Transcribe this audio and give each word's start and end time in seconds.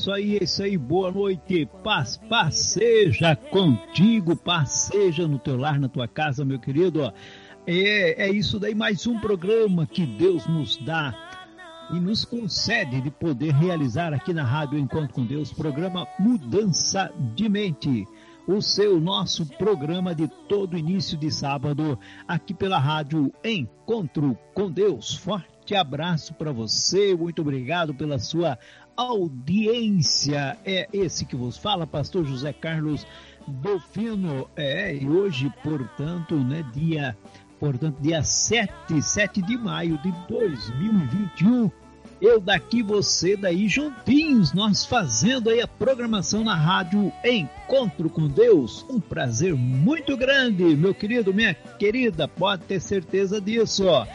Isso 0.00 0.10
aí, 0.10 0.38
é 0.38 0.44
isso 0.44 0.62
aí, 0.62 0.78
boa 0.78 1.12
noite, 1.12 1.68
paz, 1.84 2.16
paz 2.16 2.54
seja 2.54 3.36
contigo, 3.36 4.34
paz 4.34 4.88
seja 4.90 5.28
no 5.28 5.38
teu 5.38 5.58
lar, 5.58 5.78
na 5.78 5.90
tua 5.90 6.08
casa, 6.08 6.42
meu 6.42 6.58
querido. 6.58 7.12
É, 7.66 8.26
é 8.26 8.30
isso 8.30 8.58
daí, 8.58 8.74
mais 8.74 9.06
um 9.06 9.20
programa 9.20 9.86
que 9.86 10.06
Deus 10.06 10.46
nos 10.46 10.78
dá 10.78 11.14
e 11.90 12.00
nos 12.00 12.24
concede 12.24 13.02
de 13.02 13.10
poder 13.10 13.52
realizar 13.52 14.14
aqui 14.14 14.32
na 14.32 14.42
Rádio 14.42 14.78
Encontro 14.78 15.12
com 15.12 15.26
Deus, 15.26 15.52
programa 15.52 16.06
Mudança 16.18 17.12
de 17.34 17.46
Mente. 17.50 18.06
O 18.48 18.62
seu, 18.62 18.98
nosso 18.98 19.44
programa 19.58 20.14
de 20.14 20.26
todo 20.48 20.78
início 20.78 21.18
de 21.18 21.30
sábado, 21.30 21.98
aqui 22.26 22.54
pela 22.54 22.78
Rádio 22.78 23.30
Encontro 23.44 24.36
com 24.54 24.70
Deus. 24.70 25.14
Forte 25.14 25.74
abraço 25.74 26.32
para 26.32 26.52
você, 26.52 27.14
muito 27.14 27.42
obrigado 27.42 27.94
pela 27.94 28.18
sua 28.18 28.58
audiência. 29.00 30.58
É 30.64 30.86
esse 30.92 31.24
que 31.24 31.34
vos 31.34 31.56
fala, 31.56 31.86
pastor 31.86 32.26
José 32.26 32.52
Carlos 32.52 33.06
Dolfino. 33.46 34.48
É, 34.54 34.94
e 34.94 35.08
hoje, 35.08 35.50
portanto, 35.62 36.34
né, 36.36 36.62
dia, 36.74 37.16
portanto, 37.58 37.96
dia 38.00 38.22
7, 38.22 39.00
7 39.00 39.40
de 39.40 39.56
maio 39.56 39.96
de 39.98 40.12
2021. 40.28 41.70
Eu 42.20 42.38
daqui, 42.38 42.82
você 42.82 43.34
daí, 43.34 43.66
juntinhos, 43.66 44.52
nós 44.52 44.84
fazendo 44.84 45.48
aí 45.48 45.62
a 45.62 45.66
programação 45.66 46.44
na 46.44 46.54
rádio 46.54 47.10
Encontro 47.24 48.10
com 48.10 48.28
Deus. 48.28 48.84
Um 48.90 49.00
prazer 49.00 49.54
muito 49.54 50.14
grande, 50.18 50.62
meu 50.76 50.94
querido, 50.94 51.32
minha 51.32 51.54
querida, 51.54 52.28
pode 52.28 52.64
ter 52.64 52.78
certeza 52.78 53.40
disso, 53.40 53.86
ó 53.86 54.06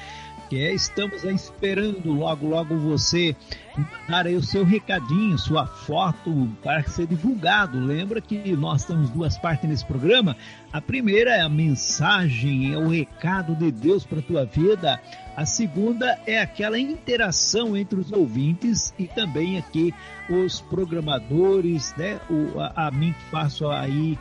que 0.49 0.57
é, 0.57 0.73
estamos 0.73 1.23
esperando 1.23 2.11
logo, 2.11 2.47
logo 2.47 2.77
você 2.77 3.35
mandar 3.77 4.27
aí 4.27 4.35
o 4.35 4.43
seu 4.43 4.63
recadinho, 4.63 5.37
sua 5.37 5.65
foto 5.65 6.49
para 6.63 6.83
ser 6.83 7.07
divulgado. 7.07 7.79
Lembra 7.79 8.21
que 8.21 8.55
nós 8.55 8.85
temos 8.85 9.09
duas 9.09 9.37
partes 9.37 9.69
nesse 9.69 9.85
programa. 9.85 10.35
A 10.71 10.81
primeira 10.81 11.31
é 11.31 11.41
a 11.41 11.49
mensagem, 11.49 12.73
é 12.73 12.77
o 12.77 12.89
recado 12.89 13.55
de 13.55 13.71
Deus 13.71 14.05
para 14.05 14.19
a 14.19 14.23
tua 14.23 14.45
vida. 14.45 15.01
A 15.35 15.45
segunda 15.45 16.19
é 16.25 16.39
aquela 16.39 16.79
interação 16.79 17.75
entre 17.75 17.99
os 17.99 18.11
ouvintes 18.11 18.93
e 18.97 19.07
também 19.07 19.57
aqui 19.57 19.93
os 20.29 20.61
programadores, 20.61 21.93
né? 21.97 22.19
O, 22.29 22.59
a, 22.59 22.87
a 22.87 22.91
mim 22.91 23.13
que 23.13 23.23
faço 23.31 23.67
aí 23.69 24.17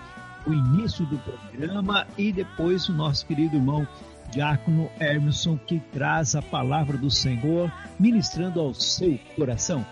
o 0.47 0.53
início 0.53 1.07
do 1.07 1.19
programa 1.19 2.07
e 2.19 2.33
depois 2.33 2.89
o 2.89 2.93
nosso 2.93 3.27
querido 3.27 3.57
irmão 3.57 3.87
diácono 4.31 4.91
Emerson, 5.01 5.57
que 5.57 5.81
traz 5.93 6.35
a 6.35 6.43
palavra 6.43 6.97
do 6.97 7.11
Senhor, 7.11 7.73
ministrando 7.99 8.61
ao 8.61 8.75
seu 8.75 9.19
coração. 9.37 9.85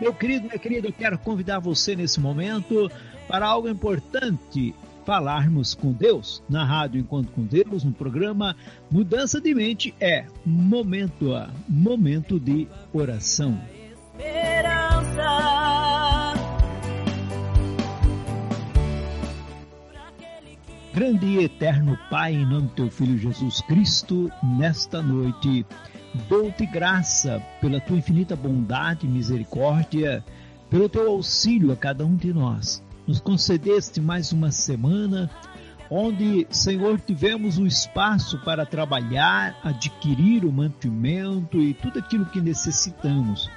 Meu 0.00 0.12
querido, 0.12 0.46
minha 0.46 0.58
querida, 0.58 0.88
eu 0.88 0.92
quero 0.92 1.18
convidar 1.18 1.60
você 1.60 1.94
nesse 1.94 2.20
momento 2.20 2.90
para 3.28 3.46
algo 3.46 3.68
importante, 3.68 4.74
falarmos 5.04 5.74
com 5.74 5.92
Deus 5.92 6.42
na 6.48 6.64
Rádio 6.64 7.00
Encontro 7.00 7.32
com 7.32 7.44
Deus, 7.44 7.84
no 7.84 7.92
programa 7.92 8.56
Mudança 8.90 9.40
de 9.40 9.54
Mente 9.54 9.94
é 10.00 10.26
momento, 10.44 11.30
momento 11.68 12.40
de 12.40 12.66
oração. 12.92 13.60
Esperança. 14.14 16.03
Grande 20.94 21.26
e 21.26 21.42
eterno 21.42 21.98
Pai, 22.08 22.34
em 22.34 22.46
nome 22.46 22.68
do 22.68 22.74
teu 22.74 22.88
Filho 22.88 23.18
Jesus 23.18 23.60
Cristo, 23.62 24.30
nesta 24.44 25.02
noite, 25.02 25.66
dou-te 26.28 26.64
graça 26.66 27.42
pela 27.60 27.80
tua 27.80 27.96
infinita 27.96 28.36
bondade 28.36 29.04
e 29.04 29.10
misericórdia, 29.10 30.24
pelo 30.70 30.88
teu 30.88 31.10
auxílio 31.10 31.72
a 31.72 31.76
cada 31.76 32.06
um 32.06 32.14
de 32.14 32.32
nós. 32.32 32.80
Nos 33.08 33.18
concedeste 33.18 34.00
mais 34.00 34.30
uma 34.30 34.52
semana 34.52 35.28
onde, 35.90 36.46
Senhor, 36.48 37.00
tivemos 37.00 37.58
o 37.58 37.66
espaço 37.66 38.38
para 38.44 38.64
trabalhar, 38.64 39.58
adquirir 39.64 40.44
o 40.44 40.52
mantimento 40.52 41.60
e 41.60 41.74
tudo 41.74 41.98
aquilo 41.98 42.26
que 42.26 42.40
necessitamos. 42.40 43.50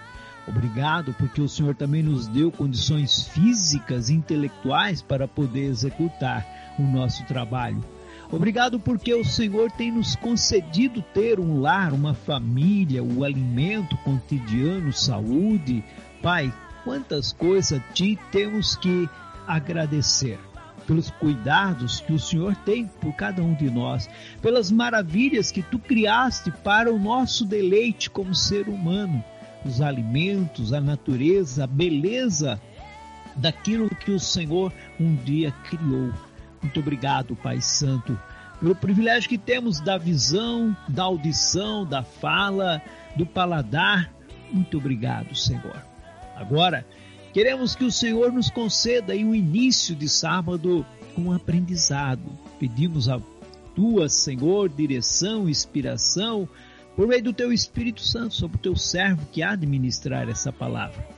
Obrigado, 0.48 1.13
porque 1.13 1.40
o 1.40 1.48
Senhor 1.48 1.75
também 1.75 2.01
nos 2.01 2.28
deu 2.28 2.51
condições 2.51 3.28
físicas 3.28 4.10
e 4.10 4.16
intelectuais 4.16 5.04
para 5.04 5.28
poder 5.28 5.66
executar 5.66 6.56
o 6.78 6.84
nosso 6.84 7.26
trabalho. 7.26 7.84
Obrigado 8.32 8.80
porque 8.80 9.14
o 9.14 9.24
Senhor 9.24 9.72
tem 9.72 9.92
nos 9.92 10.16
concedido 10.16 11.02
ter 11.14 11.40
um 11.40 11.62
lar, 11.62 11.94
uma 11.94 12.14
família, 12.14 13.02
o 13.02 13.24
alimento 13.24 13.96
cotidiano, 13.98 14.92
saúde. 14.92 15.84
Pai, 16.22 16.54
quantas 16.84 17.32
coisas 17.32 17.80
a 17.80 17.94
Ti 17.94 18.20
temos 18.32 18.76
que 18.76 19.10
agradecer 19.48 20.38
pelos 20.86 21.10
cuidados 21.10 22.02
que 22.02 22.14
o 22.14 22.20
Senhor 22.20 22.56
tem 22.58 22.88
por 22.88 23.14
cada 23.14 23.42
um 23.42 23.54
de 23.54 23.70
nós, 23.70 24.10
pelas 24.42 24.72
maravilhas 24.72 25.52
que 25.52 25.62
Tu 25.62 25.80
criaste 25.80 26.52
para 26.52 26.92
o 26.94 27.00
nosso 27.00 27.46
deleite 27.46 28.10
como 28.10 28.36
ser 28.36 28.68
humano, 28.68 29.24
os 29.66 29.82
alimentos, 29.82 30.74
a 30.74 30.82
natureza, 30.82 31.64
a 31.64 31.68
beleza 31.68 32.60
daquilo 33.36 33.90
que 33.90 34.12
o 34.12 34.20
Senhor 34.20 34.74
um 35.00 35.16
dia 35.16 35.52
criou. 35.70 36.12
Muito 36.62 36.80
obrigado, 36.80 37.36
Pai 37.36 37.62
Santo, 37.62 38.19
pelo 38.59 38.75
privilégio 38.75 39.30
que 39.30 39.38
temos 39.38 39.80
da 39.80 39.98
visão, 39.98 40.75
da 40.88 41.04
audição, 41.04 41.86
da 41.86 42.04
fala, 42.04 42.81
do 43.15 43.25
paladar. 43.25 44.12
Muito 44.51 44.77
obrigado, 44.77 45.36
Senhor. 45.36 45.81
Agora, 46.36 46.86
queremos 47.33 47.75
que 47.75 47.83
o 47.83 47.92
Senhor 47.92 48.31
nos 48.31 48.50
conceda 48.50 49.13
o 49.13 49.36
início 49.36 49.95
de 49.95 50.09
sábado 50.09 50.86
com 51.15 51.24
um 51.24 51.31
aprendizado. 51.31 52.24
Pedimos 52.59 53.09
a 53.09 53.19
tua, 53.75 54.09
Senhor, 54.09 54.69
direção, 54.69 55.48
inspiração, 55.48 56.48
por 56.95 57.07
meio 57.07 57.24
do 57.24 57.33
teu 57.33 57.54
Espírito 57.54 58.01
Santo, 58.01 58.33
sobre 58.33 58.57
o 58.57 58.59
teu 58.62 58.75
servo 58.75 59.25
que 59.31 59.44
há 59.44 59.56
de 59.56 59.68
ministrar 59.68 60.27
essa 60.27 60.51
palavra. 60.51 61.17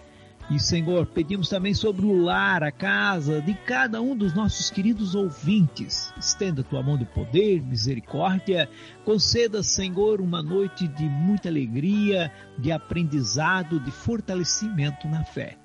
E, 0.49 0.59
Senhor, 0.59 1.05
pedimos 1.05 1.47
também 1.47 1.75
sobre 1.75 2.07
o 2.07 2.23
lar, 2.23 2.63
a 2.63 2.71
casa 2.71 3.39
de 3.39 3.53
cada 3.53 4.01
um 4.01 4.15
dos 4.15 4.33
nossos 4.33 4.71
queridos 4.71 5.13
ouvintes. 5.13 6.11
Estenda 6.17 6.63
tua 6.63 6.81
mão 6.81 6.97
de 6.97 7.05
poder, 7.05 7.61
misericórdia. 7.61 8.67
Conceda, 9.05 9.61
Senhor, 9.61 10.19
uma 10.19 10.41
noite 10.41 10.87
de 10.87 11.03
muita 11.03 11.49
alegria, 11.49 12.31
de 12.57 12.71
aprendizado, 12.71 13.79
de 13.79 13.91
fortalecimento 13.91 15.07
na 15.07 15.23
fé. 15.23 15.55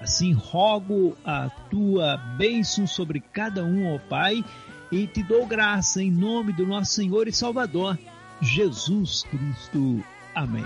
Assim, 0.00 0.32
rogo 0.32 1.16
a 1.24 1.50
tua 1.68 2.16
bênção 2.38 2.86
sobre 2.86 3.20
cada 3.20 3.64
um, 3.64 3.92
ó 3.92 3.98
Pai, 3.98 4.44
e 4.92 5.08
te 5.08 5.22
dou 5.24 5.46
graça 5.46 6.00
em 6.00 6.12
nome 6.12 6.52
do 6.52 6.64
nosso 6.64 6.92
Senhor 6.92 7.26
e 7.26 7.32
Salvador, 7.32 7.98
Jesus 8.40 9.24
Cristo. 9.24 10.02
Amém. 10.32 10.64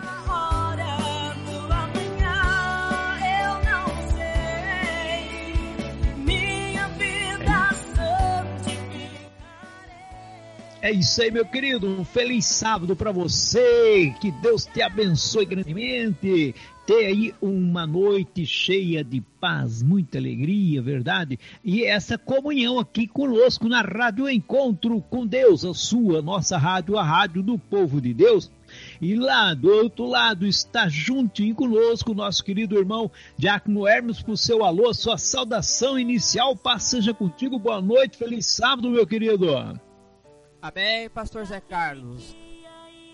É 10.83 10.91
isso 10.91 11.23
aí, 11.23 11.31
meu 11.31 11.47
querido. 11.47 11.87
Um 11.89 12.05
feliz 12.05 12.45
sábado 12.45 12.97
para 12.97 13.13
você. 13.13 14.13
Que 14.21 14.33
Deus 14.33 14.67
te 14.67 14.83
abençoe 14.83 15.45
grandemente. 15.45 16.57
Ter 16.85 17.07
aí 17.07 17.33
uma 17.41 17.87
noite 17.87 18.45
cheia 18.45 19.05
de 19.05 19.21
paz, 19.41 19.81
muita 19.81 20.19
alegria, 20.19 20.83
verdade? 20.83 21.39
E 21.63 21.85
essa 21.85 22.19
comunhão 22.19 22.81
aqui 22.81 23.07
conosco 23.07 23.69
na 23.69 23.81
Rádio 23.81 24.29
Encontro 24.29 25.01
com 25.03 25.25
Deus, 25.25 25.65
a 25.65 25.73
sua, 25.73 26.21
nossa 26.21 26.59
rádio, 26.59 26.99
a 26.99 27.05
rádio 27.05 27.45
do 27.45 27.57
povo 27.57 28.01
de 28.01 28.13
Deus. 28.13 28.51
E 29.01 29.15
lá 29.15 29.55
do 29.55 29.71
outro 29.71 30.05
lado 30.07 30.45
está 30.45 30.89
juntinho 30.89 31.55
conosco 31.55 32.13
nosso 32.13 32.43
querido 32.43 32.77
irmão 32.77 33.09
Diácono 33.39 33.87
Hermes 33.87 34.21
por 34.21 34.37
seu 34.37 34.65
alô, 34.65 34.93
sua 34.93 35.17
saudação 35.17 35.97
inicial. 35.97 36.57
Paz 36.57 36.83
seja 36.83 37.15
contigo, 37.15 37.57
boa 37.57 37.81
noite, 37.81 38.19
feliz 38.19 38.49
sábado, 38.49 38.91
meu 38.91 39.07
querido. 39.07 39.47
Amém, 40.63 41.11
Pastor 41.11 41.45
Zé 41.45 41.61
Carlos. 41.61 42.37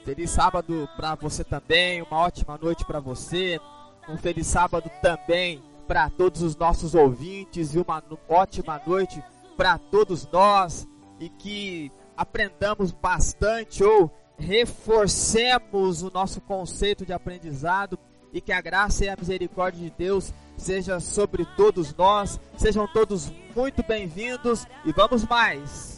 Feliz 0.05 0.29
sábado 0.29 0.87
para 0.99 1.15
você 1.15 1.43
também, 1.43 2.03
uma 2.03 2.19
ótima 2.19 2.59
noite 2.61 2.85
para 2.85 3.01
você. 3.01 3.59
Um 4.07 4.19
feliz 4.19 4.47
sábado 4.47 4.91
também 5.01 5.63
para 5.87 6.11
todos 6.11 6.43
os 6.43 6.55
nossos 6.55 6.95
ouvintes 6.95 7.75
e 7.75 7.79
uma 7.79 8.05
ótima 8.29 8.79
noite 8.87 9.25
para 9.57 9.79
todos 9.79 10.29
nós 10.31 10.87
e 11.19 11.31
que 11.31 11.91
aprendamos 12.15 12.93
bastante 12.93 13.83
ou 13.83 14.11
reforcemos 14.39 16.03
o 16.03 16.11
nosso 16.11 16.43
conceito 16.43 17.07
de 17.07 17.15
aprendizado 17.15 17.99
e 18.31 18.43
que 18.43 18.53
a 18.53 18.61
graça 18.61 19.07
e 19.07 19.09
a 19.09 19.17
misericórdia 19.19 19.83
de 19.83 19.91
Deus 19.97 20.35
seja 20.55 21.01
sobre 21.01 21.47
todos 21.57 21.95
nós. 21.95 22.39
Sejam 22.59 22.87
todos 22.87 23.33
muito 23.57 23.83
bem-vindos 23.83 24.67
e 24.85 24.93
vamos 24.93 25.25
mais. 25.25 25.98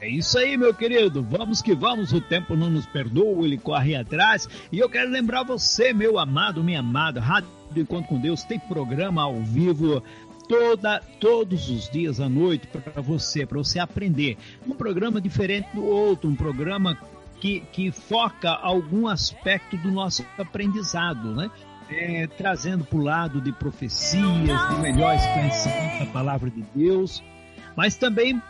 É 0.00 0.08
isso 0.08 0.38
aí, 0.38 0.56
meu 0.56 0.72
querido. 0.72 1.22
Vamos 1.22 1.60
que 1.60 1.74
vamos. 1.74 2.12
O 2.12 2.20
tempo 2.20 2.54
não 2.54 2.70
nos 2.70 2.86
perdoa, 2.86 3.44
ele 3.44 3.58
corre 3.58 3.96
atrás. 3.96 4.48
E 4.70 4.78
eu 4.78 4.88
quero 4.88 5.10
lembrar 5.10 5.42
você, 5.42 5.92
meu 5.92 6.18
amado, 6.18 6.62
minha 6.62 6.80
amada, 6.80 7.20
Rádio 7.20 7.48
Encontro 7.76 8.08
com 8.08 8.20
Deus 8.20 8.44
tem 8.44 8.58
programa 8.58 9.22
ao 9.22 9.36
vivo 9.42 10.02
toda 10.48 11.00
todos 11.20 11.68
os 11.68 11.90
dias 11.90 12.20
à 12.20 12.28
noite 12.28 12.66
para 12.66 13.02
você, 13.02 13.44
para 13.44 13.58
você 13.58 13.78
aprender. 13.78 14.38
Um 14.66 14.72
programa 14.72 15.20
diferente 15.20 15.68
do 15.74 15.84
outro, 15.84 16.30
um 16.30 16.34
programa 16.34 16.96
que, 17.40 17.60
que 17.72 17.90
foca 17.92 18.50
algum 18.50 19.06
aspecto 19.06 19.76
do 19.76 19.90
nosso 19.90 20.24
aprendizado, 20.38 21.34
né? 21.34 21.50
É, 21.90 22.26
trazendo 22.26 22.84
para 22.84 22.98
o 22.98 23.02
lado 23.02 23.40
de 23.40 23.50
profecias, 23.50 24.68
de 24.68 24.80
melhores 24.80 25.24
conhecimentos 25.26 25.98
da 26.00 26.06
palavra 26.12 26.50
de 26.50 26.62
Deus, 26.74 27.22
mas 27.74 27.96
também 27.96 28.42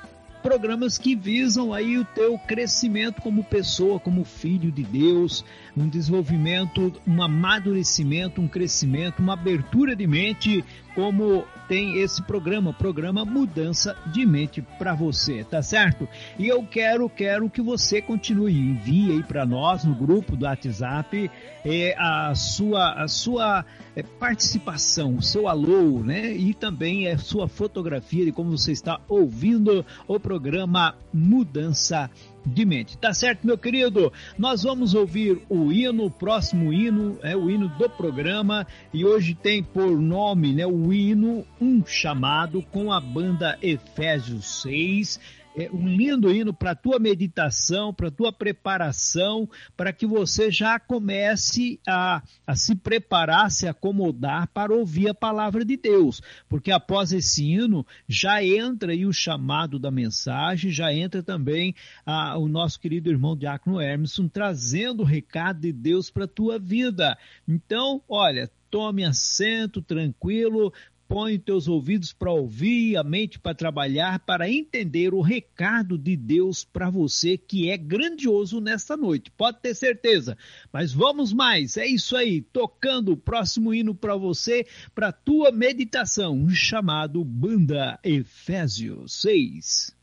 programas 0.43 0.99
que 0.99 1.14
visam 1.14 1.73
aí 1.73 1.99
o 1.99 2.05
teu 2.05 2.38
crescimento 2.38 3.20
como 3.23 3.44
pessoa, 3.44 4.00
como 4.00 4.25
filho 4.25 4.70
de 4.70 4.82
Deus, 4.82 5.44
um 5.79 5.89
desenvolvimento, 5.89 6.93
um 7.07 7.23
amadurecimento, 7.23 8.41
um 8.41 8.49
crescimento, 8.49 9.21
uma 9.21 9.35
abertura 9.35 9.95
de 9.95 10.07
mente, 10.07 10.65
como 10.95 11.45
tem 11.69 12.01
esse 12.01 12.23
programa, 12.23 12.73
programa 12.73 13.25
Mudança 13.25 13.97
de 14.07 14.27
Mente 14.27 14.63
para 14.79 14.95
você, 14.95 15.45
tá 15.45 15.63
certo? 15.63 16.09
E 16.39 16.49
eu 16.49 16.65
quero, 16.65 17.09
quero 17.09 17.49
que 17.49 17.61
você 17.61 18.03
continue, 18.03 18.53
envie 18.53 19.13
aí 19.13 19.23
para 19.23 19.47
nós 19.47 19.85
no 19.85 19.95
grupo 19.95 20.35
do 20.35 20.45
WhatsApp 20.47 21.31
é, 21.65 21.95
a 21.99 22.35
sua, 22.35 22.93
a 22.95 23.07
sua 23.07 23.65
é, 23.95 24.03
participação, 24.03 25.15
o 25.15 25.23
seu 25.23 25.47
alô, 25.47 26.03
né? 26.03 26.33
E 26.33 26.55
também 26.55 27.07
a 27.07 27.19
sua 27.19 27.47
fotografia 27.47 28.25
de 28.25 28.33
como 28.33 28.57
você 28.57 28.73
está 28.73 29.01
ouvindo 29.09 29.85
o 30.07 30.19
programa 30.19 30.97
Mudança 31.13 32.11
de 32.11 32.28
mente. 32.67 32.96
Tá 32.99 33.12
certo, 33.12 33.46
meu 33.46 33.56
querido? 33.56 34.12
Nós 34.38 34.62
vamos 34.62 34.94
ouvir 34.94 35.43
o 35.49 35.73
hino, 35.73 36.05
o 36.06 36.11
próximo 36.11 36.73
hino, 36.73 37.19
é 37.23 37.37
o 37.37 37.50
hino 37.50 37.69
do 37.69 37.88
programa, 37.88 38.67
e 38.93 39.05
hoje 39.05 39.35
tem 39.35 39.62
por 39.62 40.00
nome, 40.00 40.52
né, 40.52 40.67
o 40.67 40.93
hino 40.93 41.44
Um 41.61 41.85
Chamado 41.85 42.62
com 42.71 42.92
a 42.92 43.00
banda 43.00 43.59
Efésios 43.62 44.62
6 44.62 45.21
é 45.21 45.38
um 45.73 45.88
lindo 45.88 46.33
hino 46.33 46.53
para 46.53 46.71
a 46.71 46.77
tua 46.77 46.99
meditação, 46.99 47.93
para 47.93 48.09
a 48.09 48.12
tua 48.12 48.33
preparação, 48.33 49.49
para 49.77 49.93
que 49.93 50.07
você 50.07 50.50
já 50.50 50.79
comece 50.79 51.81
a, 51.87 52.23
a 52.47 52.55
se 52.55 52.77
preparar, 52.77 53.50
se 53.50 53.67
acomodar 53.67 54.47
para 54.49 54.73
ouvir 54.73 55.09
a 55.09 55.15
palavra 55.15 55.65
de 55.65 55.77
Deus. 55.77 56.23
Porque 56.49 56.71
após 56.71 57.12
esse 57.12 57.45
hino 57.45 57.85
já 58.07 58.45
entra 58.45 58.93
aí 58.93 59.05
o 59.05 59.12
chamado 59.12 59.79
da 59.79 59.91
mensagem, 59.91 60.71
já 60.71 60.93
entra 60.93 61.23
também 61.23 61.75
a, 62.07 62.38
o 62.38 62.47
nosso 62.47 62.79
querido 62.79 63.11
irmão 63.11 63.37
Diácono 63.37 63.81
Hermeson 63.81 64.29
trazendo 64.29 65.03
o 65.03 65.07
recado 65.07 65.61
de 65.61 65.73
Deus 65.73 66.11
para 66.11 66.25
a 66.25 66.29
tua 66.29 66.59
vida. 66.59 67.19
Então, 67.47 68.03
olha, 68.09 68.50
tome 68.71 69.05
assento 69.05 69.81
tranquilo, 69.81 70.73
Põe 71.09 71.38
teus 71.38 71.67
ouvidos 71.67 72.12
para 72.12 72.31
ouvir, 72.31 72.99
a 72.99 73.03
mente 73.03 73.38
para 73.38 73.55
trabalhar, 73.55 74.19
para 74.21 74.50
entender 74.50 75.15
o 75.15 75.23
recado 75.23 75.97
de 75.97 76.15
Deus 76.15 76.65
para 76.65 76.91
você 76.91 77.38
que 77.38 77.71
é 77.71 77.79
grandioso 77.79 78.61
nesta 78.61 78.95
noite. 78.95 79.31
Pode 79.31 79.59
ter 79.62 79.75
certeza. 79.75 80.37
Mas 80.71 80.93
vamos 80.93 81.33
mais. 81.33 81.79
É 81.79 81.87
isso 81.87 82.15
aí, 82.15 82.43
tocando 82.43 83.12
o 83.12 83.17
próximo 83.17 83.73
hino 83.73 83.95
para 83.95 84.17
você, 84.17 84.67
para 84.95 85.11
tua 85.11 85.50
meditação, 85.50 86.47
chamado 86.50 87.25
Banda 87.25 87.99
Efésios 88.05 89.23
6. 89.23 89.97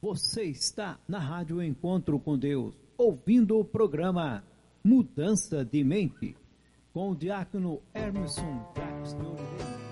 Você 0.00 0.44
está 0.44 1.00
na 1.08 1.18
Rádio 1.18 1.60
Encontro 1.60 2.20
com 2.20 2.38
Deus, 2.38 2.74
ouvindo 2.96 3.58
o 3.58 3.64
programa 3.64 4.44
Mudança 4.84 5.64
de 5.64 5.82
Mente, 5.82 6.36
com 6.92 7.10
o 7.10 7.16
diácono 7.16 7.80
Emerson 7.94 8.72
Jacques 8.76 9.14
de 9.14 9.24
Oliveira. 9.24 9.89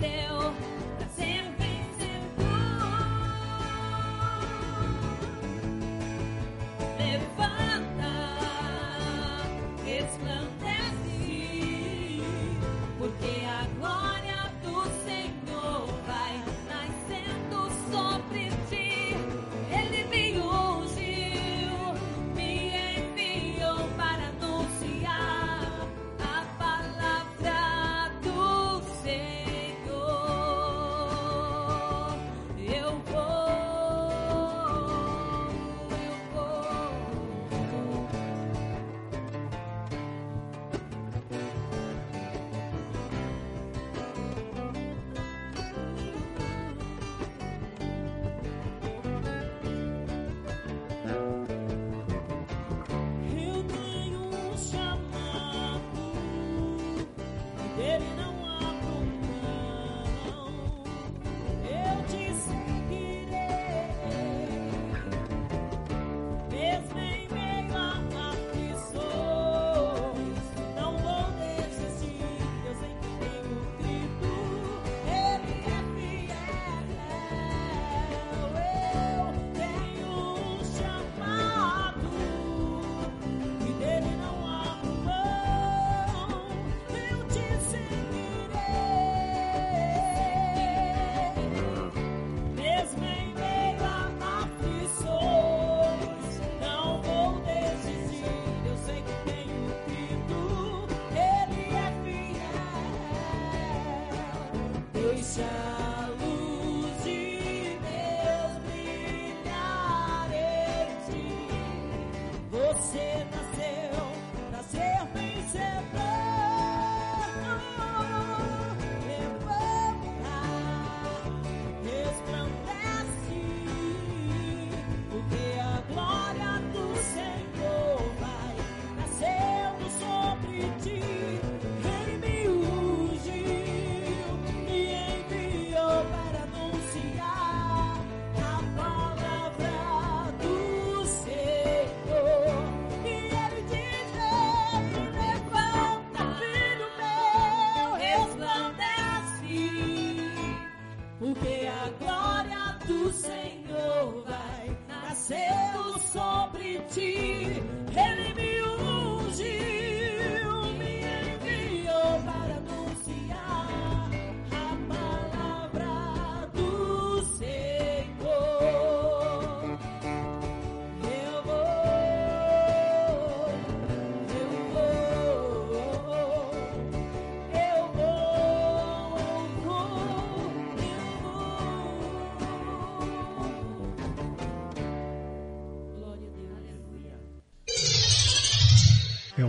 teu 0.00 0.69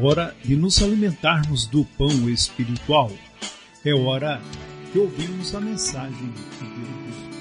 hora 0.04 0.36
de 0.44 0.56
nos 0.56 0.82
alimentarmos 0.82 1.68
do 1.68 1.86
pão 1.86 2.28
espiritual. 2.28 3.12
É 3.86 3.94
hora 3.94 4.42
de 4.92 4.98
ouvirmos 4.98 5.54
a 5.54 5.62
mensagem 5.62 6.32
de 6.32 6.42
Jesus. 6.42 7.32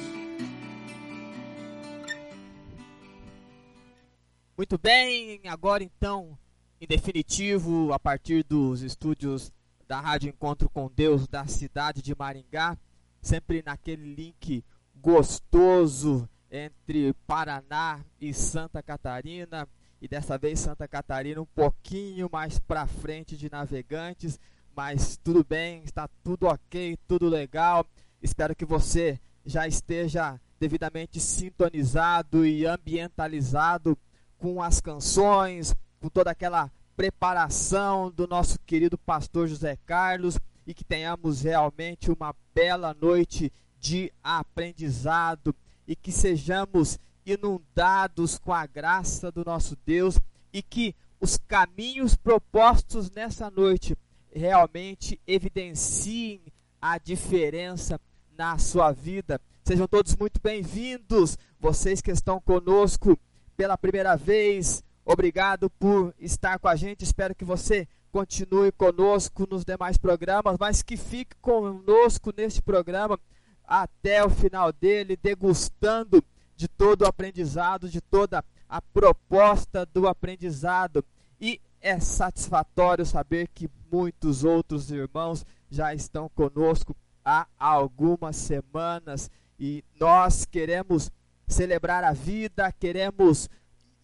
Muito 4.58 4.76
bem, 4.76 5.40
agora 5.46 5.82
então, 5.82 6.36
em 6.78 6.86
definitivo, 6.86 7.94
a 7.94 7.98
partir 7.98 8.44
dos 8.44 8.82
estúdios 8.82 9.50
da 9.88 9.98
Rádio 9.98 10.28
Encontro 10.28 10.68
com 10.68 10.92
Deus 10.94 11.26
da 11.26 11.46
cidade 11.46 12.02
de 12.02 12.14
Maringá, 12.14 12.76
sempre 13.22 13.62
naquele 13.64 14.14
link 14.14 14.62
gostoso 14.96 16.28
entre 16.50 17.14
Paraná 17.26 18.04
e 18.20 18.34
Santa 18.34 18.82
Catarina 18.82 19.66
e 20.00 20.08
dessa 20.08 20.38
vez 20.38 20.60
Santa 20.60 20.88
Catarina 20.88 21.40
um 21.40 21.46
pouquinho 21.46 22.28
mais 22.32 22.58
para 22.58 22.86
frente 22.86 23.36
de 23.36 23.50
Navegantes, 23.50 24.38
mas 24.74 25.18
tudo 25.22 25.44
bem, 25.44 25.82
está 25.84 26.08
tudo 26.22 26.46
ok, 26.46 26.96
tudo 27.06 27.28
legal. 27.28 27.86
Espero 28.22 28.56
que 28.56 28.64
você 28.64 29.20
já 29.44 29.66
esteja 29.66 30.40
devidamente 30.58 31.20
sintonizado 31.20 32.46
e 32.46 32.66
ambientalizado 32.66 33.96
com 34.38 34.62
as 34.62 34.80
canções, 34.80 35.74
com 36.00 36.08
toda 36.08 36.30
aquela 36.30 36.70
preparação 36.96 38.10
do 38.10 38.26
nosso 38.26 38.58
querido 38.60 38.96
pastor 38.96 39.48
José 39.48 39.76
Carlos 39.86 40.38
e 40.66 40.74
que 40.74 40.84
tenhamos 40.84 41.42
realmente 41.42 42.10
uma 42.10 42.34
bela 42.54 42.94
noite 42.94 43.52
de 43.78 44.12
aprendizado 44.22 45.54
e 45.86 45.96
que 45.96 46.12
sejamos 46.12 46.98
inundados 47.32 48.38
com 48.38 48.52
a 48.52 48.66
graça 48.66 49.30
do 49.30 49.44
nosso 49.44 49.76
Deus 49.84 50.18
e 50.52 50.62
que 50.62 50.94
os 51.20 51.36
caminhos 51.36 52.16
propostos 52.16 53.10
nessa 53.10 53.50
noite 53.50 53.96
realmente 54.32 55.20
evidenciem 55.26 56.40
a 56.80 56.98
diferença 56.98 58.00
na 58.36 58.58
sua 58.58 58.92
vida. 58.92 59.40
Sejam 59.64 59.86
todos 59.86 60.16
muito 60.16 60.40
bem-vindos, 60.42 61.36
vocês 61.58 62.00
que 62.00 62.10
estão 62.10 62.40
conosco 62.40 63.18
pela 63.56 63.76
primeira 63.76 64.16
vez. 64.16 64.82
Obrigado 65.04 65.68
por 65.70 66.14
estar 66.18 66.58
com 66.58 66.68
a 66.68 66.76
gente. 66.76 67.04
Espero 67.04 67.34
que 67.34 67.44
você 67.44 67.86
continue 68.10 68.72
conosco 68.72 69.46
nos 69.48 69.64
demais 69.64 69.96
programas, 69.96 70.56
mas 70.58 70.82
que 70.82 70.96
fique 70.96 71.36
conosco 71.40 72.32
neste 72.36 72.62
programa 72.62 73.18
até 73.64 74.24
o 74.24 74.30
final 74.30 74.72
dele, 74.72 75.16
degustando 75.16 76.24
de 76.60 76.68
todo 76.68 77.02
o 77.02 77.06
aprendizado, 77.06 77.88
de 77.88 78.02
toda 78.02 78.44
a 78.68 78.82
proposta 78.82 79.86
do 79.86 80.06
aprendizado. 80.06 81.02
E 81.40 81.58
é 81.80 81.98
satisfatório 81.98 83.06
saber 83.06 83.48
que 83.48 83.70
muitos 83.90 84.44
outros 84.44 84.90
irmãos 84.90 85.46
já 85.70 85.94
estão 85.94 86.28
conosco 86.28 86.94
há 87.24 87.46
algumas 87.58 88.36
semanas 88.36 89.30
e 89.58 89.82
nós 89.98 90.44
queremos 90.44 91.10
celebrar 91.48 92.04
a 92.04 92.12
vida, 92.12 92.70
queremos 92.72 93.48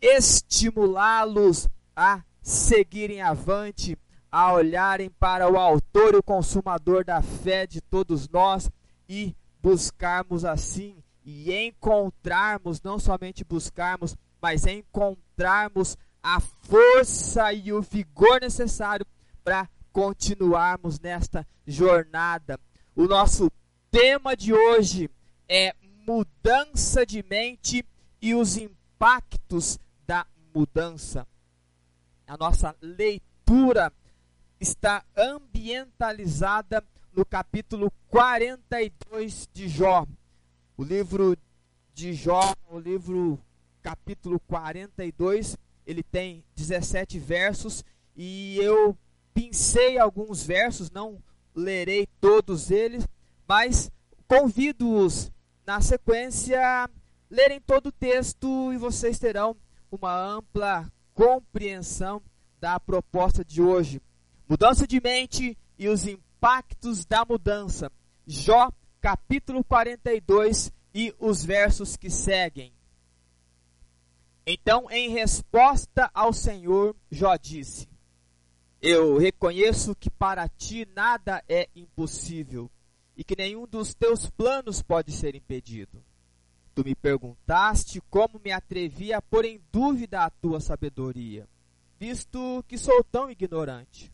estimulá-los 0.00 1.68
a 1.94 2.22
seguirem 2.40 3.20
avante, 3.20 3.98
a 4.32 4.50
olharem 4.54 5.10
para 5.10 5.46
o 5.50 5.58
Autor 5.58 6.14
e 6.14 6.16
o 6.16 6.22
Consumador 6.22 7.04
da 7.04 7.20
fé 7.20 7.66
de 7.66 7.82
todos 7.82 8.26
nós 8.30 8.70
e 9.06 9.36
buscarmos 9.62 10.42
assim 10.42 10.96
e 11.26 11.52
encontrarmos, 11.52 12.80
não 12.80 13.00
somente 13.00 13.42
buscarmos, 13.42 14.16
mas 14.40 14.64
encontrarmos 14.64 15.98
a 16.22 16.38
força 16.38 17.52
e 17.52 17.72
o 17.72 17.82
vigor 17.82 18.40
necessário 18.40 19.04
para 19.42 19.68
continuarmos 19.92 21.00
nesta 21.00 21.44
jornada. 21.66 22.60
O 22.94 23.08
nosso 23.08 23.50
tema 23.90 24.36
de 24.36 24.54
hoje 24.54 25.10
é 25.48 25.74
mudança 26.06 27.04
de 27.04 27.24
mente 27.28 27.84
e 28.22 28.32
os 28.32 28.56
impactos 28.56 29.80
da 30.06 30.24
mudança. 30.54 31.26
A 32.24 32.36
nossa 32.36 32.76
leitura 32.80 33.92
está 34.60 35.04
ambientalizada 35.16 36.84
no 37.12 37.24
capítulo 37.24 37.92
42 38.08 39.48
de 39.52 39.68
Jó. 39.68 40.06
O 40.78 40.84
livro 40.84 41.34
de 41.94 42.12
Jó, 42.12 42.54
o 42.68 42.78
livro 42.78 43.40
capítulo 43.82 44.38
42, 44.40 45.56
ele 45.86 46.02
tem 46.02 46.44
17 46.54 47.18
versos 47.18 47.82
e 48.14 48.58
eu 48.58 48.94
pincei 49.32 49.98
alguns 49.98 50.42
versos, 50.42 50.90
não 50.90 51.22
lerei 51.54 52.06
todos 52.20 52.70
eles, 52.70 53.08
mas 53.48 53.90
convido-os 54.28 55.32
na 55.66 55.80
sequência 55.80 56.60
lerem 57.30 57.58
todo 57.58 57.86
o 57.86 57.92
texto 57.92 58.70
e 58.70 58.76
vocês 58.76 59.18
terão 59.18 59.56
uma 59.90 60.14
ampla 60.14 60.92
compreensão 61.14 62.20
da 62.60 62.78
proposta 62.78 63.42
de 63.42 63.62
hoje. 63.62 64.02
Mudança 64.46 64.86
de 64.86 65.00
mente 65.00 65.56
e 65.78 65.88
os 65.88 66.06
impactos 66.06 67.06
da 67.06 67.24
mudança. 67.24 67.90
Jó 68.26 68.70
capítulo 69.06 69.62
42 69.62 70.72
e 70.92 71.14
os 71.20 71.44
versos 71.44 71.96
que 71.96 72.10
seguem. 72.10 72.72
Então, 74.44 74.90
em 74.90 75.10
resposta 75.10 76.10
ao 76.12 76.32
Senhor, 76.32 76.96
Jó 77.08 77.36
disse: 77.36 77.88
Eu 78.82 79.16
reconheço 79.16 79.94
que 79.94 80.10
para 80.10 80.48
ti 80.48 80.88
nada 80.92 81.40
é 81.48 81.68
impossível 81.76 82.68
e 83.16 83.22
que 83.22 83.36
nenhum 83.36 83.64
dos 83.64 83.94
teus 83.94 84.28
planos 84.28 84.82
pode 84.82 85.12
ser 85.12 85.36
impedido. 85.36 86.02
Tu 86.74 86.84
me 86.84 86.96
perguntaste 86.96 88.00
como 88.10 88.40
me 88.44 88.50
atrevi 88.50 89.12
a 89.12 89.22
pôr 89.22 89.44
em 89.44 89.62
dúvida 89.70 90.24
a 90.24 90.30
tua 90.30 90.58
sabedoria, 90.58 91.48
visto 91.96 92.64
que 92.66 92.76
sou 92.76 93.04
tão 93.04 93.30
ignorante. 93.30 94.12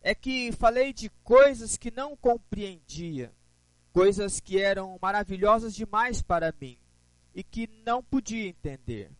É 0.00 0.14
que 0.14 0.52
falei 0.52 0.94
de 0.94 1.10
coisas 1.22 1.76
que 1.76 1.90
não 1.90 2.16
compreendia 2.16 3.30
coisas 3.92 4.40
que 4.40 4.60
eram 4.60 4.98
maravilhosas 5.00 5.74
demais 5.74 6.22
para 6.22 6.54
mim 6.60 6.78
e 7.34 7.42
que 7.42 7.68
não 7.84 8.02
podia 8.02 8.48
entender. 8.48 9.10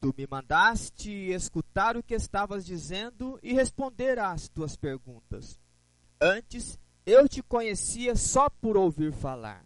Tu 0.00 0.14
me 0.16 0.26
mandaste 0.26 1.10
escutar 1.10 1.96
o 1.96 2.02
que 2.02 2.14
estavas 2.14 2.64
dizendo 2.64 3.38
e 3.42 3.52
responder 3.52 4.18
às 4.18 4.48
tuas 4.48 4.74
perguntas. 4.74 5.60
Antes 6.20 6.78
eu 7.04 7.28
te 7.28 7.42
conhecia 7.42 8.16
só 8.16 8.48
por 8.48 8.76
ouvir 8.76 9.12
falar, 9.12 9.64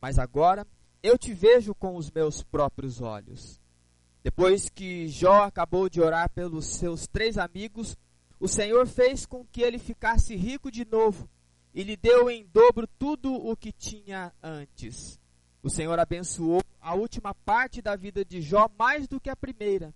mas 0.00 0.18
agora 0.18 0.66
eu 1.02 1.18
te 1.18 1.34
vejo 1.34 1.74
com 1.74 1.96
os 1.96 2.10
meus 2.10 2.42
próprios 2.42 3.00
olhos. 3.00 3.60
Depois 4.22 4.68
que 4.68 5.08
Jó 5.08 5.42
acabou 5.42 5.88
de 5.88 6.00
orar 6.00 6.30
pelos 6.30 6.66
seus 6.66 7.08
três 7.08 7.36
amigos, 7.36 7.96
o 8.38 8.46
Senhor 8.46 8.86
fez 8.86 9.26
com 9.26 9.44
que 9.44 9.62
ele 9.62 9.78
ficasse 9.78 10.36
rico 10.36 10.70
de 10.70 10.84
novo 10.84 11.28
e 11.74 11.82
lhe 11.82 11.96
deu 11.96 12.30
em 12.30 12.44
dobro 12.52 12.86
tudo 12.98 13.32
o 13.32 13.56
que 13.56 13.72
tinha 13.72 14.32
antes. 14.42 15.18
O 15.62 15.70
Senhor 15.70 15.98
abençoou 15.98 16.62
a 16.80 16.94
última 16.94 17.34
parte 17.34 17.80
da 17.80 17.96
vida 17.96 18.24
de 18.24 18.42
Jó 18.42 18.68
mais 18.78 19.08
do 19.08 19.20
que 19.20 19.30
a 19.30 19.36
primeira. 19.36 19.94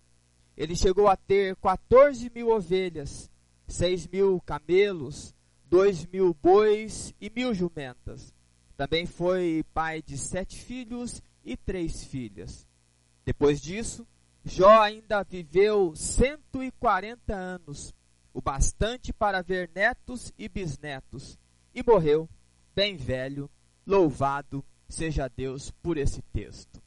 Ele 0.57 0.75
chegou 0.75 1.09
a 1.09 1.17
ter 1.17 1.55
14 1.57 2.31
mil 2.35 2.51
ovelhas, 2.51 3.31
6 3.69 4.07
mil 4.07 4.41
camelos, 4.41 5.35
2 5.65 6.07
mil 6.07 6.35
bois 6.41 7.13
e 7.21 7.29
mil 7.29 7.53
jumentas. 7.53 8.33
Também 8.77 9.05
foi 9.05 9.65
pai 9.75 10.01
de 10.03 10.17
sete 10.17 10.61
filhos 10.61 11.23
e 11.45 11.57
três 11.57 12.05
filhas. 12.05 12.67
Depois 13.25 13.61
disso, 13.61 14.07
Jó 14.45 14.81
ainda 14.81 15.25
viveu 15.25 15.95
140 15.97 17.35
anos, 17.35 17.93
o 18.33 18.41
bastante 18.41 19.13
para 19.13 19.43
ver 19.43 19.71
netos 19.75 20.33
e 20.39 20.49
bisnetos 20.49 21.39
e 21.77 21.83
morreu 21.87 22.27
bem 22.75 22.97
velho. 22.97 23.51
Louvado 23.87 24.65
seja 24.89 25.29
Deus 25.29 25.71
por 25.83 25.99
esse 25.99 26.23
texto. 26.33 26.83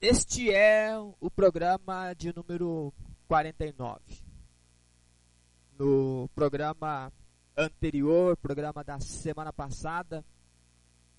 Este 0.00 0.54
é 0.54 0.96
o 0.96 1.28
programa 1.28 2.14
de 2.14 2.32
número 2.32 2.94
49. 3.26 4.00
No 5.76 6.30
programa 6.36 7.12
anterior, 7.56 8.36
programa 8.36 8.84
da 8.84 9.00
semana 9.00 9.52
passada, 9.52 10.24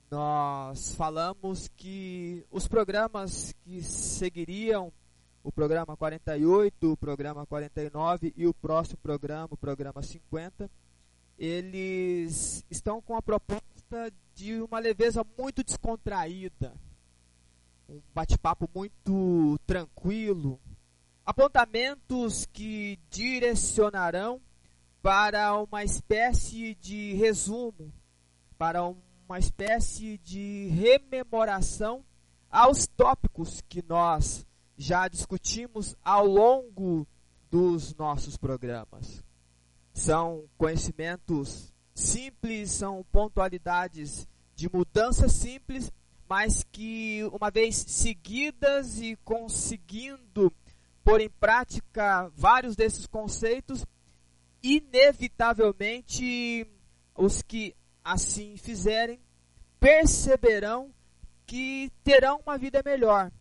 nós 0.10 0.96
falamos 0.96 1.68
que 1.76 2.46
os 2.50 2.70
programas 2.70 3.54
que 3.66 3.82
seguiriam 3.82 4.94
o 5.44 5.52
programa 5.52 5.98
48, 5.98 6.92
o 6.92 6.98
programa 6.98 7.46
49 7.46 8.34
e 8.36 8.48
o 8.48 8.54
próximo 8.54 8.98
programa, 8.98 9.50
o 9.52 9.58
programa 9.58 10.02
50, 10.02 10.70
eles 11.38 12.66
estão 12.70 13.02
com 13.02 13.16
a 13.16 13.22
proposta 13.22 14.12
de 14.34 14.62
uma 14.62 14.80
leveza 14.80 15.26
muito 15.38 15.64
descontraída, 15.64 16.74
um 17.88 18.02
bate-papo 18.14 18.70
muito 18.74 19.60
tranquilo, 19.66 20.60
apontamentos 21.26 22.46
que 22.46 23.00
direcionarão 23.10 24.42
para 25.02 25.62
uma 25.62 25.84
espécie 25.84 26.76
de 26.76 27.14
resumo, 27.14 27.94
para 28.58 28.84
uma 28.84 29.40
espécie 29.40 30.18
de 30.20 30.68
rememoração 30.68 32.04
aos 32.50 32.88
tópicos 32.88 33.62
que 33.68 33.84
nós 33.88 34.46
já 34.78 35.08
discutimos 35.08 35.96
ao 36.04 36.26
longo 36.26 37.08
dos 37.50 37.96
nossos 37.96 38.38
programas. 38.38 39.24
São 39.96 40.44
conhecimentos 40.58 41.74
simples, 41.96 42.70
são 42.70 43.04
pontualidades 43.12 44.28
de 44.56 44.70
mudança 44.72 45.28
simples 45.28 45.92
mas 46.28 46.66
que 46.72 47.24
uma 47.32 47.52
vez 47.52 47.86
seguidas 47.88 49.00
e 49.00 49.16
conseguindo 49.18 50.52
pôr 51.04 51.22
em 51.22 51.30
prática 51.30 52.32
vários 52.36 52.76
desses 52.76 53.06
conceitos, 53.06 53.86
inevitavelmente 54.62 56.68
os 57.16 57.44
que 57.44 57.76
assim 58.04 58.58
fizerem 58.58 59.22
perceberão 59.80 60.92
que 61.46 61.92
terão 62.04 62.42
uma 62.44 62.58
vida 62.58 62.82
melhor. 62.84 63.32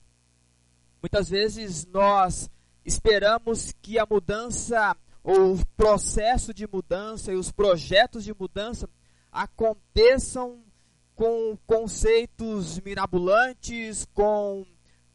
Muitas 1.01 1.31
vezes 1.31 1.87
nós 1.87 2.51
esperamos 2.85 3.73
que 3.81 3.99
a 3.99 4.05
mudança 4.05 4.95
o 5.25 5.59
processo 5.75 6.53
de 6.53 6.67
mudança 6.67 7.33
e 7.33 7.37
os 7.37 7.51
projetos 7.51 8.23
de 8.23 8.35
mudança 8.35 8.87
aconteçam 9.33 10.63
com 11.15 11.57
conceitos 11.67 12.79
mirabolantes, 12.81 14.07
com 14.13 14.67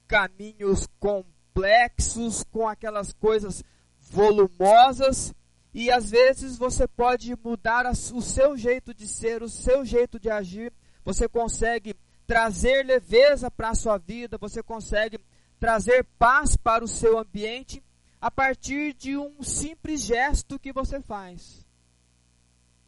caminhos 0.08 0.88
complexos, 1.00 2.44
com 2.52 2.68
aquelas 2.68 3.14
coisas 3.14 3.64
volumosas. 4.00 5.32
E 5.72 5.92
às 5.92 6.10
vezes 6.10 6.58
você 6.58 6.88
pode 6.88 7.36
mudar 7.44 7.86
o 7.86 8.22
seu 8.22 8.58
jeito 8.58 8.94
de 8.96 9.08
ser, 9.08 9.44
o 9.44 9.50
seu 9.50 9.86
jeito 9.86 10.20
de 10.20 10.32
agir. 10.32 10.74
Você 11.06 11.30
consegue 11.30 11.96
trazer 12.26 12.84
leveza 12.84 13.52
para 13.52 13.70
a 13.70 13.76
sua 13.76 14.00
vida, 14.00 14.38
você 14.40 14.64
consegue 14.64 15.20
trazer 15.60 16.04
paz 16.18 16.58
para 16.58 16.84
o 16.84 16.88
seu 16.88 17.20
ambiente 17.20 17.84
a 18.22 18.30
partir 18.30 18.94
de 18.94 19.18
um 19.18 19.42
simples 19.42 20.02
gesto 20.02 20.60
que 20.60 20.74
você 20.74 21.02
faz. 21.02 21.66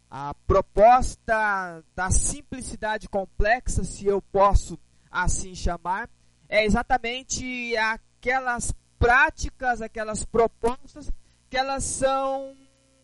A 0.10 0.34
proposta 0.46 1.84
da 1.96 2.12
simplicidade 2.12 3.08
complexa, 3.08 3.84
se 3.84 4.06
eu 4.06 4.22
posso 4.22 4.78
assim 5.10 5.56
chamar, 5.56 6.10
é 6.50 6.66
exatamente 6.66 7.76
aquelas 7.78 8.74
práticas, 9.00 9.82
aquelas 9.82 10.26
propostas 10.26 11.10
que 11.50 11.58
elas 11.58 11.84
são 11.86 12.56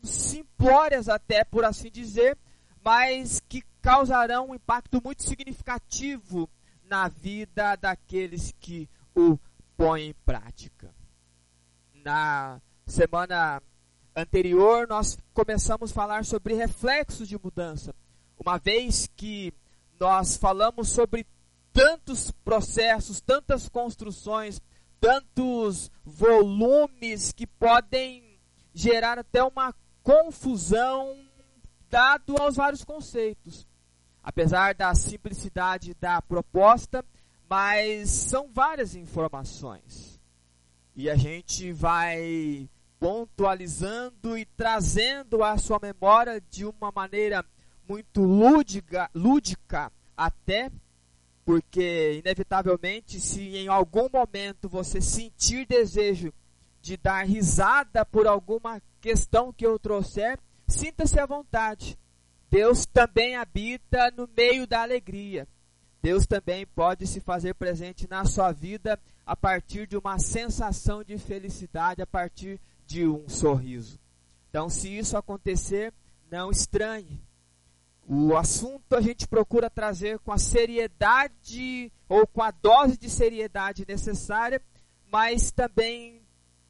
simplórias 0.04 1.08
até 1.08 1.46
por 1.46 1.63
assim 1.63 1.90
dizer, 1.90 2.38
mas 2.84 3.42
que 3.48 3.63
causarão 3.82 4.50
um 4.50 4.56
impacto 4.56 5.02
muito 5.04 5.24
significativo 5.24 6.50
na 6.84 7.08
vida 7.08 7.76
daqueles 7.78 8.54
que 8.60 8.90
o 9.16 9.40
põem 9.78 10.10
em 10.10 10.13
prática. 10.26 10.96
Na 12.08 12.62
semana 12.86 13.62
anterior, 14.15 14.88
nós 14.88 15.17
começamos 15.34 15.91
a 15.91 15.93
falar 15.93 16.24
sobre 16.24 16.54
reflexos 16.54 17.28
de 17.28 17.38
mudança. 17.38 17.93
Uma 18.39 18.58
vez 18.58 19.10
que 19.13 19.54
nós 20.00 20.38
falamos 20.38 20.88
sobre 20.88 21.28
tantos 21.74 22.32
processos, 22.32 23.20
tantas 23.20 23.67
construções, 23.67 24.62
tantos 25.02 25.91
volumes 26.06 27.34
que 27.34 27.46
podem 27.46 28.39
gerar 28.74 29.20
até 29.20 29.43
uma 29.43 29.76
confusão 30.02 31.13
dado 31.89 32.38
aos 32.38 32.56
vários 32.56 32.86
conceitos. 32.86 33.67
Apesar 34.24 34.74
da 34.76 34.96
simplicidade 34.96 35.93
da 35.96 36.22
proposta, 36.22 37.04
mas 37.50 38.10
são 38.10 38.50
várias 38.50 38.96
informações. 38.96 40.16
E 40.97 41.12
a 41.12 41.15
gente 41.15 41.71
vai 41.71 42.67
pontualizando 42.99 44.36
e 44.36 44.43
trazendo 44.43 45.43
à 45.43 45.55
sua 45.55 45.77
memória 45.79 46.41
de 46.49 46.65
uma 46.65 46.91
maneira 46.91 47.45
muito 47.88 48.23
lúdica, 48.23 49.07
lúdica 49.13 49.91
até, 50.17 50.71
porque 51.45 52.19
inevitavelmente 52.25 53.19
se 53.19 53.57
em 53.57 53.67
algum 53.67 54.10
momento 54.12 54.67
você 54.67 54.99
sentir 54.99 55.67
desejo 55.67 56.33
de 56.81 56.97
dar 56.97 57.27
risada 57.27 58.03
por 58.03 58.25
alguma 58.25 58.81
questão 58.99 59.53
que 59.53 59.67
eu 59.67 59.77
trouxer, 59.77 60.39
sinta-se 60.67 61.19
à 61.19 61.27
vontade. 61.27 61.95
Deus 62.49 62.88
também 62.88 63.36
habita 63.36 64.12
no 64.17 64.27
meio 64.36 64.65
da 64.65 64.81
alegria. 64.81 65.47
Deus 66.01 66.25
também 66.25 66.65
pode 66.65 67.05
se 67.05 67.19
fazer 67.19 67.53
presente 67.53 68.07
na 68.10 68.25
sua 68.25 68.51
vida 68.51 68.99
a 69.28 69.36
partir 69.36 69.86
de 69.86 69.98
uma 69.98 70.18
sensação 70.18 71.04
de 71.04 71.18
felicidade, 71.18 72.02
a 72.02 72.08
partir 72.08 72.62
de 72.86 73.06
um 73.06 73.28
sorriso. 73.28 74.00
Então, 74.50 74.70
se 74.70 74.98
isso 74.98 75.18
acontecer, 75.18 75.94
não 76.32 76.50
estranhe. 76.50 77.22
O 78.08 78.38
assunto 78.38 78.96
a 78.96 79.02
gente 79.02 79.28
procura 79.28 79.70
trazer 79.70 80.18
com 80.20 80.32
a 80.32 80.38
seriedade 80.38 81.92
ou 82.08 82.26
com 82.26 82.42
a 82.42 82.52
dose 82.52 82.98
de 82.98 83.10
seriedade 83.10 83.84
necessária, 83.86 84.62
mas 85.12 85.52
também 85.52 86.22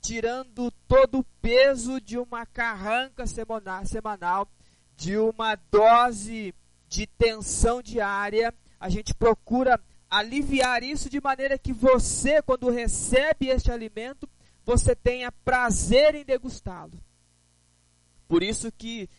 tirando 0.01 0.71
todo 0.87 1.19
o 1.19 1.25
peso 1.39 2.01
de 2.01 2.17
uma 2.17 2.43
carranca 2.43 3.25
semanal, 3.27 4.47
de 4.95 5.15
uma 5.15 5.53
dose 5.69 6.55
de 6.89 7.05
tensão 7.05 7.83
diária. 7.83 8.51
A 8.79 8.89
gente 8.89 9.13
procura 9.13 9.79
aliviar 10.09 10.83
isso 10.83 11.09
de 11.09 11.19
maneira 11.19 11.57
que 11.57 11.73
você, 11.73 12.41
quando 12.41 12.69
recebe 12.69 13.47
este 13.47 13.71
alimento, 13.71 14.27
você 14.65 14.95
tenha 14.95 15.31
prazer 15.31 16.15
em 16.15 16.25
degustá-lo. 16.25 16.99
Por 18.27 18.43
isso 18.43 18.71
que 18.71 19.09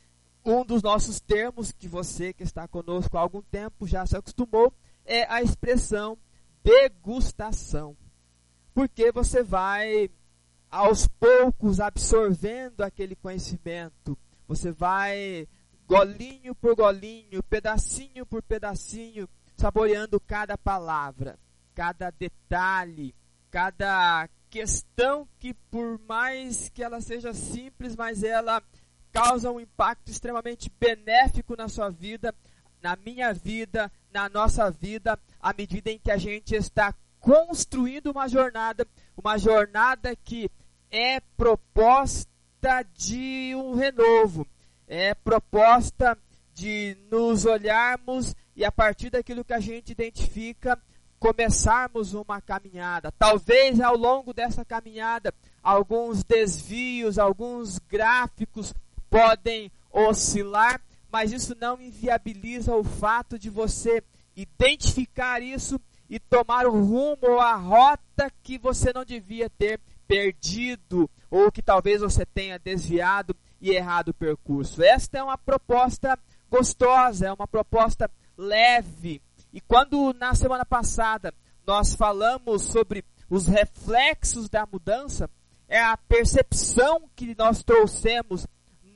um 0.44 0.64
dos 0.64 0.82
nossos 0.82 1.20
termos 1.20 1.72
que 1.72 1.88
você 1.88 2.32
que 2.32 2.42
está 2.42 2.66
conosco 2.68 3.16
há 3.16 3.20
algum 3.20 3.42
tempo 3.42 3.86
já 3.86 4.06
se 4.06 4.16
acostumou 4.16 4.72
é 5.04 5.24
a 5.32 5.42
expressão 5.42 6.18
degustação. 6.62 7.96
Porque 8.74 9.10
você 9.10 9.42
vai 9.42 10.10
aos 10.70 11.08
poucos 11.08 11.80
absorvendo 11.80 12.82
aquele 12.82 13.16
conhecimento. 13.16 14.16
Você 14.46 14.70
vai 14.70 15.48
golinho 15.86 16.54
por 16.54 16.76
golinho, 16.76 17.42
pedacinho 17.42 18.26
por 18.26 18.42
pedacinho, 18.42 19.28
saboreando 19.58 20.20
cada 20.20 20.56
palavra, 20.56 21.36
cada 21.74 22.10
detalhe, 22.10 23.12
cada 23.50 24.28
questão 24.48 25.28
que 25.38 25.52
por 25.52 26.00
mais 26.08 26.68
que 26.68 26.82
ela 26.82 27.00
seja 27.00 27.34
simples, 27.34 27.96
mas 27.96 28.22
ela 28.22 28.62
causa 29.12 29.50
um 29.50 29.58
impacto 29.58 30.10
extremamente 30.10 30.72
benéfico 30.78 31.56
na 31.56 31.68
sua 31.68 31.90
vida, 31.90 32.32
na 32.80 32.96
minha 33.04 33.34
vida, 33.34 33.90
na 34.12 34.28
nossa 34.28 34.70
vida, 34.70 35.18
à 35.40 35.52
medida 35.52 35.90
em 35.90 35.98
que 35.98 36.12
a 36.12 36.16
gente 36.16 36.54
está 36.54 36.94
construindo 37.18 38.12
uma 38.12 38.28
jornada, 38.28 38.86
uma 39.16 39.36
jornada 39.36 40.14
que 40.14 40.48
é 40.88 41.18
proposta 41.36 42.28
de 42.94 43.54
um 43.56 43.74
renovo, 43.74 44.46
é 44.86 45.14
proposta 45.14 46.16
de 46.54 46.96
nos 47.10 47.44
olharmos 47.44 48.36
e 48.58 48.64
a 48.64 48.72
partir 48.72 49.08
daquilo 49.08 49.44
que 49.44 49.52
a 49.52 49.60
gente 49.60 49.92
identifica, 49.92 50.76
começarmos 51.20 52.12
uma 52.12 52.40
caminhada. 52.40 53.12
Talvez 53.12 53.80
ao 53.80 53.96
longo 53.96 54.34
dessa 54.34 54.64
caminhada, 54.64 55.32
alguns 55.62 56.24
desvios, 56.24 57.20
alguns 57.20 57.78
gráficos 57.78 58.74
podem 59.08 59.70
oscilar, 59.92 60.80
mas 61.08 61.30
isso 61.30 61.56
não 61.60 61.80
inviabiliza 61.80 62.74
o 62.74 62.82
fato 62.82 63.38
de 63.38 63.48
você 63.48 64.02
identificar 64.34 65.40
isso 65.40 65.80
e 66.10 66.18
tomar 66.18 66.66
o 66.66 66.72
rumo 66.72 67.28
ou 67.28 67.38
a 67.38 67.54
rota 67.54 68.28
que 68.42 68.58
você 68.58 68.92
não 68.92 69.04
devia 69.04 69.48
ter 69.48 69.80
perdido 70.08 71.08
ou 71.30 71.52
que 71.52 71.62
talvez 71.62 72.00
você 72.00 72.26
tenha 72.26 72.58
desviado 72.58 73.36
e 73.60 73.70
errado 73.70 74.08
o 74.08 74.14
percurso. 74.14 74.82
Esta 74.82 75.18
é 75.18 75.22
uma 75.22 75.38
proposta 75.38 76.18
gostosa, 76.50 77.28
é 77.28 77.32
uma 77.32 77.46
proposta 77.46 78.10
leve. 78.38 79.20
E 79.52 79.60
quando 79.60 80.14
na 80.14 80.34
semana 80.34 80.64
passada 80.64 81.34
nós 81.66 81.94
falamos 81.94 82.62
sobre 82.62 83.04
os 83.28 83.46
reflexos 83.46 84.48
da 84.48 84.64
mudança, 84.64 85.28
é 85.68 85.82
a 85.82 85.96
percepção 85.96 87.10
que 87.14 87.34
nós 87.36 87.62
trouxemos 87.62 88.46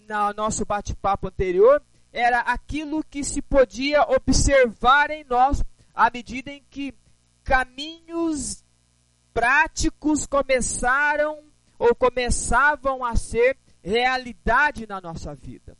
no 0.08 0.32
nosso 0.34 0.64
bate-papo 0.64 1.28
anterior, 1.28 1.82
era 2.12 2.40
aquilo 2.40 3.04
que 3.04 3.24
se 3.24 3.42
podia 3.42 4.02
observar 4.02 5.10
em 5.10 5.24
nós 5.24 5.62
à 5.94 6.10
medida 6.10 6.50
em 6.50 6.62
que 6.70 6.94
caminhos 7.42 8.64
práticos 9.34 10.26
começaram 10.26 11.42
ou 11.78 11.94
começavam 11.94 13.04
a 13.04 13.16
ser 13.16 13.58
realidade 13.82 14.86
na 14.86 15.00
nossa 15.00 15.34
vida. 15.34 15.76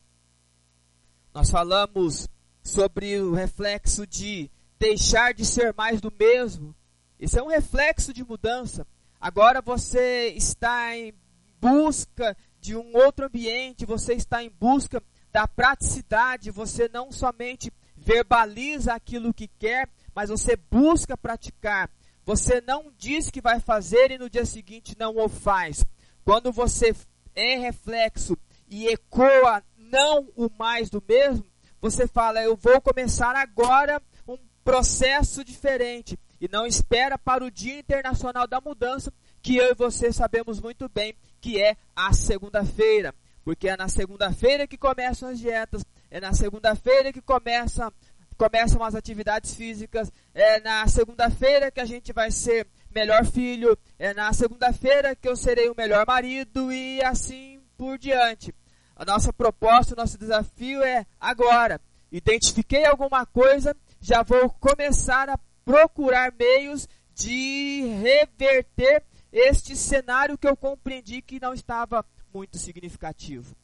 Nós 1.32 1.50
falamos 1.50 2.28
sobre 2.62 3.18
o 3.20 3.32
reflexo 3.32 4.06
de 4.06 4.50
deixar 4.78 5.34
de 5.34 5.44
ser 5.44 5.74
mais 5.74 6.00
do 6.00 6.12
mesmo. 6.18 6.74
Isso 7.18 7.38
é 7.38 7.42
um 7.42 7.48
reflexo 7.48 8.12
de 8.12 8.24
mudança. 8.24 8.86
Agora 9.20 9.60
você 9.60 10.28
está 10.36 10.96
em 10.96 11.14
busca 11.60 12.36
de 12.60 12.76
um 12.76 12.96
outro 12.96 13.26
ambiente, 13.26 13.86
você 13.86 14.14
está 14.14 14.42
em 14.42 14.50
busca 14.50 15.02
da 15.30 15.46
praticidade, 15.46 16.50
você 16.50 16.88
não 16.88 17.12
somente 17.12 17.72
verbaliza 17.96 18.92
aquilo 18.92 19.32
que 19.32 19.46
quer, 19.46 19.88
mas 20.14 20.30
você 20.30 20.56
busca 20.56 21.16
praticar. 21.16 21.88
Você 22.24 22.60
não 22.60 22.92
diz 22.96 23.30
que 23.30 23.40
vai 23.40 23.60
fazer 23.60 24.10
e 24.10 24.18
no 24.18 24.28
dia 24.28 24.44
seguinte 24.44 24.96
não 24.98 25.16
o 25.16 25.28
faz. 25.28 25.84
Quando 26.24 26.52
você 26.52 26.94
é 27.34 27.56
reflexo 27.56 28.36
e 28.68 28.86
ecoa 28.88 29.62
não 29.76 30.28
o 30.36 30.50
mais 30.58 30.90
do 30.90 31.02
mesmo, 31.06 31.44
você 31.82 32.06
fala, 32.06 32.40
eu 32.40 32.56
vou 32.56 32.80
começar 32.80 33.34
agora 33.34 34.00
um 34.26 34.38
processo 34.64 35.44
diferente 35.44 36.16
e 36.40 36.48
não 36.48 36.64
espera 36.64 37.18
para 37.18 37.44
o 37.44 37.50
Dia 37.50 37.80
Internacional 37.80 38.46
da 38.46 38.60
Mudança, 38.60 39.12
que 39.42 39.56
eu 39.56 39.72
e 39.72 39.74
você 39.74 40.12
sabemos 40.12 40.60
muito 40.60 40.88
bem 40.88 41.12
que 41.40 41.60
é 41.60 41.76
a 41.96 42.12
segunda-feira. 42.12 43.12
Porque 43.44 43.68
é 43.68 43.76
na 43.76 43.88
segunda-feira 43.88 44.68
que 44.68 44.78
começam 44.78 45.28
as 45.28 45.40
dietas, 45.40 45.84
é 46.08 46.20
na 46.20 46.32
segunda-feira 46.32 47.12
que 47.12 47.20
começa, 47.20 47.92
começam 48.36 48.84
as 48.84 48.94
atividades 48.94 49.52
físicas, 49.52 50.12
é 50.32 50.60
na 50.60 50.86
segunda-feira 50.86 51.68
que 51.72 51.80
a 51.80 51.84
gente 51.84 52.12
vai 52.12 52.30
ser 52.30 52.64
melhor 52.94 53.26
filho, 53.26 53.76
é 53.98 54.14
na 54.14 54.32
segunda-feira 54.32 55.16
que 55.16 55.28
eu 55.28 55.34
serei 55.34 55.68
o 55.68 55.74
melhor 55.76 56.06
marido 56.06 56.72
e 56.72 57.02
assim 57.02 57.60
por 57.76 57.98
diante. 57.98 58.54
A 59.02 59.04
nossa 59.04 59.32
proposta, 59.32 59.94
o 59.94 59.96
nosso 59.96 60.16
desafio 60.16 60.80
é 60.80 61.04
agora. 61.20 61.80
Identifiquei 62.12 62.84
alguma 62.84 63.26
coisa, 63.26 63.76
já 64.00 64.22
vou 64.22 64.48
começar 64.48 65.28
a 65.28 65.36
procurar 65.64 66.32
meios 66.38 66.88
de 67.12 67.82
reverter 68.00 69.02
este 69.32 69.74
cenário 69.74 70.38
que 70.38 70.46
eu 70.46 70.56
compreendi 70.56 71.20
que 71.20 71.40
não 71.40 71.52
estava 71.52 72.06
muito 72.32 72.58
significativo. 72.58 73.56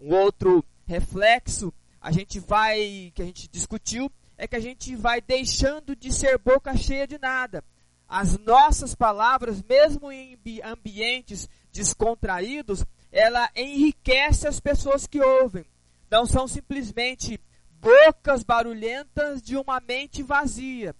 Um 0.00 0.14
outro 0.14 0.64
reflexo 0.86 1.70
a 2.00 2.10
gente 2.10 2.40
vai 2.40 3.12
que 3.14 3.20
a 3.20 3.26
gente 3.26 3.48
discutiu 3.48 4.10
é 4.38 4.48
que 4.48 4.56
a 4.56 4.60
gente 4.60 4.96
vai 4.96 5.20
deixando 5.20 5.94
de 5.94 6.10
ser 6.10 6.38
boca 6.38 6.74
cheia 6.74 7.06
de 7.06 7.18
nada. 7.18 7.62
As 8.08 8.38
nossas 8.38 8.94
palavras, 8.94 9.62
mesmo 9.62 10.10
em 10.10 10.38
ambientes 10.64 11.50
descontraídos, 11.70 12.82
ela 13.10 13.50
enriquece 13.54 14.46
as 14.46 14.60
pessoas 14.60 15.06
que 15.06 15.20
ouvem. 15.20 15.64
Não 16.10 16.26
são 16.26 16.46
simplesmente 16.46 17.40
bocas 17.80 18.42
barulhentas 18.42 19.42
de 19.42 19.56
uma 19.56 19.80
mente 19.80 20.22
vazia. 20.22 20.94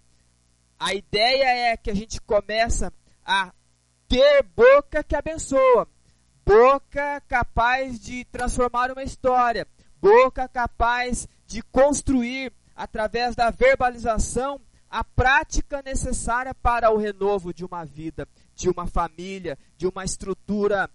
A 0.79 0.95
ideia 0.95 1.73
é 1.73 1.77
que 1.77 1.91
a 1.91 1.95
gente 1.95 2.21
começa 2.21 2.93
a 3.25 3.53
ter 4.09 4.43
boca 4.55 5.03
que 5.03 5.17
abençoa, 5.17 5.89
boca 6.45 7.21
capaz 7.27 7.99
de 7.99 8.25
transformar 8.27 8.93
uma 8.93 9.03
história, 9.03 9.67
boca 10.01 10.49
capaz 10.49 11.27
de 11.47 11.63
construir 11.63 12.53
através 12.75 13.35
da 13.35 13.51
verbalização 13.51 14.61
a 14.89 15.03
prática 15.03 15.83
necessária 15.83 16.55
para 16.55 16.91
o 16.91 16.97
renovo 16.97 17.53
de 17.53 17.65
uma 17.65 17.85
vida, 17.85 18.29
de 18.55 18.69
uma 18.69 18.87
família, 18.87 19.59
de 19.77 19.87
uma 19.87 20.05
estrutura 20.05 20.89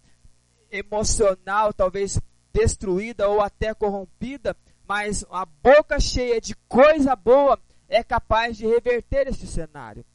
emocional, 0.71 1.73
talvez 1.73 2.19
destruída 2.53 3.27
ou 3.27 3.41
até 3.41 3.73
corrompida, 3.73 4.55
mas 4.87 5.25
a 5.29 5.45
boca 5.45 5.99
cheia 5.99 6.39
de 6.41 6.55
coisa 6.67 7.15
boa 7.15 7.59
é 7.87 8.03
capaz 8.03 8.57
de 8.57 8.65
reverter 8.65 9.27
este 9.27 9.47
cenário. 9.47 10.05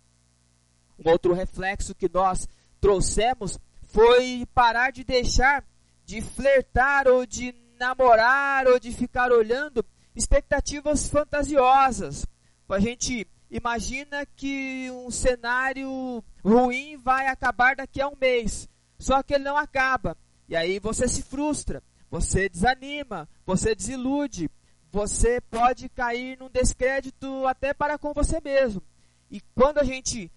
Um 0.99 1.11
outro 1.11 1.33
reflexo 1.33 1.95
que 1.95 2.11
nós 2.13 2.49
trouxemos 2.81 3.59
foi 3.89 4.47
parar 4.55 4.91
de 4.91 5.05
deixar 5.05 5.65
de 6.05 6.21
flertar 6.21 7.09
ou 7.09 7.27
de 7.27 7.55
namorar 7.79 8.67
ou 8.67 8.79
de 8.79 8.93
ficar 8.93 9.33
olhando 9.33 9.85
expectativas 10.15 11.09
fantasiosas. 11.09 12.25
A 12.69 12.79
gente 12.79 13.27
imagina 13.51 14.25
que 14.37 14.91
um 14.91 15.11
cenário 15.11 16.23
ruim 16.45 16.97
vai 16.97 17.27
acabar 17.27 17.77
daqui 17.77 18.01
a 18.01 18.09
um 18.09 18.17
mês, 18.19 18.69
só 18.99 19.23
que 19.23 19.35
ele 19.35 19.45
não 19.45 19.57
acaba. 19.57 20.17
E 20.49 20.55
aí 20.55 20.79
você 20.79 21.09
se 21.09 21.23
frustra, 21.23 21.83
você 22.11 22.49
desanima, 22.49 23.29
você 23.45 23.75
desilude, 23.75 24.51
você 24.91 25.41
pode 25.41 25.89
cair 25.89 26.39
num 26.39 26.49
descrédito 26.49 27.47
até 27.47 27.75
para 27.75 27.99
com 27.99 28.13
você 28.13 28.41
mesmo. 28.41 28.83
E 29.31 29.41
quando 29.55 29.79
a 29.79 29.85
gente 29.85 30.31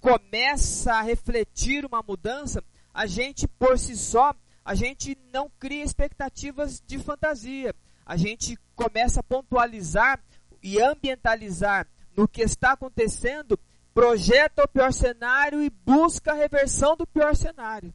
começa 0.00 0.94
a 0.94 1.02
refletir 1.02 1.84
uma 1.84 2.02
mudança, 2.02 2.62
a 2.92 3.06
gente 3.06 3.46
por 3.46 3.78
si 3.78 3.96
só, 3.96 4.34
a 4.64 4.74
gente 4.74 5.16
não 5.32 5.50
cria 5.58 5.84
expectativas 5.84 6.82
de 6.86 6.98
fantasia. 6.98 7.74
A 8.06 8.16
gente 8.16 8.58
começa 8.74 9.20
a 9.20 9.22
pontualizar 9.22 10.22
e 10.62 10.80
ambientalizar 10.80 11.86
no 12.16 12.26
que 12.26 12.42
está 12.42 12.72
acontecendo, 12.72 13.58
projeta 13.92 14.64
o 14.64 14.68
pior 14.68 14.92
cenário 14.92 15.62
e 15.62 15.70
busca 15.70 16.32
a 16.32 16.34
reversão 16.34 16.96
do 16.96 17.06
pior 17.06 17.36
cenário. 17.36 17.92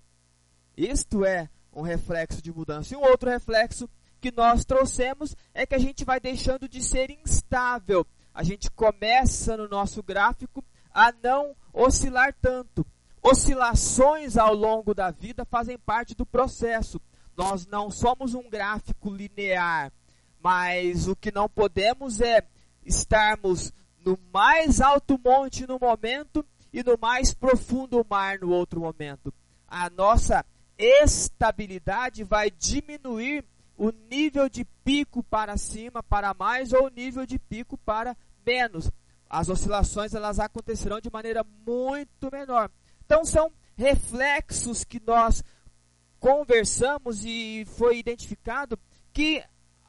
Isto 0.79 1.25
é 1.25 1.49
um 1.73 1.81
reflexo 1.81 2.41
de 2.41 2.53
mudança. 2.53 2.93
E 2.93 2.97
um 2.97 3.01
outro 3.01 3.29
reflexo 3.29 3.89
que 4.21 4.31
nós 4.31 4.63
trouxemos 4.63 5.35
é 5.53 5.65
que 5.65 5.75
a 5.75 5.77
gente 5.77 6.05
vai 6.05 6.21
deixando 6.21 6.69
de 6.69 6.81
ser 6.81 7.11
instável. 7.11 8.07
A 8.33 8.43
gente 8.43 8.71
começa 8.71 9.57
no 9.57 9.67
nosso 9.67 10.01
gráfico 10.01 10.63
a 10.93 11.11
não 11.21 11.53
oscilar 11.73 12.33
tanto. 12.41 12.85
Oscilações 13.21 14.37
ao 14.37 14.55
longo 14.55 14.93
da 14.93 15.11
vida 15.11 15.43
fazem 15.43 15.77
parte 15.77 16.15
do 16.15 16.25
processo. 16.25 17.01
Nós 17.35 17.67
não 17.67 17.91
somos 17.91 18.33
um 18.33 18.49
gráfico 18.49 19.09
linear, 19.09 19.91
mas 20.41 21.09
o 21.09 21.15
que 21.15 21.29
não 21.29 21.49
podemos 21.49 22.21
é 22.21 22.41
estarmos 22.85 23.73
no 24.05 24.17
mais 24.31 24.79
alto 24.79 25.19
monte 25.21 25.67
no 25.67 25.77
momento 25.77 26.45
e 26.71 26.81
no 26.81 26.97
mais 26.97 27.33
profundo 27.33 28.05
mar 28.09 28.39
no 28.39 28.51
outro 28.51 28.79
momento. 28.79 29.33
A 29.67 29.89
nossa 29.89 30.45
estabilidade 30.79 32.23
vai 32.23 32.49
diminuir 32.49 33.43
o 33.77 33.91
nível 34.09 34.49
de 34.49 34.63
pico 34.83 35.21
para 35.21 35.57
cima, 35.57 36.01
para 36.01 36.33
mais, 36.33 36.71
ou 36.71 36.85
o 36.85 36.89
nível 36.89 37.25
de 37.25 37.37
pico 37.37 37.77
para 37.77 38.15
menos. 38.45 38.89
As 39.29 39.49
oscilações 39.49 40.15
elas 40.15 40.39
acontecerão 40.39 40.99
de 40.99 41.11
maneira 41.11 41.45
muito 41.67 42.31
menor. 42.31 42.71
Então 43.05 43.25
são 43.25 43.51
reflexos 43.75 44.83
que 44.83 45.01
nós 45.05 45.43
conversamos 46.19 47.23
e 47.23 47.65
foi 47.77 47.99
identificado 47.99 48.77
que 49.13 49.43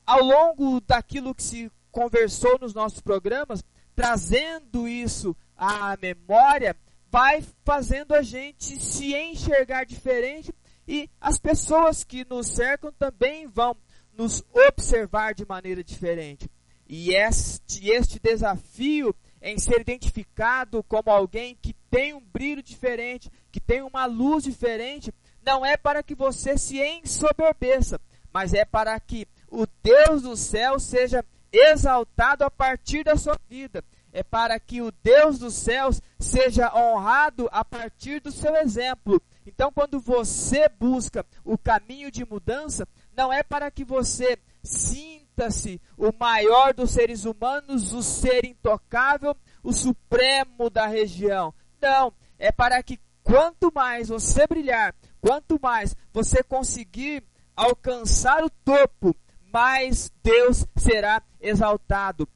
ao 0.04 0.22
longo 0.22 0.80
daquilo 0.80 1.34
que 1.34 1.42
se 1.42 1.70
conversou 1.90 2.58
nos 2.58 2.74
nossos 2.74 3.00
programas, 3.00 3.64
trazendo 3.94 4.86
isso 4.86 5.36
à 5.56 5.96
memória, 6.00 6.76
vai 7.10 7.44
fazendo 7.64 8.14
a 8.14 8.22
gente 8.22 8.80
se 8.80 9.14
enxergar 9.14 9.84
diferente 9.84 10.54
e 10.90 11.08
as 11.20 11.38
pessoas 11.38 12.02
que 12.02 12.26
nos 12.28 12.48
cercam 12.48 12.90
também 12.90 13.46
vão 13.46 13.76
nos 14.12 14.42
observar 14.52 15.32
de 15.34 15.46
maneira 15.46 15.84
diferente. 15.84 16.50
E 16.88 17.14
este, 17.14 17.88
este 17.88 18.18
desafio 18.18 19.14
em 19.40 19.56
ser 19.56 19.82
identificado 19.82 20.82
como 20.82 21.08
alguém 21.08 21.56
que 21.62 21.74
tem 21.88 22.12
um 22.12 22.20
brilho 22.20 22.60
diferente, 22.60 23.30
que 23.52 23.60
tem 23.60 23.82
uma 23.82 24.04
luz 24.04 24.42
diferente, 24.42 25.14
não 25.46 25.64
é 25.64 25.76
para 25.76 26.02
que 26.02 26.12
você 26.12 26.58
se 26.58 26.82
ensoberbeça, 26.82 28.00
mas 28.32 28.52
é 28.52 28.64
para 28.64 28.98
que 28.98 29.28
o 29.48 29.68
Deus 29.84 30.22
do 30.22 30.36
céu 30.36 30.80
seja 30.80 31.24
exaltado 31.52 32.42
a 32.42 32.50
partir 32.50 33.04
da 33.04 33.16
sua 33.16 33.38
vida. 33.48 33.84
é 34.12 34.24
para 34.24 34.58
que 34.58 34.82
o 34.82 34.90
Deus 35.04 35.38
dos 35.38 35.54
céus 35.54 36.02
seja 36.18 36.74
honrado 36.74 37.48
a 37.52 37.64
partir 37.64 38.18
do 38.20 38.32
seu 38.32 38.56
exemplo. 38.56 39.22
Então, 39.52 39.72
quando 39.72 39.98
você 39.98 40.68
busca 40.68 41.26
o 41.44 41.58
caminho 41.58 42.08
de 42.08 42.24
mudança, 42.24 42.86
não 43.16 43.32
é 43.32 43.42
para 43.42 43.68
que 43.68 43.84
você 43.84 44.38
sinta-se 44.62 45.80
o 45.96 46.12
maior 46.16 46.72
dos 46.72 46.92
seres 46.92 47.24
humanos, 47.24 47.92
o 47.92 48.00
ser 48.00 48.44
intocável, 48.44 49.36
o 49.60 49.72
supremo 49.72 50.70
da 50.70 50.86
região. 50.86 51.52
Não, 51.82 52.12
é 52.38 52.52
para 52.52 52.80
que 52.80 53.00
quanto 53.24 53.72
mais 53.74 54.08
você 54.08 54.46
brilhar, 54.46 54.94
quanto 55.20 55.58
mais 55.60 55.96
você 56.12 56.44
conseguir 56.44 57.24
alcançar 57.56 58.44
o 58.44 58.50
topo, 58.50 59.16
mais 59.52 60.12
Deus 60.22 60.64
será 60.76 61.20
exaltado. 61.40 62.28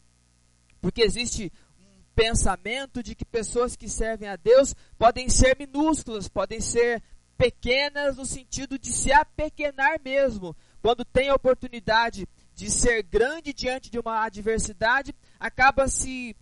Porque 0.81 1.03
existe 1.03 1.53
pensamento 2.15 3.03
de 3.03 3.15
que 3.15 3.25
pessoas 3.25 3.77
que 3.77 3.89
servem 3.89 4.29
a 4.29 4.37
Deus 4.37 4.75
podem 4.99 5.29
ser 5.29 5.57
minúsculas, 5.59 6.29
podem 6.29 6.61
ser 6.61 7.03
pequenas 7.37 8.17
no 8.17 8.25
sentido 8.25 8.79
de 8.79 8.93
se 8.93 9.13
apequenar 9.13 10.01
mesmo. 10.03 10.57
Quando 10.81 11.05
tem 11.05 11.29
a 11.29 11.35
oportunidade 11.35 12.29
de 12.55 12.71
ser 12.71 13.03
grande 13.03 13.53
diante 13.53 13.91
de 13.91 13.99
uma 13.99 14.25
adversidade, 14.25 15.15
acaba 15.39 15.89
se 15.89 16.37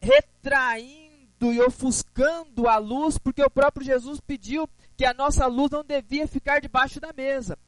retraindo 0.00 1.52
e 1.52 1.60
ofuscando 1.60 2.68
a 2.68 2.76
luz, 2.78 3.16
porque 3.16 3.42
o 3.42 3.50
próprio 3.50 3.84
Jesus 3.84 4.20
pediu 4.20 4.68
que 4.96 5.04
a 5.04 5.14
nossa 5.14 5.46
luz 5.46 5.70
não 5.70 5.84
devia 5.84 6.26
ficar 6.26 6.60
debaixo 6.60 7.00
da 7.00 7.12
mesa. 7.12 7.58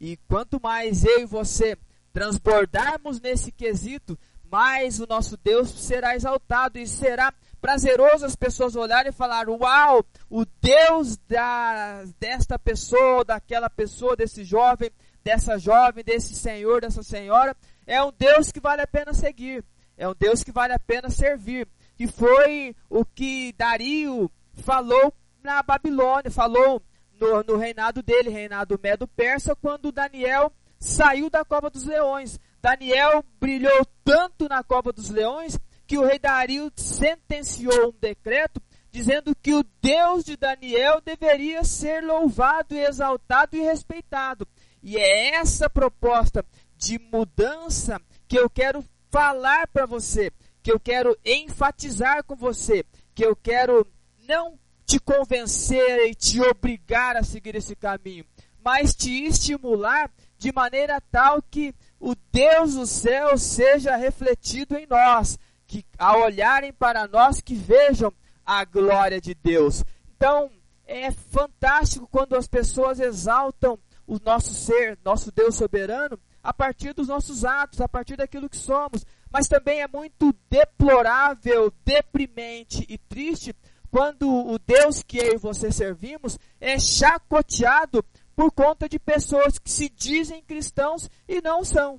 E 0.00 0.16
quanto 0.28 0.60
mais 0.62 1.04
eu 1.04 1.20
e 1.20 1.26
você 1.26 1.76
transbordarmos 2.12 3.20
nesse 3.20 3.52
quesito, 3.52 4.18
mais 4.50 5.00
o 5.00 5.06
nosso 5.06 5.36
Deus 5.36 5.70
será 5.70 6.14
exaltado 6.14 6.78
e 6.78 6.86
será 6.86 7.32
prazeroso 7.60 8.24
as 8.24 8.36
pessoas 8.36 8.76
olharem 8.76 9.10
e 9.10 9.14
falar: 9.14 9.48
Uau, 9.48 10.04
o 10.30 10.44
Deus 10.60 11.16
da, 11.28 12.04
desta 12.18 12.58
pessoa, 12.58 13.24
daquela 13.24 13.68
pessoa, 13.68 14.16
desse 14.16 14.44
jovem, 14.44 14.90
dessa 15.22 15.58
jovem, 15.58 16.04
desse 16.04 16.34
senhor, 16.34 16.80
dessa 16.80 17.02
senhora, 17.02 17.56
é 17.86 18.02
um 18.02 18.12
Deus 18.16 18.50
que 18.50 18.60
vale 18.60 18.82
a 18.82 18.86
pena 18.86 19.12
seguir, 19.12 19.64
é 19.96 20.08
um 20.08 20.14
Deus 20.14 20.42
que 20.42 20.52
vale 20.52 20.72
a 20.72 20.78
pena 20.78 21.10
servir. 21.10 21.68
Que 21.96 22.06
foi 22.06 22.76
o 22.88 23.04
que 23.04 23.52
Dario 23.58 24.30
falou 24.54 25.12
na 25.42 25.62
Babilônia, 25.64 26.30
falou 26.30 26.80
no, 27.18 27.42
no 27.42 27.56
reinado 27.56 28.02
dele, 28.02 28.30
reinado 28.30 28.78
Medo-Persa, 28.80 29.56
quando 29.56 29.90
Daniel 29.90 30.52
saiu 30.78 31.28
da 31.28 31.44
cova 31.44 31.68
dos 31.68 31.84
leões. 31.84 32.38
Daniel 32.60 33.24
brilhou 33.40 33.86
tanto 34.04 34.48
na 34.48 34.62
cova 34.62 34.92
dos 34.92 35.10
leões 35.10 35.58
que 35.86 35.96
o 35.98 36.04
rei 36.04 36.18
Dario 36.18 36.70
sentenciou 36.76 37.88
um 37.88 37.94
decreto 37.98 38.60
dizendo 38.90 39.34
que 39.34 39.54
o 39.54 39.64
Deus 39.80 40.24
de 40.24 40.36
Daniel 40.36 41.00
deveria 41.00 41.62
ser 41.62 42.02
louvado, 42.02 42.74
exaltado 42.74 43.56
e 43.56 43.60
respeitado. 43.60 44.46
E 44.82 44.96
é 44.96 45.34
essa 45.34 45.68
proposta 45.68 46.44
de 46.76 46.98
mudança 46.98 48.00
que 48.26 48.38
eu 48.38 48.48
quero 48.48 48.84
falar 49.10 49.66
para 49.68 49.86
você, 49.86 50.30
que 50.62 50.72
eu 50.72 50.80
quero 50.80 51.16
enfatizar 51.24 52.24
com 52.24 52.36
você, 52.36 52.84
que 53.14 53.24
eu 53.24 53.34
quero 53.34 53.86
não 54.26 54.58
te 54.86 54.98
convencer 54.98 56.08
e 56.08 56.14
te 56.14 56.40
obrigar 56.40 57.16
a 57.16 57.22
seguir 57.22 57.54
esse 57.54 57.76
caminho, 57.76 58.24
mas 58.64 58.94
te 58.94 59.24
estimular 59.24 60.10
de 60.38 60.52
maneira 60.52 61.00
tal 61.10 61.42
que 61.42 61.74
o 62.00 62.14
Deus 62.32 62.74
do 62.74 62.86
céu 62.86 63.36
seja 63.36 63.96
refletido 63.96 64.76
em 64.76 64.86
nós, 64.86 65.38
que 65.66 65.84
ao 65.98 66.22
olharem 66.22 66.72
para 66.72 67.06
nós 67.06 67.40
que 67.40 67.54
vejam 67.54 68.12
a 68.44 68.64
glória 68.64 69.20
de 69.20 69.34
Deus. 69.34 69.84
Então, 70.16 70.50
é 70.86 71.10
fantástico 71.10 72.08
quando 72.10 72.34
as 72.34 72.46
pessoas 72.46 72.98
exaltam 72.98 73.78
o 74.06 74.18
nosso 74.24 74.54
ser, 74.54 74.98
nosso 75.04 75.30
Deus 75.30 75.54
soberano, 75.54 76.18
a 76.42 76.52
partir 76.52 76.94
dos 76.94 77.08
nossos 77.08 77.44
atos, 77.44 77.80
a 77.80 77.88
partir 77.88 78.16
daquilo 78.16 78.48
que 78.48 78.56
somos. 78.56 79.04
Mas 79.30 79.46
também 79.46 79.82
é 79.82 79.88
muito 79.88 80.34
deplorável, 80.48 81.70
deprimente 81.84 82.86
e 82.88 82.96
triste 82.96 83.54
quando 83.90 84.28
o 84.30 84.58
Deus 84.58 85.02
que 85.02 85.18
eu 85.18 85.34
e 85.34 85.38
você 85.38 85.70
servimos 85.70 86.38
é 86.60 86.78
chacoteado 86.78 88.04
por 88.38 88.52
conta 88.52 88.88
de 88.88 89.00
pessoas 89.00 89.58
que 89.58 89.68
se 89.68 89.88
dizem 89.88 90.40
cristãos 90.40 91.10
e 91.26 91.40
não 91.40 91.64
são. 91.64 91.98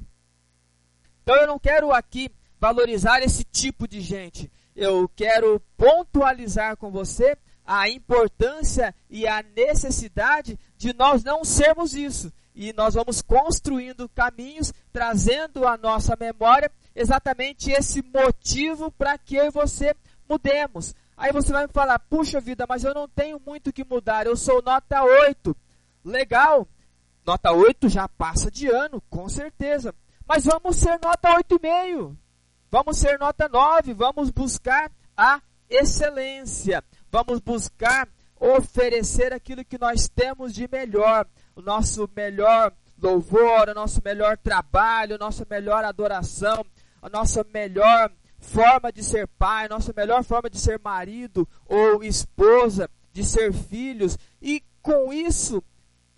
Então 1.21 1.35
eu 1.35 1.45
não 1.45 1.59
quero 1.59 1.91
aqui 1.91 2.31
valorizar 2.57 3.21
esse 3.21 3.43
tipo 3.43 3.85
de 3.85 3.99
gente. 3.99 4.49
Eu 4.73 5.09
quero 5.17 5.61
pontualizar 5.75 6.77
com 6.77 6.89
você 6.89 7.37
a 7.65 7.89
importância 7.89 8.95
e 9.09 9.27
a 9.27 9.43
necessidade 9.43 10.57
de 10.77 10.93
nós 10.93 11.25
não 11.25 11.43
sermos 11.43 11.93
isso. 11.93 12.31
E 12.55 12.71
nós 12.71 12.93
vamos 12.93 13.21
construindo 13.21 14.07
caminhos, 14.07 14.73
trazendo 14.93 15.67
à 15.67 15.75
nossa 15.75 16.15
memória 16.17 16.71
exatamente 16.95 17.69
esse 17.69 18.01
motivo 18.01 18.89
para 18.91 19.17
que 19.17 19.35
eu 19.35 19.47
e 19.47 19.51
você 19.51 19.93
mudemos. 20.29 20.95
Aí 21.17 21.33
você 21.33 21.51
vai 21.51 21.67
me 21.67 21.73
falar, 21.73 21.99
puxa 21.99 22.39
vida, 22.39 22.65
mas 22.65 22.85
eu 22.85 22.93
não 22.93 23.09
tenho 23.09 23.41
muito 23.45 23.73
que 23.73 23.83
mudar, 23.83 24.25
eu 24.25 24.37
sou 24.37 24.61
nota 24.61 25.03
8. 25.03 25.53
Legal, 26.03 26.67
nota 27.25 27.51
8 27.51 27.89
já 27.89 28.07
passa 28.07 28.49
de 28.49 28.67
ano, 28.67 29.01
com 29.09 29.27
certeza. 29.27 29.93
Mas 30.27 30.45
vamos 30.45 30.75
ser 30.77 30.99
nota 31.03 31.35
8,5. 31.35 32.15
Vamos 32.71 32.97
ser 32.97 33.17
nota 33.17 33.49
9, 33.49 33.93
vamos 33.93 34.29
buscar 34.29 34.91
a 35.17 35.41
excelência. 35.69 36.83
Vamos 37.11 37.39
buscar 37.39 38.07
oferecer 38.39 39.33
aquilo 39.33 39.65
que 39.65 39.77
nós 39.77 40.07
temos 40.07 40.53
de 40.53 40.67
melhor, 40.71 41.27
o 41.55 41.61
nosso 41.61 42.09
melhor 42.15 42.71
louvor, 43.01 43.69
o 43.69 43.73
nosso 43.73 44.01
melhor 44.03 44.37
trabalho, 44.37 45.15
a 45.15 45.17
nossa 45.17 45.45
melhor 45.49 45.83
adoração, 45.83 46.65
a 47.01 47.09
nossa 47.09 47.45
melhor 47.53 48.11
forma 48.39 48.91
de 48.91 49.03
ser 49.03 49.27
pai, 49.27 49.67
nossa 49.67 49.93
melhor 49.95 50.23
forma 50.23 50.49
de 50.49 50.59
ser 50.59 50.79
marido 50.79 51.47
ou 51.65 52.03
esposa, 52.03 52.89
de 53.11 53.23
ser 53.23 53.51
filhos, 53.51 54.17
e 54.41 54.63
com 54.81 55.11
isso 55.11 55.63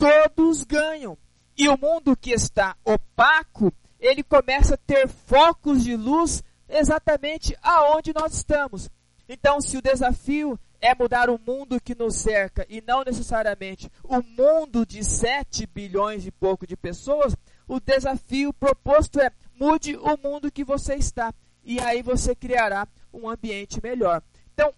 todos 0.01 0.63
ganham. 0.63 1.15
E 1.55 1.69
o 1.69 1.77
mundo 1.77 2.17
que 2.17 2.31
está 2.31 2.75
opaco, 2.83 3.71
ele 3.99 4.23
começa 4.23 4.73
a 4.73 4.77
ter 4.77 5.07
focos 5.07 5.83
de 5.83 5.95
luz 5.95 6.43
exatamente 6.67 7.55
aonde 7.61 8.11
nós 8.13 8.33
estamos. 8.33 8.89
Então, 9.29 9.61
se 9.61 9.77
o 9.77 9.81
desafio 9.81 10.59
é 10.79 10.95
mudar 10.95 11.29
o 11.29 11.39
mundo 11.39 11.79
que 11.79 11.93
nos 11.93 12.15
cerca 12.15 12.65
e 12.67 12.81
não 12.81 13.03
necessariamente 13.03 13.91
o 14.03 14.23
mundo 14.23 14.83
de 14.85 15.03
7 15.03 15.67
bilhões 15.67 16.25
e 16.25 16.31
pouco 16.31 16.65
de 16.65 16.75
pessoas, 16.75 17.35
o 17.67 17.79
desafio 17.79 18.51
proposto 18.51 19.19
é 19.19 19.31
mude 19.53 19.95
o 19.97 20.17
mundo 20.17 20.51
que 20.51 20.63
você 20.63 20.95
está 20.95 21.31
e 21.63 21.79
aí 21.79 22.01
você 22.01 22.33
criará 22.33 22.87
um 23.13 23.29
ambiente 23.29 23.79
melhor. 23.83 24.23
Então, 24.51 24.73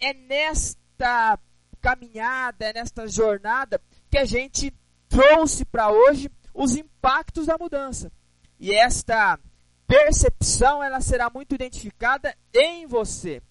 é 0.00 0.12
nesta 0.12 1.38
caminhada, 1.80 2.64
é 2.64 2.72
nesta 2.72 3.06
jornada 3.06 3.80
que 4.14 4.18
a 4.18 4.24
gente 4.24 4.72
trouxe 5.08 5.64
para 5.64 5.90
hoje 5.90 6.30
os 6.54 6.76
impactos 6.76 7.46
da 7.46 7.58
mudança. 7.58 8.12
E 8.60 8.72
esta 8.72 9.40
percepção 9.88 10.80
ela 10.80 11.00
será 11.00 11.28
muito 11.28 11.52
identificada 11.52 12.32
em 12.54 12.86
você. 12.86 13.42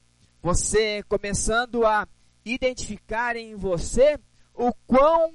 Você 0.41 1.03
começando 1.03 1.85
a 1.85 2.07
identificar 2.45 3.35
em 3.35 3.55
você 3.55 4.17
o 4.53 4.73
quão 4.87 5.33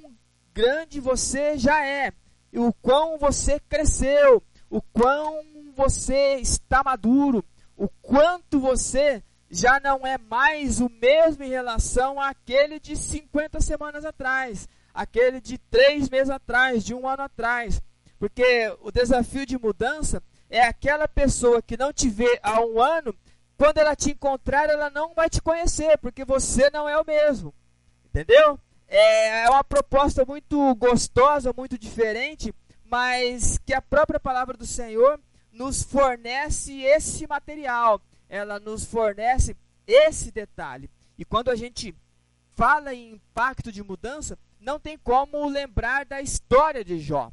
grande 0.51 0.99
você 0.99 1.59
já 1.59 1.85
é, 1.85 2.11
o 2.51 2.73
quão 2.73 3.19
você 3.19 3.59
cresceu, 3.59 4.41
o 4.67 4.81
quão 4.81 5.43
você 5.75 6.37
está 6.37 6.81
maduro, 6.83 7.45
o 7.77 7.87
quanto 8.01 8.59
você 8.59 9.23
já 9.47 9.79
não 9.79 10.07
é 10.07 10.17
mais 10.17 10.79
o 10.79 10.89
mesmo 10.89 11.43
em 11.43 11.49
relação 11.49 12.19
àquele 12.19 12.79
de 12.79 12.95
50 12.95 13.61
semanas 13.61 14.05
atrás, 14.05 14.67
aquele 14.93 15.39
de 15.39 15.57
três 15.57 16.09
meses 16.09 16.29
atrás, 16.29 16.83
de 16.83 16.93
um 16.93 17.07
ano 17.07 17.23
atrás. 17.23 17.81
Porque 18.17 18.75
o 18.81 18.91
desafio 18.91 19.45
de 19.45 19.57
mudança 19.57 20.21
é 20.49 20.61
aquela 20.61 21.07
pessoa 21.07 21.61
que 21.61 21.77
não 21.77 21.93
te 21.93 22.09
vê 22.09 22.39
há 22.43 22.59
um 22.61 22.81
ano, 22.81 23.15
quando 23.57 23.77
ela 23.77 23.95
te 23.95 24.11
encontrar, 24.11 24.69
ela 24.69 24.89
não 24.89 25.13
vai 25.13 25.29
te 25.29 25.41
conhecer, 25.41 25.97
porque 25.97 26.23
você 26.23 26.69
não 26.69 26.87
é 26.87 26.97
o 26.97 27.05
mesmo. 27.05 27.53
Entendeu? 28.05 28.59
É, 28.87 29.43
é 29.43 29.49
uma 29.49 29.63
proposta 29.63 30.25
muito 30.25 30.73
gostosa, 30.75 31.53
muito 31.55 31.77
diferente, 31.77 32.53
mas 32.85 33.57
que 33.59 33.73
a 33.73 33.81
própria 33.81 34.19
palavra 34.19 34.57
do 34.57 34.65
Senhor 34.65 35.19
nos 35.51 35.83
fornece 35.83 36.81
esse 36.81 37.27
material, 37.27 38.01
ela 38.27 38.59
nos 38.59 38.85
fornece 38.85 39.55
esse 39.85 40.31
detalhe. 40.31 40.89
E 41.17 41.25
quando 41.25 41.49
a 41.49 41.55
gente 41.55 41.93
fala 42.55 42.93
em 42.93 43.13
impacto 43.13 43.71
de 43.71 43.83
mudança, 43.83 44.37
não 44.59 44.79
tem 44.79 44.97
como 44.97 45.47
lembrar 45.47 46.05
da 46.05 46.21
história 46.21 46.83
de 46.83 46.99
Jó. 46.99 47.31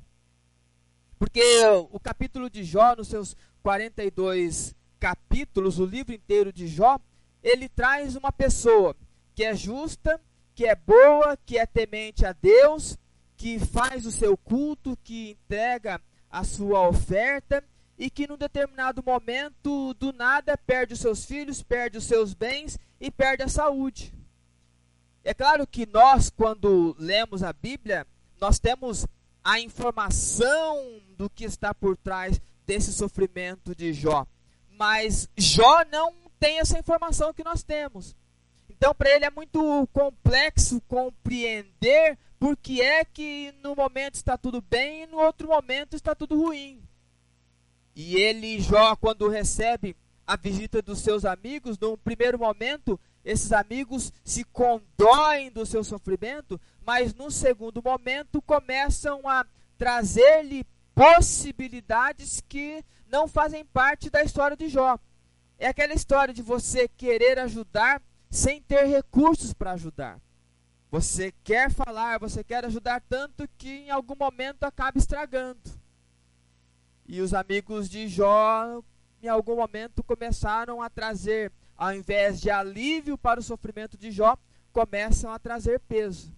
Porque 1.18 1.42
o 1.90 1.98
capítulo 1.98 2.48
de 2.48 2.62
Jó, 2.62 2.94
nos 2.94 3.08
seus 3.08 3.36
42 3.62 4.74
capítulos, 5.00 5.78
o 5.78 5.86
livro 5.86 6.14
inteiro 6.14 6.52
de 6.52 6.68
Jó, 6.68 6.98
ele 7.42 7.68
traz 7.68 8.16
uma 8.16 8.30
pessoa 8.30 8.94
que 9.34 9.44
é 9.44 9.54
justa, 9.54 10.20
que 10.54 10.66
é 10.66 10.74
boa, 10.74 11.36
que 11.44 11.58
é 11.58 11.66
temente 11.66 12.24
a 12.24 12.32
Deus, 12.32 12.98
que 13.36 13.58
faz 13.58 14.06
o 14.06 14.10
seu 14.10 14.36
culto, 14.36 14.98
que 15.02 15.32
entrega 15.32 16.00
a 16.30 16.44
sua 16.44 16.88
oferta 16.88 17.62
e 17.98 18.10
que 18.10 18.26
num 18.26 18.36
determinado 18.36 19.02
momento, 19.02 19.94
do 19.94 20.12
nada, 20.12 20.56
perde 20.56 20.94
os 20.94 21.00
seus 21.00 21.24
filhos, 21.24 21.62
perde 21.62 21.98
os 21.98 22.04
seus 22.04 22.34
bens 22.34 22.78
e 23.00 23.10
perde 23.10 23.42
a 23.42 23.48
saúde. 23.48 24.15
É 25.26 25.34
claro 25.34 25.66
que 25.66 25.86
nós, 25.86 26.30
quando 26.30 26.94
lemos 27.00 27.42
a 27.42 27.52
Bíblia, 27.52 28.06
nós 28.40 28.60
temos 28.60 29.04
a 29.42 29.58
informação 29.58 31.00
do 31.18 31.28
que 31.28 31.44
está 31.44 31.74
por 31.74 31.96
trás 31.96 32.40
desse 32.64 32.92
sofrimento 32.92 33.74
de 33.74 33.92
Jó. 33.92 34.24
Mas 34.78 35.28
Jó 35.36 35.84
não 35.90 36.14
tem 36.38 36.60
essa 36.60 36.78
informação 36.78 37.34
que 37.34 37.42
nós 37.42 37.64
temos. 37.64 38.14
Então, 38.70 38.94
para 38.94 39.10
ele 39.10 39.24
é 39.24 39.30
muito 39.30 39.88
complexo 39.92 40.80
compreender 40.82 42.16
por 42.38 42.56
que 42.56 42.80
é 42.80 43.04
que 43.04 43.52
no 43.64 43.74
momento 43.74 44.14
está 44.14 44.38
tudo 44.38 44.62
bem 44.62 45.02
e 45.02 45.06
no 45.06 45.18
outro 45.18 45.48
momento 45.48 45.96
está 45.96 46.14
tudo 46.14 46.40
ruim. 46.40 46.80
E 47.96 48.14
ele, 48.14 48.60
Jó, 48.60 48.94
quando 48.94 49.28
recebe 49.28 49.96
a 50.24 50.36
visita 50.36 50.80
dos 50.80 51.00
seus 51.00 51.24
amigos, 51.24 51.76
num 51.80 51.96
primeiro 51.96 52.38
momento, 52.38 53.00
esses 53.26 53.50
amigos 53.52 54.12
se 54.24 54.44
condoem 54.44 55.50
do 55.50 55.66
seu 55.66 55.82
sofrimento, 55.82 56.60
mas 56.86 57.12
no 57.12 57.28
segundo 57.28 57.82
momento 57.82 58.40
começam 58.40 59.28
a 59.28 59.44
trazer-lhe 59.76 60.64
possibilidades 60.94 62.40
que 62.48 62.84
não 63.08 63.26
fazem 63.26 63.64
parte 63.64 64.08
da 64.08 64.22
história 64.22 64.56
de 64.56 64.68
Jó. 64.68 64.96
É 65.58 65.66
aquela 65.66 65.92
história 65.92 66.32
de 66.32 66.40
você 66.40 66.86
querer 66.86 67.36
ajudar 67.40 68.00
sem 68.30 68.62
ter 68.62 68.84
recursos 68.84 69.52
para 69.52 69.72
ajudar. 69.72 70.20
Você 70.88 71.32
quer 71.42 71.68
falar, 71.68 72.20
você 72.20 72.44
quer 72.44 72.64
ajudar 72.64 73.02
tanto 73.08 73.48
que 73.58 73.68
em 73.68 73.90
algum 73.90 74.14
momento 74.14 74.62
acaba 74.62 74.98
estragando. 74.98 75.60
E 77.04 77.20
os 77.20 77.34
amigos 77.34 77.88
de 77.88 78.06
Jó, 78.06 78.82
em 79.20 79.26
algum 79.26 79.56
momento, 79.56 80.04
começaram 80.04 80.80
a 80.80 80.88
trazer, 80.88 81.50
ao 81.76 81.94
invés 81.94 82.40
de 82.40 82.50
alívio 82.50 83.18
para 83.18 83.40
o 83.40 83.42
sofrimento 83.42 83.96
de 83.96 84.10
Jó, 84.10 84.36
começam 84.72 85.32
a 85.32 85.38
trazer 85.38 85.80
peso. 85.80 86.32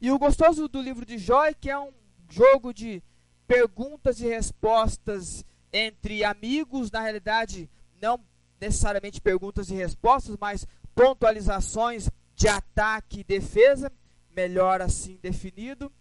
E 0.00 0.10
o 0.10 0.18
gostoso 0.18 0.68
do 0.68 0.80
livro 0.80 1.06
de 1.06 1.18
Jó 1.18 1.44
é 1.44 1.54
que 1.54 1.70
é 1.70 1.78
um 1.78 1.92
jogo 2.28 2.72
de 2.72 3.02
perguntas 3.46 4.20
e 4.20 4.26
respostas 4.26 5.44
entre 5.72 6.24
amigos, 6.24 6.90
na 6.90 7.00
realidade, 7.00 7.70
não 8.00 8.20
necessariamente 8.60 9.20
perguntas 9.20 9.70
e 9.70 9.74
respostas, 9.74 10.36
mas 10.40 10.66
pontualizações 10.94 12.08
de 12.34 12.48
ataque 12.48 13.20
e 13.20 13.24
defesa, 13.24 13.90
melhor 14.34 14.80
assim 14.80 15.18
definido, 15.22 15.92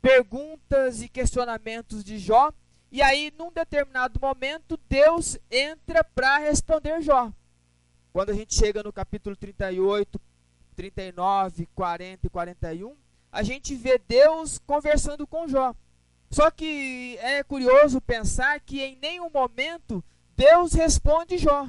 perguntas 0.00 1.02
e 1.02 1.08
questionamentos 1.08 2.02
de 2.02 2.18
Jó, 2.18 2.52
e 2.90 3.02
aí 3.02 3.32
num 3.38 3.52
determinado 3.52 4.18
momento 4.20 4.78
Deus 4.88 5.38
entra 5.50 6.02
para 6.02 6.38
responder 6.38 7.00
Jó. 7.02 7.32
Quando 8.12 8.30
a 8.30 8.34
gente 8.34 8.54
chega 8.54 8.82
no 8.82 8.92
capítulo 8.92 9.36
38, 9.36 10.20
39, 10.74 11.68
40 11.74 12.26
e 12.26 12.30
41, 12.30 12.96
a 13.30 13.42
gente 13.42 13.74
vê 13.74 13.98
Deus 13.98 14.58
conversando 14.58 15.26
com 15.26 15.46
Jó. 15.46 15.74
Só 16.30 16.50
que 16.50 17.16
é 17.20 17.42
curioso 17.42 18.00
pensar 18.00 18.60
que 18.60 18.80
em 18.80 18.96
nenhum 18.96 19.30
momento 19.30 20.02
Deus 20.36 20.72
responde 20.72 21.38
Jó. 21.38 21.68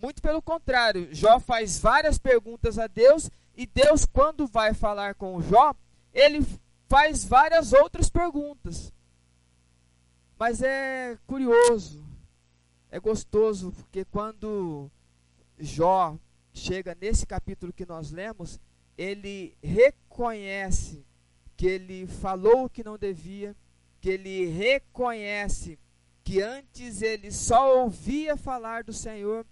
Muito 0.00 0.22
pelo 0.22 0.40
contrário, 0.40 1.08
Jó 1.14 1.38
faz 1.38 1.78
várias 1.78 2.18
perguntas 2.18 2.78
a 2.78 2.86
Deus 2.86 3.30
e 3.54 3.66
Deus, 3.66 4.06
quando 4.06 4.46
vai 4.46 4.72
falar 4.72 5.14
com 5.14 5.42
Jó, 5.42 5.74
ele 6.14 6.46
faz 6.88 7.24
várias 7.24 7.74
outras 7.74 8.08
perguntas. 8.08 8.90
Mas 10.38 10.62
é 10.62 11.18
curioso, 11.26 12.02
é 12.90 12.98
gostoso, 12.98 13.72
porque 13.72 14.06
quando 14.06 14.90
Jó 15.60 16.16
chega 16.52 16.96
nesse 17.00 17.26
capítulo 17.26 17.72
que 17.72 17.86
nós 17.86 18.10
lemos, 18.10 18.58
ele 18.96 19.56
reconhece 19.62 21.04
que 21.56 21.66
ele 21.66 22.06
falou 22.06 22.64
o 22.64 22.70
que 22.70 22.82
não 22.82 22.98
devia, 22.98 23.54
que 24.00 24.10
ele 24.10 24.46
reconhece 24.46 25.78
que 26.24 26.40
antes 26.42 27.02
ele 27.02 27.30
só 27.30 27.82
ouvia 27.82 28.36
falar 28.36 28.82
do 28.82 28.92
Senhor 28.92 29.46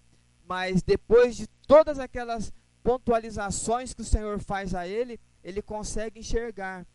mas 0.49 0.83
depois 0.83 1.37
de 1.37 1.47
todas 1.67 1.99
aquelas 1.99 2.51
pontualizações 2.83 3.93
que 3.93 4.01
o 4.01 4.05
Senhor 4.05 4.41
faz 4.41 4.75
a 4.75 4.89
ele, 4.89 5.21
ele 5.45 5.61
consegue 5.61 6.21
enxergar. 6.21 6.87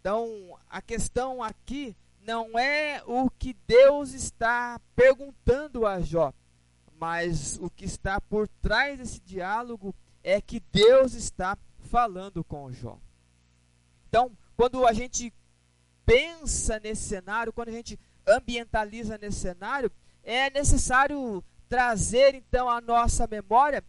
Então, 0.00 0.56
a 0.68 0.80
questão 0.80 1.42
aqui 1.42 1.96
não 2.22 2.56
é 2.56 3.02
o 3.04 3.28
que 3.28 3.56
Deus 3.66 4.14
está 4.14 4.80
perguntando 4.94 5.84
a 5.84 6.00
Jó, 6.00 6.32
mas 7.00 7.58
o 7.62 7.70
que 7.70 7.86
está 7.86 8.20
por 8.20 8.46
trás 8.60 8.98
desse 8.98 9.20
diálogo 9.20 9.94
é 10.22 10.38
que 10.38 10.60
Deus 10.70 11.14
está 11.14 11.56
falando 11.78 12.44
com 12.44 12.70
Jó. 12.70 12.98
Então, 14.06 14.36
quando 14.54 14.86
a 14.86 14.92
gente 14.92 15.32
pensa 16.04 16.78
nesse 16.78 17.04
cenário, 17.04 17.54
quando 17.54 17.70
a 17.70 17.72
gente 17.72 17.98
ambientaliza 18.26 19.16
nesse 19.16 19.40
cenário, 19.40 19.90
é 20.22 20.50
necessário 20.50 21.42
trazer 21.70 22.34
então 22.34 22.68
à 22.68 22.82
nossa 22.82 23.26
memória 23.26 23.82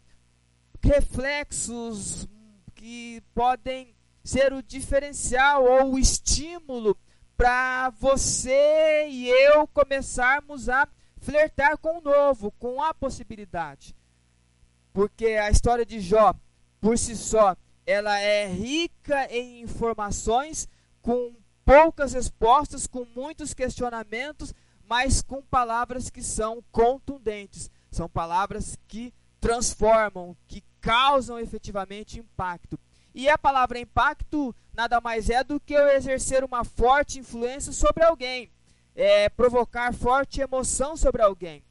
reflexos 0.82 2.30
que 2.74 3.22
podem 3.34 3.94
ser 4.24 4.54
o 4.54 4.64
diferencial 4.64 5.66
ou 5.66 5.94
o 5.94 6.00
estímulo 6.00 6.98
para 7.36 7.90
você 7.90 9.08
e 9.10 9.28
eu 9.28 9.68
começarmos 9.68 10.70
a 10.70 10.88
flertar 11.22 11.78
com 11.78 12.00
o 12.00 12.02
novo, 12.02 12.52
com 12.60 12.82
a 12.82 12.94
possibilidade. 12.94 13.96
Porque 14.92 15.28
a 15.28 15.50
história 15.50 15.86
de 15.86 16.02
Jó, 16.02 16.36
por 16.82 16.98
si 16.98 17.16
só, 17.16 17.56
ela 17.86 18.20
é 18.20 18.48
rica 18.48 19.28
em 19.34 19.62
informações, 19.62 20.68
com 21.02 21.34
poucas 21.64 22.14
respostas, 22.14 22.88
com 22.88 23.06
muitos 23.16 23.54
questionamentos, 23.54 24.54
mas 24.90 25.22
com 25.22 25.42
palavras 25.42 26.10
que 26.10 26.22
são 26.22 26.62
contundentes. 26.72 27.72
São 27.90 28.10
palavras 28.10 28.78
que 28.88 29.14
transformam, 29.40 30.36
que 30.48 30.64
causam 30.82 31.40
efetivamente 31.40 32.20
impacto. 32.20 32.78
E 33.14 33.30
a 33.30 33.38
palavra 33.38 33.80
impacto 33.80 34.56
nada 34.74 35.00
mais 35.00 35.30
é 35.30 35.44
do 35.44 35.60
que 35.60 35.74
eu 35.74 35.88
exercer 35.90 36.44
uma 36.44 36.64
forte 36.64 37.20
influência 37.20 37.72
sobre 37.72 38.04
alguém, 38.04 38.50
é, 38.96 39.30
provocar 39.30 39.94
forte 39.94 40.42
emoção 40.42 40.96
sobre 40.96 41.22
alguém. 41.22 41.64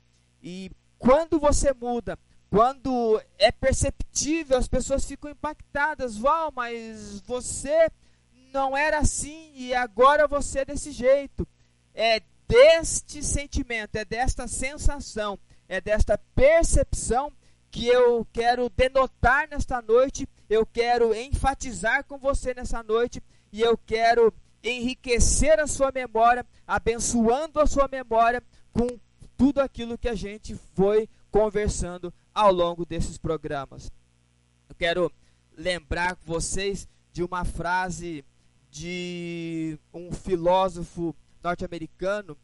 E 0.43 0.71
quando 0.99 1.39
você 1.39 1.73
muda, 1.73 2.19
quando 2.51 3.23
é 3.39 3.53
perceptível, 3.53 4.57
as 4.57 4.67
pessoas 4.67 5.05
ficam 5.05 5.31
impactadas. 5.31 6.17
Val, 6.17 6.53
mas 6.55 7.21
você 7.21 7.89
não 8.53 8.77
era 8.77 8.99
assim 8.99 9.53
e 9.55 9.73
agora 9.73 10.27
você 10.27 10.61
é 10.61 10.65
desse 10.65 10.91
jeito. 10.91 11.47
É 11.95 12.21
deste 12.49 13.23
sentimento, 13.23 13.95
é 13.95 14.05
desta 14.05 14.49
sensação, 14.49 15.39
é 15.69 15.81
desta 15.81 16.19
percepção 16.35 17.33
que 17.71 17.87
eu 17.87 18.27
quero 18.33 18.69
denotar 18.69 19.49
nesta 19.49 19.81
noite, 19.81 20.29
eu 20.49 20.67
quero 20.67 21.15
enfatizar 21.15 22.05
com 22.05 22.19
você 22.19 22.53
nessa 22.53 22.83
noite 22.83 23.23
e 23.53 23.61
eu 23.61 23.79
quero 23.79 24.35
enriquecer 24.63 25.59
a 25.59 25.67
sua 25.67 25.91
memória, 25.93 26.45
abençoando 26.67 27.61
a 27.61 27.67
sua 27.67 27.89
memória 27.91 28.43
com 28.73 28.87
tudo 29.37 29.61
aquilo 29.61 29.99
que 29.99 30.09
a 30.09 30.15
gente 30.15 30.55
foi 30.75 31.09
conversando 31.31 32.13
ao 32.35 32.53
longo 32.53 32.85
desses 32.85 33.17
programas. 33.17 33.91
Eu 34.69 34.75
quero 34.75 35.13
lembrar 35.57 36.17
vocês 36.25 36.89
de 37.13 37.23
uma 37.23 37.45
frase 37.45 38.25
de 38.71 39.79
um 39.93 40.13
filósofo 40.13 41.15
norte-americano, 41.43 42.37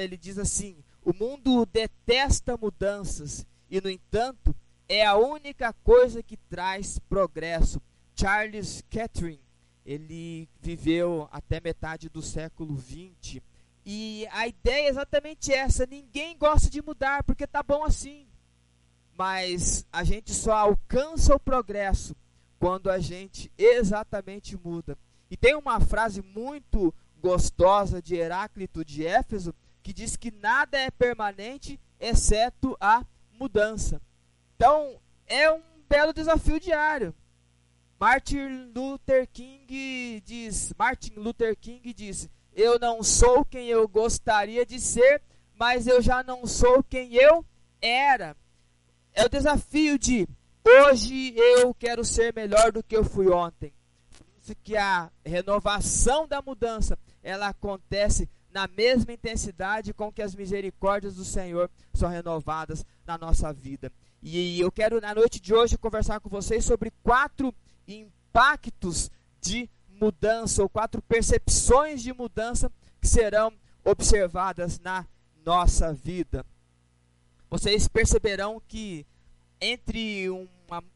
ele 0.00 0.16
diz 0.16 0.38
assim: 0.38 0.76
o 1.04 1.12
mundo 1.12 1.66
detesta 1.66 2.56
mudanças 2.56 3.46
e, 3.70 3.80
no 3.80 3.90
entanto, 3.90 4.54
é 4.88 5.04
a 5.04 5.16
única 5.16 5.72
coisa 5.84 6.22
que 6.22 6.36
traz 6.36 6.98
progresso. 6.98 7.80
Charles 8.14 8.82
Catherine, 8.88 9.40
ele 9.86 10.48
viveu 10.60 11.28
até 11.30 11.60
metade 11.60 12.08
do 12.08 12.20
século 12.20 12.76
XX 12.76 13.40
e 13.88 14.26
a 14.32 14.48
ideia 14.48 14.86
é 14.86 14.88
exatamente 14.88 15.52
essa: 15.52 15.86
ninguém 15.86 16.36
gosta 16.36 16.68
de 16.68 16.82
mudar 16.82 17.22
porque 17.22 17.46
tá 17.46 17.62
bom 17.62 17.84
assim. 17.84 18.26
Mas 19.16 19.86
a 19.92 20.02
gente 20.02 20.34
só 20.34 20.52
alcança 20.54 21.36
o 21.36 21.40
progresso 21.40 22.16
quando 22.58 22.90
a 22.90 22.98
gente 22.98 23.50
exatamente 23.56 24.56
muda. 24.56 24.98
E 25.30 25.36
tem 25.36 25.54
uma 25.54 25.80
frase 25.80 26.20
muito 26.20 26.92
gostosa 27.22 28.02
de 28.02 28.16
Heráclito 28.16 28.84
de 28.84 29.06
Éfeso, 29.06 29.54
que 29.82 29.92
diz 29.92 30.16
que 30.16 30.32
nada 30.32 30.76
é 30.76 30.90
permanente 30.90 31.80
exceto 31.98 32.76
a 32.80 33.06
mudança. 33.38 34.02
Então, 34.56 35.00
é 35.26 35.50
um 35.50 35.62
belo 35.88 36.12
desafio 36.12 36.58
diário. 36.58 37.14
Martin 37.98 38.72
Luther 38.74 39.26
King 39.26 40.22
diz, 40.24 40.72
Martin 40.78 41.14
Luther 41.16 41.56
King 41.56 41.94
disse: 41.94 42.30
"Eu 42.54 42.78
não 42.78 43.02
sou 43.02 43.44
quem 43.44 43.68
eu 43.68 43.88
gostaria 43.88 44.66
de 44.66 44.78
ser, 44.78 45.22
mas 45.54 45.86
eu 45.86 46.02
já 46.02 46.22
não 46.22 46.46
sou 46.46 46.82
quem 46.82 47.14
eu 47.14 47.44
era". 47.80 48.36
É 49.14 49.24
o 49.24 49.30
desafio 49.30 49.98
de 49.98 50.28
hoje 50.62 51.34
eu 51.36 51.72
quero 51.72 52.04
ser 52.04 52.34
melhor 52.34 52.70
do 52.70 52.82
que 52.82 52.94
eu 52.94 53.02
fui 53.02 53.30
ontem. 53.30 53.72
Isso 54.42 54.54
que 54.62 54.76
a 54.76 55.10
renovação 55.24 56.28
da 56.28 56.42
mudança, 56.42 56.98
ela 57.22 57.48
acontece 57.48 58.28
na 58.52 58.66
mesma 58.68 59.12
intensidade 59.12 59.94
com 59.94 60.12
que 60.12 60.20
as 60.20 60.34
misericórdias 60.34 61.16
do 61.16 61.24
Senhor 61.24 61.70
são 61.94 62.10
renovadas 62.10 62.84
na 63.06 63.16
nossa 63.16 63.52
vida. 63.54 63.90
E 64.22 64.60
eu 64.60 64.70
quero 64.70 65.00
na 65.00 65.14
noite 65.14 65.40
de 65.40 65.54
hoje 65.54 65.78
conversar 65.78 66.20
com 66.20 66.28
vocês 66.28 66.64
sobre 66.64 66.92
quatro 67.02 67.54
impactos 67.86 69.10
de 69.40 69.68
mudança, 69.88 70.62
ou 70.62 70.68
quatro 70.68 71.00
percepções 71.02 72.02
de 72.02 72.12
mudança 72.12 72.70
que 73.00 73.08
serão 73.08 73.52
observadas 73.84 74.78
na 74.80 75.06
nossa 75.44 75.92
vida. 75.92 76.44
Vocês 77.48 77.88
perceberão 77.88 78.60
que 78.66 79.06
entre 79.60 80.28
um 80.30 80.48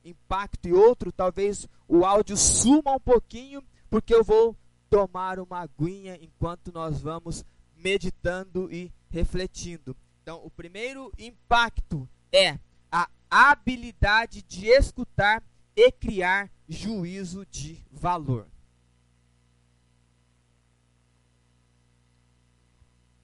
impacto 0.05 0.68
e 0.68 0.72
outro, 0.72 1.12
talvez 1.12 1.68
o 1.88 2.05
áudio 2.05 2.36
suma 2.36 2.97
um 2.97 3.01
pouquinho, 3.01 3.62
porque 3.88 4.14
eu 4.14 4.24
vou 4.24 4.57
tomar 4.88 5.38
uma 5.38 5.61
aguinha 5.61 6.18
enquanto 6.20 6.72
nós 6.72 7.01
vamos 7.01 7.45
meditando 7.76 8.70
e 8.72 8.93
refletindo. 9.09 9.97
Então, 10.22 10.45
o 10.45 10.51
primeiro 10.51 11.12
impacto 11.18 12.09
é 12.32 12.59
a 12.91 13.09
habilidade 13.30 14.43
de 14.43 14.66
escutar 14.66 15.43
e 15.76 15.91
criar 15.93 16.51
juízo 16.70 17.44
de 17.46 17.84
valor. 17.90 18.46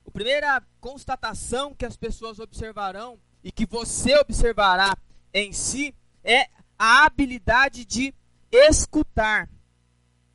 A 0.05 0.11
primeira 0.11 0.63
constatação 0.81 1.73
que 1.73 1.87
as 1.87 1.97
pessoas 1.97 2.41
observarão 2.41 3.21
e 3.45 3.53
que 3.53 3.65
você 3.65 4.19
observará 4.19 4.99
em 5.33 5.53
si 5.53 5.95
é 6.25 6.49
a 6.77 7.05
habilidade 7.05 7.85
de 7.85 8.13
escutar. 8.51 9.49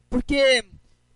Porque 0.10 0.66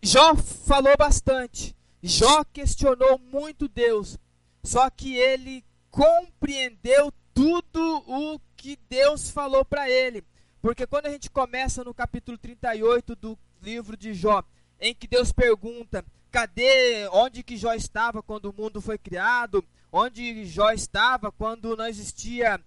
Jó 0.02 0.36
falou 0.36 0.96
bastante, 0.98 1.76
Jó 2.04 2.44
questionou 2.44 3.18
muito 3.20 3.70
Deus, 3.70 4.18
só 4.64 4.90
que 4.90 5.16
ele 5.16 5.64
compreendeu 5.90 7.14
tudo 7.34 8.04
o 8.08 8.40
que 8.58 8.78
Deus 8.90 9.30
falou 9.30 9.64
para 9.64 9.90
ele. 9.90 10.24
Porque 10.66 10.88
quando 10.88 11.06
a 11.06 11.12
gente 11.12 11.30
começa 11.30 11.84
no 11.84 11.94
capítulo 11.94 12.40
38 12.40 13.16
do 13.16 13.38
livro 13.62 13.96
de 13.96 14.16
Jó, 14.16 14.44
em 14.80 14.96
que 14.96 15.06
Deus 15.06 15.32
pergunta: 15.32 16.04
cadê, 16.32 17.08
onde 17.12 17.44
que 17.44 17.56
Jó 17.56 17.72
estava 17.76 18.24
quando 18.24 18.46
o 18.46 18.54
mundo 18.54 18.82
foi 18.82 18.98
criado? 18.98 19.64
Onde 19.92 20.44
Jó 20.48 20.72
estava 20.72 21.32
quando 21.32 21.78
não 21.78 21.86
existia 21.86 22.60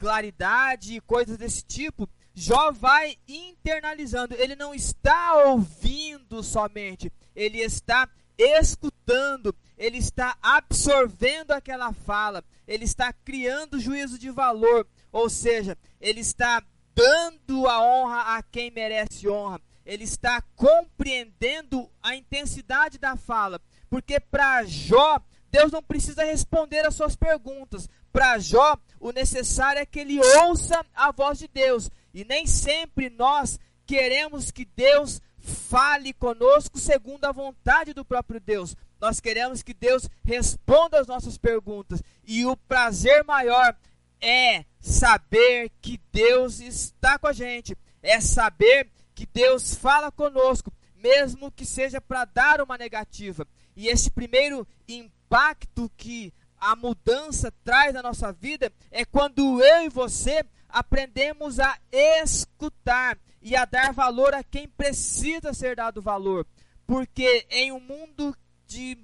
claridade 0.00 0.96
e 0.96 1.00
coisas 1.00 1.38
desse 1.38 1.62
tipo? 1.62 2.08
Jó 2.34 2.72
vai 2.72 3.16
internalizando, 3.28 4.34
ele 4.34 4.56
não 4.56 4.74
está 4.74 5.44
ouvindo 5.44 6.42
somente, 6.42 7.12
ele 7.36 7.58
está 7.58 8.08
escutando, 8.36 9.54
ele 9.78 9.98
está 9.98 10.36
absorvendo 10.42 11.52
aquela 11.52 11.92
fala, 11.92 12.42
ele 12.66 12.82
está 12.82 13.12
criando 13.12 13.78
juízo 13.78 14.18
de 14.18 14.28
valor, 14.28 14.84
ou 15.12 15.30
seja, 15.30 15.78
ele 16.00 16.18
está 16.18 16.60
dando 16.94 17.66
a 17.66 17.82
honra 17.82 18.36
a 18.36 18.42
quem 18.42 18.70
merece 18.70 19.28
honra. 19.28 19.60
Ele 19.84 20.04
está 20.04 20.40
compreendendo 20.56 21.90
a 22.02 22.16
intensidade 22.16 22.98
da 22.98 23.16
fala. 23.16 23.60
Porque 23.90 24.18
para 24.18 24.64
Jó, 24.64 25.20
Deus 25.50 25.70
não 25.70 25.82
precisa 25.82 26.24
responder 26.24 26.86
às 26.86 26.94
suas 26.94 27.14
perguntas. 27.14 27.88
Para 28.12 28.38
Jó, 28.38 28.76
o 28.98 29.12
necessário 29.12 29.80
é 29.80 29.86
que 29.86 30.00
ele 30.00 30.20
ouça 30.38 30.84
a 30.94 31.12
voz 31.12 31.38
de 31.38 31.48
Deus. 31.48 31.90
E 32.12 32.24
nem 32.24 32.46
sempre 32.46 33.10
nós 33.10 33.58
queremos 33.86 34.50
que 34.50 34.64
Deus 34.64 35.20
fale 35.38 36.12
conosco 36.14 36.78
segundo 36.78 37.24
a 37.26 37.32
vontade 37.32 37.92
do 37.92 38.04
próprio 38.04 38.40
Deus. 38.40 38.74
Nós 39.00 39.20
queremos 39.20 39.62
que 39.62 39.74
Deus 39.74 40.08
responda 40.24 40.98
às 40.98 41.06
nossas 41.06 41.36
perguntas. 41.36 42.02
E 42.24 42.46
o 42.46 42.56
prazer 42.56 43.22
maior 43.24 43.76
é 44.24 44.64
saber 44.80 45.70
que 45.82 46.00
Deus 46.10 46.58
está 46.58 47.18
com 47.18 47.26
a 47.26 47.32
gente, 47.32 47.76
é 48.02 48.20
saber 48.22 48.90
que 49.14 49.26
Deus 49.26 49.74
fala 49.74 50.10
conosco, 50.10 50.72
mesmo 50.96 51.52
que 51.52 51.66
seja 51.66 52.00
para 52.00 52.24
dar 52.24 52.62
uma 52.62 52.78
negativa. 52.78 53.46
E 53.76 53.88
esse 53.88 54.10
primeiro 54.10 54.66
impacto 54.88 55.90
que 55.94 56.32
a 56.58 56.74
mudança 56.74 57.52
traz 57.62 57.92
na 57.92 58.02
nossa 58.02 58.32
vida 58.32 58.72
é 58.90 59.04
quando 59.04 59.62
eu 59.62 59.82
e 59.82 59.88
você 59.90 60.42
aprendemos 60.70 61.60
a 61.60 61.78
escutar 61.92 63.18
e 63.42 63.54
a 63.54 63.66
dar 63.66 63.92
valor 63.92 64.32
a 64.32 64.42
quem 64.42 64.66
precisa 64.66 65.52
ser 65.52 65.76
dado 65.76 66.00
valor. 66.00 66.46
Porque 66.86 67.46
em 67.50 67.70
um 67.72 67.80
mundo 67.80 68.34
de 68.66 68.96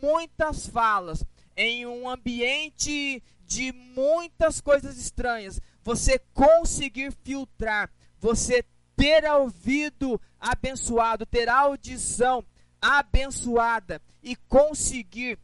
muitas 0.00 0.68
falas, 0.68 1.24
em 1.56 1.84
um 1.84 2.08
ambiente 2.08 3.20
de 3.48 3.72
muitas 3.72 4.60
coisas 4.60 4.98
estranhas, 4.98 5.58
você 5.82 6.20
conseguir 6.34 7.10
filtrar, 7.24 7.90
você 8.20 8.62
ter 8.94 9.24
ouvido 9.24 10.20
abençoado, 10.38 11.24
ter 11.24 11.48
audição 11.48 12.44
abençoada 12.80 14.02
e 14.22 14.36
conseguir 14.36 15.38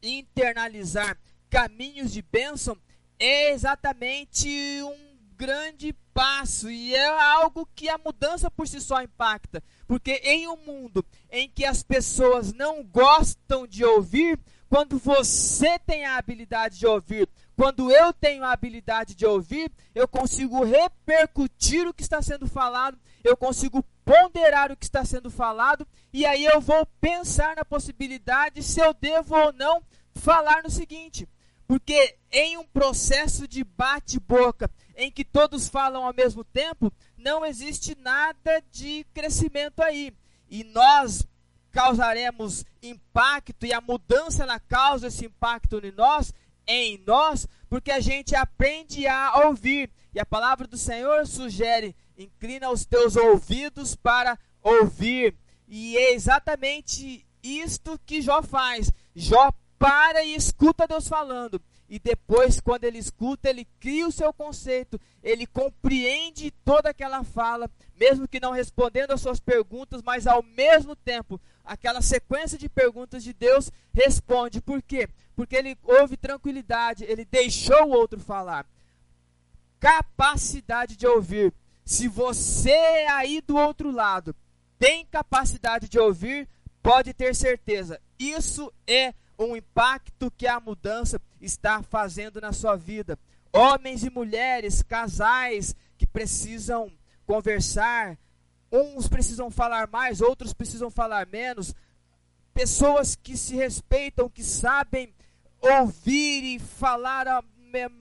internalizar 0.00 1.18
caminhos 1.50 2.12
de 2.12 2.22
bênção 2.22 2.78
é 3.18 3.50
exatamente 3.50 4.48
um 4.84 5.08
grande 5.36 5.92
passo 6.14 6.70
e 6.70 6.94
é 6.94 7.08
algo 7.08 7.68
que 7.74 7.88
a 7.88 7.98
mudança 7.98 8.48
por 8.48 8.68
si 8.68 8.80
só 8.80 9.02
impacta. 9.02 9.62
Porque 9.88 10.20
em 10.24 10.46
um 10.46 10.56
mundo 10.56 11.04
em 11.30 11.48
que 11.48 11.64
as 11.64 11.82
pessoas 11.82 12.52
não 12.52 12.84
gostam 12.84 13.66
de 13.66 13.84
ouvir, 13.84 14.38
quando 14.68 14.98
você 14.98 15.78
tem 15.78 16.04
a 16.04 16.16
habilidade 16.16 16.78
de 16.78 16.86
ouvir, 16.86 17.28
quando 17.56 17.90
eu 17.90 18.12
tenho 18.12 18.44
a 18.44 18.52
habilidade 18.52 19.14
de 19.14 19.26
ouvir, 19.26 19.72
eu 19.94 20.06
consigo 20.06 20.62
repercutir 20.62 21.88
o 21.88 21.94
que 21.94 22.02
está 22.02 22.20
sendo 22.22 22.46
falado, 22.46 22.98
eu 23.24 23.36
consigo 23.36 23.84
ponderar 24.04 24.70
o 24.70 24.76
que 24.76 24.84
está 24.84 25.04
sendo 25.04 25.30
falado, 25.30 25.86
e 26.12 26.24
aí 26.24 26.44
eu 26.44 26.60
vou 26.60 26.86
pensar 27.00 27.56
na 27.56 27.64
possibilidade 27.64 28.62
se 28.62 28.80
eu 28.80 28.94
devo 28.94 29.34
ou 29.34 29.52
não 29.52 29.82
falar 30.14 30.62
no 30.62 30.70
seguinte. 30.70 31.28
Porque 31.66 32.16
em 32.32 32.56
um 32.56 32.64
processo 32.64 33.46
de 33.46 33.62
bate-boca, 33.62 34.70
em 34.96 35.10
que 35.10 35.24
todos 35.24 35.68
falam 35.68 36.06
ao 36.06 36.14
mesmo 36.14 36.42
tempo, 36.42 36.92
não 37.16 37.44
existe 37.44 37.94
nada 38.00 38.62
de 38.70 39.04
crescimento 39.12 39.82
aí. 39.82 40.14
E 40.48 40.64
nós 40.64 41.28
causaremos 41.78 42.64
impacto 42.82 43.64
e 43.64 43.72
a 43.72 43.80
mudança 43.80 44.42
ela 44.42 44.58
causa 44.58 45.06
esse 45.06 45.26
impacto 45.26 45.78
em 45.78 45.92
nós, 45.92 46.34
em 46.66 47.00
nós, 47.06 47.46
porque 47.70 47.92
a 47.92 48.00
gente 48.00 48.34
aprende 48.34 49.06
a 49.06 49.46
ouvir. 49.46 49.88
E 50.12 50.18
a 50.18 50.26
palavra 50.26 50.66
do 50.66 50.76
Senhor 50.76 51.24
sugere: 51.24 51.94
inclina 52.16 52.68
os 52.68 52.84
teus 52.84 53.14
ouvidos 53.14 53.94
para 53.94 54.36
ouvir. 54.60 55.36
E 55.68 55.96
é 55.96 56.14
exatamente 56.14 57.24
isto 57.44 57.96
que 58.04 58.20
Jó 58.20 58.42
faz. 58.42 58.90
Jó 59.14 59.52
para 59.78 60.24
e 60.24 60.34
escuta 60.34 60.88
Deus 60.88 61.06
falando 61.06 61.62
e 61.88 61.98
depois, 61.98 62.60
quando 62.60 62.84
ele 62.84 62.98
escuta, 62.98 63.48
ele 63.48 63.66
cria 63.80 64.06
o 64.06 64.12
seu 64.12 64.30
conceito, 64.32 65.00
ele 65.22 65.46
compreende 65.46 66.50
toda 66.62 66.90
aquela 66.90 67.24
fala, 67.24 67.70
mesmo 67.98 68.28
que 68.28 68.38
não 68.38 68.52
respondendo 68.52 69.12
às 69.12 69.22
suas 69.22 69.40
perguntas, 69.40 70.02
mas 70.02 70.26
ao 70.26 70.42
mesmo 70.42 70.94
tempo, 70.94 71.40
aquela 71.68 72.00
sequência 72.00 72.58
de 72.58 72.68
perguntas 72.68 73.22
de 73.22 73.32
Deus 73.32 73.70
responde. 73.92 74.60
Por 74.60 74.82
quê? 74.82 75.08
Porque 75.36 75.54
ele 75.54 75.78
houve 75.84 76.16
tranquilidade, 76.16 77.04
ele 77.04 77.24
deixou 77.24 77.84
o 77.84 77.90
outro 77.90 78.18
falar. 78.18 78.66
Capacidade 79.78 80.96
de 80.96 81.06
ouvir. 81.06 81.52
Se 81.84 82.08
você 82.08 83.06
aí 83.10 83.40
do 83.40 83.56
outro 83.56 83.90
lado 83.90 84.34
tem 84.78 85.06
capacidade 85.06 85.88
de 85.88 85.98
ouvir, 85.98 86.48
pode 86.82 87.12
ter 87.12 87.34
certeza, 87.34 88.00
isso 88.18 88.72
é 88.86 89.12
um 89.38 89.56
impacto 89.56 90.30
que 90.36 90.46
a 90.46 90.58
mudança 90.58 91.20
está 91.40 91.82
fazendo 91.82 92.40
na 92.40 92.52
sua 92.52 92.76
vida. 92.76 93.18
Homens 93.52 94.04
e 94.04 94.10
mulheres, 94.10 94.82
casais 94.82 95.74
que 95.96 96.06
precisam 96.06 96.90
conversar, 97.26 98.16
uns 98.70 99.08
precisam 99.08 99.50
falar 99.50 99.88
mais, 99.88 100.20
outros 100.20 100.52
precisam 100.52 100.90
falar 100.90 101.26
menos. 101.26 101.74
Pessoas 102.52 103.14
que 103.14 103.36
se 103.36 103.54
respeitam, 103.54 104.28
que 104.28 104.42
sabem 104.42 105.14
ouvir 105.60 106.56
e 106.56 106.58
falar 106.58 107.26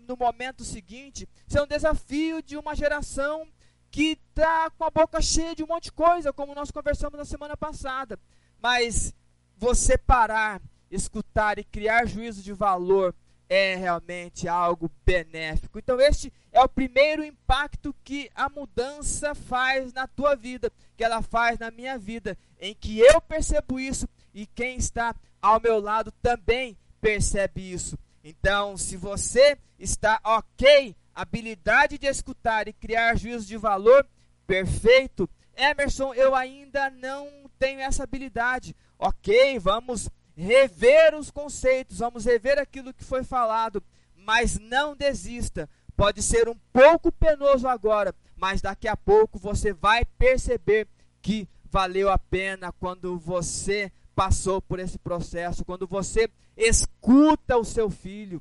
no 0.07 0.15
momento 0.15 0.63
seguinte, 0.63 1.27
isso 1.47 1.57
é 1.57 1.61
um 1.61 1.67
desafio 1.67 2.41
de 2.41 2.55
uma 2.57 2.75
geração 2.75 3.47
que 3.91 4.17
está 4.33 4.69
com 4.71 4.83
a 4.83 4.89
boca 4.89 5.21
cheia 5.21 5.55
de 5.55 5.63
um 5.63 5.67
monte 5.67 5.85
de 5.85 5.91
coisa, 5.91 6.31
como 6.33 6.55
nós 6.55 6.71
conversamos 6.71 7.17
na 7.17 7.25
semana 7.25 7.57
passada. 7.57 8.19
Mas 8.61 9.13
você 9.57 9.97
parar, 9.97 10.61
escutar 10.89 11.57
e 11.59 11.63
criar 11.63 12.05
juízo 12.05 12.41
de 12.41 12.53
valor 12.53 13.13
é 13.49 13.75
realmente 13.75 14.47
algo 14.47 14.91
benéfico. 15.05 15.79
Então, 15.79 15.99
este 15.99 16.31
é 16.51 16.61
o 16.61 16.67
primeiro 16.67 17.23
impacto 17.23 17.95
que 18.03 18.29
a 18.35 18.49
mudança 18.49 19.33
faz 19.33 19.93
na 19.93 20.07
tua 20.07 20.35
vida, 20.35 20.71
que 20.95 21.03
ela 21.03 21.21
faz 21.21 21.59
na 21.59 21.71
minha 21.71 21.97
vida, 21.97 22.37
em 22.59 22.73
que 22.73 22.99
eu 22.99 23.21
percebo 23.21 23.79
isso 23.79 24.07
e 24.33 24.45
quem 24.45 24.77
está 24.77 25.15
ao 25.41 25.59
meu 25.61 25.79
lado 25.79 26.11
também 26.21 26.77
percebe 26.99 27.71
isso. 27.71 27.97
Então, 28.23 28.75
se 28.75 28.97
você 28.97 29.57
está 29.79 30.19
ok, 30.23 30.95
habilidade 31.15 31.97
de 31.97 32.07
escutar 32.07 32.67
e 32.67 32.73
criar 32.73 33.15
juízo 33.15 33.47
de 33.47 33.55
valor, 33.55 34.05
perfeito. 34.45 35.29
Emerson, 35.55 36.13
eu 36.13 36.35
ainda 36.35 36.89
não 36.89 37.29
tenho 37.57 37.79
essa 37.79 38.03
habilidade. 38.03 38.75
Ok, 38.99 39.57
vamos 39.59 40.09
rever 40.37 41.15
os 41.15 41.31
conceitos, 41.31 41.97
vamos 41.97 42.23
rever 42.23 42.59
aquilo 42.59 42.93
que 42.93 43.03
foi 43.03 43.23
falado, 43.23 43.83
mas 44.15 44.59
não 44.59 44.95
desista. 44.95 45.67
Pode 45.95 46.21
ser 46.21 46.47
um 46.47 46.55
pouco 46.71 47.11
penoso 47.11 47.67
agora, 47.67 48.13
mas 48.35 48.61
daqui 48.61 48.87
a 48.87 48.95
pouco 48.95 49.39
você 49.39 49.73
vai 49.73 50.05
perceber 50.05 50.87
que 51.23 51.49
valeu 51.65 52.11
a 52.11 52.19
pena 52.19 52.71
quando 52.71 53.17
você 53.17 53.91
passou 54.15 54.61
por 54.61 54.79
esse 54.79 54.99
processo, 54.99 55.65
quando 55.65 55.87
você 55.87 56.29
escuta 56.55 57.57
o 57.57 57.65
seu 57.65 57.89
filho, 57.89 58.39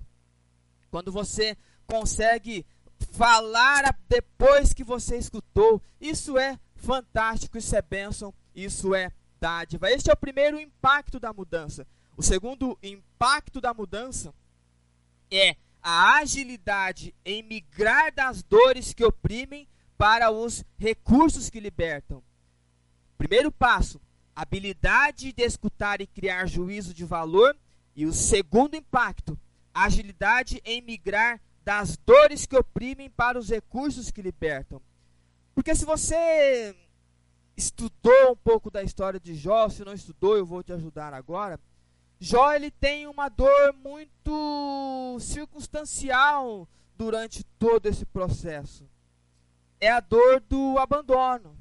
quando 0.90 1.11
você 1.11 1.57
consegue 1.86 2.66
falar 3.12 3.97
depois 4.07 4.74
que 4.74 4.84
você 4.84 5.16
escutou. 5.16 5.80
Isso 5.99 6.36
é 6.36 6.59
fantástico, 6.74 7.57
isso 7.57 7.74
é 7.74 7.80
bênção, 7.80 8.34
isso 8.55 8.94
é 8.94 9.11
dádiva. 9.41 9.91
Este 9.91 10.11
é 10.11 10.12
o 10.12 10.16
primeiro 10.16 10.61
impacto 10.61 11.18
da 11.18 11.32
mudança. 11.32 11.87
O 12.16 12.22
segundo 12.22 12.78
impacto 12.82 13.61
da 13.61 13.74
mudança 13.74 14.34
é 15.30 15.57
a 15.82 16.16
agilidade 16.16 17.14
em 17.24 17.43
migrar 17.43 18.12
das 18.12 18.43
dores 18.43 18.93
que 18.93 19.05
oprimem 19.05 19.68
para 19.97 20.30
os 20.30 20.64
recursos 20.78 21.49
que 21.49 21.61
libertam. 21.61 22.22
Primeiro 23.16 23.51
passo, 23.51 24.01
habilidade 24.34 25.32
de 25.32 25.43
escutar 25.43 26.01
e 26.01 26.07
criar 26.07 26.47
juízo 26.47 26.93
de 26.93 27.05
valor. 27.05 27.57
E 27.95 28.05
o 28.05 28.12
segundo 28.12 28.76
impacto, 28.76 29.39
agilidade 29.72 30.61
em 30.64 30.82
migrar 30.82 31.41
das 31.64 31.97
dores 31.97 32.47
que 32.47 32.57
oprimem 32.57 33.11
para 33.11 33.39
os 33.39 33.49
recursos 33.49 34.11
que 34.11 34.22
libertam. 34.22 34.80
Porque 35.55 35.74
se 35.74 35.84
você 35.84 36.76
estudou 37.57 38.32
um 38.32 38.36
pouco 38.36 38.70
da 38.70 38.82
história 38.82 39.18
de 39.18 39.34
Jó, 39.34 39.68
se 39.68 39.84
não 39.84 39.94
estudou, 39.94 40.36
eu 40.36 40.44
vou 40.44 40.62
te 40.62 40.72
ajudar 40.72 41.14
agora. 41.14 41.59
Jó 42.18 42.52
ele 42.52 42.70
tem 42.70 43.07
uma 43.07 43.28
dor 43.28 43.74
muito 43.74 45.18
circunstancial 45.20 46.68
durante 46.96 47.44
todo 47.59 47.86
esse 47.86 48.04
processo. 48.07 48.88
É 49.80 49.90
a 49.90 50.00
dor 50.00 50.40
do 50.40 50.78
abandono. 50.78 51.57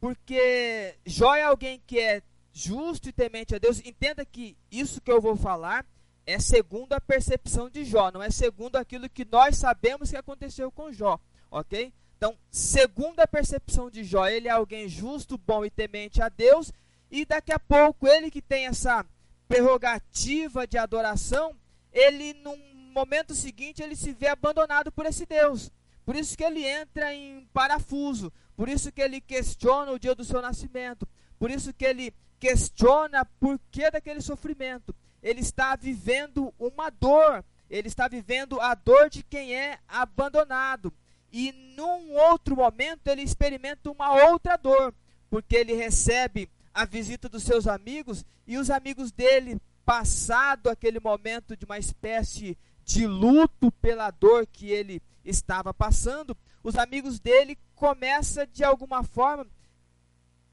Porque 0.00 0.96
Jó 1.04 1.34
é 1.34 1.42
alguém 1.42 1.82
que 1.86 1.98
é 1.98 2.22
justo 2.52 3.08
e 3.08 3.12
temente 3.12 3.54
a 3.54 3.58
Deus. 3.58 3.80
Entenda 3.84 4.24
que 4.24 4.56
isso 4.70 5.00
que 5.00 5.10
eu 5.10 5.20
vou 5.20 5.36
falar 5.36 5.84
é 6.26 6.38
segundo 6.38 6.92
a 6.92 7.00
percepção 7.00 7.68
de 7.68 7.84
Jó, 7.84 8.10
não 8.10 8.22
é 8.22 8.30
segundo 8.30 8.76
aquilo 8.76 9.10
que 9.10 9.26
nós 9.30 9.58
sabemos 9.58 10.10
que 10.10 10.16
aconteceu 10.16 10.70
com 10.72 10.92
Jó, 10.92 11.20
ok? 11.50 11.92
Então, 12.16 12.36
segundo 12.50 13.20
a 13.20 13.26
percepção 13.26 13.90
de 13.90 14.04
Jó, 14.04 14.26
ele 14.26 14.48
é 14.48 14.50
alguém 14.50 14.88
justo, 14.88 15.36
bom 15.36 15.64
e 15.64 15.70
temente 15.70 16.22
a 16.22 16.28
Deus, 16.28 16.72
e 17.10 17.24
daqui 17.24 17.52
a 17.52 17.58
pouco 17.58 18.08
ele 18.08 18.30
que 18.30 18.42
tem 18.42 18.66
essa 18.66 19.04
prerrogativa 19.46 20.66
de 20.66 20.78
adoração, 20.78 21.54
ele 21.92 22.34
num 22.34 22.56
momento 22.92 23.34
seguinte 23.34 23.82
ele 23.82 23.96
se 23.96 24.12
vê 24.12 24.28
abandonado 24.28 24.90
por 24.90 25.06
esse 25.06 25.26
Deus. 25.26 25.70
Por 26.04 26.16
isso 26.16 26.36
que 26.36 26.44
ele 26.44 26.64
entra 26.64 27.14
em 27.14 27.48
parafuso, 27.52 28.32
por 28.56 28.68
isso 28.68 28.92
que 28.92 29.00
ele 29.00 29.20
questiona 29.20 29.90
o 29.92 29.98
dia 29.98 30.14
do 30.14 30.24
seu 30.24 30.40
nascimento, 30.40 31.08
por 31.38 31.50
isso 31.50 31.72
que 31.72 31.84
ele 31.84 32.14
questiona 32.38 33.24
por 33.40 33.58
que 33.70 33.90
daquele 33.90 34.20
sofrimento. 34.20 34.94
Ele 35.22 35.40
está 35.40 35.74
vivendo 35.74 36.52
uma 36.58 36.90
dor, 36.90 37.44
ele 37.70 37.88
está 37.88 38.06
vivendo 38.06 38.60
a 38.60 38.74
dor 38.74 39.08
de 39.08 39.22
quem 39.22 39.54
é 39.54 39.78
abandonado. 39.88 40.92
E 41.36 41.50
num 41.76 42.12
outro 42.12 42.54
momento 42.54 43.08
ele 43.08 43.22
experimenta 43.22 43.90
uma 43.90 44.30
outra 44.30 44.56
dor, 44.56 44.94
porque 45.28 45.56
ele 45.56 45.74
recebe 45.74 46.48
a 46.72 46.84
visita 46.84 47.28
dos 47.28 47.42
seus 47.42 47.66
amigos 47.66 48.24
e 48.46 48.56
os 48.56 48.70
amigos 48.70 49.10
dele, 49.10 49.60
passado 49.84 50.70
aquele 50.70 51.00
momento 51.00 51.56
de 51.56 51.64
uma 51.64 51.76
espécie 51.76 52.56
de 52.84 53.04
luto 53.04 53.72
pela 53.82 54.12
dor 54.12 54.46
que 54.46 54.70
ele 54.70 55.02
estava 55.24 55.74
passando, 55.74 56.36
os 56.62 56.76
amigos 56.76 57.18
dele 57.18 57.58
começam 57.74 58.46
de 58.52 58.62
alguma 58.62 59.02
forma 59.02 59.44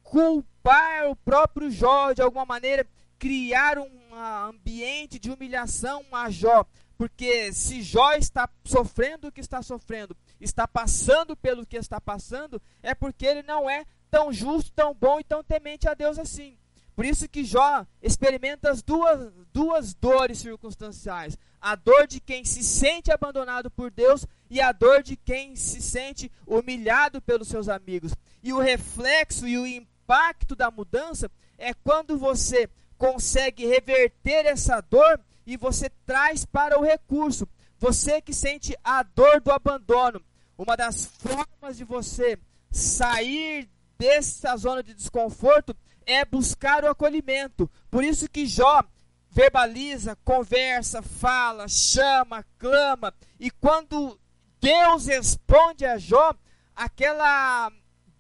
culpar 0.02 1.12
o 1.12 1.16
próprio 1.16 1.70
Jó, 1.70 2.12
de 2.12 2.24
alguma 2.24 2.46
maneira 2.46 2.88
criar 3.20 3.78
um 3.78 4.16
ambiente 4.16 5.20
de 5.20 5.30
humilhação 5.30 6.04
a 6.12 6.32
Jó, 6.32 6.66
porque 6.98 7.54
se 7.54 7.84
Jó 7.84 8.14
está 8.14 8.50
sofrendo 8.66 9.28
o 9.28 9.32
que 9.32 9.42
está 9.42 9.62
sofrendo, 9.62 10.18
está 10.42 10.68
passando 10.68 11.38
pelo 11.38 11.66
que 11.66 11.78
está 11.78 12.02
passando, 12.02 12.62
é 12.82 12.94
porque 12.94 13.26
ele 13.26 13.44
não 13.44 13.70
é 13.70 13.86
tão 14.10 14.34
justo, 14.34 14.72
tão 14.74 14.94
bom 14.94 15.20
e 15.20 15.24
tão 15.24 15.44
temente 15.44 15.88
a 15.88 15.94
Deus 15.94 16.20
assim. 16.20 16.58
Por 16.96 17.06
isso 17.06 17.30
que 17.30 17.44
Jó 17.44 17.86
experimenta 18.02 18.70
as 18.70 18.82
duas, 18.82 19.32
duas 19.54 19.94
dores 19.94 20.40
circunstanciais: 20.40 21.38
a 21.60 21.76
dor 21.76 22.06
de 22.06 22.20
quem 22.20 22.44
se 22.44 22.64
sente 22.64 23.12
abandonado 23.12 23.72
por 23.72 23.90
Deus 23.90 24.28
e 24.50 24.60
a 24.60 24.72
dor 24.72 25.02
de 25.02 25.16
quem 25.16 25.56
se 25.56 25.82
sente 25.82 26.32
humilhado 26.46 27.22
pelos 27.22 27.48
seus 27.48 27.70
amigos. 27.70 28.14
E 28.44 28.52
o 28.52 28.60
reflexo 28.60 29.48
e 29.48 29.58
o 29.58 29.66
impacto 29.66 30.56
da 30.56 30.70
mudança 30.70 31.32
é 31.58 31.74
quando 31.74 32.18
você 32.18 32.70
consegue 32.98 33.66
reverter 33.66 34.46
essa 34.46 34.82
dor 34.82 35.20
e 35.46 35.56
você 35.58 35.90
traz 36.06 36.46
para 36.46 36.78
o 36.78 36.84
recurso. 36.84 37.48
Você 37.80 38.22
que 38.22 38.34
sente 38.34 38.76
a 38.84 39.02
dor 39.02 39.42
do 39.42 39.52
abandono, 39.52 40.22
uma 40.62 40.78
das 40.78 41.06
formas 41.06 41.76
de 41.76 41.84
você 41.84 42.38
sair 42.70 43.68
dessa 43.98 44.56
zona 44.56 44.84
de 44.84 44.94
desconforto 44.94 45.76
é 46.06 46.24
buscar 46.24 46.84
o 46.84 46.90
acolhimento. 46.90 47.70
Por 47.90 48.04
isso 48.04 48.30
que 48.30 48.46
Jó 48.46 48.84
verbaliza, 49.32 50.16
conversa, 50.24 51.02
fala, 51.02 51.68
chama, 51.68 52.46
clama. 52.60 53.12
E 53.40 53.50
quando 53.50 54.20
Deus 54.62 55.08
responde 55.08 55.84
a 55.84 55.98
Jó, 55.98 56.36
aquela 56.76 57.72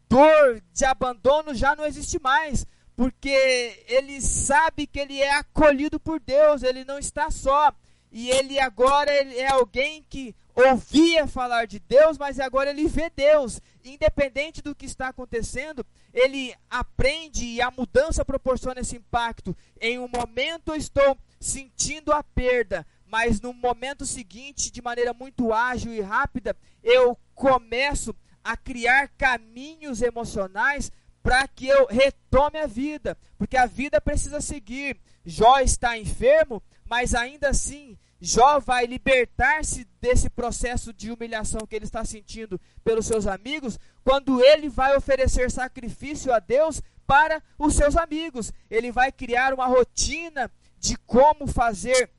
dor 0.09 0.63
de 0.73 0.83
abandono 0.83 1.53
já 1.53 1.75
não 1.75 1.85
existe 1.85 2.19
mais, 2.19 2.65
porque 2.95 3.85
ele 3.87 4.19
sabe 4.19 4.87
que 4.87 4.99
ele 4.99 5.21
é 5.21 5.35
acolhido 5.35 5.99
por 5.99 6.19
Deus, 6.19 6.63
ele 6.63 6.83
não 6.85 6.97
está 6.97 7.29
só. 7.29 7.71
E 8.12 8.30
ele 8.30 8.59
agora 8.59 9.14
ele 9.14 9.38
é 9.38 9.49
alguém 9.49 10.03
que 10.09 10.36
ouvia 10.53 11.26
falar 11.28 11.66
de 11.66 11.80
Deus, 11.80 12.18
mas 12.18 12.39
agora 12.39 12.70
ele 12.70 12.88
vê 12.88 13.09
Deus. 13.09 13.62
Independente 13.84 14.62
do 14.62 14.76
que 14.76 14.86
está 14.86 15.07
acontecendo, 15.07 15.86
ele 16.14 16.53
aprende 16.70 17.45
e 17.45 17.62
a 17.62 17.72
mudança 17.72 18.26
proporciona 18.26 18.82
esse 18.82 18.97
impacto. 18.97 19.55
Em 19.80 19.97
um 19.97 20.09
momento 20.09 20.70
eu 20.70 20.76
estou 20.76 21.18
sentindo 21.39 22.12
a 22.12 22.22
perda, 22.22 22.86
mas 23.07 23.39
no 23.39 23.53
momento 23.53 24.05
seguinte, 24.05 24.72
de 24.72 24.82
maneira 24.82 25.14
muito 25.14 25.53
ágil 25.53 25.93
e 25.93 26.01
rápida, 26.01 26.55
eu 26.84 27.18
começo 27.34 28.16
a 28.43 28.57
criar 28.57 29.09
caminhos 29.18 30.01
emocionais 30.01 30.91
para 31.24 31.47
que 31.47 31.68
eu 31.68 31.86
retome 31.86 32.57
a 32.57 32.68
vida, 32.68 33.18
porque 33.38 33.55
a 33.55 33.66
vida 33.66 34.01
precisa 34.01 34.41
seguir. 34.41 34.99
Jó 35.24 35.59
está 35.59 35.97
enfermo, 35.97 36.62
mas 36.84 37.14
ainda 37.14 37.49
assim 37.49 37.97
Jó 38.22 38.59
vai 38.59 38.86
libertar-se 38.86 39.88
desse 39.99 40.30
processo 40.30 40.93
de 40.93 41.11
humilhação 41.11 41.65
que 41.67 41.76
ele 41.76 41.86
está 41.86 42.05
sentindo 42.05 42.61
pelos 42.84 43.07
seus 43.07 43.26
amigos, 43.26 43.80
quando 44.03 44.43
ele 44.43 44.69
vai 44.69 44.95
oferecer 44.95 45.49
sacrifício 45.49 46.32
a 46.32 46.38
Deus 46.38 46.84
para 47.07 47.41
os 47.57 47.74
seus 47.74 47.97
amigos. 47.97 48.53
Ele 48.69 48.91
vai 48.91 49.11
criar 49.11 49.55
uma 49.55 49.65
rotina 49.65 50.51
de 50.78 50.95
como 50.99 51.47
fazer 51.47 52.11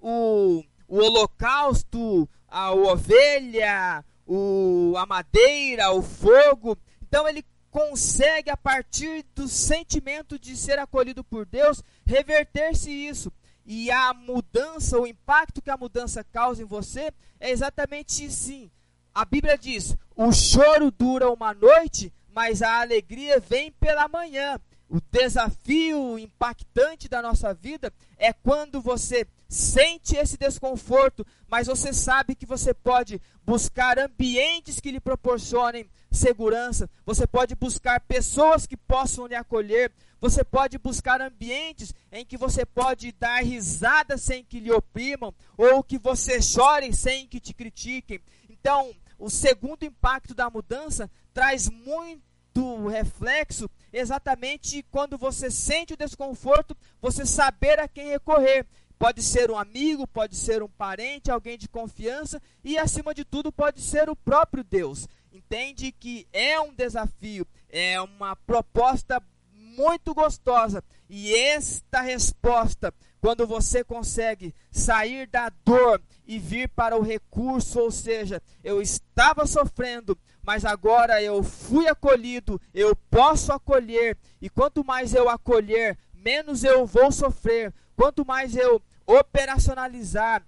o, 0.00 0.64
o 0.88 0.96
holocausto, 0.98 2.28
a 2.48 2.72
ovelha, 2.72 4.04
o, 4.26 4.94
a 4.96 5.06
madeira, 5.06 5.92
o 5.92 6.02
fogo. 6.02 6.76
Então 7.00 7.28
ele 7.28 7.44
consegue, 7.70 8.50
a 8.50 8.56
partir 8.56 9.24
do 9.32 9.46
sentimento 9.46 10.38
de 10.40 10.56
ser 10.56 10.80
acolhido 10.80 11.22
por 11.22 11.46
Deus, 11.46 11.84
reverter-se 12.04 12.90
isso. 12.90 13.32
E 13.70 13.90
a 13.90 14.14
mudança, 14.14 14.98
o 14.98 15.06
impacto 15.06 15.60
que 15.60 15.68
a 15.68 15.76
mudança 15.76 16.24
causa 16.24 16.62
em 16.62 16.64
você 16.64 17.12
é 17.38 17.50
exatamente 17.50 18.24
assim. 18.24 18.70
A 19.14 19.26
Bíblia 19.26 19.58
diz: 19.58 19.94
o 20.16 20.32
choro 20.32 20.90
dura 20.90 21.30
uma 21.30 21.52
noite, 21.52 22.10
mas 22.34 22.62
a 22.62 22.80
alegria 22.80 23.38
vem 23.38 23.70
pela 23.70 24.08
manhã. 24.08 24.58
O 24.88 25.02
desafio 25.12 26.18
impactante 26.18 27.10
da 27.10 27.20
nossa 27.20 27.52
vida 27.52 27.92
é 28.16 28.32
quando 28.32 28.80
você 28.80 29.26
sente 29.46 30.16
esse 30.16 30.38
desconforto, 30.38 31.26
mas 31.46 31.66
você 31.66 31.92
sabe 31.92 32.34
que 32.34 32.46
você 32.46 32.72
pode 32.72 33.20
buscar 33.44 33.98
ambientes 33.98 34.80
que 34.80 34.90
lhe 34.90 34.98
proporcionem 34.98 35.86
segurança, 36.10 36.88
você 37.04 37.26
pode 37.26 37.54
buscar 37.54 38.00
pessoas 38.00 38.66
que 38.66 38.76
possam 38.76 39.26
lhe 39.26 39.34
acolher, 39.34 39.92
você 40.20 40.42
pode 40.42 40.78
buscar 40.78 41.20
ambientes 41.20 41.94
em 42.10 42.24
que 42.24 42.36
você 42.36 42.64
pode 42.64 43.12
dar 43.12 43.42
risada 43.44 44.16
sem 44.16 44.42
que 44.42 44.58
lhe 44.58 44.72
oprimam, 44.72 45.34
ou 45.56 45.82
que 45.82 45.98
você 45.98 46.42
chore 46.42 46.92
sem 46.92 47.26
que 47.26 47.38
te 47.38 47.54
critiquem. 47.54 48.20
Então, 48.48 48.92
o 49.18 49.30
segundo 49.30 49.84
impacto 49.84 50.34
da 50.34 50.50
mudança 50.50 51.10
traz 51.32 51.68
muito 51.68 52.86
reflexo 52.88 53.70
exatamente 53.92 54.84
quando 54.90 55.16
você 55.16 55.50
sente 55.50 55.94
o 55.94 55.96
desconforto, 55.96 56.76
você 57.00 57.24
saber 57.24 57.78
a 57.78 57.86
quem 57.86 58.08
recorrer. 58.08 58.66
Pode 58.98 59.22
ser 59.22 59.48
um 59.48 59.56
amigo, 59.56 60.08
pode 60.08 60.34
ser 60.34 60.60
um 60.60 60.68
parente, 60.68 61.30
alguém 61.30 61.56
de 61.56 61.68
confiança 61.68 62.42
e, 62.64 62.76
acima 62.76 63.14
de 63.14 63.24
tudo, 63.24 63.52
pode 63.52 63.80
ser 63.80 64.10
o 64.10 64.16
próprio 64.16 64.64
Deus. 64.64 65.06
Entende 65.50 65.90
que 65.92 66.28
é 66.30 66.60
um 66.60 66.74
desafio, 66.74 67.46
é 67.70 67.98
uma 68.02 68.36
proposta 68.36 69.18
muito 69.50 70.12
gostosa. 70.12 70.84
E 71.08 71.34
esta 71.34 72.02
resposta, 72.02 72.92
quando 73.18 73.46
você 73.46 73.82
consegue 73.82 74.54
sair 74.70 75.26
da 75.26 75.50
dor 75.64 76.02
e 76.26 76.38
vir 76.38 76.68
para 76.68 76.98
o 76.98 77.02
recurso, 77.02 77.80
ou 77.80 77.90
seja, 77.90 78.42
eu 78.62 78.82
estava 78.82 79.46
sofrendo, 79.46 80.18
mas 80.42 80.66
agora 80.66 81.22
eu 81.22 81.42
fui 81.42 81.88
acolhido, 81.88 82.60
eu 82.74 82.94
posso 83.10 83.50
acolher, 83.50 84.18
e 84.42 84.50
quanto 84.50 84.84
mais 84.84 85.14
eu 85.14 85.30
acolher, 85.30 85.96
menos 86.12 86.62
eu 86.62 86.84
vou 86.84 87.10
sofrer. 87.10 87.72
Quanto 87.96 88.22
mais 88.22 88.54
eu 88.54 88.82
operacionalizar, 89.06 90.46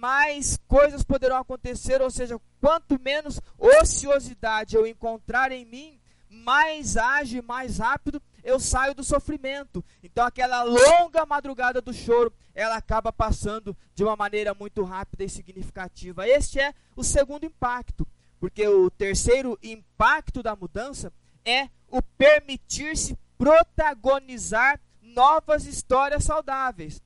mais 0.00 0.58
coisas 0.66 1.02
poderão 1.02 1.36
acontecer, 1.36 2.00
ou 2.00 2.10
seja, 2.10 2.40
quanto 2.60 3.00
menos 3.00 3.40
ociosidade 3.58 4.76
eu 4.76 4.86
encontrar 4.86 5.50
em 5.52 5.64
mim, 5.64 5.98
mais 6.28 6.96
ágil, 6.96 7.42
mais 7.42 7.78
rápido 7.78 8.22
eu 8.42 8.58
saio 8.60 8.94
do 8.94 9.04
sofrimento. 9.04 9.84
Então 10.02 10.24
aquela 10.24 10.62
longa 10.62 11.26
madrugada 11.26 11.80
do 11.80 11.92
choro, 11.92 12.32
ela 12.54 12.76
acaba 12.76 13.12
passando 13.12 13.76
de 13.94 14.04
uma 14.04 14.16
maneira 14.16 14.54
muito 14.54 14.82
rápida 14.82 15.24
e 15.24 15.28
significativa. 15.28 16.26
Este 16.26 16.60
é 16.60 16.74
o 16.96 17.02
segundo 17.02 17.44
impacto, 17.44 18.06
porque 18.38 18.66
o 18.66 18.90
terceiro 18.90 19.58
impacto 19.62 20.42
da 20.42 20.54
mudança 20.54 21.12
é 21.44 21.68
o 21.88 22.02
permitir-se 22.02 23.18
protagonizar 23.36 24.80
novas 25.02 25.66
histórias 25.66 26.24
saudáveis. 26.24 27.02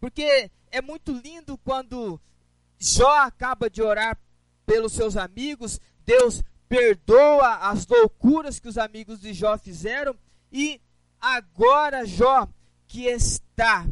Porque 0.00 0.50
é 0.70 0.80
muito 0.80 1.12
lindo 1.12 1.58
quando 1.58 2.20
Jó 2.78 3.10
acaba 3.18 3.68
de 3.68 3.82
orar 3.82 4.18
pelos 4.70 4.92
seus 4.92 5.16
amigos, 5.16 5.80
Deus 6.06 6.44
perdoa 6.68 7.56
as 7.56 7.84
loucuras 7.88 8.60
que 8.60 8.68
os 8.68 8.78
amigos 8.78 9.20
de 9.20 9.32
Jó 9.32 9.58
fizeram. 9.58 10.14
E 10.52 10.80
agora 11.20 12.06
Jó 12.06 12.46
que 12.86 13.06
está 13.06 13.84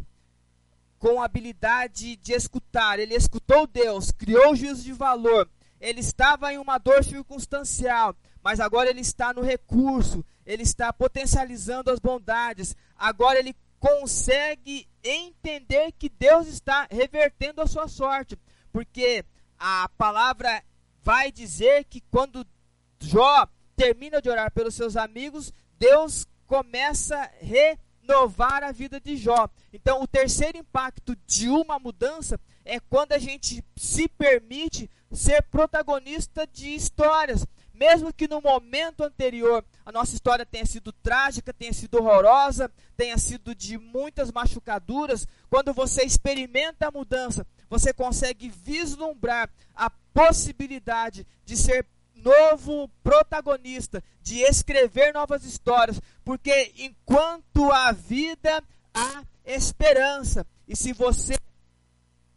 com 0.96 1.20
a 1.20 1.24
habilidade 1.24 2.14
de 2.14 2.32
escutar, 2.32 3.00
ele 3.00 3.16
escutou 3.16 3.66
Deus, 3.66 4.12
criou 4.12 4.52
o 4.52 4.54
juízo 4.54 4.84
de 4.84 4.92
valor, 4.92 5.48
ele 5.80 5.98
estava 5.98 6.52
em 6.52 6.58
uma 6.58 6.78
dor 6.78 7.02
circunstancial, 7.02 8.14
mas 8.40 8.60
agora 8.60 8.88
ele 8.88 9.00
está 9.00 9.32
no 9.32 9.42
recurso, 9.42 10.24
ele 10.46 10.62
está 10.62 10.92
potencializando 10.92 11.90
as 11.90 11.98
bondades, 11.98 12.76
agora 12.96 13.40
ele 13.40 13.56
consegue 13.80 14.88
entender 15.02 15.90
que 15.98 16.08
Deus 16.08 16.46
está 16.46 16.86
revertendo 16.88 17.60
a 17.60 17.66
sua 17.66 17.88
sorte, 17.88 18.38
porque 18.72 19.24
a 19.58 19.88
palavra 19.98 20.62
vai 21.08 21.32
dizer 21.32 21.84
que 21.84 22.02
quando 22.02 22.46
Jó 23.00 23.48
termina 23.74 24.20
de 24.20 24.28
orar 24.28 24.52
pelos 24.52 24.74
seus 24.74 24.94
amigos, 24.94 25.54
Deus 25.78 26.26
começa 26.46 27.16
a 27.16 27.30
renovar 27.40 28.62
a 28.62 28.72
vida 28.72 29.00
de 29.00 29.16
Jó. 29.16 29.48
Então, 29.72 30.02
o 30.02 30.06
terceiro 30.06 30.58
impacto 30.58 31.16
de 31.26 31.48
uma 31.48 31.78
mudança 31.78 32.38
é 32.62 32.78
quando 32.78 33.12
a 33.12 33.18
gente 33.18 33.64
se 33.74 34.06
permite 34.06 34.90
ser 35.10 35.40
protagonista 35.44 36.46
de 36.46 36.74
histórias, 36.74 37.46
mesmo 37.72 38.12
que 38.12 38.28
no 38.28 38.42
momento 38.42 39.02
anterior 39.02 39.64
a 39.86 39.90
nossa 39.90 40.14
história 40.14 40.44
tenha 40.44 40.66
sido 40.66 40.92
trágica, 40.92 41.54
tenha 41.54 41.72
sido 41.72 41.94
horrorosa, 41.94 42.70
tenha 42.98 43.16
sido 43.16 43.54
de 43.54 43.78
muitas 43.78 44.30
machucaduras, 44.30 45.26
quando 45.48 45.72
você 45.72 46.02
experimenta 46.02 46.88
a 46.88 46.90
mudança, 46.90 47.46
você 47.68 47.92
consegue 47.92 48.48
vislumbrar 48.48 49.50
a 49.74 49.90
possibilidade 50.12 51.26
de 51.44 51.56
ser 51.56 51.86
novo 52.14 52.88
protagonista, 53.02 54.02
de 54.22 54.40
escrever 54.40 55.12
novas 55.14 55.44
histórias, 55.44 56.00
porque 56.24 56.72
enquanto 56.78 57.70
há 57.72 57.92
vida, 57.92 58.62
há 58.92 59.22
esperança. 59.44 60.46
E 60.66 60.76
se 60.76 60.92
você 60.92 61.34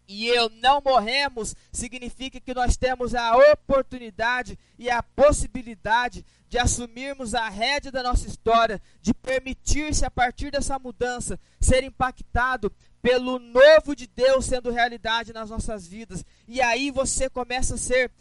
e 0.08 0.28
eu 0.28 0.50
não 0.62 0.82
morremos, 0.84 1.56
significa 1.72 2.38
que 2.38 2.54
nós 2.54 2.76
temos 2.76 3.16
a 3.16 3.34
oportunidade 3.54 4.60
e 4.78 4.90
a 4.90 5.02
possibilidade 5.02 6.26
de 6.50 6.58
assumirmos 6.58 7.34
a 7.34 7.48
rédea 7.48 7.94
da 7.94 8.04
nossa 8.04 8.28
história, 8.28 8.82
de 9.02 9.14
permitir-se, 9.14 10.04
a 10.04 10.12
partir 10.12 10.52
dessa 10.52 10.78
mudança, 10.78 11.40
ser 11.62 11.82
impactado 11.86 12.70
pelo 13.02 13.40
novo 13.40 13.96
de 13.96 14.08
Deus 14.08 14.46
sendo 14.46 14.72
realidade 14.72 15.34
nas 15.34 15.50
nossas 15.50 15.88
vidas. 15.88 16.24
E 16.48 16.62
aí 16.62 16.92
você 16.92 17.30
começa 17.30 17.76
a 17.76 17.78
ser 17.78 18.12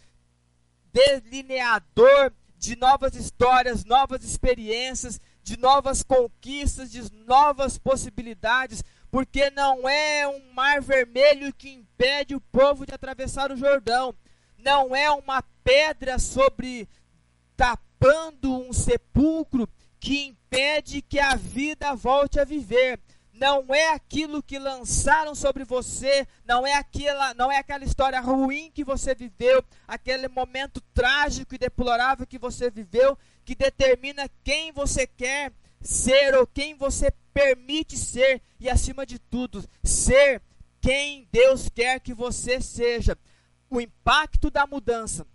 delineador 0.93 2.33
de 2.57 2.76
novas 2.76 3.14
histórias, 3.14 3.85
novas 3.85 4.24
experiências, 4.24 5.20
de 5.43 5.59
novas 5.59 6.03
conquistas, 6.03 6.91
de 6.91 7.11
novas 7.26 7.78
possibilidades, 7.78 8.83
porque 9.11 9.51
não 9.51 9.89
é 9.89 10.28
um 10.28 10.53
mar 10.53 10.81
vermelho 10.81 11.53
que 11.55 11.70
impede 11.70 12.35
o 12.35 12.41
povo 12.41 12.87
de 12.87 12.95
atravessar 12.95 13.51
o 13.51 13.57
Jordão, 13.57 14.14
não 14.59 14.95
é 14.95 15.11
uma 15.11 15.43
pedra 15.64 16.18
sobre 16.18 16.89
tapando 17.57 18.53
um 18.53 18.72
sepulcro 18.72 19.68
que 19.99 20.26
impede 20.26 21.03
que 21.03 21.18
a 21.18 21.35
vida 21.35 21.95
volte 21.95 22.39
a 22.39 22.45
viver. 22.45 23.01
Não 23.41 23.74
é 23.74 23.95
aquilo 23.95 24.43
que 24.43 24.59
lançaram 24.59 25.34
sobre 25.34 25.64
você, 25.64 26.28
não 26.45 26.66
é 26.66 26.74
aquela, 26.74 27.32
não 27.32 27.51
é 27.51 27.57
aquela 27.57 27.84
história 27.84 28.20
ruim 28.20 28.70
que 28.70 28.84
você 28.84 29.14
viveu, 29.14 29.64
aquele 29.88 30.28
momento 30.28 30.78
trágico 30.93 31.55
e 31.55 31.59
deplorável 31.59 32.26
que 32.26 32.38
você 32.38 32.70
viveu 32.70 33.16
que 33.43 33.55
determina 33.55 34.28
quem 34.45 34.70
você 34.72 35.07
quer 35.07 35.53
ser 35.80 36.34
ou 36.34 36.47
quem 36.47 36.74
você 36.74 37.11
permite 37.32 37.97
ser 37.97 38.43
e, 38.61 38.68
acima 38.68 39.07
de 39.07 39.18
tudo, 39.18 39.64
ser 39.82 40.43
quem 40.78 41.26
Deus 41.32 41.68
quer 41.68 41.99
que 42.01 42.12
você 42.12 42.61
seja. 42.61 43.16
O 43.70 43.80
impacto 43.80 44.51
da 44.51 44.66
mudança 44.66 45.26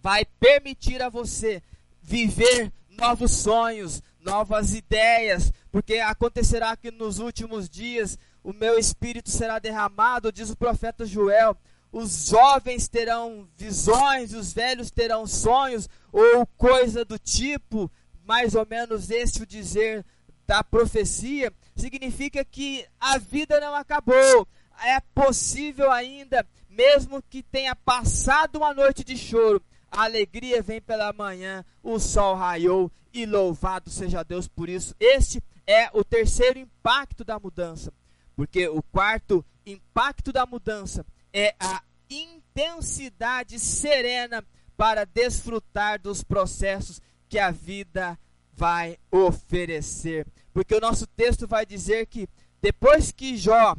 vai 0.00 0.24
permitir 0.24 1.02
a 1.02 1.10
você 1.10 1.62
viver 2.00 2.72
novos 2.88 3.30
sonhos, 3.32 4.02
novas 4.20 4.74
ideias, 4.74 5.52
porque 5.70 5.98
acontecerá 5.98 6.76
que 6.76 6.90
nos 6.90 7.18
últimos 7.18 7.68
dias 7.68 8.18
o 8.42 8.52
meu 8.52 8.78
espírito 8.78 9.30
será 9.30 9.58
derramado, 9.58 10.32
diz 10.32 10.50
o 10.50 10.56
profeta 10.56 11.04
Joel. 11.04 11.56
Os 11.90 12.28
jovens 12.28 12.86
terão 12.88 13.48
visões, 13.56 14.34
os 14.34 14.52
velhos 14.52 14.90
terão 14.90 15.26
sonhos, 15.26 15.88
ou 16.12 16.46
coisa 16.46 17.04
do 17.04 17.18
tipo, 17.18 17.90
mais 18.24 18.54
ou 18.54 18.66
menos 18.68 19.10
este 19.10 19.42
o 19.42 19.46
dizer 19.46 20.04
da 20.46 20.62
profecia, 20.62 21.52
significa 21.76 22.44
que 22.44 22.86
a 23.00 23.18
vida 23.18 23.60
não 23.60 23.74
acabou. 23.74 24.46
É 24.82 25.00
possível 25.14 25.90
ainda, 25.90 26.46
mesmo 26.68 27.22
que 27.22 27.42
tenha 27.42 27.74
passado 27.74 28.56
uma 28.56 28.72
noite 28.72 29.02
de 29.02 29.16
choro, 29.16 29.62
a 29.90 30.04
alegria 30.04 30.62
vem 30.62 30.80
pela 30.80 31.12
manhã, 31.12 31.64
o 31.82 31.98
sol 31.98 32.34
raiou 32.34 32.90
e 33.12 33.26
louvado 33.26 33.90
seja 33.90 34.22
Deus 34.22 34.46
por 34.46 34.68
isso. 34.68 34.94
Este 35.00 35.42
é 35.66 35.90
o 35.92 36.04
terceiro 36.04 36.58
impacto 36.58 37.24
da 37.24 37.38
mudança, 37.38 37.92
porque 38.36 38.68
o 38.68 38.82
quarto 38.82 39.44
impacto 39.66 40.32
da 40.32 40.46
mudança 40.46 41.04
é 41.32 41.54
a 41.58 41.82
intensidade 42.08 43.58
serena 43.58 44.44
para 44.76 45.04
desfrutar 45.04 46.00
dos 46.00 46.22
processos 46.22 47.00
que 47.28 47.38
a 47.38 47.50
vida 47.50 48.18
vai 48.52 48.98
oferecer. 49.10 50.26
Porque 50.52 50.74
o 50.74 50.80
nosso 50.80 51.06
texto 51.06 51.46
vai 51.46 51.66
dizer 51.66 52.06
que 52.06 52.28
depois 52.60 53.12
que 53.12 53.36
Jó 53.36 53.76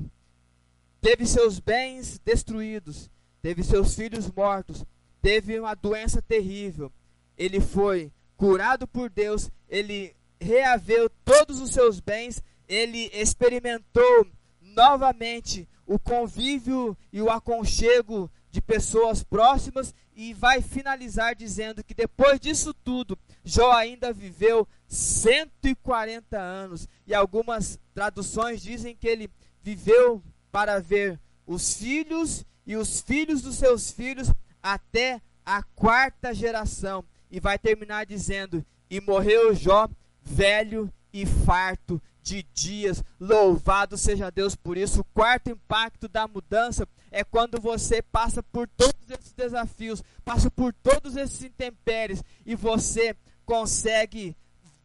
teve 1.01 1.25
seus 1.25 1.59
bens 1.59 2.19
destruídos, 2.19 3.09
teve 3.41 3.63
seus 3.63 3.95
filhos 3.95 4.29
mortos, 4.31 4.85
teve 5.21 5.59
uma 5.59 5.75
doença 5.75 6.21
terrível, 6.21 6.91
ele 7.37 7.59
foi 7.59 8.11
curado 8.37 8.87
por 8.87 9.09
Deus, 9.09 9.49
ele 9.67 10.15
reaveu 10.39 11.09
todos 11.23 11.59
os 11.59 11.71
seus 11.71 11.99
bens, 11.99 12.41
ele 12.67 13.09
experimentou 13.13 14.27
novamente 14.61 15.67
o 15.85 15.97
convívio 15.97 16.97
e 17.11 17.21
o 17.21 17.29
aconchego 17.29 18.31
de 18.51 18.61
pessoas 18.61 19.23
próximas 19.23 19.93
e 20.15 20.33
vai 20.33 20.61
finalizar 20.61 21.35
dizendo 21.35 21.83
que 21.83 21.93
depois 21.93 22.39
disso 22.39 22.73
tudo, 22.73 23.17
Jó 23.43 23.71
ainda 23.71 24.11
viveu 24.11 24.67
140 24.87 26.37
anos. 26.37 26.87
E 27.07 27.13
algumas 27.13 27.79
traduções 27.93 28.61
dizem 28.61 28.95
que 28.95 29.07
ele 29.07 29.29
viveu 29.63 30.21
para 30.51 30.79
ver 30.79 31.19
os 31.47 31.75
filhos 31.75 32.45
e 32.65 32.75
os 32.75 33.01
filhos 33.01 33.41
dos 33.41 33.55
seus 33.55 33.91
filhos 33.91 34.31
até 34.61 35.21
a 35.45 35.63
quarta 35.63 36.33
geração 36.33 37.03
e 37.31 37.39
vai 37.39 37.57
terminar 37.57 38.05
dizendo: 38.05 38.65
E 38.89 38.99
morreu 39.01 39.53
Jó 39.55 39.87
velho 40.21 40.91
e 41.11 41.25
farto 41.25 42.01
de 42.21 42.43
dias. 42.53 43.03
Louvado 43.19 43.97
seja 43.97 44.29
Deus 44.29 44.55
por 44.55 44.77
isso. 44.77 45.01
O 45.01 45.05
quarto 45.05 45.49
impacto 45.49 46.07
da 46.07 46.27
mudança 46.27 46.87
é 47.11 47.23
quando 47.23 47.59
você 47.59 48.01
passa 48.01 48.43
por 48.43 48.67
todos 48.67 49.09
esses 49.09 49.33
desafios, 49.33 50.03
passa 50.23 50.51
por 50.51 50.73
todos 50.73 51.15
esses 51.15 51.43
intempéries 51.43 52.23
e 52.45 52.55
você 52.55 53.15
consegue 53.45 54.35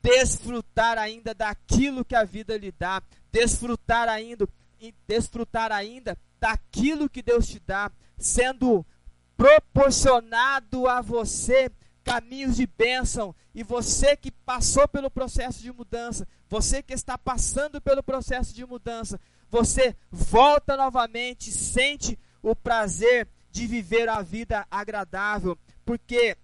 desfrutar 0.02 0.98
ainda 0.98 1.34
daquilo 1.34 2.04
que 2.04 2.14
a 2.14 2.24
vida 2.24 2.56
lhe 2.56 2.72
dá, 2.72 3.02
desfrutar 3.30 4.08
ainda, 4.08 4.48
desfrutar 5.06 5.72
ainda 5.72 6.16
daquilo 6.40 7.08
que 7.08 7.22
Deus 7.22 7.46
te 7.46 7.60
dá, 7.60 7.90
sendo 8.18 8.84
proporcionado 9.36 10.88
a 10.88 11.00
você 11.00 11.70
caminhos 12.04 12.56
de 12.56 12.66
bênção. 12.66 13.34
E 13.54 13.62
você 13.62 14.16
que 14.16 14.30
passou 14.30 14.86
pelo 14.86 15.10
processo 15.10 15.60
de 15.60 15.72
mudança, 15.72 16.26
você 16.48 16.82
que 16.82 16.92
está 16.92 17.16
passando 17.16 17.80
pelo 17.80 18.02
processo 18.02 18.54
de 18.54 18.64
mudança, 18.66 19.18
você 19.50 19.96
volta 20.10 20.76
novamente, 20.76 21.50
sente 21.50 22.18
o 22.42 22.54
prazer 22.54 23.28
de 23.50 23.66
viver 23.66 24.08
a 24.08 24.20
vida 24.20 24.66
agradável, 24.70 25.56
porque 25.84 26.36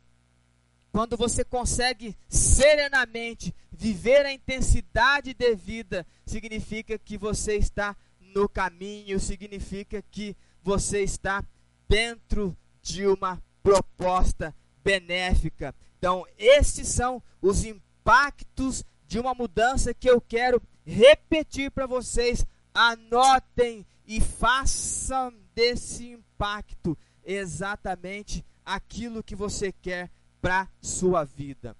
quando 0.93 1.17
você 1.17 1.45
consegue 1.45 2.17
serenamente 2.29 3.55
viver 3.71 4.25
a 4.25 4.33
intensidade 4.33 5.35
de 5.35 5.55
vida, 5.55 6.07
significa 6.25 6.99
que 6.99 7.19
você 7.19 7.57
está 7.57 7.97
no 8.21 8.49
caminho, 8.49 9.19
significa 9.19 10.03
que 10.11 10.37
você 10.63 11.03
está 11.03 11.45
dentro 11.89 12.57
de 12.83 13.07
uma 13.07 13.43
proposta 13.63 14.55
benéfica. 14.83 15.75
Então, 15.99 16.27
estes 16.39 16.89
são 16.89 17.23
os 17.41 17.65
impactos 17.65 18.85
de 19.07 19.19
uma 19.19 19.35
mudança 19.35 19.93
que 19.93 20.09
eu 20.09 20.21
quero 20.21 20.63
repetir 20.85 21.71
para 21.71 21.87
vocês. 21.87 22.47
Anotem 22.73 23.87
e 24.07 24.21
façam 24.21 25.35
desse 25.55 26.11
impacto 26.11 26.97
exatamente 27.25 28.45
aquilo 28.65 29.23
que 29.23 29.35
você 29.35 29.73
quer 29.73 30.11
para 30.41 30.69
sua 30.81 31.25
vida. 31.25 31.77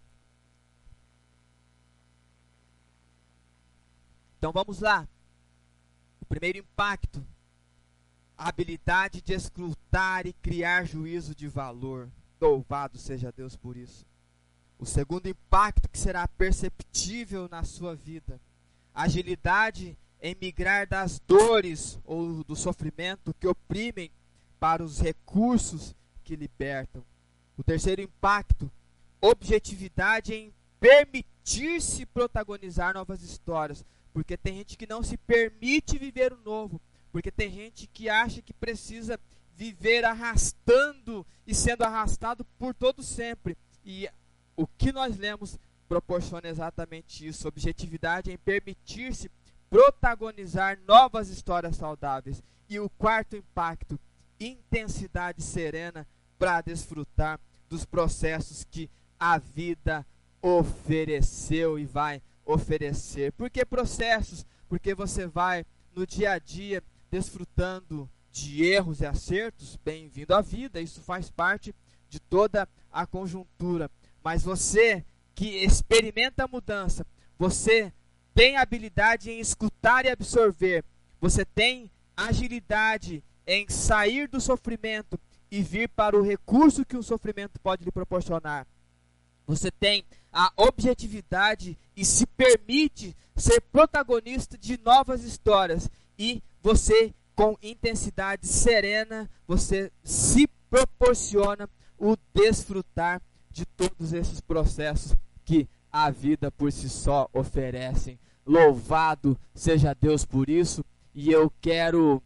Então 4.39 4.53
vamos 4.53 4.81
lá. 4.81 5.09
O 6.21 6.25
primeiro 6.25 6.59
impacto, 6.59 7.25
habilidade 8.41 9.21
de 9.21 9.35
escrutar 9.35 10.27
e 10.27 10.33
criar 10.33 10.87
juízo 10.87 11.35
de 11.35 11.47
valor. 11.47 12.11
Louvado 12.41 12.97
seja 12.97 13.31
Deus 13.31 13.55
por 13.55 13.77
isso. 13.77 14.07
O 14.79 14.87
segundo 14.87 15.29
impacto 15.29 15.91
que 15.91 15.99
será 15.99 16.27
perceptível 16.27 17.49
na 17.51 17.65
sua 17.65 17.95
vida, 17.95 18.41
agilidade 18.95 19.97
em 20.23 20.35
migrar 20.41 20.89
das 20.89 21.21
dores 21.21 21.99
ou 22.03 22.43
do 22.43 22.57
sofrimento 22.57 23.35
que 23.39 23.47
oprimem 23.47 24.11
para 24.59 24.83
os 24.83 25.01
recursos 25.01 25.95
que 26.25 26.35
libertam. 26.35 27.05
O 27.59 27.63
terceiro 27.63 28.01
impacto, 28.01 28.71
objetividade 29.21 30.33
em 30.33 30.53
permitir-se 30.79 32.07
protagonizar 32.07 32.95
novas 32.95 33.23
histórias, 33.23 33.85
porque 34.15 34.35
tem 34.35 34.57
gente 34.57 34.79
que 34.79 34.87
não 34.87 35.03
se 35.03 35.19
permite 35.19 35.99
viver 35.99 36.33
o 36.33 36.41
novo, 36.43 36.81
porque 37.13 37.31
tem 37.31 37.51
gente 37.51 37.87
que 37.87 38.09
acha 38.09 38.43
que 38.43 38.53
precisa 38.53 39.19
viver 39.57 40.05
arrastando 40.05 41.27
e 41.47 41.55
sendo 41.55 41.83
arrastado 41.83 42.45
por 42.59 42.75
todo 42.75 43.03
sempre. 43.03 43.57
E 43.85 44.09
o 44.57 44.67
que 44.67 44.93
nós 44.93 45.17
lemos 45.17 45.59
proporciona 45.89 46.49
exatamente 46.49 47.27
isso, 47.27 47.49
objetividade 47.49 48.31
em 48.31 48.39
permitir-se 48.39 49.31
protagonizar 49.69 50.79
novas 50.87 51.29
histórias 51.29 51.77
saudáveis. 51.77 52.43
E 52.69 52.79
o 52.79 52.89
quarto 52.91 53.37
impacto, 53.37 53.99
intensidade 54.39 55.43
serena 55.43 56.07
para 56.39 56.61
desfrutar 56.61 57.41
dos 57.69 57.85
processos 57.85 58.65
que 58.65 58.89
a 59.19 59.37
vida 59.37 60.07
ofereceu 60.41 61.79
e 61.79 61.85
vai 61.85 62.23
oferecer. 62.45 63.33
Por 63.33 63.51
que 63.51 63.65
processos? 63.65 64.47
Porque 64.69 64.95
você 64.95 65.27
vai 65.27 65.67
no 65.95 66.07
dia 66.07 66.33
a 66.33 66.39
dia 66.39 66.83
desfrutando 67.11 68.09
de 68.31 68.65
erros 68.65 69.01
e 69.01 69.07
acertos, 69.07 69.77
bem-vindo 69.85 70.35
à 70.35 70.41
vida, 70.41 70.81
isso 70.81 71.01
faz 71.01 71.29
parte 71.29 71.75
de 72.09 72.21
toda 72.21 72.69
a 72.93 73.07
conjuntura. 73.07 73.91
Mas 74.23 74.43
você 74.43 75.05
que 75.35 75.65
experimenta 75.65 76.45
a 76.45 76.49
mudança, 76.49 77.05
você 77.39 77.93
tem 78.35 78.57
habilidade 78.57 79.31
em 79.31 79.41
escutar 79.41 80.05
e 80.05 80.11
absorver, 80.11 80.85
você 81.21 81.45
tem 81.45 81.91
agilidade 82.17 83.25
em 83.47 83.69
sair 83.69 84.29
do 84.29 84.41
sofrimento 84.41 85.19
e 85.51 85.63
vir 85.63 85.89
para 85.89 86.17
o 86.17 86.23
recurso 86.23 86.85
que 86.85 86.97
o 86.97 87.03
sofrimento 87.03 87.59
pode 87.59 87.85
lhe 87.85 87.91
proporcionar. 87.91 88.67
Você 89.47 89.71
tem 89.71 90.05
a 90.33 90.53
objetividade 90.57 91.77
e 91.97 92.05
se 92.05 92.25
permite 92.25 93.17
ser 93.35 93.61
protagonista 93.61 94.57
de 94.57 94.79
novas 94.79 95.25
histórias 95.25 95.91
e 96.17 96.41
você 96.63 97.15
com 97.35 97.57
intensidade 97.63 98.47
serena, 98.47 99.29
você 99.47 99.91
se 100.05 100.47
proporciona 100.69 101.69
o 101.99 102.17
desfrutar 102.35 103.21
de 103.51 103.65
todos 103.65 104.13
esses 104.13 104.41
processos 104.41 105.15
que 105.45 105.69
a 105.91 106.11
vida 106.11 106.51
por 106.51 106.71
si 106.71 106.89
só 106.89 107.29
oferecem. 107.33 108.19
Louvado 108.47 109.39
seja 109.55 109.95
Deus 109.95 110.25
por 110.25 110.49
isso, 110.49 110.85
e 111.15 111.31
eu 111.31 111.53
quero 111.61 112.23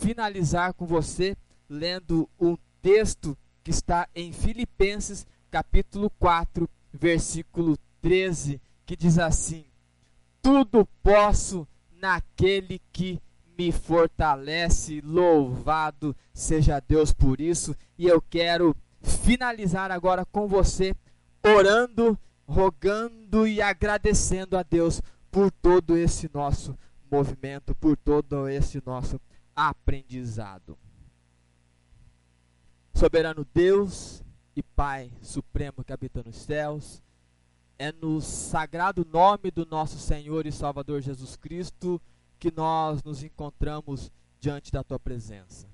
finalizar 0.00 0.74
com 0.74 0.86
você 0.86 1.36
lendo 1.68 2.28
um 2.40 2.56
texto 2.82 3.36
que 3.62 3.70
está 3.70 4.08
em 4.14 4.32
Filipenses, 4.32 5.26
capítulo 5.50 6.10
4, 6.18 6.68
versículo 6.92 7.78
13, 8.02 8.60
que 8.84 8.96
diz 8.96 9.18
assim: 9.18 9.64
Tudo 10.42 10.86
posso 11.02 11.66
naquele 12.00 12.80
que 12.92 13.20
me 13.56 13.72
fortalece. 13.72 15.00
Louvado 15.00 16.14
seja 16.32 16.80
Deus 16.80 17.12
por 17.12 17.40
isso. 17.40 17.74
E 17.98 18.06
eu 18.06 18.20
quero 18.20 18.76
finalizar 19.02 19.90
agora 19.90 20.24
com 20.24 20.48
você, 20.48 20.94
orando, 21.44 22.18
rogando 22.46 23.46
e 23.46 23.60
agradecendo 23.60 24.56
a 24.56 24.62
Deus 24.62 25.00
por 25.30 25.50
todo 25.50 25.96
esse 25.96 26.30
nosso 26.32 26.76
movimento, 27.10 27.74
por 27.74 27.96
todo 27.96 28.48
esse 28.48 28.82
nosso 28.84 29.20
aprendizado. 29.54 30.76
Soberano 32.94 33.46
Deus 33.52 34.22
e 34.56 34.62
Pai 34.62 35.10
Supremo 35.20 35.82
que 35.84 35.92
habita 35.92 36.22
nos 36.22 36.36
céus, 36.36 37.02
é 37.76 37.90
no 37.90 38.20
sagrado 38.20 39.04
nome 39.04 39.50
do 39.50 39.66
nosso 39.66 39.98
Senhor 39.98 40.46
e 40.46 40.52
Salvador 40.52 41.00
Jesus 41.00 41.34
Cristo 41.36 42.00
que 42.38 42.50
nós 42.50 43.02
nos 43.02 43.22
encontramos 43.22 44.10
diante 44.40 44.70
da 44.70 44.84
tua 44.84 44.98
presença. 44.98 45.68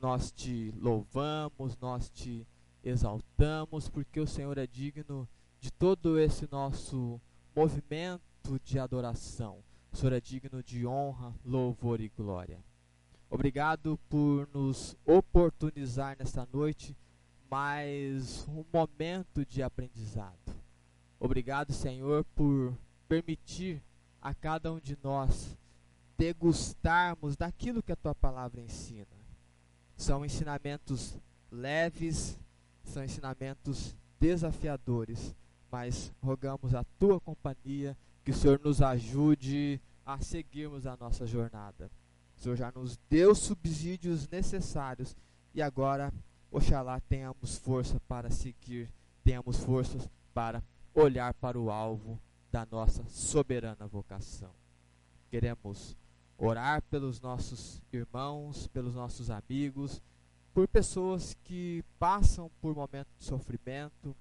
Nós 0.00 0.30
te 0.30 0.72
louvamos, 0.80 1.76
nós 1.78 2.10
te 2.10 2.46
exaltamos, 2.82 3.88
porque 3.88 4.20
o 4.20 4.26
Senhor 4.26 4.58
é 4.58 4.66
digno 4.66 5.28
de 5.60 5.70
todo 5.70 6.18
esse 6.18 6.48
nosso 6.50 7.20
movimento 7.54 8.60
de 8.64 8.78
adoração. 8.78 9.62
O 9.92 9.96
Senhor 9.96 10.12
é 10.12 10.20
digno 10.20 10.62
de 10.62 10.86
honra, 10.86 11.34
louvor 11.44 12.00
e 12.00 12.08
glória. 12.08 12.62
Obrigado 13.30 13.98
por 14.08 14.48
nos 14.52 14.96
oportunizar 15.04 16.16
nesta 16.18 16.46
noite 16.52 16.96
mais 17.50 18.46
um 18.48 18.64
momento 18.72 19.44
de 19.44 19.62
aprendizado. 19.62 20.54
Obrigado, 21.18 21.72
Senhor, 21.72 22.24
por 22.34 22.76
permitir 23.08 23.82
a 24.20 24.34
cada 24.34 24.72
um 24.72 24.78
de 24.78 24.98
nós 25.02 25.56
degustarmos 26.16 27.36
daquilo 27.36 27.82
que 27.82 27.92
a 27.92 27.96
tua 27.96 28.14
palavra 28.14 28.60
ensina. 28.60 29.06
São 29.96 30.24
ensinamentos 30.24 31.18
leves, 31.50 32.38
são 32.84 33.02
ensinamentos 33.04 33.96
desafiadores, 34.18 35.34
mas 35.70 36.12
rogamos 36.22 36.74
a 36.74 36.84
tua 36.98 37.20
companhia 37.20 37.96
que 38.24 38.30
o 38.30 38.34
Senhor 38.34 38.60
nos 38.62 38.82
ajude 38.82 39.80
a 40.04 40.18
seguirmos 40.20 40.86
a 40.86 40.96
nossa 40.96 41.26
jornada. 41.26 41.90
O 42.36 42.40
Senhor 42.40 42.56
já 42.56 42.70
nos 42.72 42.98
deu 43.08 43.34
subsídios 43.34 44.28
necessários 44.28 45.16
e 45.54 45.62
agora, 45.62 46.12
oxalá, 46.50 47.00
tenhamos 47.00 47.56
força 47.56 47.98
para 48.06 48.30
seguir, 48.30 48.92
tenhamos 49.24 49.58
forças 49.58 50.08
para 50.34 50.62
olhar 50.94 51.32
para 51.34 51.58
o 51.58 51.70
alvo 51.70 52.20
da 52.50 52.66
nossa 52.70 53.04
soberana 53.08 53.86
vocação. 53.86 54.50
Queremos 55.30 55.96
orar 56.38 56.82
pelos 56.82 57.20
nossos 57.20 57.82
irmãos, 57.92 58.66
pelos 58.68 58.94
nossos 58.94 59.30
amigos, 59.30 60.02
por 60.52 60.68
pessoas 60.68 61.36
que 61.44 61.84
passam 61.98 62.50
por 62.60 62.74
momentos 62.74 63.12
de 63.18 63.24
sofrimento, 63.24 64.16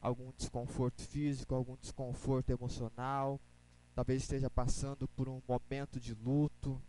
algum 0.00 0.30
desconforto 0.36 1.02
físico, 1.02 1.54
algum 1.54 1.76
desconforto 1.76 2.50
emocional, 2.50 3.40
talvez 3.94 4.22
esteja 4.22 4.48
passando 4.48 5.08
por 5.08 5.28
um 5.28 5.42
momento 5.48 5.98
de 5.98 6.14
luto. 6.14 6.80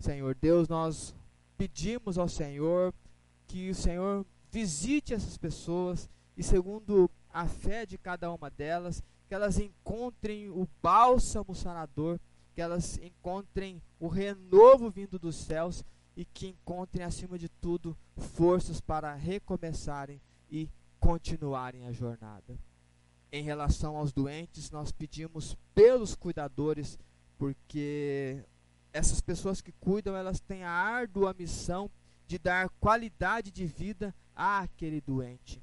Senhor 0.00 0.34
Deus, 0.34 0.68
nós 0.68 1.14
pedimos 1.56 2.18
ao 2.18 2.28
Senhor 2.28 2.92
que 3.46 3.70
o 3.70 3.74
Senhor 3.74 4.26
visite 4.50 5.14
essas 5.14 5.36
pessoas 5.36 6.08
e, 6.36 6.42
segundo 6.42 7.10
a 7.32 7.46
fé 7.46 7.84
de 7.84 7.98
cada 7.98 8.32
uma 8.32 8.50
delas, 8.50 9.02
que 9.26 9.34
elas 9.34 9.58
encontrem 9.58 10.48
o 10.48 10.66
bálsamo 10.82 11.54
sanador, 11.54 12.18
que 12.58 12.62
elas 12.62 12.98
encontrem 12.98 13.80
o 14.00 14.08
renovo 14.08 14.90
vindo 14.90 15.16
dos 15.16 15.36
céus 15.36 15.84
e 16.16 16.24
que 16.24 16.48
encontrem, 16.48 17.04
acima 17.04 17.38
de 17.38 17.48
tudo, 17.48 17.96
forças 18.16 18.80
para 18.80 19.14
recomeçarem 19.14 20.20
e 20.50 20.68
continuarem 20.98 21.86
a 21.86 21.92
jornada. 21.92 22.58
Em 23.30 23.44
relação 23.44 23.96
aos 23.96 24.12
doentes, 24.12 24.72
nós 24.72 24.90
pedimos 24.90 25.56
pelos 25.72 26.16
cuidadores, 26.16 26.98
porque 27.38 28.44
essas 28.92 29.20
pessoas 29.20 29.60
que 29.60 29.70
cuidam, 29.70 30.16
elas 30.16 30.40
têm 30.40 30.64
a 30.64 30.72
árdua 30.72 31.36
missão 31.38 31.88
de 32.26 32.40
dar 32.40 32.68
qualidade 32.80 33.52
de 33.52 33.66
vida 33.66 34.12
àquele 34.34 35.00
doente. 35.00 35.62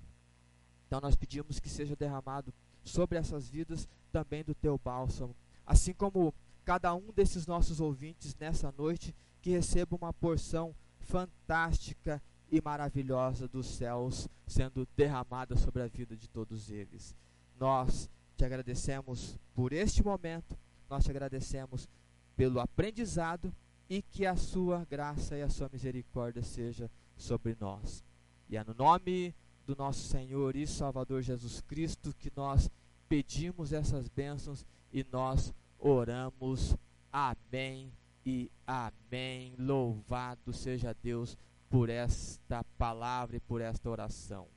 Então 0.87 1.01
nós 1.01 1.17
pedimos 1.17 1.59
que 1.59 1.67
seja 1.67 1.93
derramado 1.93 2.53
sobre 2.85 3.17
essas 3.17 3.49
vidas 3.49 3.85
também 4.13 4.45
do 4.45 4.55
teu 4.55 4.77
bálsamo, 4.81 5.35
assim 5.65 5.93
como 5.93 6.33
cada 6.65 6.93
um 6.95 7.13
desses 7.13 7.45
nossos 7.45 7.79
ouvintes 7.79 8.35
nessa 8.35 8.73
noite 8.75 9.15
que 9.41 9.51
receba 9.51 9.95
uma 9.95 10.11
porção 10.11 10.75
fantástica 10.99 12.21
e 12.51 12.59
maravilhosa 12.59 13.47
dos 13.47 13.67
céus 13.67 14.27
sendo 14.47 14.87
derramada 14.97 15.55
sobre 15.55 15.83
a 15.83 15.87
vida 15.87 16.15
de 16.15 16.27
todos 16.27 16.71
eles. 16.71 17.15
Nós 17.59 18.09
te 18.35 18.43
agradecemos 18.43 19.37
por 19.53 19.71
este 19.71 20.03
momento, 20.03 20.57
nós 20.89 21.03
te 21.03 21.11
agradecemos 21.11 21.87
pelo 22.35 22.59
aprendizado 22.59 23.53
e 23.87 24.01
que 24.01 24.25
a 24.25 24.35
sua 24.35 24.83
graça 24.85 25.37
e 25.37 25.43
a 25.43 25.49
sua 25.49 25.69
misericórdia 25.71 26.41
seja 26.41 26.89
sobre 27.15 27.55
nós. 27.59 28.03
E 28.49 28.57
é 28.57 28.63
no 28.63 28.73
nome 28.73 29.33
do 29.65 29.75
nosso 29.75 30.07
Senhor 30.07 30.55
e 30.55 30.65
Salvador 30.65 31.21
Jesus 31.21 31.61
Cristo 31.61 32.13
que 32.17 32.31
nós 32.35 32.69
pedimos 33.07 33.71
essas 33.71 34.07
bênçãos 34.07 34.65
e 34.91 35.05
nós 35.11 35.53
oramos. 35.79 36.75
Amém 37.11 37.91
e 38.25 38.49
amém. 38.65 39.53
Louvado 39.57 40.51
seja 40.51 40.95
Deus 41.01 41.37
por 41.69 41.89
esta 41.89 42.63
palavra 42.77 43.37
e 43.37 43.39
por 43.39 43.61
esta 43.61 43.89
oração. 43.89 44.47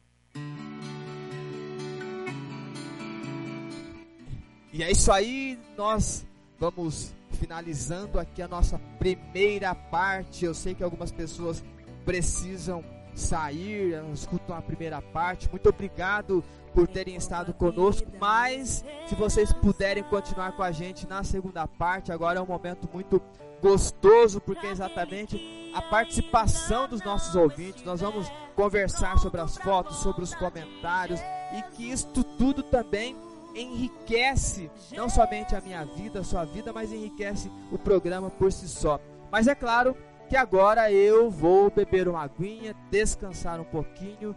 E 4.73 4.83
é 4.83 4.91
isso 4.91 5.11
aí, 5.11 5.59
nós 5.77 6.27
vamos 6.59 7.14
finalizando 7.33 8.19
aqui 8.19 8.43
a 8.43 8.49
nossa 8.49 8.79
primeira 8.99 9.75
parte. 9.75 10.45
Eu 10.45 10.55
sei 10.55 10.75
que 10.75 10.83
algumas 10.83 11.11
pessoas 11.11 11.64
precisam 12.05 12.85
sair, 13.14 13.95
escutam 14.12 14.57
a 14.57 14.62
primeira 14.62 15.03
parte. 15.03 15.49
Muito 15.51 15.69
obrigado 15.69 16.45
por 16.79 16.87
terem 16.87 17.16
estado 17.16 17.53
conosco, 17.53 18.07
mas 18.20 18.85
se 19.09 19.16
vocês 19.16 19.53
puderem 19.53 20.05
continuar 20.05 20.53
com 20.53 20.62
a 20.62 20.70
gente 20.70 21.09
na 21.09 21.24
segunda 21.24 21.66
parte, 21.66 22.12
agora 22.12 22.39
é 22.39 22.43
um 22.43 22.47
momento 22.47 22.89
muito 22.95 23.20
gostoso, 23.61 24.41
porque 24.41 24.64
é 24.64 24.70
exatamente 24.70 25.72
a 25.74 25.83
participação 25.83 26.87
dos 26.87 27.03
nossos 27.03 27.35
ouvintes. 27.35 27.83
Nós 27.83 28.01
vamos 28.01 28.31
conversar 28.55 29.18
sobre 29.18 29.41
as 29.41 29.59
fotos, 29.59 29.97
sobre 29.97 30.22
os 30.22 30.33
comentários 30.37 31.18
e 31.53 31.62
que 31.74 31.91
isto 31.91 32.22
tudo 32.22 32.62
também 32.62 33.16
enriquece 33.57 34.70
não 34.93 35.09
somente 35.09 35.57
a 35.57 35.61
minha 35.61 35.85
vida, 35.85 36.20
a 36.20 36.24
sua 36.24 36.45
vida, 36.45 36.72
mas 36.72 36.93
enriquece 36.93 37.51
o 37.72 37.79
programa 37.79 38.31
por 38.31 38.53
si 38.53 38.68
só. 38.68 39.01
Mas 39.33 39.49
é 39.49 39.55
claro 39.57 39.97
que 40.29 40.37
agora 40.37 40.93
eu 40.93 41.29
vou 41.29 41.72
beber 41.72 42.07
uma 42.07 42.22
aguinha, 42.22 42.72
descansar 42.89 43.61
um 43.61 43.64
pouquinho. 43.64 44.37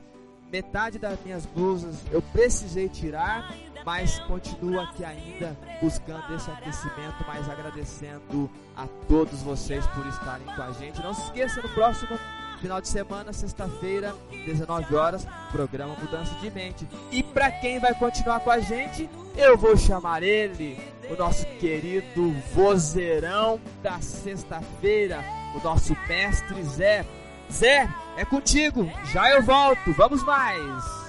Metade 0.52 1.00
das 1.00 1.18
minhas 1.24 1.46
blusas 1.46 1.96
eu 2.12 2.22
precisei 2.22 2.90
tirar, 2.90 3.56
mas 3.86 4.20
continuo 4.20 4.80
aqui 4.82 5.06
ainda 5.06 5.58
buscando 5.82 6.36
esse 6.36 6.52
aquecimento, 6.52 7.24
mas 7.26 7.50
agradecendo 7.50 8.50
a 8.76 8.86
todos 9.08 9.42
vocês 9.42 9.86
por 9.88 10.06
estarem 10.08 10.46
com 10.46 10.62
a 10.62 10.72
gente. 10.74 11.02
Não 11.02 11.14
se 11.14 11.22
esqueça 11.22 11.62
no 11.62 11.70
próximo 11.70 12.18
Final 12.62 12.80
de 12.80 12.90
semana, 12.90 13.34
sexta-feira, 13.34 14.14
19 14.46 14.94
horas, 14.94 15.28
programa 15.52 15.96
Mudança 15.96 16.32
de 16.36 16.52
Mente. 16.52 16.88
E 17.12 17.24
para 17.24 17.50
quem 17.50 17.80
vai 17.80 17.92
continuar 17.96 18.40
com 18.42 18.52
a 18.52 18.60
gente, 18.60 19.10
eu 19.36 19.58
vou 19.58 19.76
chamar 19.76 20.22
ele, 20.22 20.80
o 21.10 21.16
nosso 21.16 21.44
querido 21.58 22.32
vozeirão 22.54 23.60
da 23.82 24.00
sexta-feira, 24.00 25.26
o 25.56 25.64
nosso 25.64 25.98
mestre 26.08 26.64
Zé. 26.64 27.04
Zé, 27.52 27.88
é 28.18 28.26
contigo, 28.26 28.90
já 29.12 29.30
eu 29.32 29.44
volto, 29.44 29.92
vamos 29.94 30.24
mais. 30.24 31.02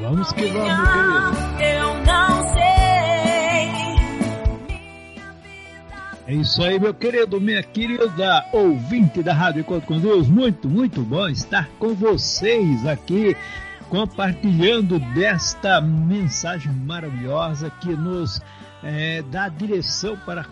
Vamos 0.00 0.32
que 0.32 0.46
vamos, 0.46 0.68
meu 0.68 0.86
querido. 0.86 1.62
Eu 1.62 2.04
não 2.04 2.52
sei. 2.52 2.68
É 6.28 6.34
isso 6.34 6.62
aí, 6.62 6.78
meu 6.78 6.94
querido, 6.94 7.40
minha 7.40 7.62
querida 7.62 8.44
ouvinte 8.52 9.22
da 9.22 9.32
Rádio 9.32 9.60
Encontro 9.60 9.88
com 9.88 9.98
Deus. 9.98 10.28
Muito, 10.28 10.68
muito 10.68 11.00
bom 11.00 11.26
estar 11.28 11.68
com 11.78 11.94
vocês 11.94 12.86
aqui, 12.86 13.36
compartilhando 13.88 14.98
desta 15.14 15.80
mensagem 15.80 16.70
maravilhosa 16.70 17.70
que 17.80 17.88
nos 17.88 18.40
é, 18.84 19.22
dá 19.22 19.48
direção 19.48 20.16
para 20.24 20.46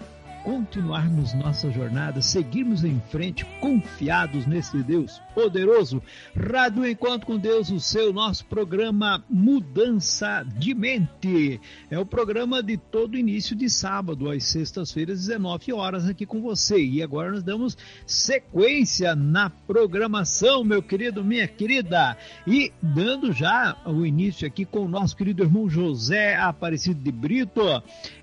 continuarmos 0.46 1.34
nossa 1.34 1.72
jornada, 1.72 2.22
seguirmos 2.22 2.84
em 2.84 3.02
frente, 3.10 3.44
confiados 3.60 4.46
nesse 4.46 4.80
Deus 4.80 5.20
poderoso. 5.34 6.00
Rádio 6.36 6.88
Encontro 6.88 7.26
com 7.26 7.36
Deus, 7.36 7.68
o 7.68 7.80
seu 7.80 8.12
nosso 8.12 8.44
programa 8.46 9.24
Mudança 9.28 10.46
de 10.56 10.72
Mente. 10.72 11.60
É 11.90 11.98
o 11.98 12.06
programa 12.06 12.62
de 12.62 12.76
todo 12.76 13.18
início 13.18 13.56
de 13.56 13.68
sábado, 13.68 14.30
às 14.30 14.44
sextas-feiras, 14.44 15.26
19 15.26 15.72
horas, 15.72 16.08
aqui 16.08 16.24
com 16.24 16.40
você. 16.40 16.78
E 16.78 17.02
agora 17.02 17.32
nós 17.32 17.42
damos 17.42 17.76
sequência 18.06 19.16
na 19.16 19.50
programação, 19.50 20.62
meu 20.62 20.80
querido, 20.80 21.24
minha 21.24 21.48
querida. 21.48 22.16
E 22.46 22.72
dando 22.80 23.32
já 23.32 23.76
o 23.84 24.06
início 24.06 24.46
aqui 24.46 24.64
com 24.64 24.84
o 24.84 24.88
nosso 24.88 25.16
querido 25.16 25.42
irmão 25.42 25.68
José 25.68 26.36
Aparecido 26.36 27.02
de 27.02 27.10
Brito, 27.10 27.60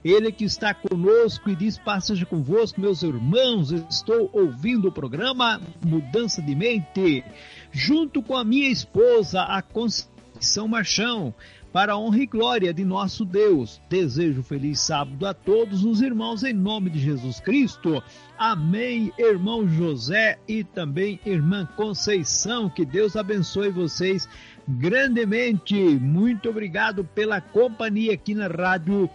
ele 0.04 0.32
que 0.32 0.44
está 0.44 0.74
conosco 0.74 1.50
e 1.50 1.56
diz: 1.56 1.78
passa 1.78 2.08
seja 2.08 2.26
convosco, 2.26 2.82
meus 2.82 3.04
irmãos. 3.04 3.72
Estou 3.72 4.30
ouvindo 4.34 4.90
o 4.90 4.92
programa 4.92 5.62
Mudança 5.86 6.42
de 6.42 6.54
Mente, 6.56 7.24
junto 7.72 8.22
com 8.22 8.36
a 8.36 8.44
minha 8.44 8.70
esposa, 8.70 9.44
a 9.44 9.62
Conceição 9.62 10.68
Marchão, 10.68 11.34
para 11.72 11.94
a 11.94 11.98
honra 11.98 12.20
e 12.20 12.26
glória 12.26 12.74
de 12.74 12.84
nosso 12.84 13.24
Deus. 13.24 13.82
Desejo 13.90 14.44
feliz 14.44 14.82
sábado 14.82 15.26
a 15.26 15.34
todos 15.34 15.86
os 15.86 16.02
irmãos 16.02 16.44
em 16.44 16.54
nome 16.54 16.90
de 16.90 17.00
Jesus 17.00 17.40
Cristo. 17.40 18.04
Amém, 18.38 19.12
irmão 19.18 19.68
José 19.68 20.38
e 20.48 20.64
também 20.66 21.20
irmã 21.26 21.66
Conceição. 21.78 22.70
Que 22.70 22.86
Deus 22.86 23.16
abençoe 23.16 23.70
vocês 23.70 24.28
grandemente. 24.68 25.76
Muito 25.76 26.50
obrigado 26.50 27.04
pela 27.04 27.40
companhia 27.42 28.14
aqui 28.14 28.36
na 28.36 28.48
rádio 28.48 29.10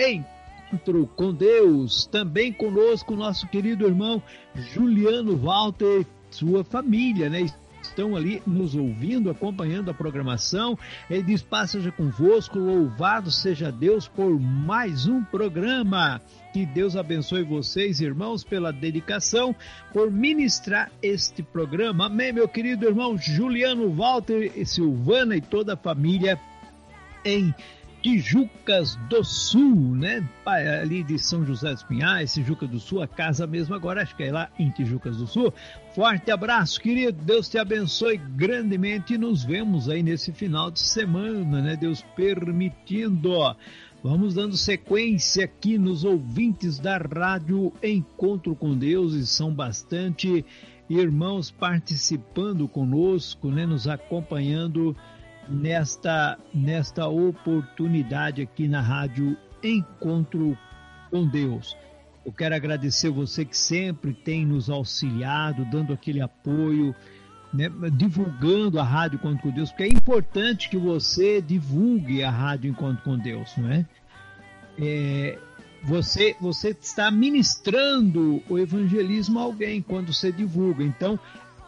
encontro 0.00 1.06
com 1.16 1.32
Deus. 1.32 2.06
Também 2.06 2.52
conosco 2.52 3.14
nosso 3.14 3.46
querido 3.48 3.86
irmão 3.86 4.22
Juliano 4.54 5.36
Walter, 5.36 6.06
sua 6.30 6.64
família, 6.64 7.28
né? 7.28 7.46
estão 7.82 8.14
ali 8.14 8.42
nos 8.46 8.74
ouvindo, 8.74 9.30
acompanhando 9.30 9.90
a 9.90 9.94
programação. 9.94 10.78
Ele 11.08 11.22
diz: 11.22 11.42
Passeja 11.42 11.90
convosco, 11.90 12.58
louvado 12.58 13.30
seja 13.30 13.70
Deus 13.70 14.06
por 14.08 14.38
mais 14.38 15.06
um 15.06 15.22
programa. 15.24 16.20
Que 16.52 16.66
Deus 16.66 16.96
abençoe 16.96 17.42
vocês, 17.42 18.00
irmãos, 18.00 18.42
pela 18.42 18.72
dedicação, 18.72 19.54
por 19.92 20.10
ministrar 20.10 20.90
este 21.02 21.42
programa. 21.42 22.06
Amém, 22.06 22.32
meu 22.32 22.48
querido 22.48 22.86
irmão 22.86 23.16
Juliano 23.16 23.92
Walter, 23.92 24.52
Silvana 24.66 25.36
e 25.36 25.40
toda 25.40 25.74
a 25.74 25.76
família 25.76 26.38
em 27.24 27.54
Tijucas 28.02 28.96
do 29.08 29.22
Sul, 29.22 29.94
né? 29.94 30.26
Ali 30.46 31.02
de 31.02 31.18
São 31.18 31.44
José 31.44 31.72
dos 31.72 31.82
Pinhais, 31.82 32.32
Tijuca 32.32 32.66
do 32.66 32.80
Sul, 32.80 33.02
a 33.02 33.06
casa 33.06 33.46
mesmo 33.46 33.74
agora, 33.74 34.02
acho 34.02 34.16
que 34.16 34.22
é 34.22 34.32
lá 34.32 34.50
em 34.58 34.70
Tijucas 34.70 35.18
do 35.18 35.26
Sul. 35.26 35.52
Forte 35.94 36.30
abraço, 36.30 36.80
querido. 36.80 37.22
Deus 37.22 37.48
te 37.48 37.58
abençoe 37.58 38.16
grandemente 38.16 39.14
e 39.14 39.18
nos 39.18 39.44
vemos 39.44 39.88
aí 39.88 40.02
nesse 40.02 40.32
final 40.32 40.70
de 40.70 40.80
semana, 40.80 41.60
né? 41.60 41.76
Deus 41.76 42.02
permitindo. 42.16 43.30
Vamos 44.02 44.34
dando 44.34 44.56
sequência 44.56 45.44
aqui 45.44 45.76
nos 45.76 46.04
ouvintes 46.04 46.78
da 46.78 46.96
rádio 46.96 47.70
Encontro 47.82 48.56
com 48.56 48.74
Deus 48.74 49.12
e 49.12 49.26
são 49.26 49.52
bastante 49.52 50.42
irmãos 50.88 51.50
participando 51.50 52.66
conosco, 52.66 53.50
né? 53.50 53.66
Nos 53.66 53.86
acompanhando 53.86 54.96
nesta, 55.50 56.38
nesta 56.54 57.08
oportunidade 57.08 58.40
aqui 58.40 58.68
na 58.68 58.80
Rádio 58.80 59.36
Encontro 59.62 60.56
com 61.10 61.26
Deus. 61.26 61.76
Eu 62.24 62.32
quero 62.32 62.54
agradecer 62.54 63.10
você 63.10 63.44
que 63.44 63.56
sempre 63.56 64.12
tem 64.12 64.46
nos 64.46 64.70
auxiliado, 64.70 65.64
dando 65.64 65.92
aquele 65.92 66.20
apoio, 66.20 66.94
né, 67.52 67.68
divulgando 67.92 68.78
a 68.78 68.84
Rádio 68.84 69.16
Encontro 69.16 69.42
com 69.42 69.50
Deus, 69.50 69.70
porque 69.70 69.84
é 69.84 69.88
importante 69.88 70.68
que 70.68 70.76
você 70.76 71.42
divulgue 71.42 72.22
a 72.22 72.30
Rádio 72.30 72.70
Encontro 72.70 73.02
com 73.02 73.18
Deus, 73.18 73.52
não 73.56 73.70
é? 73.70 73.86
é 74.78 75.38
você, 75.82 76.36
você 76.40 76.76
está 76.78 77.10
ministrando 77.10 78.42
o 78.48 78.58
evangelismo 78.58 79.38
a 79.38 79.42
alguém 79.42 79.80
quando 79.80 80.12
você 80.12 80.30
divulga. 80.30 80.84
Então, 80.84 81.18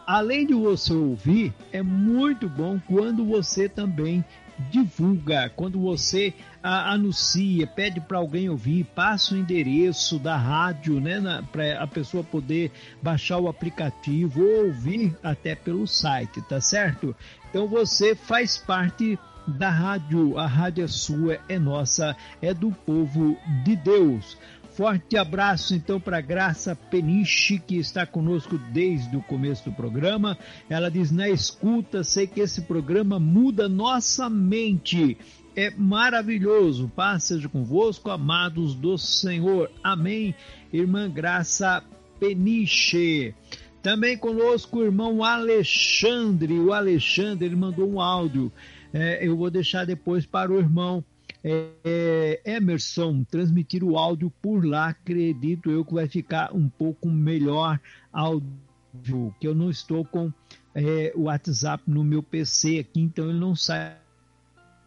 além 0.05 0.45
de 0.45 0.53
você 0.53 0.93
ouvir, 0.93 1.53
é 1.71 1.81
muito 1.81 2.49
bom 2.49 2.79
quando 2.87 3.25
você 3.25 3.67
também 3.67 4.23
divulga, 4.69 5.49
quando 5.55 5.79
você 5.79 6.33
a, 6.61 6.93
anuncia, 6.93 7.65
pede 7.67 7.99
para 7.99 8.17
alguém 8.17 8.49
ouvir, 8.49 8.83
passa 8.95 9.33
o 9.33 9.37
endereço 9.37 10.19
da 10.19 10.37
rádio, 10.37 10.99
né, 10.99 11.43
para 11.51 11.81
a 11.81 11.87
pessoa 11.87 12.23
poder 12.23 12.71
baixar 13.01 13.39
o 13.39 13.47
aplicativo 13.47 14.41
ou 14.41 14.67
ouvir 14.67 15.15
até 15.23 15.55
pelo 15.55 15.87
site, 15.87 16.41
tá 16.43 16.61
certo? 16.61 17.15
Então 17.49 17.67
você 17.67 18.15
faz 18.15 18.57
parte 18.57 19.17
da 19.45 19.69
rádio, 19.69 20.37
a 20.37 20.47
rádio 20.47 20.83
é 20.83 20.87
sua, 20.87 21.39
é 21.49 21.59
nossa, 21.59 22.15
é 22.41 22.53
do 22.53 22.71
povo 22.71 23.37
de 23.63 23.75
Deus. 23.75 24.37
Forte 24.73 25.15
abraço 25.17 25.75
então 25.75 25.99
para 25.99 26.19
Graça 26.19 26.75
Peniche, 26.75 27.59
que 27.59 27.77
está 27.77 28.07
conosco 28.07 28.57
desde 28.57 29.15
o 29.15 29.21
começo 29.21 29.65
do 29.65 29.75
programa. 29.75 30.35
Ela 30.67 30.89
diz: 30.89 31.11
Na 31.11 31.29
escuta, 31.29 32.03
sei 32.03 32.25
que 32.25 32.39
esse 32.39 32.63
programa 32.63 33.19
muda 33.19 33.69
nossa 33.69 34.27
mente. 34.31 35.15
É 35.55 35.69
maravilhoso. 35.69 36.91
Paz 36.95 37.25
seja 37.25 37.47
convosco, 37.47 38.09
amados 38.09 38.73
do 38.73 38.97
Senhor. 38.97 39.69
Amém. 39.83 40.33
Irmã 40.73 41.07
Graça 41.07 41.83
Peniche. 42.19 43.35
Também 43.83 44.17
conosco 44.17 44.79
o 44.79 44.83
irmão 44.83 45.23
Alexandre. 45.23 46.59
O 46.59 46.73
Alexandre 46.73 47.45
ele 47.45 47.55
mandou 47.55 47.87
um 47.87 48.01
áudio. 48.01 48.51
É, 48.91 49.23
eu 49.23 49.37
vou 49.37 49.51
deixar 49.51 49.85
depois 49.85 50.25
para 50.25 50.51
o 50.51 50.57
irmão 50.57 51.05
é, 51.43 52.41
Emerson 52.45 53.23
transmitir 53.25 53.83
o 53.83 53.97
áudio 53.97 54.31
por 54.41 54.65
lá, 54.65 54.89
acredito 54.89 55.69
eu 55.69 55.83
que 55.83 55.93
vai 55.93 56.07
ficar 56.07 56.53
um 56.53 56.69
pouco 56.69 57.09
melhor 57.09 57.79
áudio, 58.11 59.35
que 59.39 59.47
eu 59.47 59.53
não 59.53 59.69
estou 59.69 60.05
com 60.05 60.31
é, 60.73 61.11
o 61.15 61.23
WhatsApp 61.23 61.83
no 61.85 62.03
meu 62.03 62.23
PC 62.23 62.79
aqui, 62.79 63.01
então 63.01 63.29
ele 63.29 63.39
não 63.39 63.55
sai. 63.55 63.97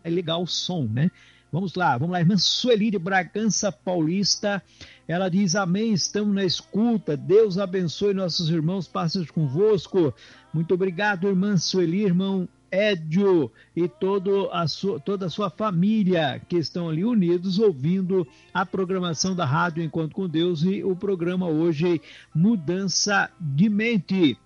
É 0.03 0.09
legal 0.09 0.43
o 0.43 0.47
som, 0.47 0.85
né? 0.85 1.11
Vamos 1.53 1.75
lá, 1.75 1.97
vamos 1.97 2.13
lá, 2.13 2.21
irmã 2.21 2.37
Sueli 2.37 2.91
de 2.91 2.99
Bragança 2.99 3.71
Paulista, 3.71 4.63
ela 5.07 5.29
diz 5.29 5.55
amém, 5.55 5.93
estamos 5.93 6.35
na 6.35 6.45
escuta, 6.45 7.17
Deus 7.17 7.57
abençoe 7.57 8.13
nossos 8.13 8.51
irmãos, 8.51 8.89
passas 8.89 9.31
convosco, 9.31 10.13
muito 10.53 10.75
obrigado 10.75 11.29
irmã 11.29 11.57
Sueli, 11.57 12.05
irmão 12.05 12.49
Édio 12.71 13.51
e 13.75 13.89
todo 13.89 14.49
a 14.53 14.67
sua, 14.67 15.01
toda 15.01 15.27
a 15.27 15.31
sua 15.31 15.51
família 15.51 16.41
que 16.49 16.57
estão 16.57 16.89
ali 16.89 17.05
unidos 17.05 17.59
ouvindo 17.59 18.27
a 18.53 18.65
programação 18.65 19.35
da 19.35 19.45
Rádio 19.45 19.83
Enquanto 19.83 20.15
com 20.15 20.29
Deus 20.29 20.63
e 20.63 20.83
o 20.83 20.95
programa 20.95 21.49
hoje 21.49 22.01
Mudança 22.35 23.31
de 23.41 23.69
Mente. 23.69 24.39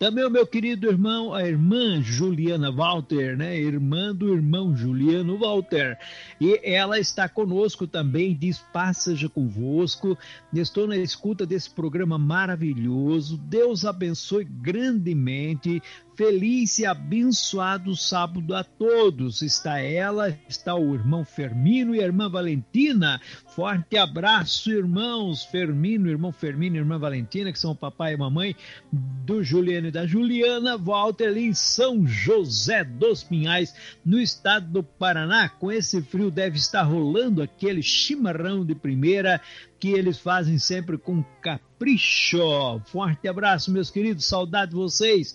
Também 0.00 0.24
o 0.24 0.30
meu 0.30 0.46
querido 0.46 0.88
irmão, 0.88 1.34
a 1.34 1.46
irmã 1.46 2.00
Juliana 2.00 2.72
Walter, 2.72 3.36
né? 3.36 3.60
Irmã 3.60 4.14
do 4.14 4.32
irmão 4.32 4.74
Juliano 4.74 5.36
Walter. 5.36 5.98
E 6.40 6.58
ela 6.64 6.98
está 6.98 7.28
conosco 7.28 7.86
também, 7.86 8.34
diz: 8.34 8.58
Passeja 8.72 9.28
convosco. 9.28 10.16
Estou 10.54 10.86
na 10.86 10.96
escuta 10.96 11.44
desse 11.44 11.68
programa 11.68 12.16
maravilhoso. 12.16 13.36
Deus 13.36 13.84
abençoe 13.84 14.44
grandemente. 14.44 15.82
Feliz 16.20 16.78
e 16.78 16.84
abençoado 16.84 17.96
sábado 17.96 18.54
a 18.54 18.62
todos. 18.62 19.40
Está 19.40 19.78
ela, 19.78 20.38
está 20.46 20.74
o 20.74 20.94
irmão 20.94 21.24
Fermino 21.24 21.94
e 21.94 22.00
a 22.02 22.04
irmã 22.04 22.28
Valentina. 22.28 23.18
Forte 23.56 23.96
abraço, 23.96 24.70
irmãos 24.70 25.44
Fermino, 25.46 26.10
irmão 26.10 26.30
Fermino 26.30 26.76
e 26.76 26.78
irmã 26.78 26.98
Valentina, 26.98 27.50
que 27.50 27.58
são 27.58 27.70
o 27.70 27.74
papai 27.74 28.12
e 28.12 28.16
mamãe 28.18 28.54
do 28.92 29.42
Juliano 29.42 29.86
e 29.86 29.90
da 29.90 30.06
Juliana. 30.06 30.76
Walter 30.76 31.28
ali 31.28 31.46
em 31.46 31.54
São 31.54 32.06
José 32.06 32.84
dos 32.84 33.24
Pinhais, 33.24 33.74
no 34.04 34.20
estado 34.20 34.70
do 34.70 34.82
Paraná. 34.82 35.48
Com 35.48 35.72
esse 35.72 36.02
frio 36.02 36.30
deve 36.30 36.58
estar 36.58 36.82
rolando 36.82 37.40
aquele 37.40 37.82
chimarrão 37.82 38.62
de 38.62 38.74
primeira 38.74 39.40
que 39.78 39.88
eles 39.88 40.18
fazem 40.18 40.58
sempre 40.58 40.98
com 40.98 41.24
capricho. 41.40 42.38
Forte 42.84 43.26
abraço, 43.26 43.72
meus 43.72 43.90
queridos, 43.90 44.26
saudade 44.26 44.72
de 44.72 44.76
vocês. 44.76 45.34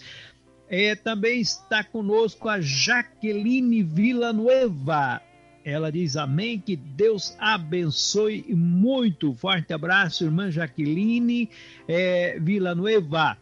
É, 0.69 0.95
também 0.95 1.39
está 1.39 1.83
conosco 1.83 2.49
a 2.49 2.59
Jaqueline 2.59 3.83
Villanueva. 3.83 5.21
Ela 5.63 5.91
diz 5.91 6.15
amém, 6.15 6.59
que 6.59 6.75
Deus 6.75 7.35
abençoe 7.39 8.45
muito. 8.49 9.33
Forte 9.33 9.73
abraço, 9.73 10.23
irmã 10.23 10.51
Jaqueline 10.51 11.49
é, 11.87 12.39
Villanueva. 12.39 13.37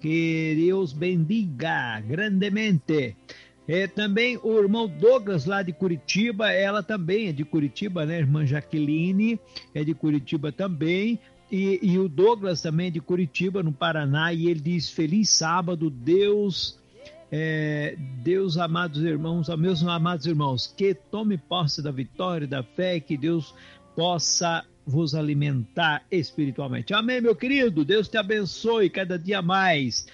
Que 0.00 0.54
Deus 0.56 0.92
bendiga 0.92 2.00
grandemente. 2.00 3.16
É, 3.68 3.86
também 3.86 4.38
o 4.42 4.58
irmão 4.58 4.88
Douglas, 4.88 5.44
lá 5.44 5.62
de 5.62 5.72
Curitiba, 5.72 6.50
ela 6.50 6.82
também 6.82 7.28
é 7.28 7.32
de 7.32 7.44
Curitiba, 7.44 8.06
né? 8.06 8.18
Irmã 8.18 8.46
Jaqueline 8.46 9.38
é 9.74 9.84
de 9.84 9.94
Curitiba 9.94 10.50
também. 10.50 11.18
E, 11.50 11.78
e, 11.82 11.98
o 11.98 12.08
Douglas 12.08 12.60
também 12.60 12.92
de 12.92 13.00
Curitiba, 13.00 13.62
no 13.62 13.72
Paraná, 13.72 14.32
e 14.32 14.48
ele 14.48 14.60
diz: 14.60 14.90
Feliz 14.90 15.30
sábado, 15.30 15.88
Deus, 15.88 16.78
é, 17.32 17.96
Deus, 18.22 18.58
amados 18.58 19.02
irmãos, 19.02 19.48
meus 19.56 19.82
amados 19.82 20.26
irmãos, 20.26 20.66
que 20.76 20.94
tome 20.94 21.38
posse 21.38 21.82
da 21.82 21.90
vitória, 21.90 22.46
da 22.46 22.62
fé, 22.62 22.96
e 22.96 23.00
que 23.00 23.16
Deus 23.16 23.54
possa 23.96 24.64
vos 24.86 25.14
alimentar 25.14 26.04
espiritualmente. 26.10 26.94
Amém, 26.94 27.20
meu 27.20 27.36
querido? 27.36 27.84
Deus 27.84 28.08
te 28.08 28.16
abençoe 28.16 28.88
cada 28.88 29.18
dia 29.18 29.42
mais. 29.42 30.06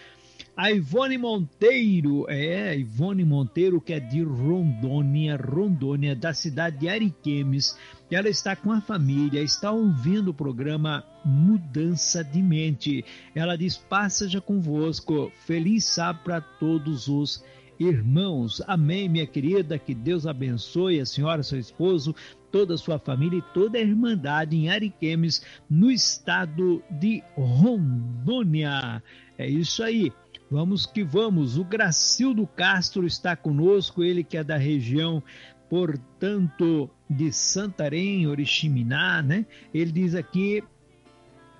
A 0.56 0.70
Ivone 0.70 1.18
Monteiro, 1.18 2.26
é, 2.28 2.76
Ivone 2.76 3.24
Monteiro, 3.24 3.80
que 3.80 3.92
é 3.92 4.00
de 4.00 4.22
Rondônia, 4.22 5.36
Rondônia, 5.36 6.14
da 6.14 6.32
cidade 6.32 6.78
de 6.78 6.88
Ariquemes. 6.88 7.76
Ela 8.14 8.28
está 8.28 8.54
com 8.54 8.70
a 8.70 8.80
família, 8.80 9.42
está 9.42 9.72
ouvindo 9.72 10.30
o 10.30 10.34
programa 10.34 11.04
Mudança 11.24 12.22
de 12.22 12.40
Mente. 12.40 13.04
Ela 13.34 13.56
diz: 13.56 13.76
Passa 13.76 14.28
já 14.28 14.40
convosco. 14.40 15.32
Feliz 15.44 15.84
sábado 15.84 16.22
para 16.22 16.40
todos 16.40 17.08
os 17.08 17.42
irmãos. 17.78 18.62
Amém, 18.68 19.08
minha 19.08 19.26
querida. 19.26 19.80
Que 19.80 19.92
Deus 19.92 20.28
abençoe 20.28 21.00
a 21.00 21.06
senhora, 21.06 21.42
seu 21.42 21.58
esposo, 21.58 22.14
toda 22.52 22.74
a 22.74 22.78
sua 22.78 23.00
família 23.00 23.38
e 23.38 23.52
toda 23.52 23.78
a 23.78 23.80
Irmandade 23.80 24.56
em 24.56 24.70
Ariquemes, 24.70 25.42
no 25.68 25.90
estado 25.90 26.84
de 26.88 27.20
Rondônia. 27.36 29.02
É 29.36 29.48
isso 29.48 29.82
aí. 29.82 30.12
Vamos 30.48 30.86
que 30.86 31.02
vamos. 31.02 31.58
O 31.58 31.64
Gracildo 31.64 32.46
Castro 32.46 33.04
está 33.06 33.34
conosco, 33.34 34.04
ele 34.04 34.22
que 34.22 34.36
é 34.36 34.44
da 34.44 34.56
região, 34.56 35.20
portanto, 35.68 36.88
de 37.08 37.32
Santarém, 37.32 38.26
Oriximiná, 38.26 39.22
né? 39.22 39.46
Ele 39.72 39.92
diz 39.92 40.14
aqui 40.14 40.62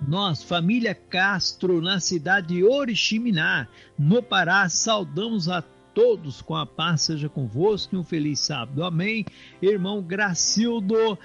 Nós, 0.05 0.43
família 0.43 0.93
Castro, 0.95 1.81
na 1.81 1.99
cidade 1.99 2.47
de 2.47 2.63
Oriximiná, 2.63 3.67
no 3.97 4.21
Pará, 4.21 4.67
saudamos 4.69 5.47
a 5.49 5.63
todos 5.93 6.41
com 6.41 6.55
a 6.55 6.65
paz 6.65 7.03
seja 7.03 7.29
convosco 7.29 7.95
e 7.95 7.97
um 7.97 8.03
feliz 8.03 8.41
sábado. 8.41 8.83
Amém. 8.83 9.25
Irmão 9.61 10.01
Gracildo 10.01 11.17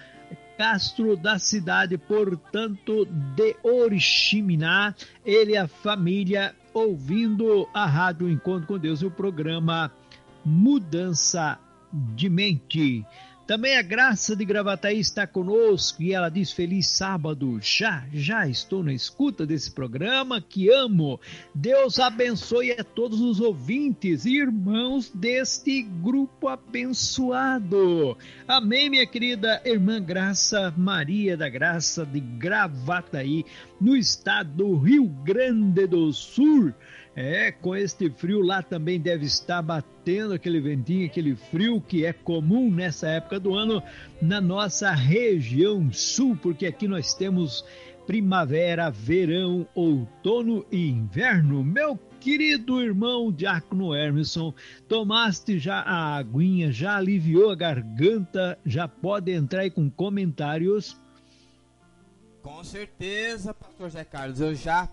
Castro 0.57 1.17
da 1.17 1.39
cidade, 1.39 1.97
portanto, 1.97 3.07
de 3.35 3.57
Oriximiná, 3.63 4.95
ele 5.25 5.53
e 5.53 5.57
a 5.57 5.67
família 5.67 6.55
ouvindo 6.75 7.67
a 7.73 7.87
Rádio 7.87 8.29
Encontro 8.31 8.67
com 8.67 8.79
Deus 8.79 9.01
e 9.01 9.07
o 9.07 9.11
programa 9.11 9.91
Mudança 10.45 11.59
de 11.93 12.29
Mente. 12.29 13.05
Também 13.51 13.77
a 13.77 13.83
Graça 13.83 14.37
de 14.37 14.45
Gravataí 14.45 15.01
está 15.01 15.27
conosco 15.27 16.01
e 16.01 16.15
ela 16.15 16.29
diz 16.29 16.53
feliz 16.53 16.87
sábado. 16.87 17.59
Já, 17.61 18.05
já 18.13 18.47
estou 18.47 18.81
na 18.81 18.93
escuta 18.93 19.45
desse 19.45 19.73
programa 19.73 20.41
que 20.41 20.73
amo. 20.73 21.19
Deus 21.53 21.99
abençoe 21.99 22.71
a 22.71 22.85
todos 22.85 23.21
os 23.21 23.41
ouvintes 23.41 24.25
e 24.25 24.37
irmãos 24.37 25.11
deste 25.13 25.83
grupo 25.83 26.47
abençoado. 26.47 28.17
Amém, 28.47 28.89
minha 28.89 29.05
querida 29.05 29.61
irmã 29.65 30.01
Graça 30.01 30.73
Maria 30.77 31.37
da 31.37 31.49
Graça 31.49 32.07
de 32.07 32.21
Gravataí, 32.21 33.45
no 33.81 33.97
estado 33.97 34.51
do 34.51 34.77
Rio 34.77 35.09
Grande 35.25 35.89
do 35.89 36.13
Sul. 36.13 36.73
É, 37.15 37.51
com 37.51 37.75
este 37.75 38.09
frio 38.09 38.41
lá 38.41 38.63
também 38.63 39.01
deve 39.01 39.27
estar 39.27 39.61
batendo 39.61 40.33
aquele 40.33 40.61
ventinho, 40.61 41.07
aquele 41.07 41.35
frio 41.35 41.81
que 41.81 42.05
é 42.05 42.13
comum 42.13 42.71
nessa 42.71 43.09
época 43.09 43.41
do 43.41 43.55
ano 43.55 43.83
na 44.23 44.41
nossa 44.41 44.93
região 44.93 45.93
sul, 45.93 46.37
porque 46.41 46.67
aqui 46.67 46.87
nós 46.87 47.13
temos 47.13 47.65
primavera, 48.07 48.91
verão, 48.91 49.67
outono 49.75 50.65
e 50.71 50.89
inverno. 50.89 51.65
Meu 51.65 51.99
querido 52.21 52.81
irmão 52.81 53.33
Diácono 53.33 53.95
Hermeson, 53.95 54.55
tomaste 54.89 55.59
já 55.59 55.81
a 55.81 56.17
aguinha, 56.17 56.71
já 56.71 56.97
aliviou 56.97 57.51
a 57.51 57.57
garganta, 57.57 58.59
já 58.65 58.87
pode 58.87 59.33
entrar 59.33 59.63
aí 59.63 59.71
com 59.71 59.91
comentários? 59.91 61.01
Com 62.43 62.63
certeza, 62.63 63.53
pastor 63.53 63.91
Zé 63.91 64.05
Carlos, 64.05 64.41
eu 64.41 64.55
já 64.55 64.89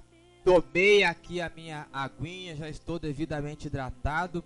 Tomei 0.47 1.03
aqui 1.03 1.41
a 1.41 1.51
minha 1.53 1.87
aguinha, 1.91 2.55
já 2.55 2.69
estou 2.69 2.97
devidamente 2.97 3.67
hidratado. 3.67 4.41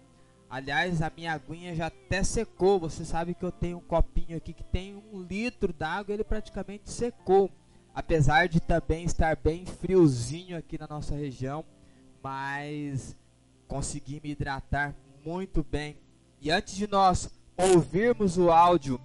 Aliás, 0.49 0.99
a 0.99 1.11
minha 1.15 1.31
aguinha 1.31 1.75
já 1.75 1.85
até 1.85 2.23
secou. 2.23 2.79
Você 2.79 3.05
sabe 3.05 3.35
que 3.35 3.45
eu 3.45 3.51
tenho 3.51 3.77
um 3.77 3.81
copinho 3.81 4.35
aqui 4.35 4.51
que 4.51 4.63
tem 4.63 4.95
um 4.95 5.21
litro 5.21 5.71
d'água, 5.71 6.11
ele 6.11 6.23
praticamente 6.23 6.89
secou. 6.89 7.51
Apesar 7.93 8.47
de 8.47 8.59
também 8.59 9.05
estar 9.05 9.35
bem 9.35 9.63
friozinho 9.63 10.57
aqui 10.57 10.75
na 10.75 10.87
nossa 10.87 11.13
região, 11.13 11.63
mas 12.23 13.15
consegui 13.67 14.19
me 14.23 14.31
hidratar 14.31 14.95
muito 15.23 15.63
bem. 15.63 15.99
E 16.41 16.49
antes 16.49 16.73
de 16.73 16.87
nós 16.87 17.29
ouvirmos 17.55 18.39
o 18.39 18.49
áudio 18.49 18.99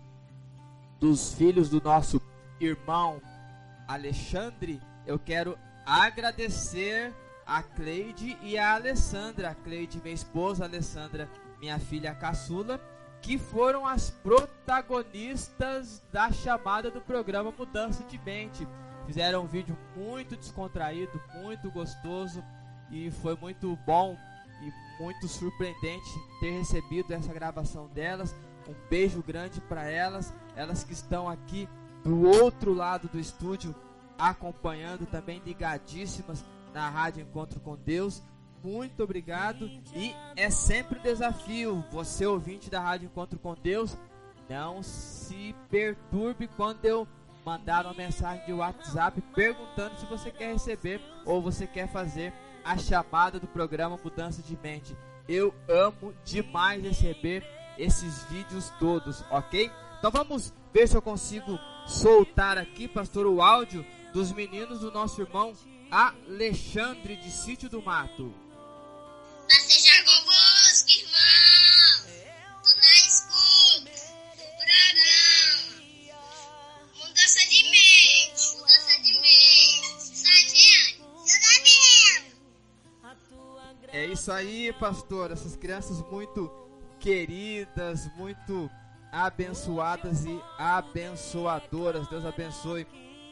dos 0.99 1.35
filhos 1.35 1.69
do 1.69 1.79
nosso 1.79 2.23
irmão 2.59 3.21
Alexandre, 3.87 4.81
eu 5.07 5.19
quero 5.19 5.59
agradecer 5.87 7.15
a 7.47 7.63
Cleide 7.63 8.37
e 8.43 8.59
a 8.59 8.75
Alessandra. 8.75 9.51
A 9.51 9.55
Cleide, 9.55 10.01
minha 10.03 10.15
esposa, 10.15 10.65
a 10.65 10.67
Alessandra, 10.67 11.31
minha 11.61 11.79
filha 11.79 12.13
caçula, 12.13 12.81
que 13.23 13.39
foram 13.39 13.87
as 13.87 14.11
protagonistas 14.11 16.03
da 16.13 16.33
chamada 16.33 16.91
do 16.91 17.01
programa 17.01 17.55
Mudança 17.57 18.03
de 18.05 18.19
Mente. 18.19 18.67
Fizeram 19.07 19.45
um 19.45 19.47
vídeo 19.47 19.79
muito 19.95 20.37
descontraído, 20.37 21.23
muito 21.41 21.71
gostoso 21.71 22.43
e 22.91 23.11
foi 23.11 23.37
muito 23.37 23.79
bom 23.87 24.19
e 24.61 25.03
muito 25.03 25.29
surpreendente 25.29 26.11
ter 26.41 26.51
recebido 26.51 27.13
essa 27.13 27.33
gravação 27.33 27.87
delas. 27.89 28.35
Um 28.69 28.75
beijo 28.91 29.23
grande 29.23 29.61
para 29.61 29.89
elas, 29.89 30.35
elas 30.57 30.83
que 30.83 30.93
estão 30.93 31.29
aqui 31.29 31.69
do 32.03 32.29
outro 32.29 32.75
lado 32.75 33.07
do 33.09 33.21
estúdio 33.21 33.73
acompanhando 34.19 35.07
também 35.07 35.43
ligadíssimas 35.45 36.45
na 36.73 36.89
Rádio 36.89 37.23
Encontro 37.23 37.61
com 37.61 37.77
Deus. 37.77 38.23
Muito 38.63 39.03
obrigado 39.03 39.71
e 39.95 40.15
é 40.35 40.51
sempre 40.51 40.99
um 40.99 41.03
desafio. 41.03 41.85
Você 41.91 42.27
ouvinte 42.27 42.69
da 42.69 42.81
Rádio 42.81 43.07
Encontro 43.07 43.39
com 43.39 43.55
Deus, 43.55 43.97
não 44.49 44.83
se 44.83 45.55
perturbe 45.71 46.49
quando 46.49 46.85
eu 46.85 47.07
mandar 47.45 47.87
uma 47.87 47.95
mensagem 47.95 48.45
de 48.45 48.53
WhatsApp 48.53 49.21
perguntando 49.35 49.97
se 49.99 50.07
você 50.07 50.31
quer 50.33 50.53
receber 50.53 51.01
ou 51.25 51.41
você 51.41 51.67
quer 51.67 51.89
fazer 51.89 52.33
a 52.65 52.77
chamada 52.77 53.39
do 53.39 53.47
programa 53.47 53.99
Mudança 54.03 54.43
de 54.43 54.59
Mente. 54.61 54.97
Eu 55.29 55.55
amo 55.69 56.13
demais 56.25 56.83
receber 56.83 57.45
esses 57.79 58.25
vídeos 58.25 58.71
todos, 58.81 59.25
ok? 59.31 59.71
Então 59.99 60.11
vamos 60.11 60.53
ver 60.73 60.89
se 60.89 60.97
eu 60.97 61.03
consigo 61.03 61.59
soltar 61.87 62.59
aqui, 62.59 62.89
pastor, 62.89 63.27
o 63.27 63.41
áudio 63.41 63.87
dos 64.17 64.33
meninos 64.33 64.81
do 64.81 64.91
nosso 64.91 65.21
irmão 65.21 65.53
Alexandre 65.91 67.17
de 67.17 67.31
Sítio 67.31 67.69
do 67.69 67.83
Mato. 67.83 68.35
Paz 69.47 69.63
seja 69.65 69.93
convosco, 70.05 70.91
irmão. 70.91 72.07
Tô 72.65 72.75
na 72.81 72.95
escuta. 73.05 73.91
Programa. 74.57 75.85
Mudança 76.97 77.41
de 77.51 77.63
mente. 77.65 78.57
Mudança 78.57 79.03
de 79.03 79.13
mente. 79.21 80.17
Sargento. 80.17 81.05
É 83.93 84.07
isso 84.07 84.33
aí, 84.33 84.73
pastor. 84.81 85.31
Essas 85.31 85.57
crianças 85.57 86.01
muito 86.11 86.51
queridas, 86.99 88.11
muito 88.17 88.71
abençoadas 89.13 90.25
e 90.25 90.41
abençoadoras. 90.57 92.09
Deus 92.09 92.25
abençoe 92.25 92.87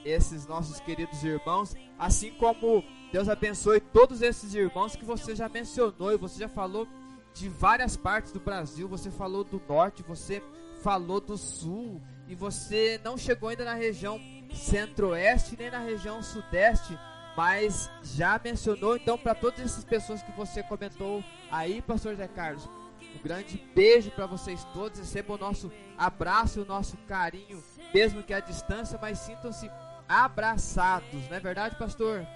esses 0.05 0.47
nossos 0.47 0.81
queridos 0.81 1.22
irmãos, 1.24 1.74
assim 1.98 2.32
como 2.32 2.85
Deus 3.12 3.28
abençoe 3.28 3.81
todos 3.81 4.22
esses 4.22 4.55
irmãos 4.55 4.97
que 4.97 5.05
você 5.05 5.35
já 5.35 5.48
mencionou 5.48 6.12
e 6.12 6.16
você 6.16 6.40
já 6.40 6.48
falou 6.48 6.86
de 7.32 7.48
várias 7.48 7.97
partes 7.97 8.32
do 8.32 8.40
Brasil, 8.40 8.86
você 8.89 9.10
falou 9.10 9.43
do 9.43 9.60
norte, 9.68 10.02
você 10.02 10.43
falou 10.82 11.20
do 11.20 11.36
sul 11.36 12.01
e 12.28 12.35
você 12.35 13.01
não 13.05 13.16
chegou 13.16 13.48
ainda 13.48 13.64
na 13.64 13.74
região 13.74 14.20
centro-oeste 14.52 15.56
nem 15.59 15.70
na 15.70 15.78
região 15.78 16.22
sudeste, 16.22 16.98
mas 17.36 17.90
já 18.02 18.40
mencionou 18.43 18.97
então 18.97 19.18
para 19.18 19.35
todas 19.35 19.60
essas 19.60 19.85
pessoas 19.85 20.22
que 20.22 20.32
você 20.32 20.62
comentou 20.62 21.24
aí, 21.51 21.82
pastor 21.82 22.14
Zé 22.14 22.28
Carlos. 22.28 22.68
Um 23.14 23.22
grande 23.22 23.62
beijo 23.74 24.10
para 24.10 24.26
vocês 24.26 24.64
todos, 24.72 24.98
recebam 24.98 25.36
o 25.36 25.40
nosso 25.40 25.70
abraço, 25.97 26.62
o 26.62 26.64
nosso 26.64 26.97
carinho, 27.09 27.62
mesmo 27.93 28.22
que 28.22 28.35
à 28.35 28.40
distância, 28.40 28.98
mas 29.01 29.18
sintam-se 29.18 29.70
abraçados, 30.09 31.28
não 31.28 31.36
é 31.36 31.40
verdade, 31.40 31.76
pastor? 31.76 32.26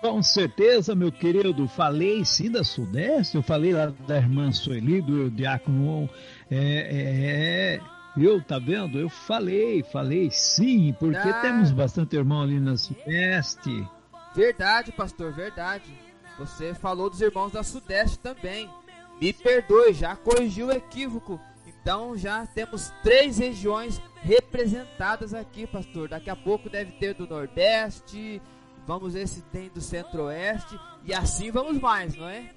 Com 0.00 0.20
certeza, 0.20 0.96
meu 0.96 1.12
querido, 1.12 1.68
falei 1.68 2.24
sim 2.24 2.50
da 2.50 2.64
Sudeste, 2.64 3.36
eu 3.36 3.42
falei 3.42 3.72
lá 3.72 3.86
da 4.06 4.16
irmã 4.16 4.50
Sueli, 4.50 5.00
do 5.00 5.30
Diácono, 5.30 6.10
é, 6.50 6.56
é, 6.56 7.76
é, 7.76 7.80
eu, 8.16 8.42
tá 8.42 8.58
vendo? 8.58 8.98
Eu 8.98 9.08
falei, 9.08 9.82
falei 9.84 10.28
sim, 10.30 10.92
porque 10.98 11.16
ah. 11.16 11.40
temos 11.40 11.70
bastante 11.70 12.16
irmão 12.16 12.42
ali 12.42 12.58
na 12.58 12.76
Sudeste. 12.76 13.88
Verdade, 14.34 14.90
pastor, 14.90 15.32
verdade. 15.32 15.84
Você 16.38 16.74
falou 16.74 17.08
dos 17.08 17.20
irmãos 17.20 17.52
da 17.52 17.62
Sudeste 17.62 18.18
também. 18.18 18.68
Me 19.20 19.32
perdoe, 19.32 19.92
já 19.92 20.16
corrigiu 20.16 20.66
o 20.66 20.72
equívoco. 20.72 21.40
Então 21.64 22.16
já 22.16 22.44
temos 22.46 22.92
três 23.02 23.38
regiões 23.38 24.02
representadas 24.22 25.34
aqui, 25.34 25.66
pastor. 25.66 26.08
Daqui 26.08 26.30
a 26.30 26.36
pouco 26.36 26.70
deve 26.70 26.92
ter 26.92 27.14
do 27.14 27.26
Nordeste, 27.26 28.40
vamos 28.86 29.14
ver 29.14 29.26
se 29.26 29.42
tem 29.42 29.68
do 29.68 29.80
Centro-Oeste 29.80 30.78
e 31.04 31.12
assim 31.12 31.50
vamos 31.50 31.78
mais, 31.78 32.16
não 32.16 32.28
é? 32.28 32.50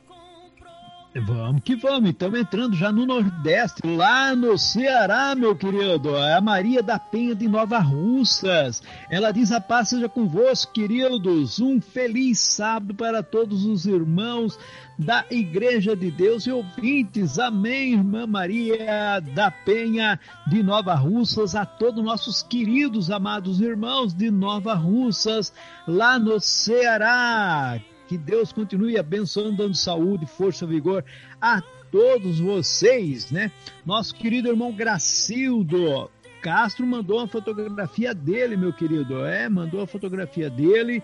Vamos 1.21 1.61
que 1.63 1.77
vamos, 1.77 2.09
estamos 2.09 2.37
entrando 2.37 2.75
já 2.75 2.91
no 2.91 3.05
Nordeste, 3.05 3.87
lá 3.87 4.35
no 4.35 4.57
Ceará, 4.57 5.33
meu 5.33 5.55
querido. 5.55 6.13
É 6.17 6.33
a 6.33 6.41
Maria 6.41 6.83
da 6.83 6.99
Penha 6.99 7.33
de 7.33 7.47
Nova 7.47 7.79
Russas. 7.79 8.83
Ela 9.09 9.31
diz: 9.31 9.49
A 9.53 9.61
paz 9.61 9.87
seja 9.87 10.09
convosco, 10.09 10.73
queridos. 10.73 11.61
Um 11.61 11.79
feliz 11.79 12.39
sábado 12.39 12.93
para 12.93 13.23
todos 13.23 13.63
os 13.65 13.85
irmãos 13.85 14.59
da 14.97 15.25
Igreja 15.29 15.95
de 15.95 16.09
Deus 16.09 16.45
e 16.45 16.51
ouvintes. 16.51 17.37
Amém, 17.37 17.93
irmã 17.93 18.25
Maria 18.25 19.19
da 19.33 19.51
Penha 19.51 20.19
de 20.47 20.63
Nova 20.63 20.95
Russas, 20.95 21.55
a 21.55 21.65
todos 21.65 22.03
nossos 22.03 22.41
queridos, 22.41 23.11
amados 23.11 23.59
irmãos 23.61 24.13
de 24.13 24.31
Nova 24.31 24.73
Russas, 24.73 25.53
lá 25.87 26.17
no 26.17 26.39
Ceará. 26.39 27.79
Que 28.07 28.17
Deus 28.17 28.53
continue 28.53 28.97
abençoando, 28.97 29.57
dando 29.57 29.75
saúde, 29.75 30.25
força, 30.25 30.65
vigor 30.65 31.03
a 31.41 31.61
todos 31.91 32.39
vocês, 32.39 33.31
né? 33.31 33.51
Nosso 33.85 34.13
querido 34.15 34.47
irmão 34.47 34.71
Gracildo 34.71 36.09
Castro 36.45 36.85
mandou 36.85 37.17
uma 37.17 37.27
fotografia 37.27 38.13
dele, 38.13 38.55
meu 38.55 38.71
querido. 38.71 39.25
É, 39.25 39.49
mandou 39.49 39.81
a 39.81 39.87
fotografia 39.87 40.47
dele 40.47 41.01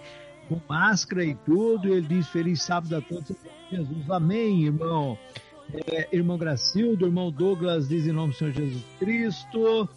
com 0.51 0.61
máscara 0.67 1.23
e 1.23 1.33
tudo. 1.33 1.87
Ele 1.87 2.05
diz 2.05 2.27
feliz 2.27 2.61
sábado 2.61 2.97
a 2.97 3.01
todos. 3.01 3.31
Jesus, 3.71 4.09
amém, 4.09 4.65
irmão. 4.65 5.17
É, 5.87 6.09
irmão 6.11 6.37
Gracildo, 6.37 7.05
irmão 7.05 7.31
Douglas 7.31 7.87
diz 7.87 8.05
em 8.05 8.11
nome 8.11 8.33
do 8.33 8.37
Senhor 8.37 8.53
Jesus 8.53 8.83
Cristo. 8.99 9.87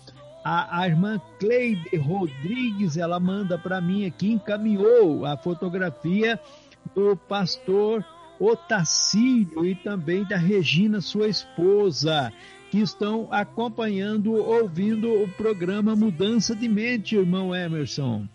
A, 0.44 0.82
a 0.82 0.86
irmã 0.86 1.20
Cleide 1.40 1.96
Rodrigues, 1.96 2.96
ela 2.96 3.18
manda 3.18 3.58
para 3.58 3.80
mim 3.80 4.06
aqui, 4.06 4.30
encaminhou 4.30 5.26
a 5.26 5.36
fotografia 5.36 6.38
do 6.94 7.16
pastor 7.16 8.04
Otacílio 8.38 9.64
e 9.64 9.74
também 9.74 10.22
da 10.24 10.36
Regina, 10.36 11.00
sua 11.00 11.28
esposa, 11.28 12.32
que 12.70 12.78
estão 12.78 13.26
acompanhando, 13.30 14.34
ouvindo 14.34 15.10
o 15.10 15.28
programa 15.28 15.96
Mudança 15.96 16.54
de 16.54 16.68
Mente, 16.68 17.16
irmão 17.16 17.54
Emerson. 17.54 18.28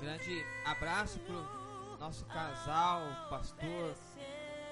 Grande 0.00 0.51
abraço 0.64 1.18
pro 1.20 1.98
nosso 1.98 2.24
casal, 2.26 3.02
pastor, 3.28 3.94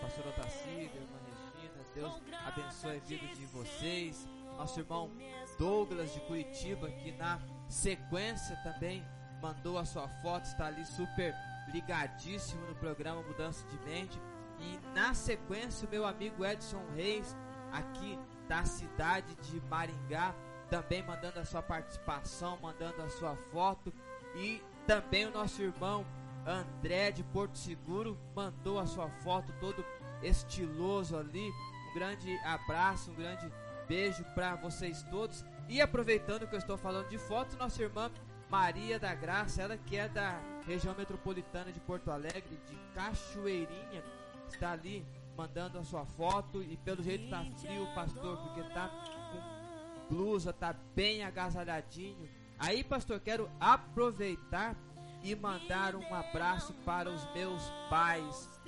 pastor 0.00 0.26
Otacílio, 0.28 0.90
irmã 0.94 1.18
Regina. 1.26 1.84
Deus 1.94 2.22
abençoe 2.46 2.96
a 2.96 3.00
vida 3.00 3.26
de 3.34 3.46
vocês. 3.46 4.28
Nosso 4.56 4.80
irmão 4.80 5.10
Douglas 5.58 6.12
de 6.12 6.20
Curitiba, 6.20 6.90
que 6.90 7.12
na 7.12 7.40
sequência 7.68 8.56
também 8.62 9.04
mandou 9.40 9.78
a 9.78 9.84
sua 9.84 10.08
foto, 10.22 10.44
está 10.44 10.66
ali 10.66 10.84
super 10.84 11.34
ligadíssimo 11.72 12.66
no 12.66 12.74
programa 12.74 13.22
Mudança 13.22 13.66
de 13.68 13.78
Mente. 13.80 14.20
E 14.58 14.78
na 14.94 15.14
sequência, 15.14 15.86
o 15.88 15.90
meu 15.90 16.06
amigo 16.06 16.44
Edson 16.44 16.84
Reis, 16.94 17.36
aqui 17.72 18.18
da 18.48 18.64
cidade 18.64 19.34
de 19.36 19.60
Maringá, 19.62 20.34
também 20.68 21.02
mandando 21.02 21.40
a 21.40 21.44
sua 21.44 21.62
participação, 21.62 22.58
mandando 22.60 23.02
a 23.02 23.08
sua 23.08 23.36
foto. 23.52 23.92
E 24.34 24.62
também 24.90 25.24
o 25.24 25.30
nosso 25.30 25.62
irmão 25.62 26.04
André 26.44 27.12
de 27.12 27.22
Porto 27.22 27.56
Seguro 27.56 28.18
mandou 28.34 28.76
a 28.76 28.88
sua 28.88 29.08
foto 29.08 29.54
todo 29.60 29.84
estiloso 30.20 31.16
ali. 31.16 31.48
Um 31.48 31.94
grande 31.94 32.36
abraço, 32.38 33.12
um 33.12 33.14
grande 33.14 33.48
beijo 33.86 34.24
para 34.34 34.56
vocês 34.56 35.04
todos. 35.04 35.44
E 35.68 35.80
aproveitando 35.80 36.44
que 36.48 36.56
eu 36.56 36.58
estou 36.58 36.76
falando 36.76 37.08
de 37.08 37.18
foto, 37.18 37.56
nossa 37.56 37.80
irmã 37.80 38.10
Maria 38.50 38.98
da 38.98 39.14
Graça, 39.14 39.62
ela 39.62 39.76
que 39.76 39.96
é 39.96 40.08
da 40.08 40.40
região 40.66 40.92
metropolitana 40.98 41.70
de 41.70 41.78
Porto 41.78 42.10
Alegre, 42.10 42.58
de 42.68 42.74
Cachoeirinha, 42.92 44.02
está 44.48 44.72
ali 44.72 45.06
mandando 45.36 45.78
a 45.78 45.84
sua 45.84 46.04
foto 46.04 46.60
e 46.64 46.76
pelo 46.78 47.00
jeito 47.00 47.30
tá 47.30 47.44
frio, 47.60 47.86
pastor, 47.94 48.38
porque 48.38 48.68
tá 48.74 48.88
com 48.88 50.16
blusa, 50.16 50.52
tá 50.52 50.74
bem 50.96 51.22
agasalhadinho. 51.22 52.39
Aí, 52.60 52.84
pastor, 52.84 53.18
quero 53.20 53.50
aproveitar 53.58 54.76
e 55.22 55.34
mandar 55.34 55.96
um 55.96 56.14
abraço 56.14 56.74
para 56.84 57.10
os 57.10 57.24
meus 57.32 57.62
pais, 57.88 58.60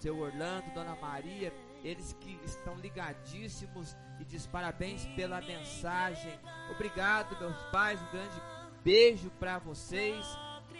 seu 0.00 0.18
Orlando, 0.18 0.74
Dona 0.74 0.96
Maria, 0.96 1.54
eles 1.84 2.12
que 2.20 2.40
estão 2.44 2.74
ligadíssimos 2.74 3.96
e 4.18 4.24
diz 4.24 4.48
parabéns 4.48 5.06
pela 5.14 5.40
mensagem. 5.40 6.36
Obrigado, 6.72 7.38
meus 7.38 7.56
pais, 7.70 8.02
um 8.02 8.10
grande 8.10 8.42
beijo 8.82 9.30
para 9.38 9.60
vocês. 9.60 10.26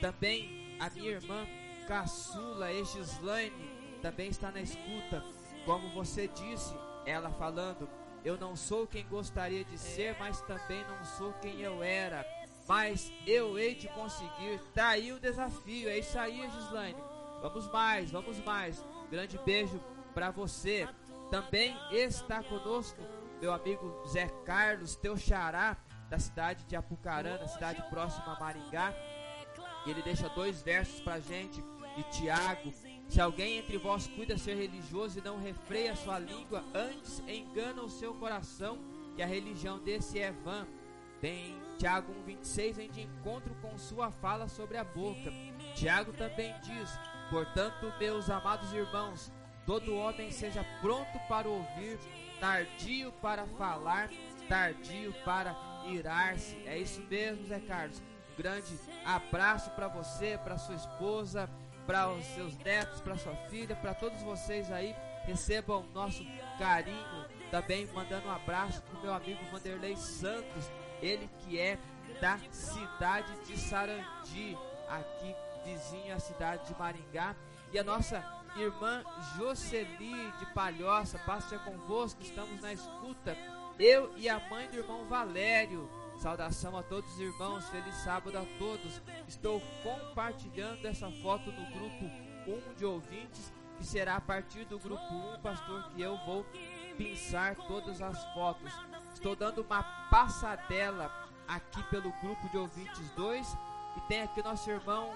Também 0.01 0.76
a 0.80 0.90
minha 0.90 1.12
irmã 1.12 1.47
caçula, 1.86 2.72
Egislaine, 2.72 4.01
também 4.02 4.28
está 4.28 4.51
na 4.51 4.60
escuta. 4.60 5.22
Como 5.64 5.88
você 5.90 6.26
disse, 6.26 6.74
ela 7.06 7.30
falando: 7.30 7.88
Eu 8.24 8.36
não 8.36 8.56
sou 8.56 8.88
quem 8.88 9.06
gostaria 9.06 9.64
de 9.64 9.78
ser, 9.78 10.16
mas 10.18 10.40
também 10.43 10.84
não 10.88 11.05
sou 11.05 11.32
quem 11.34 11.60
eu 11.60 11.80
era. 11.80 12.26
Mas 12.68 13.12
eu 13.26 13.59
hei 13.59 13.74
de 13.74 13.88
conseguir. 13.88 14.60
Tá 14.74 14.88
aí 14.88 15.12
o 15.12 15.20
desafio. 15.20 15.88
É 15.88 15.98
isso 15.98 16.18
aí, 16.18 16.48
Gislaine. 16.51 16.98
Vamos 17.43 17.70
mais, 17.70 18.10
vamos 18.10 18.38
mais. 18.44 18.84
Grande 19.10 19.38
beijo 19.38 19.80
para 20.14 20.30
você. 20.30 20.88
Também 21.30 21.76
está 21.93 22.43
conosco 22.43 23.01
meu 23.40 23.52
amigo 23.52 24.02
Zé 24.09 24.28
Carlos, 24.44 24.97
teu 24.97 25.16
xará, 25.16 25.76
da 26.09 26.18
cidade 26.18 26.64
de 26.64 26.76
Apucarana, 26.76 27.47
cidade 27.47 27.82
próxima 27.90 28.32
a 28.32 28.40
Maringá. 28.40 28.94
Ele 29.86 30.02
deixa 30.02 30.28
dois 30.30 30.62
versos 30.62 31.01
pra 31.01 31.20
gente 31.20 31.62
de 31.94 32.02
Tiago. 32.10 32.72
Se 33.09 33.20
alguém 33.20 33.59
entre 33.59 33.78
vós 33.78 34.06
cuida 34.09 34.36
ser 34.36 34.56
religioso 34.56 35.18
e 35.18 35.22
não 35.22 35.38
refreia 35.38 35.94
sua 35.94 36.18
língua, 36.18 36.64
antes 36.74 37.20
engana 37.28 37.82
o 37.82 37.90
seu 37.90 38.14
coração, 38.14 38.78
e 39.16 39.22
a 39.22 39.26
religião 39.26 39.78
desse 39.78 40.18
é 40.18 40.32
vã. 40.32 40.66
Tem 41.20 41.56
Tiago 41.78 42.12
1,26 42.27 42.73
vem 42.74 42.90
de 42.90 43.03
encontro 43.03 43.55
com 43.61 43.77
sua 43.77 44.11
fala 44.11 44.48
sobre 44.48 44.78
a 44.78 44.85
boca. 44.85 45.32
Tiago 45.74 46.12
também 46.12 46.55
diz: 46.62 46.98
Portanto, 47.31 47.93
meus 47.98 48.31
amados 48.31 48.73
irmãos, 48.73 49.31
todo 49.66 49.97
homem 49.97 50.31
seja 50.31 50.65
pronto 50.81 51.19
para 51.28 51.48
ouvir, 51.48 51.98
tardio 52.40 53.12
para 53.20 53.47
falar, 53.47 54.09
tardio 54.48 55.12
para 55.24 55.55
irar-se. 55.86 56.57
É 56.66 56.78
isso 56.78 57.03
mesmo, 57.03 57.47
Zé 57.47 57.61
Carlos. 57.61 58.03
Um 58.32 58.36
grande 58.43 58.78
abraço 59.05 59.70
para 59.70 59.89
você, 59.89 60.39
para 60.39 60.59
sua 60.59 60.74
esposa, 60.74 61.48
para 61.86 62.11
os 62.11 62.24
seus 62.27 62.57
netos, 62.59 63.01
para 63.01 63.16
sua 63.16 63.36
filha, 63.48 63.77
para 63.77 63.94
todos 63.94 64.23
vocês 64.23 64.70
aí. 64.70 64.94
Recebam 65.24 65.85
nosso 65.93 66.24
carinho. 66.59 67.27
Também 67.51 67.86
mandando 67.94 68.27
um 68.28 68.31
abraço 68.31 68.82
para 68.82 68.98
o 68.98 69.03
meu 69.03 69.15
amigo 69.15 69.44
Vanderlei 69.53 69.97
Santos, 69.97 70.70
ele 71.02 71.28
que 71.40 71.59
é 71.59 71.78
da 72.20 72.39
cidade 72.51 73.32
de 73.44 73.59
Sarandi, 73.59 74.56
aqui 74.89 75.35
vizinha 75.64 76.14
à 76.14 76.18
cidade 76.18 76.66
de 76.66 76.78
Maringá. 76.78 77.35
E 77.73 77.78
a 77.78 77.85
nossa 77.85 78.24
irmã 78.56 79.02
Jocely 79.36 80.31
de 80.39 80.47
Palhoça, 80.55 81.18
paz 81.18 81.44
seja 81.44 81.62
convosco, 81.62 82.23
estamos 82.23 82.60
na 82.60 82.73
escuta. 82.73 83.36
Eu 83.78 84.16
e 84.16 84.28
a 84.28 84.39
mãe 84.48 84.68
do 84.68 84.77
irmão 84.77 85.05
Valério. 85.06 85.90
Saudação 86.18 86.74
a 86.78 86.82
todos 86.82 87.12
os 87.12 87.20
irmãos, 87.20 87.68
feliz 87.68 87.94
sábado 87.97 88.39
a 88.39 88.44
todos. 88.59 89.02
Estou 89.28 89.60
compartilhando 89.82 90.86
essa 90.86 91.10
foto 91.23 91.52
no 91.52 91.66
grupo 91.73 92.05
1 92.47 92.74
de 92.74 92.86
ouvintes, 92.86 93.52
que 93.77 93.85
será 93.85 94.16
a 94.16 94.20
partir 94.20 94.64
do 94.64 94.78
grupo 94.78 95.02
1, 95.02 95.40
pastor, 95.43 95.90
que 95.90 96.01
eu 96.01 96.16
vou 96.24 96.47
pensar 96.97 97.55
todas 97.55 98.01
as 98.01 98.24
fotos. 98.32 98.73
Estou 99.16 99.34
dando 99.34 99.62
uma 99.62 99.82
passadela 100.10 101.10
aqui 101.48 101.82
pelo 101.84 102.12
grupo 102.20 102.47
de 102.51 102.59
ouvintes 102.59 103.10
2 103.16 103.56
e 103.97 104.01
tem 104.02 104.20
aqui 104.20 104.43
nosso 104.43 104.70
irmão 104.70 105.10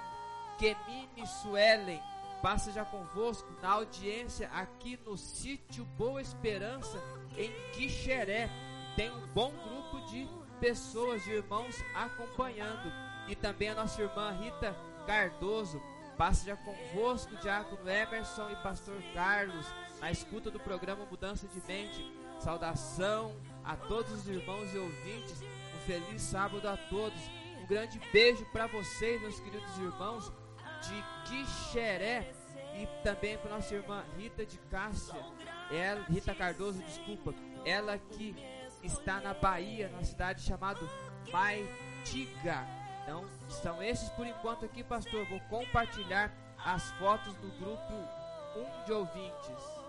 Kemini 0.59 1.27
Suelen 1.27 2.01
passa 2.41 2.73
já 2.73 2.83
convosco 2.83 3.47
na 3.61 3.73
audiência 3.73 4.49
aqui 4.55 4.99
no 5.05 5.19
sítio 5.19 5.85
Boa 5.85 6.23
Esperança, 6.23 6.99
em 7.37 7.53
Quixeré. 7.73 8.49
Tem 8.97 9.11
um 9.11 9.27
bom 9.35 9.53
grupo 9.53 10.01
de 10.07 10.27
pessoas, 10.59 11.23
de 11.25 11.33
irmãos 11.33 11.77
acompanhando. 11.95 12.91
E 13.29 13.37
também 13.37 13.69
a 13.69 13.75
nossa 13.75 14.01
irmã 14.01 14.31
Rita 14.33 14.75
Cardoso. 15.07 15.79
Passa 16.17 16.47
já 16.47 16.57
convosco, 16.57 17.37
Diácono 17.37 17.87
Emerson 17.89 18.49
e 18.49 18.57
Pastor 18.63 18.97
Carlos, 19.13 19.67
na 20.01 20.11
escuta 20.11 20.51
do 20.51 20.59
programa 20.59 21.05
Mudança 21.05 21.47
de 21.47 21.61
Mente. 21.67 22.03
Saudação 22.39 23.37
a 23.71 23.77
todos 23.77 24.13
os 24.13 24.27
irmãos 24.27 24.75
e 24.75 24.79
ouvintes. 24.79 25.41
Um 25.43 25.79
feliz 25.87 26.23
sábado 26.23 26.69
a 26.69 26.77
todos. 26.77 27.21
Um 27.63 27.67
grande 27.67 28.01
beijo 28.13 28.45
para 28.47 28.67
vocês, 28.67 29.21
meus 29.21 29.39
queridos 29.39 29.79
irmãos 29.79 30.33
de 30.83 31.05
Quixeré 31.29 32.33
e 32.75 32.87
também 33.05 33.39
para 33.39 33.51
nossa 33.51 33.75
irmã 33.75 34.05
Rita 34.17 34.45
de 34.45 34.59
Cássia, 34.71 35.15
ela, 35.71 36.03
Rita 36.09 36.35
Cardoso, 36.35 36.83
desculpa, 36.83 37.35
ela 37.65 37.99
que 37.99 38.35
está 38.83 39.21
na 39.21 39.35
Bahia, 39.35 39.89
na 39.91 40.03
cidade 40.03 40.43
chamada 40.43 40.81
Maitiga. 41.31 42.67
Então, 43.03 43.25
são 43.49 43.83
esses 43.83 44.09
por 44.11 44.27
enquanto 44.27 44.65
aqui, 44.65 44.83
pastor. 44.83 45.27
Vou 45.27 45.41
compartilhar 45.49 46.33
as 46.65 46.91
fotos 46.93 47.35
do 47.37 47.49
grupo 47.59 47.93
1 48.83 48.85
de 48.85 48.93
ouvintes. 48.93 49.80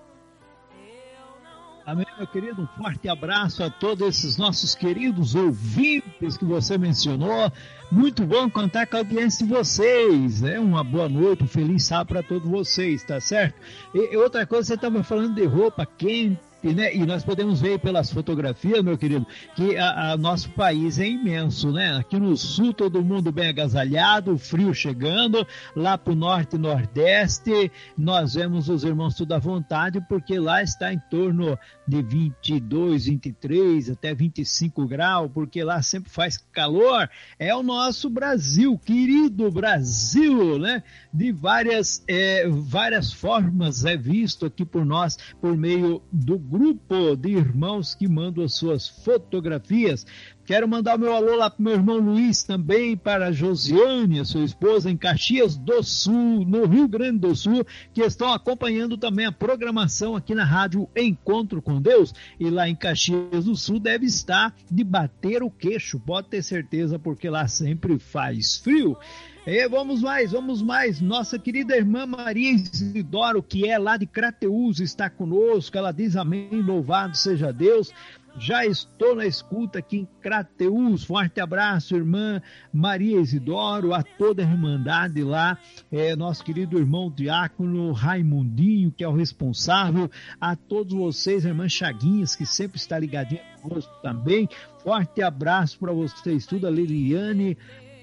Amém, 1.86 2.06
meu 2.18 2.28
querido. 2.28 2.62
Um 2.62 2.84
forte 2.84 3.10
abraço 3.10 3.64
a 3.64 3.70
todos 3.70 4.08
esses 4.08 4.38
nossos 4.38 4.76
queridos 4.76 5.34
ouvintes 5.34 6.38
que 6.38 6.46
você 6.46 6.78
mencionou. 6.78 7.52
Muito 7.92 8.24
bom 8.24 8.50
contar 8.50 8.86
com 8.86 8.98
a 8.98 9.00
audiência 9.00 9.46
de 9.46 9.52
vocês. 9.52 10.44
É 10.44 10.60
uma 10.60 10.84
boa 10.84 11.10
noite, 11.10 11.44
um 11.44 11.48
feliz 11.48 11.86
sábado 11.86 12.10
para 12.10 12.24
todos 12.24 12.48
vocês, 12.48 13.04
tá 13.04 13.20
certo? 13.20 13.56
E 13.96 14.16
outra 14.16 14.46
coisa, 14.46 14.68
você 14.68 14.74
estava 14.76 15.04
falando 15.04 15.34
de 15.34 15.46
roupa 15.46 15.86
quente 15.86 16.40
né? 16.64 16.96
E 16.96 17.06
nós 17.06 17.24
podemos 17.24 17.62
ver 17.62 17.80
pelas 17.80 18.12
fotografias, 18.12 18.84
meu 18.84 18.98
querido, 18.98 19.26
que 19.56 19.78
a, 19.78 20.12
a 20.12 20.18
nosso 20.18 20.50
país 20.52 21.00
é 21.00 21.08
imenso, 21.08 21.72
né? 21.72 21.98
Aqui 21.98 22.20
no 22.20 22.36
sul 22.38 22.74
todo 22.74 23.04
mundo 23.04 23.32
bem 23.32 23.50
agasalhado, 23.50 24.38
frio 24.38 24.74
chegando, 24.74 25.46
lá 25.76 25.98
para 25.98 26.14
o 26.14 26.16
norte 26.16 26.56
e 26.56 26.60
nordeste 26.60 27.72
nós 27.98 28.34
vemos 28.34 28.70
os 28.70 28.84
irmãos 28.84 29.16
tudo 29.16 29.34
à 29.34 29.40
vontade, 29.40 30.02
porque 30.08 30.40
lá 30.40 30.62
está 30.62 30.94
em 30.94 31.00
torno 31.10 31.58
de 31.88 32.02
22, 32.02 33.06
23, 33.06 33.90
até 33.90 34.14
25 34.14 34.88
graus, 34.88 35.30
porque 35.34 35.64
lá 35.64 35.82
sempre 35.82 36.10
faz 36.10 36.38
calor. 36.38 37.10
É 37.38 37.54
o 37.56 37.64
nosso 37.64 38.10
Brasil, 38.10 38.78
querido 38.78 39.52
Brasil, 39.52 40.58
né? 40.58 40.84
De 41.14 41.32
várias, 41.32 42.04
é, 42.08 42.48
várias 42.48 43.12
formas 43.12 43.86
é 43.86 43.98
visto 43.98 44.46
aqui 44.46 44.66
por 44.66 44.86
nós, 44.86 45.18
por 45.40 45.58
meio 45.58 46.02
do 46.12 46.38
grupo 46.52 47.16
de 47.16 47.30
irmãos 47.30 47.96
que 47.96 48.10
mandam 48.10 48.44
as 48.44 48.56
suas 48.56 48.86
fotografias. 48.86 50.06
Quero 50.46 50.68
mandar 50.68 50.98
o 50.98 51.00
meu 51.00 51.16
alô 51.16 51.38
lá 51.38 51.50
para 51.50 51.64
meu 51.64 51.72
irmão 51.72 51.98
Luiz 51.98 52.44
também, 52.44 52.98
para 52.98 53.32
Josiane, 53.32 54.20
a 54.20 54.26
sua 54.26 54.44
esposa, 54.44 54.92
em 54.92 54.98
Caxias 54.98 55.56
do 55.56 55.82
Sul, 55.82 56.44
no 56.46 56.66
Rio 56.66 56.90
Grande 56.90 57.20
do 57.20 57.34
Sul, 57.34 57.66
que 57.94 58.02
estão 58.02 58.34
acompanhando 58.34 58.98
também 58.98 59.26
a 59.26 59.32
programação 59.32 60.14
aqui 60.14 60.36
na 60.36 60.44
rádio 60.44 60.90
Encontro 60.94 61.62
com 61.62 61.82
Deus. 61.82 62.14
E 62.38 62.50
lá 62.50 62.68
em 62.68 62.76
Caxias 62.76 63.46
do 63.46 63.56
Sul 63.56 63.80
deve 63.80 64.06
estar 64.06 64.54
de 64.70 64.84
bater 64.84 65.42
o 65.42 65.50
queixo, 65.50 66.02
pode 66.02 66.28
ter 66.28 66.44
certeza, 66.44 67.00
porque 67.00 67.30
lá 67.30 67.48
sempre 67.48 67.98
faz 67.98 68.58
frio. 68.58 68.98
E 69.46 69.68
vamos 69.68 70.04
mais, 70.04 70.34
vamos 70.34 70.62
mais. 70.62 71.02
Nossa 71.02 71.40
querida 71.40 71.76
irmã 71.76 72.06
Maria 72.06 72.52
Isidoro, 72.52 73.42
que 73.42 73.68
é 73.68 73.76
lá 73.76 73.98
de 73.98 74.06
Crateus, 74.06 74.80
está 74.80 75.10
conosco. 75.10 75.76
Ela 75.76 75.92
diz 75.92 76.16
amém, 76.16 76.62
louvado 76.62 77.18
seja 77.18 77.52
Deus. 77.52 77.92
Já 78.38 78.66
estou 78.66 79.16
na 79.16 79.26
escuta 79.26 79.80
aqui 79.80 79.98
em 79.98 80.08
Crateus. 80.22 81.04
Forte 81.04 81.42
abraço, 81.42 81.96
irmã 81.96 82.40
Maria 82.72 83.20
Isidoro, 83.20 83.96
a 83.96 84.04
toda 84.04 84.44
a 84.44 84.46
Irmandade 84.46 85.24
lá, 85.24 85.58
é, 85.92 86.16
nosso 86.16 86.44
querido 86.44 86.78
irmão 86.78 87.12
diácono 87.12 87.92
Raimundinho, 87.92 88.92
que 88.92 89.04
é 89.04 89.08
o 89.08 89.16
responsável, 89.16 90.10
a 90.40 90.56
todos 90.56 90.94
vocês, 90.94 91.46
irmã 91.46 91.68
Chaguinhas, 91.68 92.36
que 92.36 92.46
sempre 92.46 92.78
está 92.78 92.98
ligadinha 92.98 93.42
conosco 93.62 93.94
também. 94.02 94.48
Forte 94.84 95.22
abraço 95.22 95.78
para 95.78 95.92
vocês, 95.92 96.46
tudo, 96.46 96.68
a 96.68 96.70
Liliane, 96.72 97.58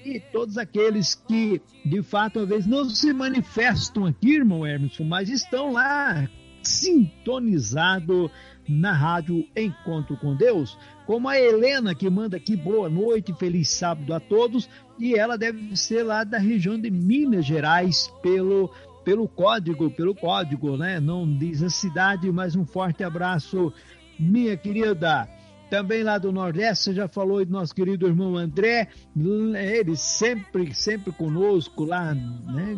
e 0.05 0.19
todos 0.19 0.57
aqueles 0.57 1.15
que 1.15 1.61
de 1.85 2.01
fato 2.01 2.39
às 2.39 2.47
vezes 2.47 2.67
não 2.67 2.89
se 2.89 3.11
manifestam 3.13 4.05
aqui, 4.05 4.35
irmão 4.35 4.65
Hermes, 4.65 4.99
mas 4.99 5.29
estão 5.29 5.71
lá 5.73 6.27
sintonizado 6.63 8.29
na 8.67 8.93
rádio 8.93 9.45
Encontro 9.55 10.15
com 10.17 10.35
Deus, 10.35 10.77
como 11.07 11.27
a 11.27 11.39
Helena 11.39 11.95
que 11.95 12.09
manda 12.09 12.37
aqui 12.37 12.55
boa 12.55 12.87
noite, 12.87 13.33
feliz 13.33 13.69
sábado 13.69 14.13
a 14.13 14.19
todos, 14.19 14.69
e 14.99 15.15
ela 15.15 15.37
deve 15.37 15.75
ser 15.75 16.03
lá 16.03 16.23
da 16.23 16.37
região 16.37 16.79
de 16.79 16.91
Minas 16.91 17.45
Gerais 17.45 18.13
pelo 18.21 18.69
pelo 19.03 19.27
código, 19.27 19.89
pelo 19.89 20.13
código, 20.13 20.77
né? 20.77 20.99
Não 20.99 21.25
diz 21.37 21.63
a 21.63 21.69
cidade, 21.69 22.31
mas 22.31 22.55
um 22.55 22.63
forte 22.63 23.03
abraço, 23.03 23.73
minha 24.19 24.55
querida. 24.55 25.27
Também 25.69 26.03
lá 26.03 26.17
do 26.17 26.31
Nordeste, 26.31 26.85
você 26.85 26.93
já 26.93 27.07
falou 27.07 27.45
do 27.45 27.51
nosso 27.51 27.75
querido 27.75 28.07
irmão 28.07 28.35
André, 28.35 28.87
ele 29.15 29.95
sempre, 29.95 30.73
sempre 30.73 31.11
conosco 31.11 31.85
lá, 31.85 32.13
né? 32.13 32.77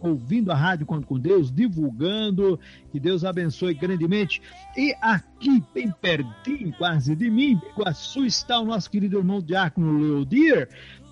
ouvindo 0.00 0.50
a 0.50 0.54
Rádio 0.54 0.86
Conto 0.86 1.06
com 1.06 1.18
Deus, 1.18 1.52
divulgando, 1.52 2.58
que 2.90 2.98
Deus 2.98 3.24
abençoe 3.24 3.74
grandemente. 3.74 4.40
E 4.76 4.94
aqui, 5.00 5.62
bem 5.74 5.90
pertinho 5.90 6.72
quase 6.76 7.14
de 7.14 7.30
mim, 7.30 7.60
Iguaçu, 7.76 8.24
está 8.24 8.58
o 8.58 8.64
nosso 8.64 8.90
querido 8.90 9.18
irmão 9.18 9.40
Diácono 9.40 9.98
Leodir, 9.98 10.68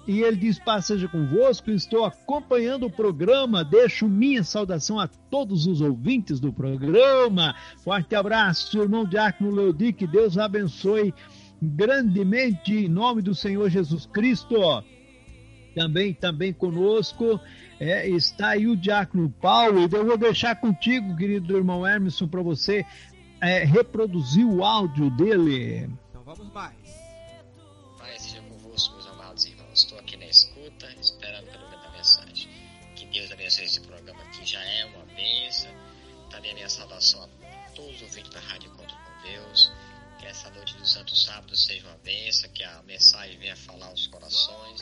e 0.09 0.23
ele 0.23 0.39
diz: 0.39 0.59
Paz 0.59 0.87
seja 0.87 1.07
convosco, 1.07 1.71
estou 1.71 2.07
acompanhando 2.07 2.87
o 2.87 2.91
programa, 2.91 3.63
deixo 3.63 4.09
minha 4.09 4.43
saudação 4.43 4.99
a 4.99 5.07
todos 5.07 5.67
os 5.67 5.83
ouvintes 5.83 6.41
do 6.41 6.51
programa. 6.51 7.55
Forte 7.85 8.15
abraço, 8.15 8.81
irmão 8.81 9.05
Diácono 9.05 9.51
Leodir, 9.51 9.95
que 9.95 10.07
Deus 10.07 10.39
abençoe 10.39 11.13
grandemente 11.61 12.73
em 12.75 12.89
nome 12.89 13.21
do 13.21 13.35
Senhor 13.35 13.69
Jesus 13.69 14.07
Cristo. 14.07 14.57
Também, 15.75 16.15
também 16.15 16.55
conosco 16.55 17.39
é, 17.79 18.09
está 18.09 18.49
aí 18.51 18.67
o 18.67 18.75
Diácono 18.75 19.29
Paulo. 19.29 19.83
Eu 19.93 20.07
vou 20.07 20.17
deixar 20.17 20.57
contigo, 20.57 21.17
querido 21.17 21.55
irmão 21.55 21.87
Emerson, 21.87 22.27
para 22.27 22.41
você 22.41 22.85
é, 23.43 23.63
reproduzir 23.63 24.47
o 24.47 24.65
áudio 24.65 25.11
dele. 25.11 25.91
Então 26.09 26.23
vamos 26.25 26.51
mais. 26.53 26.75
Pai, 27.99 28.17
escuta, 30.29 30.91
esperando 31.01 31.51
pelo 31.51 31.69
da 31.69 31.91
mensagem. 31.91 32.49
Que 32.95 33.07
Deus 33.07 33.31
abençoe 33.31 33.65
esse 33.65 33.81
programa 33.81 34.25
que 34.31 34.45
já 34.45 34.63
é 34.63 34.85
uma 34.87 35.05
bênção. 35.07 35.71
Também 36.31 36.51
a 36.51 36.55
minha 36.55 36.69
saudação 36.69 37.23
a 37.23 37.71
todos 37.71 37.97
os 37.97 38.03
ouvintes 38.03 38.31
da 38.31 38.41
Rádio 38.41 38.71
Encontro 38.71 38.97
com 38.97 39.23
Deus. 39.23 39.73
Que 40.19 40.27
essa 40.27 40.51
noite 40.51 40.75
do 40.77 40.87
Santo 40.87 41.15
Sábado 41.17 41.57
seja 41.57 41.87
uma 41.87 41.97
bênção, 41.99 42.51
que 42.51 42.65
a 42.65 42.83
mensagem 42.83 43.39
venha 43.39 43.57
falar 43.57 43.87
aos 43.87 44.07
corações. 44.09 44.81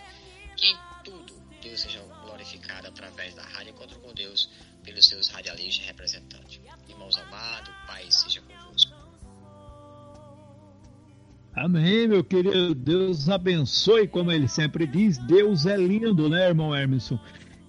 Que 0.56 0.66
em 0.66 0.78
tudo 1.04 1.46
Deus 1.60 1.80
seja 1.80 2.00
glorificado 2.00 2.88
através 2.88 3.34
da 3.34 3.42
Rádio 3.42 3.70
Encontro 3.70 4.00
com 4.00 4.14
Deus 4.14 4.48
pelos 4.82 5.06
seus 5.06 5.28
radialistas 5.28 5.84
representantes. 5.84 6.60
Irmãos 6.88 7.16
amados, 7.18 7.74
Pai 7.86 8.10
seja 8.10 8.40
convosco. 8.40 8.95
Amém, 11.56 12.06
meu 12.06 12.22
querido. 12.22 12.74
Deus 12.74 13.30
abençoe, 13.30 14.06
como 14.06 14.30
ele 14.30 14.46
sempre 14.46 14.86
diz. 14.86 15.16
Deus 15.16 15.64
é 15.64 15.74
lindo, 15.74 16.28
né, 16.28 16.48
irmão 16.48 16.76
Emerson? 16.76 17.18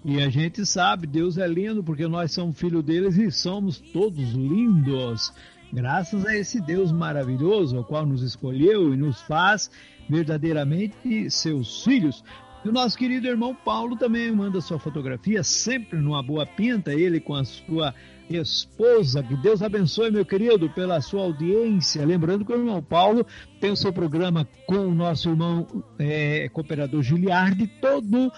E 0.04 0.22
a 0.22 0.30
gente 0.30 0.66
sabe, 0.66 1.08
Deus 1.08 1.38
é 1.38 1.48
lindo 1.48 1.82
porque 1.82 2.06
nós 2.06 2.34
somos 2.34 2.60
filhos 2.60 2.84
deles 2.84 3.16
e 3.16 3.32
somos 3.32 3.80
todos 3.80 4.34
lindos. 4.34 5.32
Graças 5.72 6.26
a 6.26 6.36
esse 6.36 6.60
Deus 6.60 6.92
maravilhoso, 6.92 7.78
ao 7.78 7.84
qual 7.86 8.06
nos 8.06 8.22
escolheu 8.24 8.94
e 8.94 8.98
nos 8.98 9.22
faz 9.22 9.72
verdadeiramente 10.10 11.32
seus 11.32 11.86
filhos. 11.86 12.26
E 12.66 12.68
o 12.68 12.74
nosso 12.74 12.98
querido 12.98 13.26
irmão 13.28 13.56
Paulo 13.56 13.96
também 13.96 14.30
manda 14.34 14.60
sua 14.60 14.80
fotografia, 14.80 15.44
sempre 15.44 15.98
numa 15.98 16.22
boa 16.22 16.46
pinta, 16.46 16.94
ele 16.94 17.22
com 17.22 17.36
a 17.36 17.46
sua 17.46 17.96
esposa. 18.30 19.24
Que 19.24 19.36
Deus 19.38 19.62
abençoe, 19.62 20.12
meu 20.12 20.26
querido, 20.26 20.70
pela 20.70 21.02
sua 21.02 21.24
audiência. 21.24 22.06
Lembrando 22.06 22.46
que 22.46 22.52
o 22.52 22.58
irmão 22.58 22.82
Paulo 22.82 23.26
tem 23.60 23.72
o 23.72 23.76
seu 23.76 23.94
programa 23.94 24.48
com 24.66 24.88
o 24.88 24.94
nosso 24.94 25.30
irmão 25.30 25.66
é, 25.98 26.50
cooperador 26.50 27.02
Giliardi, 27.02 27.68
todo 27.82 28.32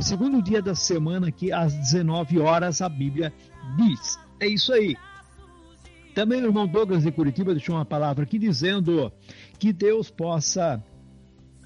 segundo 0.00 0.42
dia 0.42 0.60
da 0.60 0.74
semana, 0.74 1.28
aqui 1.28 1.52
às 1.52 1.74
19 1.74 2.40
horas, 2.40 2.82
a 2.82 2.88
Bíblia 2.88 3.32
diz. 3.76 4.18
É 4.40 4.46
isso 4.46 4.72
aí. 4.72 4.96
Também 6.14 6.42
o 6.42 6.46
irmão 6.46 6.66
Douglas 6.66 7.04
de 7.04 7.12
Curitiba 7.12 7.52
deixou 7.52 7.76
uma 7.76 7.84
palavra 7.84 8.24
aqui 8.24 8.38
dizendo 8.38 9.12
que 9.58 9.72
Deus 9.72 10.10
possa 10.10 10.82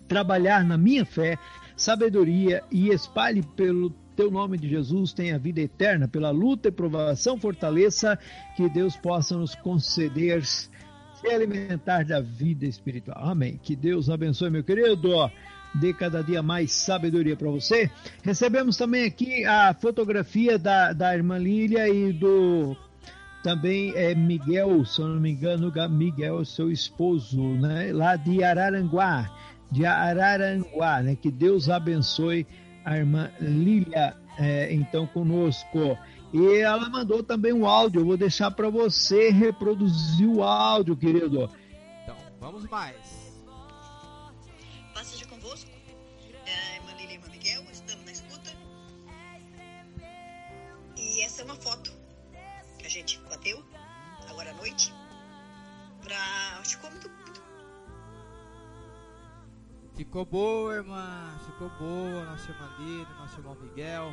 trabalhar 0.06 0.64
na 0.64 0.76
minha 0.76 1.06
fé, 1.06 1.38
sabedoria 1.76 2.62
e 2.70 2.90
espalhe 2.90 3.42
pelo 3.56 3.90
teu 4.14 4.30
nome 4.30 4.56
de 4.56 4.68
Jesus 4.68 5.12
tenha 5.12 5.38
vida 5.38 5.60
eterna, 5.60 6.08
pela 6.08 6.30
luta 6.30 6.68
e 6.68 6.72
provação, 6.72 7.38
fortaleça, 7.38 8.18
que 8.56 8.68
Deus 8.68 8.96
possa 8.96 9.36
nos 9.36 9.54
conceder 9.54 10.44
se 10.44 11.28
alimentar 11.28 12.04
da 12.04 12.20
vida 12.20 12.66
espiritual. 12.66 13.18
Amém. 13.28 13.58
Que 13.62 13.74
Deus 13.74 14.08
abençoe, 14.08 14.50
meu 14.50 14.62
querido. 14.64 15.30
Dê 15.74 15.92
cada 15.92 16.22
dia 16.22 16.42
mais 16.42 16.70
sabedoria 16.72 17.36
para 17.36 17.50
você. 17.50 17.90
Recebemos 18.22 18.76
também 18.76 19.04
aqui 19.04 19.44
a 19.44 19.74
fotografia 19.74 20.56
da, 20.56 20.92
da 20.92 21.14
irmã 21.14 21.36
Lília 21.36 21.88
e 21.88 22.12
do 22.12 22.76
também 23.42 23.92
é 23.94 24.14
Miguel, 24.14 24.86
se 24.86 25.02
eu 25.02 25.08
não 25.08 25.20
me 25.20 25.30
engano, 25.30 25.70
Miguel, 25.90 26.46
seu 26.46 26.70
esposo, 26.70 27.42
né? 27.42 27.92
Lá 27.92 28.16
de 28.16 28.42
Araranguá, 28.42 29.30
de 29.70 29.84
Araranguá, 29.84 31.02
né? 31.02 31.14
Que 31.14 31.30
Deus 31.30 31.68
abençoe 31.68 32.46
a 32.84 32.96
irmã 32.96 33.30
Lília, 33.40 34.14
é, 34.38 34.72
então, 34.72 35.06
conosco. 35.06 35.98
E 36.32 36.58
ela 36.58 36.88
mandou 36.88 37.22
também 37.22 37.52
um 37.52 37.66
áudio, 37.66 38.00
eu 38.00 38.04
vou 38.04 38.16
deixar 38.16 38.50
para 38.50 38.68
você 38.68 39.30
reproduzir 39.30 40.28
o 40.28 40.42
áudio, 40.42 40.96
querido. 40.96 41.48
Então, 42.02 42.16
vamos 42.40 42.68
mais. 42.68 43.13
Ficou 59.94 60.24
boa, 60.24 60.74
irmã. 60.74 61.38
Ficou 61.46 61.70
boa, 61.78 62.24
nossa 62.24 62.50
irmã 62.50 62.68
Lília, 62.80 63.14
nosso 63.16 63.38
irmão 63.38 63.54
Miguel. 63.54 64.12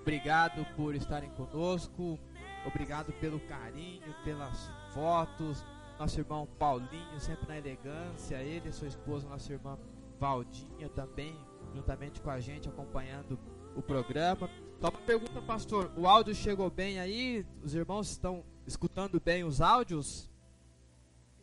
Obrigado 0.00 0.66
por 0.74 0.96
estarem 0.96 1.30
conosco. 1.30 2.18
Obrigado 2.66 3.12
pelo 3.20 3.38
carinho, 3.40 4.02
pelas 4.24 4.68
fotos. 4.92 5.64
nosso 5.96 6.18
irmão 6.18 6.48
Paulinho, 6.58 7.20
sempre 7.20 7.46
na 7.46 7.56
elegância, 7.56 8.42
ele 8.42 8.68
e 8.68 8.72
sua 8.72 8.88
esposa, 8.88 9.28
nossa 9.28 9.52
irmã 9.52 9.78
Valdinha 10.18 10.88
também, 10.88 11.36
juntamente 11.72 12.20
com 12.20 12.30
a 12.30 12.40
gente, 12.40 12.68
acompanhando 12.68 13.38
o 13.76 13.82
programa. 13.82 14.50
Só 14.80 14.88
uma 14.88 15.00
pergunta, 15.02 15.40
pastor: 15.40 15.92
o 15.96 16.08
áudio 16.08 16.34
chegou 16.34 16.68
bem 16.68 16.98
aí? 16.98 17.46
Os 17.62 17.76
irmãos 17.76 18.10
estão 18.10 18.44
escutando 18.66 19.20
bem 19.20 19.44
os 19.44 19.60
áudios? 19.60 20.31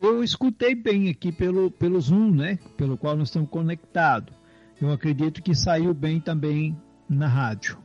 Eu 0.00 0.24
escutei 0.24 0.74
bem 0.74 1.10
aqui 1.10 1.30
pelo, 1.30 1.70
pelo 1.70 2.00
Zoom, 2.00 2.30
né? 2.30 2.58
Pelo 2.76 2.96
qual 2.96 3.16
nós 3.16 3.28
estamos 3.28 3.50
conectados. 3.50 4.34
Eu 4.80 4.90
acredito 4.90 5.42
que 5.42 5.54
saiu 5.54 5.92
bem 5.92 6.18
também 6.18 6.74
na 7.08 7.28
rádio. 7.28 7.76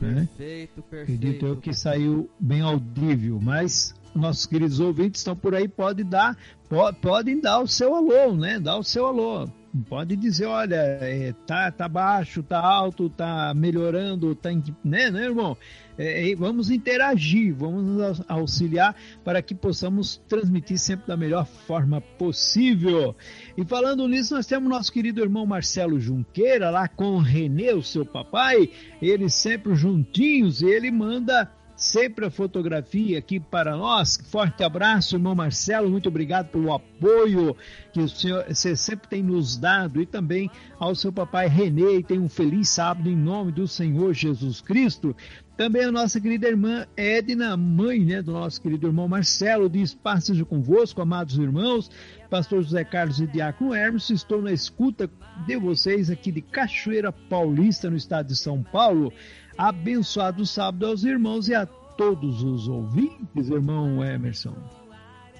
Né? 0.00 0.28
Perfeito, 0.36 0.82
perfeito. 0.82 1.02
Acredito 1.02 1.46
eu 1.46 1.56
que 1.56 1.72
saiu 1.72 2.30
bem 2.38 2.60
audível, 2.60 3.40
mas 3.42 3.94
nossos 4.14 4.46
queridos 4.46 4.78
ouvintes 4.78 5.20
estão 5.20 5.34
por 5.34 5.54
aí, 5.54 5.66
pode 5.66 6.04
dar, 6.04 6.36
pode, 6.68 6.98
podem 6.98 7.40
dar 7.40 7.60
o 7.60 7.66
seu 7.66 7.94
alô, 7.94 8.34
né? 8.34 8.60
Dar 8.60 8.76
o 8.76 8.84
seu 8.84 9.06
alô. 9.06 9.48
Pode 9.88 10.14
dizer, 10.14 10.46
olha, 10.46 10.76
é, 10.76 11.34
tá, 11.46 11.68
tá 11.68 11.88
baixo, 11.88 12.44
tá 12.44 12.60
alto, 12.60 13.10
tá 13.10 13.52
melhorando, 13.54 14.32
tá, 14.32 14.50
né, 14.84 15.10
né, 15.10 15.24
irmão? 15.24 15.56
É, 15.98 16.30
é, 16.30 16.36
vamos 16.36 16.70
interagir, 16.70 17.52
vamos 17.52 18.22
auxiliar 18.28 18.94
para 19.24 19.42
que 19.42 19.52
possamos 19.52 20.22
transmitir 20.28 20.78
sempre 20.78 21.08
da 21.08 21.16
melhor 21.16 21.44
forma 21.44 22.00
possível. 22.00 23.16
E 23.56 23.64
falando 23.64 24.06
nisso, 24.06 24.34
nós 24.34 24.46
temos 24.46 24.70
nosso 24.70 24.92
querido 24.92 25.20
irmão 25.20 25.44
Marcelo 25.44 25.98
Junqueira 25.98 26.70
lá 26.70 26.86
com 26.86 27.16
o 27.16 27.18
Renê, 27.18 27.72
o 27.72 27.82
seu 27.82 28.06
papai, 28.06 28.70
eles 29.02 29.34
sempre 29.34 29.74
juntinhos, 29.74 30.62
e 30.62 30.66
ele 30.66 30.90
manda 30.92 31.50
sempre 31.76 32.26
a 32.26 32.30
fotografia 32.30 33.18
aqui 33.18 33.40
para 33.40 33.76
nós. 33.76 34.16
Forte 34.30 34.62
abraço, 34.62 35.16
irmão 35.16 35.34
Marcelo, 35.34 35.90
muito 35.90 36.08
obrigado 36.08 36.48
pelo 36.48 36.72
apoio 36.72 37.56
que 37.92 38.00
o 38.00 38.08
senhor, 38.08 38.44
você 38.48 38.74
sempre 38.74 39.08
tem 39.08 39.22
nos 39.22 39.56
dado 39.56 40.00
e 40.00 40.06
também 40.06 40.50
ao 40.78 40.94
seu 40.94 41.12
papai 41.12 41.48
Renê. 41.48 41.98
E 41.98 42.02
tenha 42.02 42.20
um 42.20 42.28
feliz 42.28 42.68
sábado 42.68 43.08
em 43.08 43.16
nome 43.16 43.52
do 43.52 43.68
Senhor 43.68 44.12
Jesus 44.12 44.60
Cristo. 44.60 45.14
Também 45.56 45.84
a 45.84 45.92
nossa 45.92 46.20
querida 46.20 46.48
irmã 46.48 46.84
Edna, 46.96 47.56
mãe 47.56 48.00
né, 48.04 48.20
do 48.20 48.32
nosso 48.32 48.60
querido 48.60 48.88
irmão 48.88 49.06
Marcelo, 49.06 49.70
diz: 49.70 49.94
Paz 49.94 50.24
seja 50.24 50.44
convosco, 50.44 51.00
amados 51.00 51.38
irmãos. 51.38 51.88
Pastor 52.28 52.62
José 52.62 52.82
Carlos 52.82 53.20
e 53.20 53.26
Diácono 53.28 53.72
Hermes, 53.72 54.10
estou 54.10 54.42
na 54.42 54.50
escuta 54.50 55.08
de 55.46 55.56
vocês 55.56 56.10
aqui 56.10 56.32
de 56.32 56.40
Cachoeira 56.40 57.12
Paulista, 57.12 57.88
no 57.88 57.96
estado 57.96 58.26
de 58.26 58.36
São 58.36 58.60
Paulo. 58.60 59.12
Abençoado 59.56 60.44
sábado 60.44 60.84
aos 60.84 61.04
irmãos 61.04 61.48
e 61.48 61.54
a 61.54 61.64
todos 61.64 62.42
os 62.42 62.66
ouvintes, 62.66 63.48
irmão 63.48 64.04
Emerson. 64.04 64.56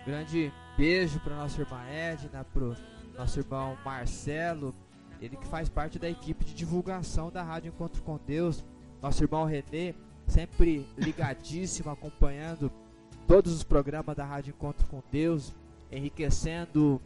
Grande 0.06 0.52
beijo 0.76 1.18
para 1.18 1.34
nossa 1.34 1.60
irmã 1.60 1.82
Edna, 1.88 2.44
para 2.44 2.76
nosso 3.18 3.40
irmão 3.40 3.76
Marcelo, 3.84 4.72
ele 5.20 5.36
que 5.36 5.46
faz 5.48 5.68
parte 5.68 5.98
da 5.98 6.08
equipe 6.08 6.44
de 6.44 6.54
divulgação 6.54 7.28
da 7.28 7.42
Rádio 7.42 7.70
Encontro 7.70 8.02
com 8.02 8.20
Deus. 8.24 8.64
Nosso 9.02 9.24
irmão 9.24 9.44
Renê, 9.44 9.96
sempre 10.28 10.86
ligadíssimo, 10.96 11.90
acompanhando 11.90 12.70
todos 13.26 13.52
os 13.52 13.64
programas 13.64 14.16
da 14.16 14.24
Rádio 14.24 14.54
Encontro 14.56 14.86
com 14.86 15.02
Deus, 15.10 15.52
enriquecendo 15.90 17.02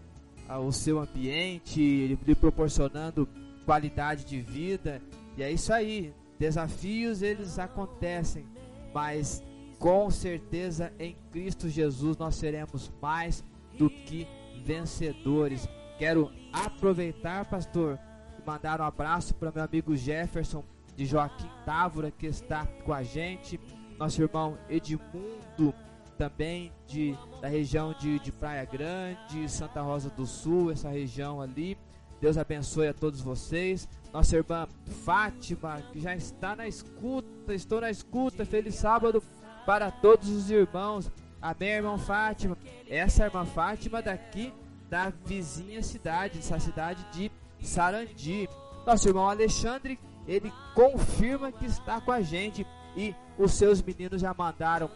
ah, 0.47 0.59
o 0.59 0.71
seu 0.73 1.01
ambiente, 1.01 2.19
lhe 2.27 2.35
proporcionando 2.35 3.27
qualidade 3.65 4.27
de 4.27 4.43
vida. 4.43 5.01
E 5.39 5.43
é 5.43 5.51
isso 5.51 5.73
aí. 5.73 6.13
Desafios 6.39 7.23
eles 7.23 7.59
acontecem, 7.59 8.47
mas 8.95 9.43
com 9.79 10.11
certeza 10.11 10.93
em 10.99 11.17
Cristo 11.31 11.69
Jesus 11.69 12.17
nós 12.17 12.37
seremos 12.37 12.91
mais 13.01 13.45
do 13.77 13.89
que 13.91 14.27
vencedores. 14.65 15.69
Quero 15.99 16.31
aproveitar, 16.53 17.45
pastor, 17.45 17.99
e 18.39 18.47
mandar 18.47 18.81
um 18.81 18.85
abraço 18.85 19.35
para 19.35 19.53
meu 19.53 19.65
amigo 19.65 19.97
Jefferson 19.97 20.65
de 20.97 21.07
Joaquim 21.07 21.49
Távora 21.65 22.11
que 22.11 22.27
está 22.27 22.67
com 22.85 22.93
a 22.93 23.03
gente, 23.03 23.59
nosso 23.99 24.23
irmão 24.23 24.59
Edmundo 24.69 25.75
também 26.19 26.73
de, 26.87 27.17
da 27.41 27.49
região 27.49 27.95
de, 27.95 28.19
de 28.19 28.33
Praia 28.33 28.65
Grande, 28.65 29.49
Santa 29.49 29.81
Rosa 29.81 30.11
do 30.11 30.27
Sul, 30.27 30.73
essa 30.73 30.89
região 30.89 31.41
ali. 31.41 31.79
Deus 32.21 32.37
abençoe 32.37 32.89
a 32.89 32.95
todos 32.95 33.21
vocês. 33.21 33.89
Nossa 34.13 34.37
irmã 34.37 34.67
Fátima, 35.05 35.83
que 35.93 36.01
já 36.01 36.15
está 36.17 36.57
na 36.57 36.67
escuta, 36.67 37.55
estou 37.55 37.81
na 37.81 37.91
escuta. 37.91 38.45
Feliz 38.45 38.75
sábado 38.75 39.23
para 39.65 39.91
todos 39.91 40.29
os 40.29 40.51
irmãos. 40.51 41.11
Amém, 41.41 41.69
irmão 41.71 41.99
Fátima. 41.99 42.57
Essa 42.89 43.25
irmã 43.25 43.45
Fátima 43.45 44.03
daqui 44.03 44.53
da 44.91 45.13
vizinha 45.25 45.83
cidade, 45.83 46.39
essa 46.39 46.59
cidade 46.59 47.07
de 47.13 47.31
Sarandi. 47.63 48.49
Nosso 48.87 49.09
irmão 49.09 49.29
Alexandre, 49.29 49.99
ele 50.27 50.53
confirma 50.75 51.53
que 51.53 51.67
está 51.67 52.01
com 52.01 52.11
a 52.11 52.21
gente 52.21 52.67
e 52.97 53.15
os 53.39 53.53
seus 53.53 53.81
meninos 53.81 54.21
já 54.21 54.35
mandaram 54.35 54.91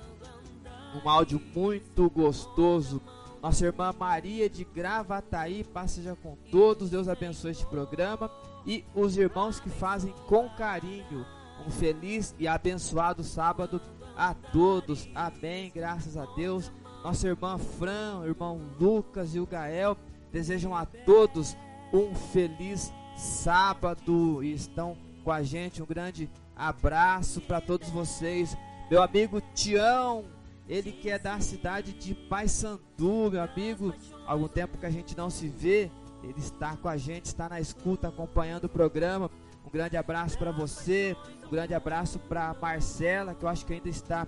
um 0.95 1.09
áudio 1.09 1.41
muito 1.55 2.11
gostoso 2.11 3.01
nossa 3.43 3.67
irmã 3.67 3.93
Maria 3.99 4.49
de 4.49 4.65
Gravataí, 4.65 5.65
passeja 5.65 6.17
com 6.23 6.37
todos. 6.53 6.91
Deus 6.91 7.09
abençoe 7.09 7.51
este 7.51 7.67
programa. 7.67 8.31
E 8.65 8.85
os 8.95 9.17
irmãos 9.17 9.59
que 9.59 9.69
fazem 9.69 10.15
com 10.29 10.49
carinho. 10.51 11.27
Um 11.67 11.71
feliz 11.71 12.33
e 12.39 12.47
abençoado 12.47 13.25
sábado 13.25 13.81
a 14.17 14.33
todos. 14.33 15.09
Amém. 15.13 15.73
Graças 15.75 16.17
a 16.17 16.25
Deus. 16.37 16.71
Nossa 17.03 17.27
irmã 17.27 17.59
Fran, 17.59 18.25
irmão 18.25 18.61
Lucas 18.79 19.35
e 19.35 19.41
o 19.41 19.47
Gael 19.47 19.97
desejam 20.31 20.75
a 20.75 20.87
todos 20.87 21.57
um 21.93 22.15
feliz 22.15 22.93
sábado 23.17 24.43
e 24.45 24.53
estão 24.53 24.97
com 25.25 25.33
a 25.33 25.43
gente. 25.43 25.83
Um 25.83 25.87
grande 25.87 26.31
abraço 26.55 27.41
para 27.41 27.61
todos 27.61 27.91
vocês. 27.91 28.57
Meu 28.89 29.03
amigo 29.03 29.43
Tião, 29.53 30.25
ele 30.69 30.93
que 30.93 31.11
é 31.11 31.19
da 31.19 31.41
cidade 31.41 31.93
de 31.93 32.15
Paysandu, 32.15 33.31
meu 33.31 33.43
amigo. 33.43 33.93
Algum 34.27 34.49
tempo 34.49 34.79
que 34.79 34.87
a 34.87 34.91
gente 34.91 35.17
não 35.17 35.29
se 35.29 35.49
vê, 35.49 35.91
ele 36.23 36.39
está 36.39 36.77
com 36.77 36.89
a 36.89 36.97
gente, 36.97 37.27
está 37.27 37.49
na 37.49 37.61
escuta, 37.61 38.09
acompanhando 38.09 38.65
o 38.65 38.69
programa. 38.69 39.31
Um 39.67 39.71
grande 39.71 39.97
abraço 39.97 40.39
para 40.39 40.51
você, 40.51 41.17
um 41.47 41.51
grande 41.51 41.75
abraço 41.75 42.19
para 42.19 42.55
Marcela, 42.61 43.35
que 43.35 43.45
eu 43.45 43.49
acho 43.49 43.65
que 43.65 43.73
ainda 43.73 43.89
está 43.89 44.27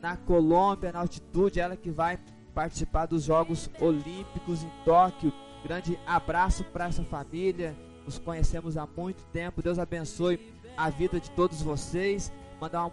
na 0.00 0.16
Colômbia, 0.16 0.92
na 0.92 1.00
altitude, 1.00 1.60
ela 1.60 1.76
que 1.76 1.90
vai 1.90 2.18
participar 2.54 3.06
dos 3.06 3.24
Jogos 3.24 3.70
Olímpicos 3.80 4.62
em 4.62 4.70
Tóquio. 4.84 5.32
Grande 5.64 5.98
abraço 6.06 6.64
para 6.64 6.86
essa 6.86 7.04
família. 7.04 7.76
Nos 8.04 8.18
conhecemos 8.18 8.76
há 8.76 8.86
muito 8.96 9.22
tempo. 9.26 9.62
Deus 9.62 9.78
abençoe 9.78 10.40
a 10.76 10.90
vida 10.90 11.20
de 11.20 11.30
todos 11.30 11.62
vocês. 11.62 12.32
Mandar 12.60 12.86
um 12.86 12.90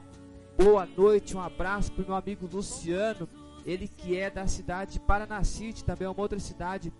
boa 0.62 0.86
noite, 0.86 1.38
um 1.38 1.42
abraço 1.42 1.90
para 1.90 2.04
o 2.04 2.08
meu 2.08 2.16
amigo 2.16 2.50
Luciano, 2.52 3.30
ele 3.66 3.88
que 3.88 4.18
é 4.18 4.30
da 4.30 4.46
cidade 4.46 4.94
de 4.94 5.00
Paranacite, 5.00 5.86
também 5.86 6.06
é 6.06 6.10
uma 6.10 6.20
outra 6.20 6.38
cidade 6.38 6.92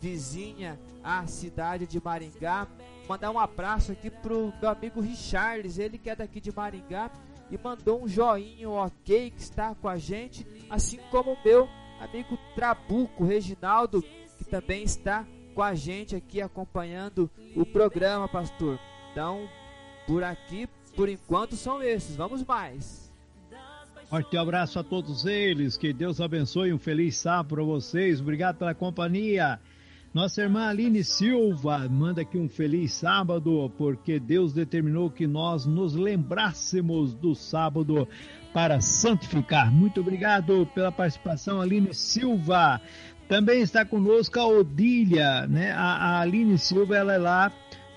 vizinha 0.00 0.80
à 1.02 1.24
cidade 1.24 1.86
de 1.86 2.02
Maringá. 2.02 2.66
Mandar 3.08 3.30
um 3.30 3.38
abraço 3.38 3.92
aqui 3.92 4.10
pro 4.10 4.52
meu 4.60 4.68
amigo 4.68 5.00
Richarles, 5.00 5.78
ele 5.78 5.96
que 5.96 6.10
é 6.10 6.16
daqui 6.16 6.40
de 6.40 6.52
Maringá 6.52 7.08
e 7.52 7.56
mandou 7.56 8.02
um 8.02 8.08
joinha 8.08 8.68
ok 8.68 9.30
que 9.30 9.40
está 9.40 9.76
com 9.76 9.88
a 9.88 9.96
gente, 9.96 10.44
assim 10.68 10.98
como 11.12 11.34
o 11.34 11.38
meu 11.44 11.68
amigo 12.00 12.36
Trabuco 12.56 13.24
Reginaldo, 13.24 14.02
que 14.36 14.44
também 14.44 14.82
está 14.82 15.24
com 15.54 15.62
a 15.62 15.72
gente 15.72 16.16
aqui 16.16 16.42
acompanhando 16.42 17.30
o 17.54 17.64
programa, 17.64 18.26
pastor. 18.26 18.76
Então, 19.12 19.48
por 20.04 20.24
aqui, 20.24 20.68
por 20.96 21.08
enquanto 21.08 21.54
são 21.54 21.80
esses. 21.80 22.16
Vamos 22.16 22.42
mais. 22.42 23.03
Forte 24.08 24.36
abraço 24.36 24.78
a 24.78 24.84
todos 24.84 25.24
eles, 25.24 25.76
que 25.76 25.92
Deus 25.92 26.20
abençoe, 26.20 26.72
um 26.72 26.78
feliz 26.78 27.16
sábado 27.16 27.54
para 27.54 27.62
vocês, 27.62 28.20
obrigado 28.20 28.58
pela 28.58 28.74
companhia. 28.74 29.58
Nossa 30.12 30.42
irmã 30.42 30.68
Aline 30.68 31.02
Silva 31.02 31.88
manda 31.88 32.20
aqui 32.22 32.38
um 32.38 32.48
feliz 32.48 32.92
sábado, 32.92 33.72
porque 33.76 34.20
Deus 34.20 34.52
determinou 34.52 35.10
que 35.10 35.26
nós 35.26 35.66
nos 35.66 35.94
lembrássemos 35.94 37.14
do 37.14 37.34
sábado 37.34 38.06
para 38.52 38.80
santificar. 38.80 39.72
Muito 39.72 40.00
obrigado 40.00 40.68
pela 40.74 40.92
participação, 40.92 41.60
Aline 41.60 41.92
Silva. 41.92 42.80
Também 43.26 43.62
está 43.62 43.84
conosco 43.84 44.38
a 44.38 44.46
Odília, 44.46 45.46
né? 45.48 45.72
A, 45.72 45.96
a 45.96 46.20
Aline 46.20 46.58
Silva, 46.58 46.94
ela 46.94 47.14
é 47.14 47.18
lá 47.18 47.50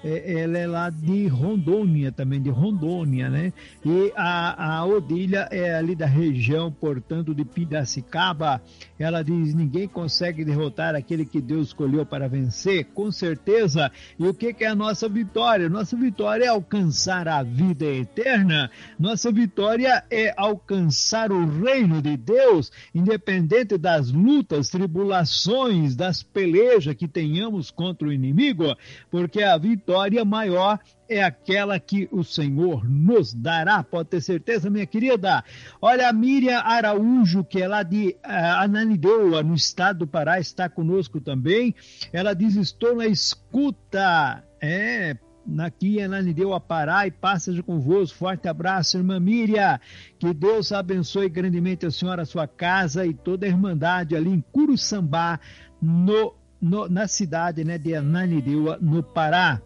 é, 0.04 0.42
ela 0.42 0.58
é 0.58 0.68
lá 0.68 0.90
de 0.90 1.28
Rondônia 1.28 2.12
também, 2.12 2.42
de 2.42 2.50
Rondônia, 2.50 3.30
né? 3.30 3.52
E 3.84 4.12
a, 4.16 4.78
a 4.78 4.86
Odília 4.86 5.48
é 5.50 5.74
ali 5.74 5.96
da 5.96 6.06
região, 6.06 6.72
portanto, 6.72 7.34
de 7.34 7.44
Piracicaba. 7.44 8.62
Ela 9.00 9.24
diz: 9.24 9.54
ninguém 9.56 9.88
consegue 9.88 10.46
derrotar 10.46 10.96
aquele 10.96 11.26
que 11.26 11.42
Deus 11.42 11.68
escolheu 11.68 12.06
para 12.06 12.28
vencer, 12.28 12.86
com 12.94 13.12
certeza. 13.12 13.92
E 14.20 14.28
o 14.28 14.34
que, 14.34 14.54
que 14.54 14.64
é 14.64 14.68
a 14.68 14.76
nossa 14.76 15.10
vitória? 15.10 15.68
Nossa 15.68 15.96
vitória 15.98 16.46
é 16.46 16.48
alcançar 16.48 17.28
a 17.28 17.42
vida 17.42 17.86
eterna. 17.86 18.70
Nossa 19.00 19.32
vitória 19.32 20.04
é 20.12 20.34
alcançar 20.38 21.32
o 21.32 21.46
reino 21.64 22.02
de 22.02 22.16
Deus, 22.16 22.72
independente 22.94 23.78
das 23.78 24.12
lutas, 24.12 24.70
tribulações, 24.70 25.96
das 25.96 26.22
pelejas 26.22 26.94
que 26.96 27.08
tenhamos 27.08 27.72
contra 27.72 28.08
o 28.08 28.14
inimigo, 28.14 28.76
porque 29.10 29.42
a 29.42 29.58
vitória 29.58 29.87
maior 30.26 30.80
é 31.10 31.24
aquela 31.24 31.80
que 31.80 32.08
o 32.12 32.24
Senhor 32.24 32.88
nos 32.90 33.34
dará, 33.34 33.82
pode 33.84 34.10
ter 34.10 34.22
certeza, 34.22 34.70
minha 34.70 34.86
querida. 34.86 35.44
Olha, 35.82 36.10
a 36.10 36.14
Miriam 36.14 36.60
Araújo, 36.60 37.44
que 37.44 37.62
é 37.62 37.68
lá 37.68 37.84
de 37.84 38.10
uh, 38.26 38.64
Ananindeua, 38.64 39.42
no 39.42 39.54
estado 39.54 40.00
do 40.00 40.08
Pará, 40.08 40.40
está 40.40 40.68
conosco 40.68 41.22
também. 41.22 41.74
Ela 42.12 42.34
diz: 42.34 42.56
Estou 42.56 42.96
na 42.96 43.08
escuta. 43.08 44.44
É, 44.60 45.16
aqui 45.60 46.00
em 46.00 46.04
Ananindeua, 46.04 46.60
Pará, 46.60 47.08
e 47.08 47.12
passa 47.12 47.52
convosco. 47.64 48.18
Forte 48.18 48.48
abraço, 48.48 48.98
irmã 48.98 49.20
Miriam. 49.20 49.80
Que 50.20 50.34
Deus 50.34 50.72
abençoe 50.72 51.30
grandemente 51.30 51.86
a 51.86 51.92
senhora, 51.92 52.24
a 52.24 52.26
sua 52.26 52.48
casa 52.48 53.06
e 53.06 53.14
toda 53.14 53.46
a 53.46 53.50
irmandade 53.50 54.16
ali 54.16 54.30
em 54.30 54.42
Curuçambá, 54.52 55.40
no, 55.82 56.34
no, 56.62 56.88
na 56.90 57.08
cidade 57.08 57.64
né, 57.64 57.78
de 57.78 57.96
Ananindeua, 57.96 58.78
no 58.82 59.04
Pará. 59.04 59.62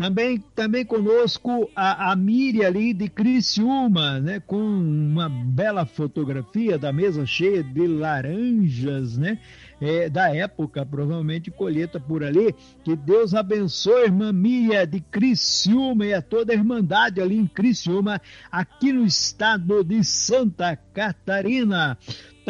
Também, 0.00 0.42
também 0.54 0.82
conosco 0.82 1.70
a, 1.76 2.10
a 2.10 2.16
Miriam 2.16 2.66
ali 2.66 2.94
de 2.94 3.06
Criciúma, 3.06 4.18
né, 4.18 4.40
com 4.40 4.56
uma 4.56 5.28
bela 5.28 5.84
fotografia 5.84 6.78
da 6.78 6.90
mesa 6.90 7.26
cheia 7.26 7.62
de 7.62 7.86
laranjas, 7.86 9.18
né, 9.18 9.38
é, 9.78 10.08
da 10.08 10.34
época, 10.34 10.86
provavelmente 10.86 11.50
colheita 11.50 12.00
por 12.00 12.24
ali. 12.24 12.54
Que 12.82 12.96
Deus 12.96 13.34
abençoe 13.34 14.04
a 14.04 14.04
irmã 14.06 14.32
Miriam 14.32 14.86
de 14.86 15.00
Criciúma 15.00 16.06
e 16.06 16.14
a 16.14 16.22
toda 16.22 16.54
a 16.54 16.56
irmandade 16.56 17.20
ali 17.20 17.36
em 17.36 17.46
Criciúma, 17.46 18.22
aqui 18.50 18.94
no 18.94 19.04
estado 19.04 19.84
de 19.84 20.02
Santa 20.02 20.76
Catarina. 20.94 21.98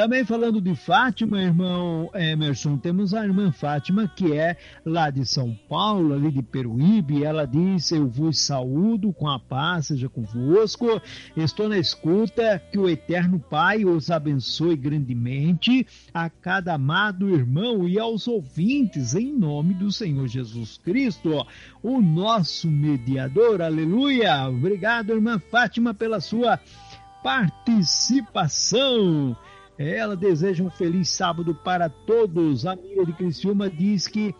Também 0.00 0.24
falando 0.24 0.62
de 0.62 0.74
Fátima, 0.74 1.42
irmão 1.42 2.10
Emerson, 2.14 2.78
temos 2.78 3.12
a 3.12 3.22
irmã 3.22 3.52
Fátima, 3.52 4.08
que 4.08 4.32
é 4.32 4.56
lá 4.82 5.10
de 5.10 5.26
São 5.26 5.54
Paulo, 5.68 6.14
ali 6.14 6.30
de 6.30 6.40
Peruíbe. 6.40 7.22
Ela 7.22 7.44
diz: 7.44 7.92
Eu 7.92 8.08
vos 8.08 8.40
saúdo 8.40 9.12
com 9.12 9.28
a 9.28 9.38
paz, 9.38 9.88
seja 9.88 10.08
convosco. 10.08 10.86
Estou 11.36 11.68
na 11.68 11.76
escuta, 11.76 12.58
que 12.72 12.78
o 12.78 12.88
Eterno 12.88 13.38
Pai 13.38 13.84
os 13.84 14.10
abençoe 14.10 14.74
grandemente, 14.74 15.86
a 16.14 16.30
cada 16.30 16.76
amado 16.76 17.28
irmão 17.28 17.86
e 17.86 17.98
aos 17.98 18.26
ouvintes, 18.26 19.14
em 19.14 19.30
nome 19.30 19.74
do 19.74 19.92
Senhor 19.92 20.26
Jesus 20.26 20.78
Cristo, 20.78 21.46
o 21.82 22.00
nosso 22.00 22.70
mediador. 22.70 23.60
Aleluia! 23.60 24.48
Obrigado, 24.48 25.12
irmã 25.12 25.38
Fátima, 25.38 25.92
pela 25.92 26.20
sua 26.20 26.58
participação. 27.22 29.36
Ela 29.82 30.14
deseja 30.14 30.62
um 30.62 30.68
feliz 30.68 31.08
sábado 31.08 31.54
para 31.54 31.88
todos. 31.88 32.66
A 32.66 32.76
Miriam 32.76 33.02
de 33.02 33.14
Criciúma 33.14 33.70
diz 33.70 34.06
que 34.06 34.34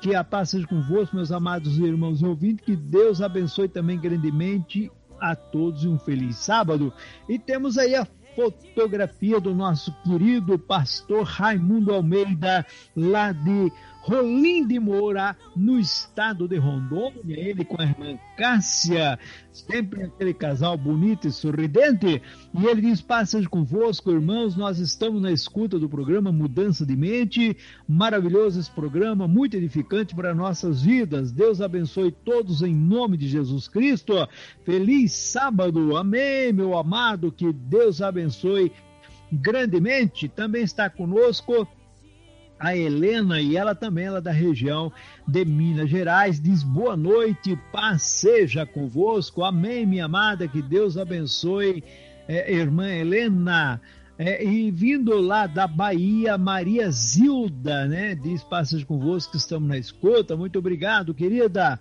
que 0.00 0.14
a 0.14 0.22
paz 0.22 0.50
seja 0.50 0.66
convosco, 0.66 1.16
meus 1.16 1.32
amados 1.32 1.78
irmãos 1.78 2.22
ouvintes, 2.22 2.64
que 2.64 2.76
Deus 2.76 3.22
abençoe 3.22 3.68
também 3.68 3.98
grandemente 3.98 4.92
a 5.18 5.34
todos 5.34 5.82
e 5.82 5.88
um 5.88 5.98
feliz 5.98 6.36
sábado. 6.36 6.92
E 7.26 7.38
temos 7.38 7.78
aí 7.78 7.94
a 7.94 8.06
fotografia 8.36 9.40
do 9.40 9.54
nosso 9.54 9.92
querido 10.04 10.58
pastor 10.58 11.24
Raimundo 11.24 11.94
Almeida, 11.94 12.66
lá 12.94 13.32
de 13.32 13.72
Rolim 14.06 14.66
de 14.66 14.78
Moura, 14.78 15.34
no 15.56 15.80
estado 15.80 16.46
de 16.46 16.58
Rondônia, 16.58 17.40
ele 17.40 17.64
com 17.64 17.80
a 17.80 17.86
irmã 17.86 18.18
Cássia, 18.36 19.18
sempre 19.50 20.02
aquele 20.02 20.34
casal 20.34 20.76
bonito 20.76 21.26
e 21.26 21.32
sorridente, 21.32 22.20
e 22.52 22.66
ele 22.66 22.82
diz, 22.82 23.00
passas 23.00 23.46
convosco, 23.46 24.10
irmãos, 24.10 24.56
nós 24.56 24.78
estamos 24.78 25.22
na 25.22 25.32
escuta 25.32 25.78
do 25.78 25.88
programa 25.88 26.30
Mudança 26.30 26.84
de 26.84 26.94
Mente, 26.94 27.56
maravilhoso 27.88 28.60
esse 28.60 28.70
programa, 28.70 29.26
muito 29.26 29.56
edificante 29.56 30.14
para 30.14 30.34
nossas 30.34 30.82
vidas, 30.82 31.32
Deus 31.32 31.62
abençoe 31.62 32.12
todos 32.12 32.60
em 32.60 32.74
nome 32.74 33.16
de 33.16 33.26
Jesus 33.26 33.68
Cristo, 33.68 34.28
feliz 34.66 35.12
sábado, 35.12 35.96
amém, 35.96 36.52
meu 36.52 36.76
amado, 36.76 37.32
que 37.32 37.50
Deus 37.50 38.02
abençoe 38.02 38.70
grandemente, 39.32 40.28
também 40.28 40.62
está 40.62 40.90
conosco 40.90 41.66
a 42.64 42.76
Helena 42.76 43.40
e 43.40 43.56
ela 43.56 43.74
também 43.74 44.06
ela 44.06 44.18
é 44.18 44.22
da 44.22 44.32
região 44.32 44.90
de 45.26 45.44
Minas 45.44 45.90
Gerais 45.90 46.40
diz 46.40 46.62
boa 46.62 46.96
noite, 46.96 47.58
paz 47.70 48.02
seja 48.02 48.64
convosco, 48.64 49.44
amém 49.44 49.84
minha 49.84 50.06
amada, 50.06 50.48
que 50.48 50.62
Deus 50.62 50.96
abençoe 50.96 51.84
é, 52.26 52.52
irmã 52.52 52.88
Helena 52.88 53.80
é, 54.18 54.44
e 54.44 54.70
vindo 54.70 55.20
lá 55.20 55.46
da 55.46 55.66
Bahia, 55.66 56.38
Maria 56.38 56.90
Zilda, 56.90 57.86
né? 57.86 58.14
Diz 58.14 58.44
passagem 58.44 58.86
convosco, 58.86 59.36
estamos 59.36 59.68
na 59.68 59.76
escuta. 59.76 60.36
Muito 60.36 60.58
obrigado, 60.58 61.12
querida 61.12 61.80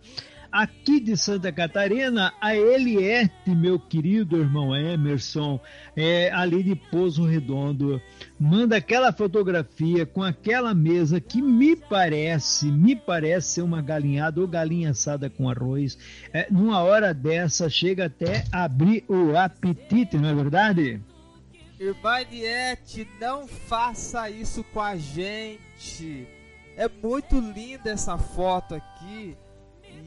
aqui 0.54 1.00
de 1.00 1.18
Santa 1.18 1.52
Catarina, 1.52 2.32
a 2.40 2.56
Eliette, 2.56 3.50
meu 3.50 3.80
querido 3.80 4.38
irmão 4.38 4.76
Emerson, 4.76 5.60
é, 5.96 6.32
ali 6.32 6.62
de 6.62 6.76
Pouso 6.76 7.26
Redondo, 7.26 8.00
manda 8.40 8.78
aquela 8.78 9.12
fotografia 9.12 10.06
com 10.06 10.22
aquela 10.22 10.76
mesa 10.76 11.20
que 11.20 11.42
me 11.42 11.76
parece, 11.76 12.72
me 12.72 12.96
parece 12.96 13.48
ser 13.48 13.62
uma 13.64 13.82
galinhada 13.82 14.40
ou 14.40 14.48
galinha 14.48 14.92
assada 14.92 15.28
com 15.28 15.50
arroz. 15.50 15.98
É, 16.32 16.46
numa 16.52 16.84
hora 16.84 17.16
dessa, 17.16 17.68
chega 17.68 18.06
até 18.06 18.46
abrir 18.52 19.04
o 19.10 19.36
apetite, 19.36 20.18
não 20.20 20.30
é 20.30 20.36
verdade? 20.36 21.02
Irmã 21.80 22.22
Eliette, 22.22 23.08
não 23.20 23.48
faça 23.48 24.30
isso 24.30 24.64
com 24.66 24.80
a 24.80 24.96
gente. 24.96 26.28
É 26.78 26.88
muito 26.88 27.40
linda 27.40 27.90
essa 27.90 28.20
foto 28.20 28.76
aqui. 28.76 29.36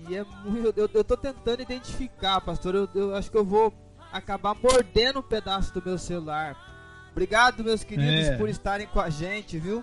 E 0.09 0.17
é 0.17 0.25
muito. 0.45 0.79
Eu, 0.79 0.89
eu 0.93 1.05
tô 1.05 1.17
tentando 1.17 1.63
identificar, 1.63 2.41
pastor. 2.41 2.75
Eu, 2.75 2.89
eu 2.95 3.15
acho 3.15 3.31
que 3.31 3.37
eu 3.37 3.45
vou 3.45 3.73
acabar 4.13 4.55
mordendo 4.55 5.21
um 5.21 5.23
pedaço 5.23 5.73
do 5.75 5.83
meu 5.85 5.99
celular. 5.99 6.57
Obrigado, 7.13 7.65
meus 7.65 7.83
queridos, 7.83 8.29
é. 8.29 8.37
por 8.37 8.49
estarem 8.49 8.87
com 8.87 9.01
a 9.01 9.09
gente, 9.09 9.59
viu? 9.59 9.83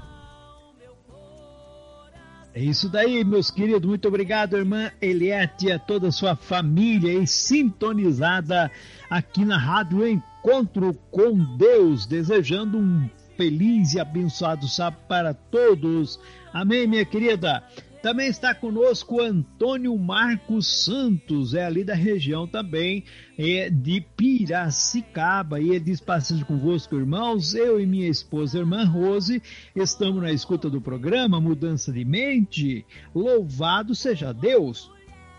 É 2.53 2.61
isso 2.61 2.87
daí, 2.87 3.23
meus 3.23 3.49
queridos. 3.49 3.89
Muito 3.89 4.07
obrigado, 4.07 4.55
irmã 4.55 4.91
Eliette, 5.01 5.71
a 5.71 5.79
toda 5.79 6.09
a 6.09 6.11
sua 6.11 6.35
família 6.35 7.11
e 7.11 7.25
sintonizada 7.25 8.71
aqui 9.09 9.43
na 9.43 9.57
Rádio 9.57 10.07
Encontro 10.07 10.93
com 11.09 11.57
Deus, 11.57 12.05
desejando 12.05 12.77
um 12.77 13.09
feliz 13.35 13.95
e 13.95 13.99
abençoado 13.99 14.67
sábado 14.67 15.01
para 15.07 15.33
todos. 15.33 16.19
Amém, 16.53 16.85
minha 16.85 17.05
querida. 17.05 17.63
Também 18.03 18.27
está 18.27 18.53
conosco 18.53 19.21
Antônio 19.21 19.97
Marcos 19.97 20.83
Santos, 20.83 21.53
é 21.53 21.63
ali 21.63 21.85
da 21.85 21.95
região 21.95 22.45
também, 22.45 23.05
é 23.37 23.69
de 23.69 24.01
Piracicaba. 24.01 25.61
E 25.61 25.69
ele 25.69 25.79
diz: 25.79 26.01
Passagem 26.01 26.43
convosco, 26.43 26.97
irmãos. 26.97 27.55
Eu 27.55 27.79
e 27.79 27.85
minha 27.85 28.09
esposa, 28.09 28.59
irmã 28.59 28.83
Rose, 28.83 29.41
estamos 29.73 30.21
na 30.21 30.33
escuta 30.33 30.69
do 30.69 30.81
programa 30.81 31.39
Mudança 31.39 31.93
de 31.93 32.03
Mente. 32.03 32.85
Louvado 33.15 33.95
seja 33.95 34.33
Deus. 34.33 34.91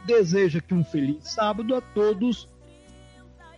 Deseja 0.07 0.63
que 0.63 0.73
um 0.73 0.83
feliz 0.83 1.35
sábado 1.35 1.75
a 1.75 1.83
todos 1.83 2.49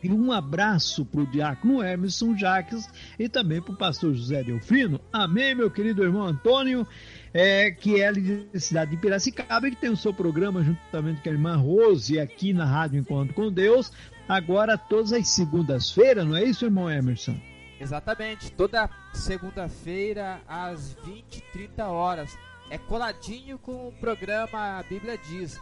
e 0.03 0.11
um 0.11 0.33
abraço 0.33 1.05
para 1.05 1.21
o 1.21 1.27
diácono 1.27 1.83
Emerson 1.83 2.37
Jacques 2.37 2.89
e 3.19 3.29
também 3.29 3.61
para 3.61 3.73
o 3.73 3.77
pastor 3.77 4.15
José 4.15 4.43
Delfino. 4.43 5.01
Amém, 5.13 5.55
meu 5.55 5.71
querido 5.71 6.03
irmão 6.03 6.25
Antônio, 6.25 6.87
é, 7.33 7.71
que 7.71 8.01
é 8.01 8.13
da 8.13 8.61
cidade 8.61 8.93
de 8.93 8.97
Piracicaba 8.97 9.69
e 9.69 9.71
que 9.71 9.81
tem 9.81 9.91
o 9.91 9.97
seu 9.97 10.13
programa 10.13 10.63
juntamente 10.63 11.23
com 11.23 11.29
a 11.29 11.33
irmã 11.33 11.57
Rose 11.57 12.19
aqui 12.19 12.53
na 12.53 12.65
Rádio 12.65 13.01
Encontro 13.01 13.35
com 13.35 13.51
Deus, 13.51 13.93
agora 14.29 14.79
todas 14.79 15.13
as 15.13 15.29
segundas-feiras, 15.29 16.27
não 16.27 16.37
é 16.37 16.45
isso, 16.45 16.65
irmão 16.65 16.91
Emerson? 16.91 17.37
Exatamente, 17.79 18.51
toda 18.53 18.89
segunda-feira 19.13 20.41
às 20.49 20.95
20 21.05 21.43
30 21.53 21.89
horas. 21.89 22.39
É 22.71 22.79
coladinho 22.79 23.59
com 23.59 23.89
o 23.89 23.93
programa 23.93 24.79
A 24.79 24.83
Bíblia 24.83 25.19
Diz. 25.19 25.61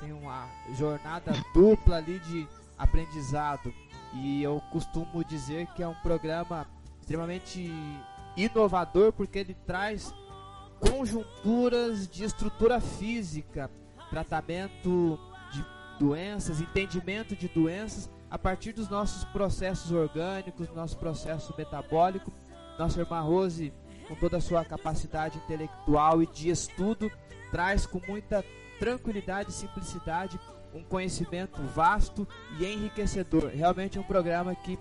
Tem 0.00 0.12
uma 0.12 0.48
jornada 0.76 1.32
dupla 1.54 1.98
ali 1.98 2.18
de 2.20 2.48
aprendizado. 2.80 3.72
E 4.14 4.42
eu 4.42 4.60
costumo 4.72 5.24
dizer 5.24 5.66
que 5.68 5.82
é 5.82 5.88
um 5.88 5.94
programa 5.94 6.66
extremamente 6.98 7.72
inovador 8.36 9.12
porque 9.12 9.38
ele 9.38 9.54
traz 9.66 10.12
conjunturas 10.80 12.08
de 12.08 12.24
estrutura 12.24 12.80
física, 12.80 13.70
tratamento 14.08 15.18
doenças, 16.00 16.62
entendimento 16.62 17.36
de 17.36 17.46
doenças 17.46 18.10
a 18.30 18.38
partir 18.38 18.72
dos 18.72 18.88
nossos 18.88 19.22
processos 19.24 19.92
orgânicos, 19.92 20.70
nosso 20.70 20.96
processo 20.96 21.54
metabólico. 21.58 22.32
Nossa 22.78 23.00
irmã 23.00 23.20
Rose, 23.20 23.72
com 24.08 24.14
toda 24.14 24.38
a 24.38 24.40
sua 24.40 24.64
capacidade 24.64 25.36
intelectual 25.36 26.22
e 26.22 26.26
de 26.26 26.48
estudo, 26.48 27.12
traz 27.50 27.84
com 27.84 28.00
muita 28.08 28.42
tranquilidade 28.78 29.50
e 29.50 29.52
simplicidade 29.52 30.40
um 30.74 30.82
conhecimento 30.82 31.60
vasto 31.74 32.26
e 32.58 32.64
enriquecedor. 32.64 33.50
Realmente 33.54 33.98
é 33.98 34.00
um 34.00 34.04
programa 34.04 34.54
que 34.54 34.78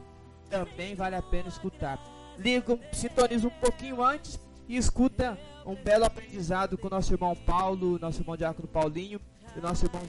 também 0.49 0.95
vale 0.95 1.15
a 1.15 1.21
pena 1.21 1.47
escutar. 1.47 1.99
Liga, 2.37 2.79
sintoniza 2.91 3.47
um 3.47 3.51
pouquinho 3.51 4.03
antes 4.03 4.39
e 4.67 4.77
escuta 4.77 5.37
um 5.65 5.75
belo 5.75 6.05
aprendizado 6.05 6.77
com 6.77 6.89
nosso 6.89 7.13
irmão 7.13 7.35
Paulo, 7.35 7.99
nosso 7.99 8.21
irmão 8.21 8.37
Diácono 8.37 8.67
Paulinho 8.67 9.19
e 9.55 9.59
nosso 9.59 9.85
irmão 9.85 10.01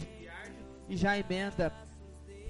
e 0.88 0.96
já 0.96 1.16
emenda 1.16 1.72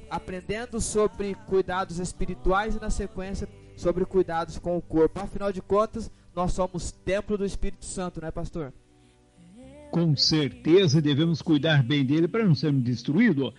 aprendendo 0.09 0.81
sobre 0.81 1.35
cuidados 1.47 1.98
espirituais 1.98 2.74
e 2.74 2.81
na 2.81 2.90
sequência 2.90 3.48
sobre 3.77 4.05
cuidados 4.05 4.59
com 4.59 4.77
o 4.77 4.82
corpo. 4.82 5.20
Afinal 5.20 5.52
de 5.52 5.62
contas, 5.62 6.11
nós 6.35 6.52
somos 6.52 6.90
templo 6.90 7.39
do 7.39 7.44
Espírito 7.44 7.85
Santo, 7.85 8.20
né, 8.20 8.31
pastor? 8.31 8.73
Com 9.90 10.16
certeza 10.16 11.00
devemos 11.02 11.42
cuidar 11.42 11.82
bem 11.82 12.04
dele 12.04 12.28
para 12.28 12.44
não 12.44 12.54
sermos 12.54 12.82
destruídos. 12.82 13.52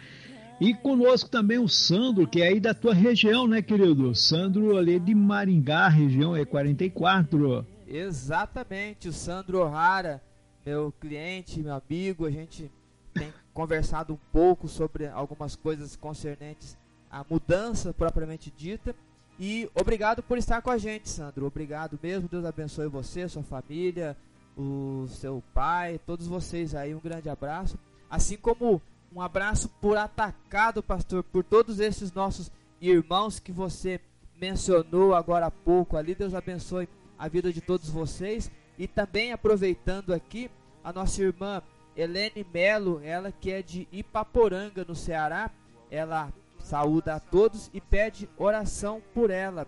E 0.61 0.73
conosco 0.73 1.29
também 1.29 1.57
o 1.57 1.67
Sandro, 1.67 2.27
que 2.27 2.41
é 2.41 2.49
aí 2.49 2.59
da 2.59 2.73
tua 2.73 2.93
região, 2.93 3.47
né, 3.47 3.61
querido? 3.61 4.13
Sandro 4.13 4.77
ali 4.77 4.99
de 4.99 5.15
Maringá, 5.15 5.87
região 5.87 6.33
E44. 6.33 7.65
Exatamente, 7.87 9.09
o 9.09 9.13
Sandro 9.13 9.59
O'Hara, 9.59 10.21
meu 10.65 10.93
cliente, 11.01 11.59
meu 11.61 11.73
amigo, 11.73 12.25
a 12.25 12.31
gente 12.31 12.71
tem 13.13 13.33
conversado 13.53 14.13
um 14.13 14.19
pouco 14.31 14.67
sobre 14.67 15.07
algumas 15.07 15.55
coisas 15.55 15.95
concernentes 15.95 16.77
à 17.09 17.25
mudança 17.29 17.91
propriamente 17.91 18.53
dita. 18.55 18.95
E 19.39 19.67
obrigado 19.73 20.21
por 20.21 20.37
estar 20.37 20.61
com 20.61 20.69
a 20.69 20.77
gente, 20.77 21.09
Sandro. 21.09 21.47
Obrigado 21.47 21.99
mesmo. 22.01 22.29
Deus 22.29 22.45
abençoe 22.45 22.87
você, 22.87 23.27
sua 23.27 23.41
família, 23.41 24.15
o 24.61 25.07
seu 25.07 25.43
pai, 25.53 25.99
todos 26.05 26.27
vocês 26.27 26.75
aí. 26.75 26.93
Um 26.93 26.99
grande 26.99 27.29
abraço. 27.29 27.77
Assim 28.09 28.37
como 28.37 28.81
um 29.13 29.21
abraço 29.21 29.69
por 29.81 29.97
atacado, 29.97 30.83
pastor, 30.83 31.23
por 31.23 31.43
todos 31.43 31.79
esses 31.79 32.11
nossos 32.11 32.51
irmãos 32.79 33.39
que 33.39 33.51
você 33.51 33.99
mencionou 34.39 35.13
agora 35.13 35.47
há 35.47 35.51
pouco 35.51 35.97
ali. 35.97 36.15
Deus 36.15 36.33
abençoe 36.33 36.87
a 37.17 37.27
vida 37.27 37.51
de 37.51 37.61
todos 37.61 37.89
vocês. 37.89 38.51
E 38.77 38.87
também 38.87 39.31
aproveitando 39.31 40.13
aqui, 40.13 40.49
a 40.83 40.91
nossa 40.91 41.21
irmã 41.21 41.61
Helene 41.95 42.45
Melo, 42.51 43.01
ela 43.03 43.31
que 43.31 43.51
é 43.51 43.61
de 43.61 43.87
Ipaporanga, 43.91 44.83
no 44.83 44.95
Ceará, 44.95 45.51
ela 45.89 46.31
saúda 46.59 47.15
a 47.15 47.19
todos 47.19 47.69
e 47.73 47.81
pede 47.81 48.29
oração 48.37 49.01
por 49.13 49.29
ela. 49.29 49.67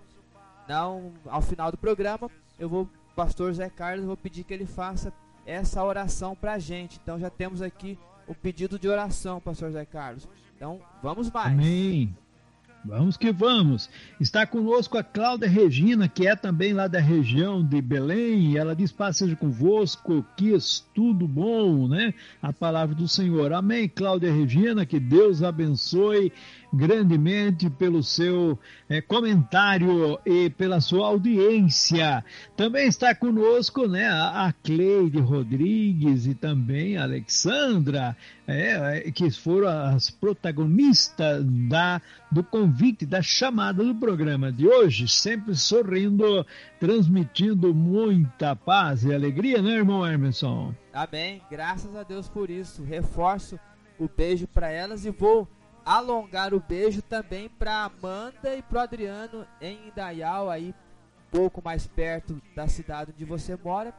Não, 0.67 1.13
ao 1.25 1.41
final 1.41 1.71
do 1.71 1.77
programa, 1.77 2.29
eu 2.57 2.69
vou, 2.69 2.87
pastor 3.15 3.53
Zé 3.53 3.69
Carlos, 3.69 4.05
vou 4.05 4.17
pedir 4.17 4.43
que 4.43 4.53
ele 4.53 4.65
faça 4.65 5.13
essa 5.45 5.83
oração 5.83 6.35
para 6.35 6.53
a 6.53 6.59
gente. 6.59 6.99
Então 7.01 7.19
já 7.19 7.29
temos 7.29 7.61
aqui 7.61 7.97
o 8.27 8.33
pedido 8.33 8.79
de 8.79 8.87
oração, 8.87 9.39
pastor 9.39 9.71
Zé 9.71 9.85
Carlos. 9.85 10.27
Então 10.55 10.79
vamos 11.01 11.29
mais. 11.29 11.51
Amém. 11.51 12.15
Vamos 12.85 13.15
que 13.15 13.31
vamos. 13.31 13.89
Está 14.19 14.45
conosco 14.45 14.97
a 14.97 15.03
Cláudia 15.03 15.47
Regina, 15.47 16.09
que 16.09 16.27
é 16.27 16.35
também 16.35 16.73
lá 16.73 16.85
da 16.85 16.99
região 16.99 17.63
de 17.63 17.81
Belém. 17.81 18.57
Ela 18.57 18.75
diz: 18.75 18.91
Paz 18.91 19.17
seja 19.17 19.37
convosco, 19.37 20.25
que 20.35 20.53
estudo 20.53 21.25
bom, 21.25 21.87
né? 21.87 22.13
A 22.41 22.51
palavra 22.51 22.93
do 22.93 23.07
Senhor. 23.07 23.53
Amém, 23.53 23.87
Cláudia 23.87 24.33
Regina, 24.33 24.85
que 24.85 24.99
Deus 24.99 25.41
abençoe 25.41 26.33
grandemente 26.73 27.69
pelo 27.69 28.01
seu 28.01 28.57
é, 28.89 28.99
comentário 28.99 30.19
e 30.25 30.49
pela 30.49 30.81
sua 30.81 31.07
audiência. 31.07 32.25
Também 32.57 32.87
está 32.87 33.13
conosco 33.13 33.87
né, 33.87 34.07
a, 34.07 34.51
Cleide 34.63 35.19
Rodrigues 35.19 36.25
e 36.25 36.33
também 36.33 36.97
a 36.97 37.03
Alexandra, 37.03 38.17
é, 38.47 39.11
que 39.11 39.29
foram 39.29 39.67
as 39.67 40.09
protagonistas 40.09 41.45
da, 41.45 42.01
do 42.31 42.43
convite, 42.43 43.05
da 43.05 43.21
chamada 43.21 43.83
do 43.83 43.93
programa 43.93 44.51
de 44.51 44.67
hoje, 44.67 45.07
sempre 45.07 45.55
sorrindo, 45.55 46.45
transmitindo 46.79 47.73
muita 47.73 48.55
paz 48.55 49.03
e 49.03 49.13
alegria, 49.13 49.61
né, 49.61 49.75
irmão 49.75 50.05
Emerson? 50.05 50.73
Amém, 50.91 51.41
graças 51.49 51.95
a 51.95 52.03
Deus 52.03 52.27
por 52.27 52.49
isso. 52.49 52.83
Reforço 52.83 53.59
o 53.99 54.07
beijo 54.07 54.47
para 54.47 54.69
elas 54.69 55.05
e 55.05 55.11
vou 55.11 55.47
alongar 55.85 56.53
o 56.53 56.59
beijo 56.59 57.01
também 57.01 57.49
para 57.49 57.83
Amanda 57.83 58.55
e 58.55 58.61
para 58.61 58.83
Adriano 58.83 59.45
em 59.61 59.87
Indaial, 59.87 60.49
aí 60.49 60.73
pouco 61.31 61.61
mais 61.63 61.87
perto 61.87 62.41
da 62.55 62.67
cidade 62.67 63.11
onde 63.13 63.25
você 63.25 63.55
mora. 63.55 63.93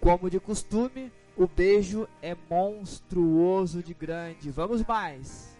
Como 0.00 0.30
de 0.30 0.40
costume, 0.40 1.12
o 1.36 1.46
beijo 1.46 2.08
é 2.20 2.36
monstruoso 2.50 3.82
de 3.82 3.94
grande. 3.94 4.50
Vamos 4.50 4.84
mais. 4.84 5.51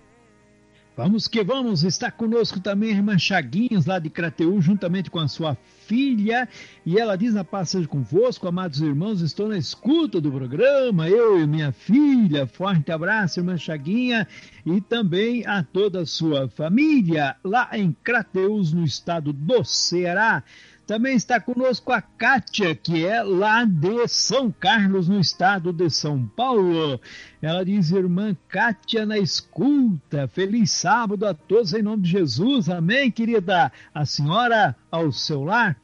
Vamos 0.94 1.26
que 1.26 1.42
vamos, 1.42 1.84
está 1.84 2.10
conosco 2.10 2.60
também 2.60 2.90
a 2.90 2.96
irmã 2.96 3.18
Chaguinhas, 3.18 3.86
lá 3.86 3.98
de 3.98 4.10
Crateú, 4.10 4.60
juntamente 4.60 5.10
com 5.10 5.18
a 5.18 5.26
sua 5.26 5.56
filha, 5.86 6.46
e 6.84 6.98
ela 6.98 7.16
diz 7.16 7.34
a 7.34 7.42
paz 7.42 7.70
seja 7.70 7.88
convosco, 7.88 8.46
amados 8.46 8.82
irmãos, 8.82 9.22
estou 9.22 9.48
na 9.48 9.56
escuta 9.56 10.20
do 10.20 10.30
programa, 10.30 11.08
eu 11.08 11.40
e 11.40 11.46
minha 11.46 11.72
filha, 11.72 12.46
forte 12.46 12.92
abraço, 12.92 13.40
irmã 13.40 13.56
Chaguinha, 13.56 14.28
e 14.66 14.82
também 14.82 15.46
a 15.46 15.62
toda 15.62 16.02
a 16.02 16.06
sua 16.06 16.46
família, 16.50 17.36
lá 17.42 17.70
em 17.72 17.96
Crateús, 18.04 18.74
no 18.74 18.84
estado 18.84 19.32
do 19.32 19.64
Ceará. 19.64 20.44
Também 20.92 21.16
está 21.16 21.40
conosco 21.40 21.90
a 21.90 22.02
Kátia, 22.02 22.74
que 22.74 23.06
é 23.06 23.22
lá 23.22 23.64
de 23.64 24.06
São 24.06 24.52
Carlos, 24.52 25.08
no 25.08 25.18
estado 25.18 25.72
de 25.72 25.88
São 25.88 26.26
Paulo. 26.26 27.00
Ela 27.40 27.64
diz, 27.64 27.90
irmã 27.90 28.36
Kátia 28.46 29.06
na 29.06 29.16
escuta. 29.16 30.28
Feliz 30.28 30.70
sábado 30.70 31.24
a 31.24 31.32
todos 31.32 31.72
em 31.72 31.80
nome 31.80 32.02
de 32.02 32.10
Jesus. 32.10 32.68
Amém, 32.68 33.10
querida? 33.10 33.72
A 33.94 34.04
senhora 34.04 34.76
ao 34.90 35.10
seu 35.10 35.42
lar 35.42 35.80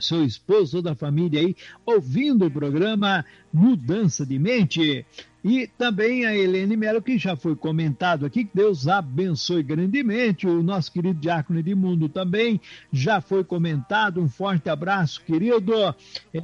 seu 0.00 0.24
esposo, 0.24 0.78
toda 0.78 0.92
a 0.92 0.96
família 0.96 1.40
aí, 1.40 1.54
ouvindo 1.86 2.46
o 2.46 2.50
programa 2.50 3.24
Mudança 3.52 4.26
de 4.26 4.36
Mente. 4.36 5.06
E 5.44 5.66
também 5.66 6.24
a 6.24 6.36
Helene 6.36 6.76
Melo, 6.76 7.02
que 7.02 7.18
já 7.18 7.34
foi 7.34 7.56
comentado 7.56 8.24
aqui, 8.24 8.44
que 8.44 8.54
Deus 8.54 8.86
abençoe 8.86 9.62
grandemente. 9.62 10.46
O 10.46 10.62
nosso 10.62 10.92
querido 10.92 11.18
Diácono 11.18 11.58
Edmundo 11.58 12.08
também 12.08 12.60
já 12.92 13.20
foi 13.20 13.42
comentado. 13.42 14.22
Um 14.22 14.28
forte 14.28 14.70
abraço, 14.70 15.20
querido. 15.24 15.72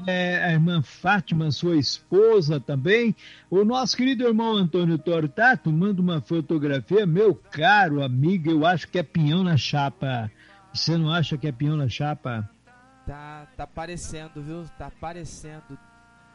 É, 0.06 0.44
a 0.44 0.52
irmã 0.52 0.82
Fátima, 0.82 1.50
sua 1.52 1.76
esposa 1.76 2.58
também. 2.58 3.14
O 3.48 3.64
nosso 3.64 3.96
querido 3.96 4.26
irmão 4.26 4.56
Antônio 4.56 4.98
Tortato 4.98 5.70
manda 5.70 6.02
uma 6.02 6.20
fotografia. 6.20 7.06
Meu 7.06 7.36
caro 7.36 8.02
amigo, 8.02 8.50
eu 8.50 8.66
acho 8.66 8.88
que 8.88 8.98
é 8.98 9.02
pinhão 9.04 9.44
na 9.44 9.56
chapa. 9.56 10.30
Você 10.74 10.96
não 10.96 11.12
acha 11.12 11.38
que 11.38 11.46
é 11.46 11.52
pinhão 11.52 11.76
na 11.76 11.88
chapa? 11.88 12.50
Tá, 13.06 13.46
tá 13.56 13.62
aparecendo, 13.62 14.42
viu? 14.42 14.64
Tá 14.76 14.88
aparecendo. 14.88 15.78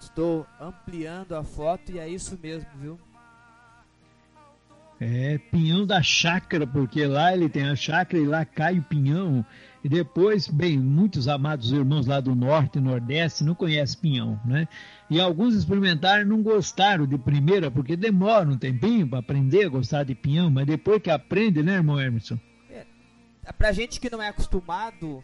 Estou 0.04 0.46
ampliando 0.60 1.34
a 1.34 1.44
foto 1.44 1.92
e 1.92 2.00
é 2.00 2.08
isso 2.08 2.38
mesmo, 2.42 2.68
viu? 2.80 3.00
É, 5.00 5.38
pinhão 5.38 5.86
da 5.86 6.02
chácara, 6.02 6.68
porque 6.68 7.06
lá 7.06 7.34
ele 7.34 7.50
tem 7.50 7.64
a 7.64 7.76
chácara 7.76 8.22
e 8.22 8.26
lá 8.26 8.46
cai 8.46 8.80
o 8.80 8.84
pinhão. 8.84 9.46
E 9.84 9.90
depois, 9.90 10.48
bem, 10.48 10.78
muitos 10.78 11.28
amados 11.28 11.72
irmãos 11.72 12.06
lá 12.06 12.20
do 12.20 12.36
norte 12.36 12.78
e 12.78 12.82
nordeste 12.82 13.44
não 13.44 13.56
conhecem 13.56 14.00
pinhão, 14.00 14.40
né? 14.46 14.68
E 15.10 15.20
alguns 15.20 15.56
experimentaram 15.56 16.22
e 16.22 16.26
não 16.26 16.42
gostaram 16.42 17.06
de 17.06 17.18
primeira, 17.18 17.70
porque 17.70 17.98
demora 17.98 18.48
um 18.48 18.58
tempinho 18.58 19.08
para 19.08 19.20
aprender 19.20 19.66
a 19.66 19.70
gostar 19.70 20.04
de 20.04 20.16
pinhão, 20.16 20.50
mas 20.50 20.66
depois 20.66 21.02
que 21.02 21.10
aprende, 21.10 21.62
né, 21.62 21.74
irmão 21.74 22.00
Emerson? 22.00 22.40
É, 22.70 22.86
pra 23.58 23.72
gente 23.72 24.00
que 24.00 24.10
não 24.10 24.22
é 24.22 24.30
acostumado 24.30 25.24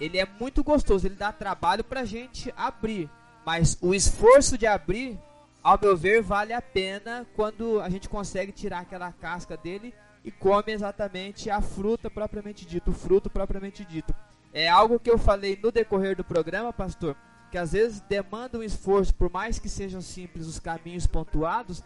ele 0.00 0.18
é 0.18 0.26
muito 0.40 0.64
gostoso, 0.64 1.06
ele 1.06 1.14
dá 1.14 1.30
trabalho 1.30 1.84
pra 1.84 2.04
gente 2.04 2.52
abrir. 2.56 3.08
Mas 3.44 3.78
o 3.80 3.94
esforço 3.94 4.58
de 4.58 4.66
abrir, 4.66 5.18
ao 5.62 5.78
meu 5.80 5.96
ver, 5.96 6.22
vale 6.22 6.52
a 6.52 6.62
pena 6.62 7.26
quando 7.34 7.80
a 7.80 7.88
gente 7.88 8.08
consegue 8.08 8.52
tirar 8.52 8.80
aquela 8.80 9.12
casca 9.12 9.56
dele 9.56 9.94
e 10.24 10.30
come 10.30 10.72
exatamente 10.72 11.48
a 11.48 11.60
fruta 11.60 12.10
propriamente 12.10 12.66
dito, 12.66 12.90
o 12.90 12.94
fruto 12.94 13.30
propriamente 13.30 13.84
dito. 13.84 14.14
É 14.52 14.68
algo 14.68 14.98
que 14.98 15.10
eu 15.10 15.18
falei 15.18 15.58
no 15.62 15.70
decorrer 15.70 16.16
do 16.16 16.24
programa, 16.24 16.72
pastor, 16.72 17.16
que 17.50 17.58
às 17.58 17.72
vezes 17.72 18.00
demanda 18.00 18.58
um 18.58 18.62
esforço, 18.62 19.14
por 19.14 19.30
mais 19.30 19.58
que 19.58 19.68
sejam 19.68 20.00
simples 20.00 20.46
os 20.46 20.58
caminhos 20.58 21.06
pontuados, 21.06 21.82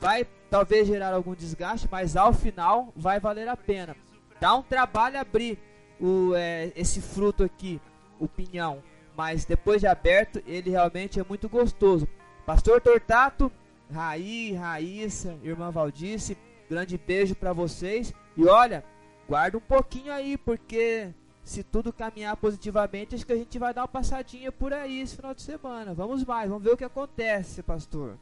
vai 0.00 0.26
talvez 0.50 0.86
gerar 0.86 1.14
algum 1.14 1.34
desgaste, 1.34 1.88
mas 1.90 2.16
ao 2.16 2.32
final 2.32 2.92
vai 2.96 3.20
valer 3.20 3.48
a 3.48 3.56
pena. 3.56 3.96
Dá 4.40 4.54
um 4.54 4.62
trabalho 4.62 5.18
abrir 5.18 5.58
o, 6.00 6.34
é, 6.34 6.72
esse 6.74 7.00
fruto 7.00 7.44
aqui, 7.44 7.80
o 8.18 8.26
pinhão. 8.26 8.82
Mas 9.16 9.44
depois 9.44 9.80
de 9.80 9.86
aberto, 9.86 10.42
ele 10.46 10.70
realmente 10.70 11.20
é 11.20 11.24
muito 11.24 11.48
gostoso. 11.48 12.08
Pastor 12.46 12.80
Tortato, 12.80 13.52
Raí, 13.92 14.52
Raíssa, 14.52 15.38
irmã 15.42 15.70
Valdice, 15.70 16.36
grande 16.68 16.96
beijo 16.96 17.34
para 17.34 17.52
vocês. 17.52 18.12
E 18.36 18.46
olha, 18.46 18.84
guarda 19.28 19.58
um 19.58 19.60
pouquinho 19.60 20.12
aí, 20.12 20.36
porque 20.38 21.10
se 21.44 21.62
tudo 21.62 21.92
caminhar 21.92 22.36
positivamente, 22.36 23.14
acho 23.14 23.26
que 23.26 23.32
a 23.32 23.36
gente 23.36 23.58
vai 23.58 23.74
dar 23.74 23.82
uma 23.82 23.88
passadinha 23.88 24.50
por 24.50 24.72
aí 24.72 25.00
esse 25.00 25.16
final 25.16 25.34
de 25.34 25.42
semana. 25.42 25.92
Vamos 25.92 26.24
mais, 26.24 26.48
vamos 26.48 26.64
ver 26.64 26.72
o 26.72 26.76
que 26.76 26.84
acontece, 26.84 27.62
pastor. 27.62 28.16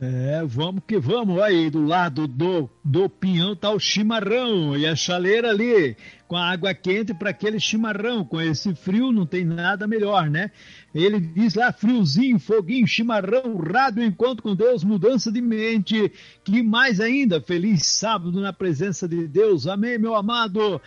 É, 0.00 0.42
vamos 0.44 0.82
que 0.86 0.98
vamos. 0.98 1.40
Aí 1.40 1.70
do 1.70 1.84
lado 1.84 2.26
do, 2.26 2.68
do 2.84 3.08
pinhão 3.08 3.54
tá 3.54 3.70
o 3.70 3.78
chimarrão 3.78 4.76
e 4.76 4.86
a 4.86 4.96
chaleira 4.96 5.50
ali 5.50 5.96
com 6.26 6.36
a 6.36 6.50
água 6.50 6.74
quente 6.74 7.14
para 7.14 7.30
aquele 7.30 7.60
chimarrão. 7.60 8.24
Com 8.24 8.40
esse 8.40 8.74
frio 8.74 9.12
não 9.12 9.24
tem 9.24 9.44
nada 9.44 9.86
melhor, 9.86 10.28
né? 10.28 10.50
Ele 10.92 11.20
diz 11.20 11.54
lá 11.54 11.72
friozinho, 11.72 12.38
foguinho, 12.38 12.86
chimarrão, 12.86 13.56
rádio 13.56 14.02
encontro 14.02 14.42
com 14.42 14.54
Deus, 14.54 14.82
mudança 14.82 15.30
de 15.30 15.40
mente. 15.40 16.10
Que 16.42 16.62
mais 16.62 17.00
ainda, 17.00 17.40
feliz 17.40 17.86
sábado 17.86 18.40
na 18.40 18.52
presença 18.52 19.06
de 19.06 19.28
Deus. 19.28 19.66
Amém, 19.66 19.96
meu 19.96 20.14
amado 20.14 20.80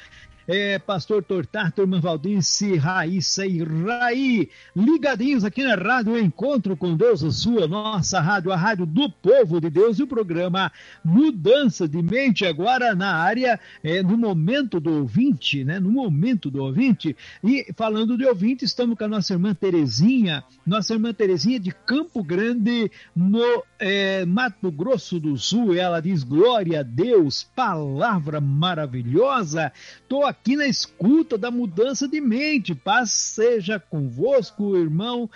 é, 0.47 0.79
Pastor 0.79 1.23
Tortar, 1.23 1.73
irmã 1.77 1.99
Valdice, 1.99 2.77
Raíssa 2.77 3.45
e 3.45 3.61
Raí, 3.61 4.49
ligadinhos 4.75 5.43
aqui 5.43 5.63
na 5.63 5.75
Rádio 5.75 6.17
Encontro 6.17 6.77
com 6.77 6.95
Deus, 6.95 7.23
a 7.23 7.31
sua, 7.31 7.67
nossa 7.67 8.21
rádio, 8.21 8.51
a 8.51 8.55
rádio 8.55 8.85
do 8.85 9.09
povo 9.11 9.59
de 9.59 9.69
Deus, 9.69 9.99
e 9.99 10.03
o 10.03 10.07
programa 10.07 10.71
Mudança 11.03 11.87
de 11.87 12.01
Mente, 12.01 12.45
agora 12.45 12.95
na 12.95 13.15
área, 13.15 13.59
é, 13.83 14.01
no 14.01 14.17
momento 14.17 14.79
do 14.79 15.01
ouvinte, 15.01 15.63
né? 15.63 15.79
No 15.79 15.91
momento 15.91 16.49
do 16.49 16.63
ouvinte. 16.63 17.15
E 17.43 17.67
falando 17.75 18.17
de 18.17 18.25
ouvinte, 18.25 18.63
estamos 18.63 18.97
com 18.97 19.03
a 19.03 19.07
nossa 19.07 19.33
irmã 19.33 19.53
Terezinha, 19.53 20.43
nossa 20.65 20.93
irmã 20.93 21.13
Terezinha 21.13 21.59
de 21.59 21.71
Campo 21.71 22.23
Grande, 22.23 22.89
no 23.15 23.63
é, 23.79 24.25
Mato 24.25 24.71
Grosso 24.71 25.19
do 25.19 25.37
Sul. 25.37 25.75
Ela 25.75 25.99
diz: 25.99 26.23
Glória 26.23 26.79
a 26.79 26.83
Deus, 26.83 27.43
palavra 27.55 28.39
maravilhosa. 28.39 29.71
Estou 30.07 30.25
aqui 30.25 30.55
na 30.55 30.65
escuta 30.65 31.37
da 31.37 31.51
mudança 31.51 32.07
de 32.07 32.21
mente. 32.21 32.73
Paz 32.73 33.11
seja 33.11 33.77
convosco, 33.77 34.77
irmão, 34.77 35.29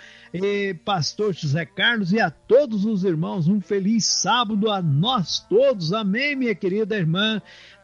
pastor 0.82 1.34
José 1.34 1.66
Carlos, 1.66 2.10
e 2.10 2.18
a 2.18 2.30
todos 2.30 2.86
os 2.86 3.04
irmãos. 3.04 3.48
Um 3.48 3.60
feliz 3.60 4.06
sábado 4.06 4.70
a 4.70 4.80
nós 4.80 5.40
todos. 5.40 5.92
Amém, 5.92 6.34
minha 6.34 6.54
querida 6.54 6.96
irmã 6.96 7.42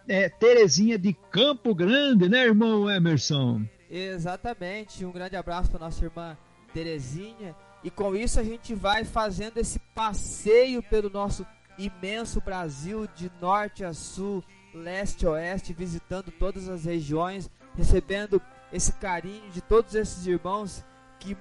é, 0.08 0.30
Terezinha 0.30 0.98
de 0.98 1.12
Campo 1.30 1.74
Grande, 1.74 2.26
né, 2.26 2.46
irmão 2.46 2.90
Emerson? 2.90 3.66
Exatamente. 3.90 5.04
Um 5.04 5.12
grande 5.12 5.36
abraço 5.36 5.70
para 5.70 5.80
nossa 5.80 6.02
irmã 6.02 6.38
Terezinha. 6.72 7.54
E 7.84 7.90
com 7.90 8.16
isso 8.16 8.40
a 8.40 8.42
gente 8.42 8.74
vai 8.74 9.04
fazendo 9.04 9.58
esse 9.58 9.78
passeio 9.94 10.82
pelo 10.82 11.10
nosso 11.10 11.46
imenso 11.76 12.40
Brasil 12.40 13.06
de 13.14 13.30
norte 13.42 13.84
a 13.84 13.92
sul 13.92 14.42
leste 14.74 15.26
oeste, 15.26 15.72
visitando 15.72 16.30
todas 16.30 16.68
as 16.68 16.84
regiões, 16.84 17.50
recebendo 17.76 18.40
esse 18.72 18.92
carinho 18.94 19.50
de 19.50 19.60
todos 19.60 19.94
esses 19.94 20.26
irmãos 20.26 20.84
que 21.18 21.36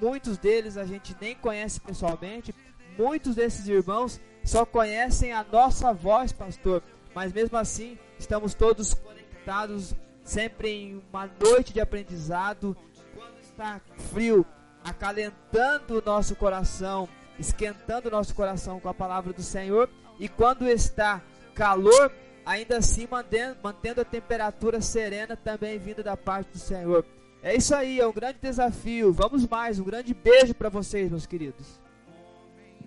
muitos 0.00 0.38
deles 0.38 0.76
a 0.76 0.84
gente 0.84 1.16
nem 1.20 1.34
conhece 1.34 1.80
pessoalmente, 1.80 2.54
muitos 2.98 3.34
desses 3.34 3.68
irmãos 3.68 4.20
só 4.44 4.64
conhecem 4.64 5.32
a 5.32 5.44
nossa 5.44 5.92
voz, 5.92 6.32
pastor, 6.32 6.82
mas 7.14 7.32
mesmo 7.32 7.56
assim 7.56 7.98
estamos 8.18 8.54
todos 8.54 8.94
conectados, 8.94 9.94
sempre 10.24 10.70
em 10.70 11.02
uma 11.10 11.28
noite 11.40 11.72
de 11.72 11.80
aprendizado, 11.80 12.76
quando 13.14 13.38
está 13.40 13.80
frio, 14.12 14.46
acalentando 14.82 15.98
o 15.98 16.02
nosso 16.04 16.34
coração, 16.36 17.08
esquentando 17.38 18.08
o 18.08 18.10
nosso 18.10 18.34
coração 18.34 18.80
com 18.80 18.88
a 18.88 18.94
palavra 18.94 19.32
do 19.32 19.42
Senhor, 19.42 19.88
e 20.18 20.28
quando 20.28 20.68
está 20.68 21.22
calor, 21.54 22.12
ainda 22.50 22.78
assim 22.78 23.06
mantendo, 23.08 23.56
mantendo 23.62 24.00
a 24.00 24.04
temperatura 24.04 24.80
serena 24.80 25.36
também 25.36 25.78
vinda 25.78 26.02
da 26.02 26.16
parte 26.16 26.50
do 26.50 26.58
Senhor. 26.58 27.04
É 27.42 27.56
isso 27.56 27.72
aí, 27.74 28.00
é 28.00 28.06
um 28.06 28.12
grande 28.12 28.38
desafio. 28.42 29.12
Vamos 29.12 29.46
mais, 29.46 29.78
um 29.78 29.84
grande 29.84 30.12
beijo 30.12 30.52
para 30.52 30.68
vocês, 30.68 31.08
meus 31.08 31.26
queridos. 31.26 31.80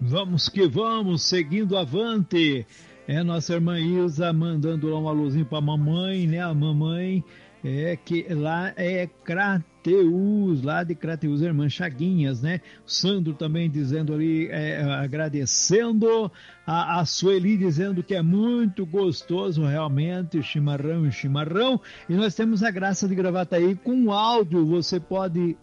Vamos 0.01 0.49
que 0.49 0.67
vamos, 0.67 1.23
seguindo 1.23 1.77
avante. 1.77 2.67
É 3.07 3.23
nossa 3.23 3.53
irmã 3.53 3.79
Ilza 3.79 4.33
mandando 4.33 4.89
lá 4.89 4.99
uma 4.99 5.11
luzinha 5.11 5.45
para 5.45 5.59
a 5.59 5.61
mamãe, 5.61 6.27
né? 6.27 6.39
A 6.39 6.53
mamãe 6.53 7.23
é 7.63 7.95
que 7.95 8.25
lá 8.33 8.73
é 8.75 9.07
Crateus, 9.23 10.61
lá 10.61 10.83
de 10.83 10.93
Crateus, 10.95 11.41
irmã 11.41 11.69
Chaguinhas, 11.69 12.41
né? 12.41 12.59
O 12.85 12.91
Sandro 12.91 13.33
também 13.33 13.69
dizendo 13.69 14.13
ali, 14.13 14.47
é, 14.49 14.83
agradecendo, 14.83 16.31
a, 16.67 16.99
a 16.99 17.05
Sueli 17.05 17.55
dizendo 17.55 18.03
que 18.03 18.15
é 18.15 18.21
muito 18.21 18.85
gostoso 18.85 19.65
realmente, 19.65 20.43
chimarrão 20.43 21.05
e 21.05 21.11
chimarrão, 21.11 21.79
e 22.09 22.13
nós 22.13 22.35
temos 22.35 22.63
a 22.63 22.71
graça 22.71 23.07
de 23.07 23.15
gravar 23.15 23.47
aí 23.51 23.75
com 23.75 24.11
áudio, 24.11 24.65
você 24.65 24.99
pode 24.99 25.55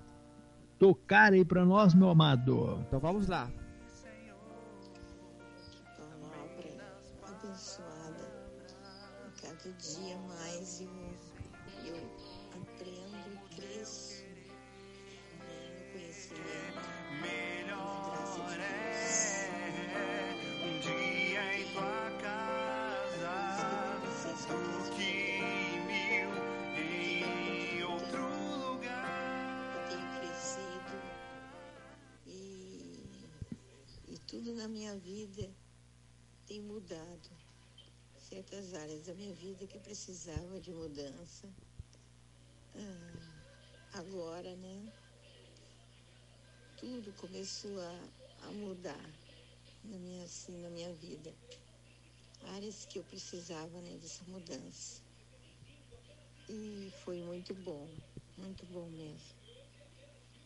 tocar 0.79 1.35
aí 1.35 1.45
para 1.45 1.65
nós, 1.65 1.93
meu 1.93 2.09
amado. 2.09 2.83
Então 2.87 2.99
vamos 2.99 3.27
lá. 3.27 3.51
Minha 34.71 34.97
vida 34.97 35.51
tem 36.47 36.61
mudado. 36.63 37.31
Certas 38.17 38.73
áreas 38.73 39.07
da 39.07 39.15
minha 39.15 39.35
vida 39.35 39.67
que 39.67 39.79
precisava 39.81 40.61
de 40.61 40.71
mudança. 40.71 41.53
Ah, 42.77 43.99
agora, 43.99 44.55
né? 44.55 44.93
Tudo 46.77 47.13
começou 47.15 47.81
a, 47.81 48.09
a 48.43 48.53
mudar 48.53 49.11
na 49.83 49.99
minha, 49.99 50.25
assim, 50.25 50.57
na 50.63 50.71
minha 50.71 50.95
vida. 50.95 51.35
Áreas 52.55 52.87
que 52.87 53.01
eu 53.01 53.05
precisava 53.05 53.81
né, 53.81 53.99
dessa 53.99 54.25
mudança. 54.27 55.03
E 56.49 56.93
foi 57.05 57.21
muito 57.23 57.55
bom, 57.55 57.89
muito 58.39 58.65
bom 58.67 58.89
mesmo. 58.91 59.41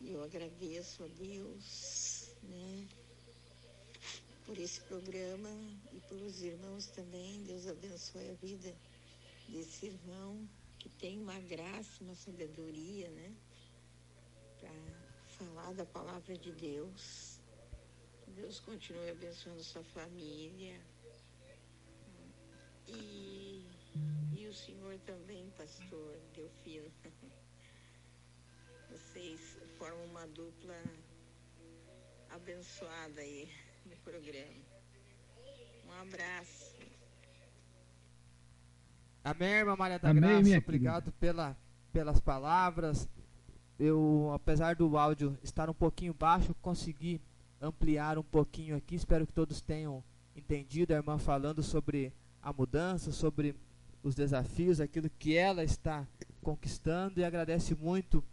Eu 0.01 0.23
agradeço 0.23 1.03
a 1.03 1.07
Deus, 1.07 2.31
né? 2.43 3.04
Por 4.45 4.57
esse 4.59 4.79
programa 4.81 5.49
e 5.91 5.99
pelos 6.01 6.41
irmãos 6.41 6.85
também. 6.87 7.43
Deus 7.43 7.67
abençoe 7.67 8.29
a 8.29 8.33
vida 8.35 8.75
desse 9.49 9.87
irmão 9.87 10.47
que 10.77 10.87
tem 10.89 11.19
uma 11.19 11.39
graça, 11.39 12.03
uma 12.03 12.15
sabedoria, 12.15 13.09
né? 13.09 13.35
Para 14.59 14.71
falar 15.29 15.73
da 15.73 15.85
palavra 15.85 16.37
de 16.37 16.51
Deus. 16.51 17.39
Deus 18.27 18.59
continue 18.59 19.09
abençoando 19.09 19.63
sua 19.63 19.83
família. 19.83 20.79
E, 22.87 23.65
e 24.37 24.47
o 24.47 24.53
Senhor 24.53 24.99
também, 24.99 25.49
pastor 25.57 26.19
Delfino. 26.35 26.91
Vocês 28.91 29.57
formam 29.77 30.05
uma 30.05 30.27
dupla 30.27 30.79
abençoada 32.29 33.21
aí 33.21 33.49
programa. 34.05 34.53
Um 35.87 36.01
abraço. 36.01 36.75
Amém, 39.23 39.49
irmã 39.49 39.75
Maria 39.75 39.97
da 39.97 40.11
Amém, 40.11 40.43
Graça. 40.43 40.57
Obrigado 40.59 41.11
pela, 41.13 41.57
pelas 41.91 42.19
palavras. 42.19 43.09
Eu, 43.79 44.31
apesar 44.33 44.75
do 44.75 44.95
áudio 44.95 45.35
estar 45.41 45.69
um 45.71 45.73
pouquinho 45.73 46.13
baixo, 46.13 46.55
consegui 46.61 47.19
ampliar 47.59 48.19
um 48.19 48.23
pouquinho 48.23 48.77
aqui. 48.77 48.93
Espero 48.93 49.25
que 49.25 49.33
todos 49.33 49.59
tenham 49.59 50.03
entendido 50.35 50.93
a 50.93 50.97
irmã 50.97 51.17
falando 51.17 51.63
sobre 51.63 52.13
a 52.41 52.53
mudança, 52.53 53.11
sobre 53.11 53.55
os 54.03 54.13
desafios, 54.13 54.79
aquilo 54.79 55.09
que 55.17 55.35
ela 55.35 55.63
está 55.63 56.07
conquistando 56.43 57.19
e 57.19 57.23
agradece 57.23 57.73
muito 57.73 58.23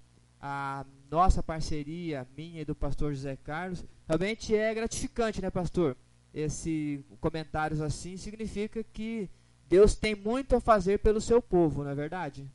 a 0.43 0.85
nossa 1.09 1.41
parceria, 1.43 2.27
minha 2.37 2.63
e 2.63 2.65
do 2.65 2.75
pastor 2.75 3.15
José 3.15 3.37
Carlos, 3.37 3.85
realmente 4.09 4.55
é 4.57 4.75
gratificante, 4.75 5.41
né, 5.41 5.51
pastor? 5.51 5.97
Esse 6.35 7.05
comentários 7.21 7.81
assim 7.81 8.17
significa 8.17 8.83
que 8.83 9.31
Deus 9.69 9.95
tem 9.95 10.15
muito 10.17 10.57
a 10.57 10.61
fazer 10.61 10.99
pelo 10.99 11.21
seu 11.21 11.41
povo, 11.41 11.85
não 11.85 11.91
é 11.91 11.95
verdade? 11.95 12.51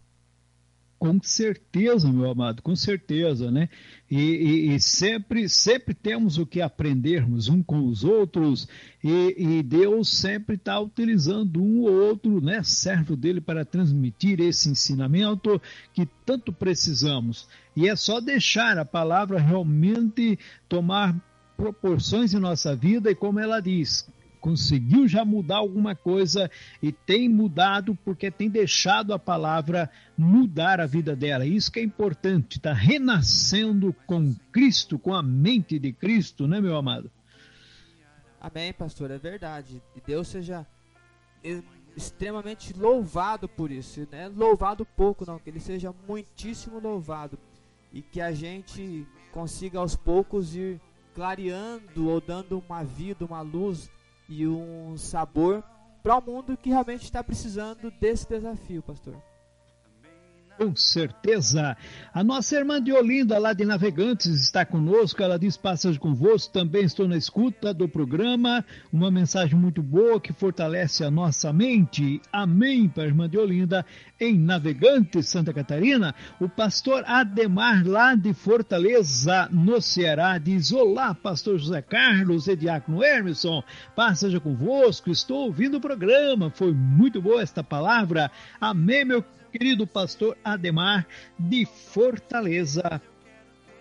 Com 0.99 1.21
certeza, 1.21 2.11
meu 2.11 2.31
amado, 2.31 2.63
com 2.63 2.75
certeza, 2.75 3.51
né? 3.51 3.69
E, 4.09 4.17
e, 4.17 4.75
e, 4.75 4.79
sempre, 4.79 5.47
sempre 5.47 5.93
temos 5.93 6.39
o 6.39 6.45
que 6.45 6.59
aprendermos 6.59 7.49
um 7.49 7.61
com 7.61 7.85
os 7.85 8.03
outros, 8.03 8.67
e, 9.03 9.35
e 9.37 9.63
Deus 9.63 10.09
sempre 10.09 10.55
está 10.55 10.79
utilizando 10.79 11.61
um 11.61 11.81
ou 11.81 11.91
outro, 11.91 12.41
né, 12.41 12.63
servo 12.63 13.15
dele 13.15 13.39
para 13.39 13.63
transmitir 13.63 14.39
esse 14.39 14.69
ensinamento 14.69 15.61
que 15.93 16.07
tanto 16.25 16.51
precisamos. 16.51 17.47
E 17.75 17.87
é 17.87 17.95
só 17.95 18.19
deixar 18.19 18.79
a 18.79 18.85
palavra 18.85 19.39
realmente 19.39 20.39
tomar 20.67 21.15
proporções 21.55 22.33
em 22.33 22.39
nossa 22.39 22.75
vida, 22.75 23.11
e 23.11 23.15
como 23.15 23.39
ela 23.39 23.59
diz, 23.59 24.09
conseguiu 24.39 25.07
já 25.07 25.25
mudar 25.25 25.57
alguma 25.57 25.95
coisa 25.95 26.49
e 26.81 26.91
tem 26.91 27.27
mudado 27.27 27.97
porque 28.03 28.31
tem 28.31 28.49
deixado 28.49 29.13
a 29.13 29.19
palavra 29.19 29.89
mudar 30.17 30.79
a 30.79 30.85
vida 30.85 31.15
dela. 31.15 31.45
Isso 31.45 31.71
que 31.71 31.79
é 31.79 31.83
importante, 31.83 32.57
está 32.57 32.73
renascendo 32.73 33.95
com 34.05 34.33
Cristo, 34.51 34.97
com 34.97 35.13
a 35.13 35.21
mente 35.21 35.77
de 35.77 35.91
Cristo, 35.91 36.47
né, 36.47 36.61
meu 36.61 36.75
amado? 36.75 37.11
Amém, 38.39 38.71
pastor, 38.71 39.11
é 39.11 39.17
verdade. 39.17 39.81
E 39.95 40.01
Deus 40.05 40.27
seja 40.27 40.65
extremamente 41.95 42.73
louvado 42.77 43.49
por 43.49 43.71
isso, 43.71 44.07
né? 44.11 44.29
Louvado 44.29 44.85
pouco, 44.85 45.25
não, 45.25 45.39
que 45.39 45.49
ele 45.49 45.59
seja 45.59 45.93
muitíssimo 46.07 46.79
louvado 46.79 47.37
e 47.91 48.01
que 48.01 48.21
a 48.21 48.31
gente 48.31 49.07
consiga 49.31 49.79
aos 49.79 49.95
poucos 49.95 50.55
ir 50.55 50.79
clareando 51.15 52.09
ou 52.09 52.21
dando 52.21 52.59
uma 52.59 52.83
vida, 52.83 53.25
uma 53.25 53.41
luz 53.41 53.89
e 54.27 54.47
um 54.47 54.97
sabor 54.97 55.63
para 56.03 56.17
o 56.17 56.21
mundo 56.21 56.57
que 56.57 56.69
realmente 56.69 57.03
está 57.03 57.23
precisando 57.23 57.91
desse 57.91 58.27
desafio, 58.27 58.81
pastor. 58.81 59.15
Com 60.57 60.75
certeza. 60.75 61.77
A 62.11 62.23
nossa 62.23 62.55
irmã 62.55 62.81
de 62.81 62.91
Olinda, 62.91 63.37
lá 63.37 63.53
de 63.53 63.63
Navegantes, 63.63 64.41
está 64.41 64.65
conosco. 64.65 65.21
Ela 65.21 65.37
diz: 65.37 65.55
Passagem 65.55 65.99
convosco. 65.99 66.51
Também 66.51 66.83
estou 66.83 67.07
na 67.07 67.15
escuta 67.15 67.71
do 67.71 67.87
programa. 67.87 68.65
Uma 68.91 69.11
mensagem 69.11 69.55
muito 69.55 69.83
boa 69.83 70.19
que 70.19 70.33
fortalece 70.33 71.03
a 71.03 71.11
nossa 71.11 71.53
mente. 71.53 72.19
Amém, 72.33 72.89
para 72.89 73.03
a 73.03 73.05
irmã 73.05 73.29
de 73.29 73.37
Olinda, 73.37 73.85
em 74.19 74.35
Navegantes, 74.35 75.29
Santa 75.29 75.53
Catarina. 75.53 76.15
O 76.39 76.49
pastor 76.49 77.03
Ademar, 77.05 77.85
lá 77.85 78.15
de 78.15 78.33
Fortaleza, 78.33 79.47
no 79.51 79.79
Ceará, 79.79 80.39
diz: 80.39 80.71
Olá, 80.71 81.13
pastor 81.13 81.59
José 81.59 81.83
Carlos 81.83 82.47
e 82.47 82.55
diácono 82.55 83.03
Emerson. 83.03 83.61
Passagem 83.95 84.39
convosco. 84.39 85.11
Estou 85.11 85.45
ouvindo 85.45 85.77
o 85.77 85.81
programa. 85.81 86.49
Foi 86.49 86.73
muito 86.73 87.21
boa 87.21 87.43
esta 87.43 87.63
palavra. 87.63 88.31
Amém, 88.59 89.05
meu 89.05 89.23
querido 89.57 89.87
pastor 89.87 90.37
Ademar 90.43 91.07
de 91.39 91.65
Fortaleza, 91.65 93.01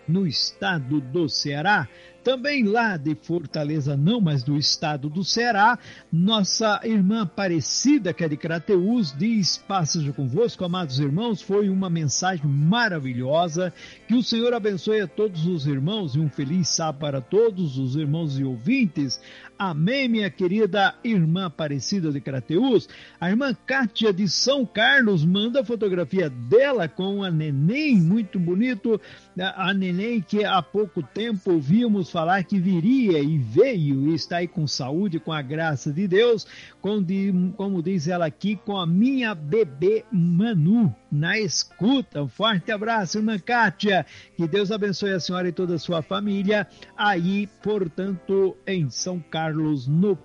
no 0.07 0.25
estado 0.25 0.99
do 0.99 1.29
Ceará. 1.29 1.87
Também 2.23 2.63
lá 2.63 2.97
de 2.97 3.15
Fortaleza, 3.15 3.95
não, 3.95 4.19
mas 4.19 4.43
do 4.43 4.57
estado 4.57 5.09
do 5.09 5.23
Ceará, 5.23 5.79
nossa 6.11 6.81
irmã 6.83 7.21
Aparecida, 7.21 8.13
que 8.13 8.23
é 8.23 8.27
de 8.27 8.35
Crateús, 8.35 9.15
diz: 9.17 9.57
Passeja 9.57 10.11
convosco, 10.11 10.65
amados 10.65 10.99
irmãos. 10.99 11.41
Foi 11.41 11.69
uma 11.69 11.89
mensagem 11.89 12.45
maravilhosa. 12.45 13.71
Que 14.07 14.15
o 14.15 14.23
Senhor 14.23 14.53
abençoe 14.53 14.99
a 14.99 15.07
todos 15.07 15.45
os 15.45 15.67
irmãos 15.67 16.15
e 16.15 16.19
um 16.19 16.29
feliz 16.29 16.67
sábado 16.67 16.99
para 16.99 17.21
todos 17.21 17.77
os 17.77 17.95
irmãos 17.95 18.37
e 18.37 18.43
ouvintes. 18.43 19.21
Amém, 19.59 20.07
minha 20.07 20.29
querida 20.29 20.93
irmã 21.03 21.47
Aparecida 21.47 22.11
de 22.11 22.21
Crateús. 22.21 22.87
A 23.19 23.27
irmã 23.27 23.55
Kátia 23.65 24.13
de 24.13 24.29
São 24.29 24.63
Carlos 24.63 25.25
manda 25.25 25.61
a 25.61 25.65
fotografia 25.65 26.29
dela 26.29 26.87
com 26.87 27.23
a 27.23 27.31
neném, 27.31 27.99
muito 27.99 28.39
bonito. 28.39 29.01
A 29.35 29.73
neném 29.73 30.21
que 30.21 30.45
há 30.45 30.61
pouco 30.61 31.01
tempo 31.01 31.53
ouvimos 31.53 32.11
falar 32.11 32.43
que 32.43 32.59
viria 32.59 33.17
e 33.17 33.39
veio 33.39 34.07
e 34.07 34.13
está 34.13 34.37
aí 34.37 34.47
com 34.47 34.67
saúde, 34.67 35.19
com 35.19 35.33
a 35.33 35.41
graça 35.41 35.91
de 35.91 36.07
Deus, 36.07 36.45
como 36.79 37.81
diz 37.81 38.07
ela 38.07 38.27
aqui, 38.27 38.55
com 38.57 38.77
a 38.77 38.85
minha 38.85 39.33
bebê 39.33 40.05
Manu 40.11 40.95
na 41.11 41.39
escuta. 41.39 42.23
Um 42.23 42.27
forte 42.27 42.71
abraço, 42.71 43.17
irmã 43.17 43.39
Kátia. 43.39 44.05
Que 44.35 44.47
Deus 44.47 44.71
abençoe 44.71 45.11
a 45.11 45.19
senhora 45.19 45.47
e 45.47 45.51
toda 45.51 45.75
a 45.75 45.79
sua 45.79 46.01
família 46.01 46.67
aí, 46.95 47.47
portanto, 47.61 48.57
em 48.65 48.89
São 48.89 49.19
Carlos, 49.19 49.87
no 49.87 50.17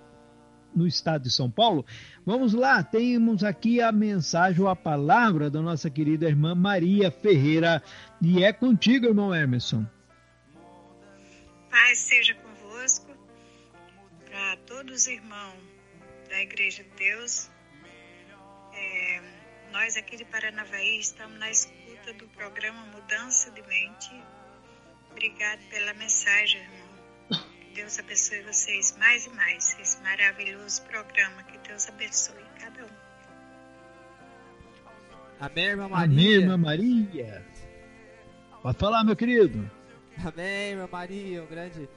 no 0.75 0.87
estado 0.87 1.23
de 1.23 1.29
São 1.29 1.49
Paulo. 1.49 1.85
Vamos 2.25 2.53
lá, 2.53 2.83
temos 2.83 3.43
aqui 3.43 3.79
a 3.79 3.91
mensagem 3.91 4.61
ou 4.61 4.67
a 4.67 4.75
palavra 4.75 5.49
da 5.49 5.61
nossa 5.61 5.89
querida 5.89 6.27
irmã 6.27 6.55
Maria 6.55 7.11
Ferreira. 7.11 7.81
E 8.21 8.43
é 8.43 8.51
contigo, 8.51 9.05
irmão 9.05 9.33
Emerson. 9.33 9.85
Paz 11.69 11.99
seja 11.99 12.35
convosco, 12.35 13.15
para 14.25 14.57
todos 14.65 15.01
os 15.01 15.07
irmãos 15.07 15.59
da 16.29 16.41
Igreja 16.41 16.83
de 16.83 16.89
Deus. 16.97 17.49
É, 18.73 19.21
nós 19.73 19.97
aqui 19.97 20.15
de 20.15 20.23
Paranavaí 20.25 20.99
estamos 20.99 21.39
na 21.39 21.49
escuta 21.49 22.13
do 22.19 22.27
programa 22.27 22.85
Mudança 22.93 23.49
de 23.49 23.61
Mente. 23.63 24.11
Obrigado 25.09 25.61
pela 25.71 25.95
mensagem, 25.95 26.61
irmão. 26.61 27.43
Que 27.59 27.73
Deus 27.73 27.97
abençoe 27.97 28.43
vocês 28.43 28.95
mais 28.99 29.25
e 29.25 29.31
mais. 29.31 29.75
Esse 29.79 29.99
maravilhoso 30.03 30.83
programa. 30.83 31.41
Que 31.43 31.57
Deus 31.67 31.89
abençoe 31.89 32.43
cada 32.59 32.85
um. 32.85 32.89
Amém, 35.39 35.65
irmã 35.65 35.89
Maria. 35.89 36.05
Amém, 36.05 36.31
irmã 36.33 36.57
Maria. 36.57 37.45
Pode 38.61 38.77
falar, 38.77 39.03
meu 39.03 39.15
querido. 39.15 39.71
Amém, 40.23 40.69
irmã 40.73 40.87
Maria. 40.91 41.41
Um 41.41 41.47
grande. 41.47 41.89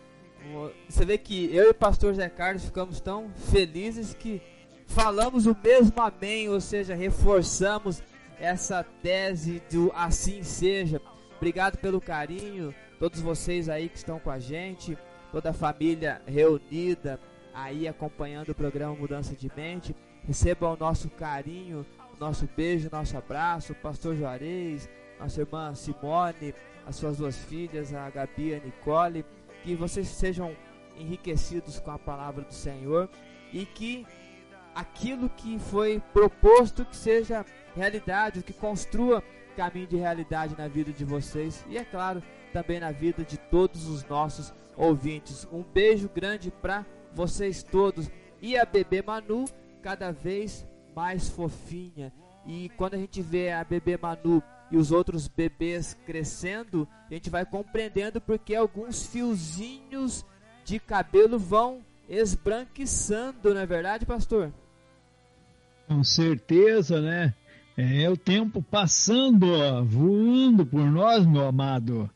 Você 0.89 1.05
vê 1.05 1.19
que 1.19 1.55
eu 1.55 1.67
e 1.67 1.71
o 1.73 1.75
pastor 1.75 2.15
Zé 2.15 2.31
Carlos 2.31 2.65
ficamos 2.65 3.03
tão 3.03 3.31
felizes 3.51 4.15
que 4.15 4.41
falamos 4.87 5.47
o 5.47 5.57
mesmo 5.63 6.01
amém, 6.01 6.49
ou 6.49 6.61
seja, 6.61 6.95
reforçamos 6.95 8.03
essa 8.39 8.85
tese 9.03 9.63
do 9.71 9.93
assim 9.95 10.43
seja. 10.43 11.01
Obrigado 11.37 11.79
pelo 11.79 12.01
carinho, 12.01 12.75
todos 12.99 13.21
vocês 13.21 13.69
aí 13.69 13.89
que 13.89 13.97
estão 13.97 14.19
com 14.19 14.31
a 14.31 14.39
gente, 14.39 14.97
toda 15.31 15.51
a 15.51 15.55
família 15.55 16.23
reunida 16.27 17.21
aí 17.53 17.89
acompanhando 17.89 18.51
o 18.51 18.55
programa 18.55 18.95
Mudança 18.95 19.35
de 19.35 19.51
Mente. 19.55 19.95
Recebam 20.27 20.75
o 20.75 20.77
nosso 20.77 21.09
carinho, 21.11 21.87
nosso 22.19 22.49
beijo, 22.57 22.89
nosso 22.91 23.17
abraço, 23.17 23.75
pastor 23.77 24.17
Juarez, 24.17 24.89
nossa 25.19 25.41
irmã 25.41 25.75
Simone, 25.75 26.55
as 26.87 26.97
suas 26.97 27.19
duas 27.19 27.37
filhas, 27.37 27.95
a 27.95 28.11
Gabi 28.11 28.49
e 28.49 28.55
a 28.55 28.59
Nicole, 28.59 29.25
que 29.63 29.75
vocês 29.75 30.09
sejam 30.09 30.55
enriquecidos 30.99 31.79
com 31.79 31.91
a 31.91 31.99
palavra 31.99 32.45
do 32.45 32.55
Senhor 32.55 33.09
e 33.53 33.65
que 33.65 34.07
aquilo 34.77 35.31
que 35.31 35.59
foi 35.59 36.03
proposto 36.13 36.85
que 36.85 36.95
seja 36.95 37.47
realidade, 37.75 38.43
que 38.43 38.53
construa 38.53 39.25
caminho 39.57 39.87
de 39.87 39.97
realidade 39.97 40.55
na 40.57 40.69
vida 40.69 40.93
de 40.93 41.03
vocês 41.03 41.65
e 41.67 41.79
é 41.79 41.85
claro, 41.85 42.23
também 42.53 42.79
na 42.79 42.93
vida 42.93 43.25
de 43.25 43.39
todos 43.39 43.89
os 43.89 44.05
nossos 44.05 44.53
ouvintes. 44.77 45.49
Um 45.51 45.63
beijo 45.63 46.11
grande 46.15 46.51
para 46.51 46.85
vocês 47.15 47.63
todos 47.63 48.11
e 48.43 48.59
a 48.59 48.67
bebê 48.67 49.03
Manu 49.03 49.47
cada 49.83 50.13
vez 50.13 50.67
mais 50.95 51.31
fofinha. 51.31 52.13
E 52.45 52.69
quando 52.77 52.95
a 52.95 52.99
gente 52.99 53.23
vê 53.23 53.51
a 53.51 53.65
bebê 53.65 53.97
Manu 53.97 54.43
e 54.71 54.77
os 54.77 54.93
outros 54.93 55.27
bebês 55.27 55.97
crescendo, 56.05 56.87
a 57.11 57.15
gente 57.15 57.31
vai 57.31 57.47
compreendendo 57.47 58.21
porque 58.21 58.55
alguns 58.55 59.07
fiozinhos 59.07 60.23
de 60.67 60.79
cabelo 60.79 61.39
vão 61.39 61.83
esbranquiçando, 62.09 63.55
não 63.55 63.61
é 63.61 63.67
verdade, 63.67 64.05
pastor? 64.05 64.53
Com 65.87 66.03
certeza, 66.03 67.01
né? 67.01 67.35
É 67.77 68.09
o 68.09 68.17
tempo 68.17 68.63
passando, 68.63 69.53
ó, 69.53 69.83
voando 69.83 70.65
por 70.65 70.91
nós, 70.91 71.27
meu 71.27 71.47
amado. 71.47 72.11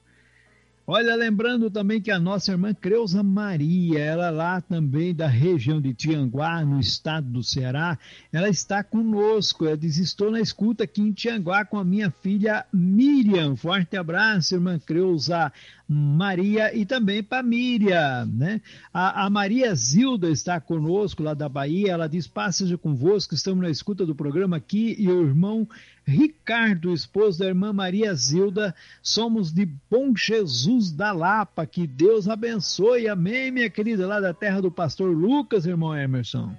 Olha, 0.92 1.14
lembrando 1.14 1.70
também 1.70 2.00
que 2.00 2.10
a 2.10 2.18
nossa 2.18 2.50
irmã 2.50 2.74
Creuza 2.74 3.22
Maria, 3.22 4.00
ela 4.00 4.28
lá 4.30 4.60
também 4.60 5.14
da 5.14 5.28
região 5.28 5.80
de 5.80 5.94
Tianguá, 5.94 6.64
no 6.64 6.80
estado 6.80 7.28
do 7.28 7.44
Ceará, 7.44 7.96
ela 8.32 8.48
está 8.48 8.82
conosco. 8.82 9.66
Ela 9.66 9.76
diz: 9.76 9.98
Estou 9.98 10.32
na 10.32 10.40
escuta 10.40 10.82
aqui 10.82 11.00
em 11.00 11.12
Tianguá 11.12 11.64
com 11.64 11.78
a 11.78 11.84
minha 11.84 12.10
filha 12.10 12.66
Miriam. 12.72 13.54
Forte 13.54 13.96
abraço, 13.96 14.56
irmã 14.56 14.80
Creuza 14.80 15.52
Maria 15.92 16.72
e 16.72 16.86
também 16.86 17.20
para 17.20 17.42
Miriam, 17.42 18.24
né? 18.26 18.60
A, 18.94 19.26
a, 19.26 19.30
Maria 19.30 19.74
Zilda 19.74 20.30
está 20.30 20.60
conosco 20.60 21.20
lá 21.20 21.34
da 21.34 21.48
Bahia, 21.48 21.90
ela 21.90 22.08
diz, 22.08 22.28
passeja 22.28 22.78
convosco, 22.78 23.34
estamos 23.34 23.60
na 23.60 23.68
escuta 23.68 24.06
do 24.06 24.14
programa 24.14 24.56
aqui 24.56 24.94
e 24.96 25.10
o 25.10 25.26
irmão 25.26 25.68
Ricardo, 26.06 26.94
esposo 26.94 27.40
da 27.40 27.46
irmã 27.46 27.72
Maria 27.72 28.14
Zilda, 28.14 28.72
somos 29.02 29.52
de 29.52 29.66
Bom 29.90 30.14
Jesus 30.14 30.92
da 30.92 31.10
Lapa, 31.10 31.66
que 31.66 31.88
Deus 31.88 32.28
abençoe, 32.28 33.08
amém, 33.08 33.50
minha 33.50 33.68
querida, 33.68 34.06
lá 34.06 34.20
da 34.20 34.32
terra 34.32 34.62
do 34.62 34.70
pastor 34.70 35.12
Lucas, 35.12 35.66
irmão 35.66 35.96
Emerson. 35.96 36.54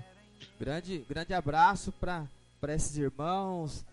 Grande, 0.60 1.06
grande 1.08 1.34
abraço 1.34 1.94
para 1.94 2.28
esses 2.68 2.98
irmãos, 2.98 3.86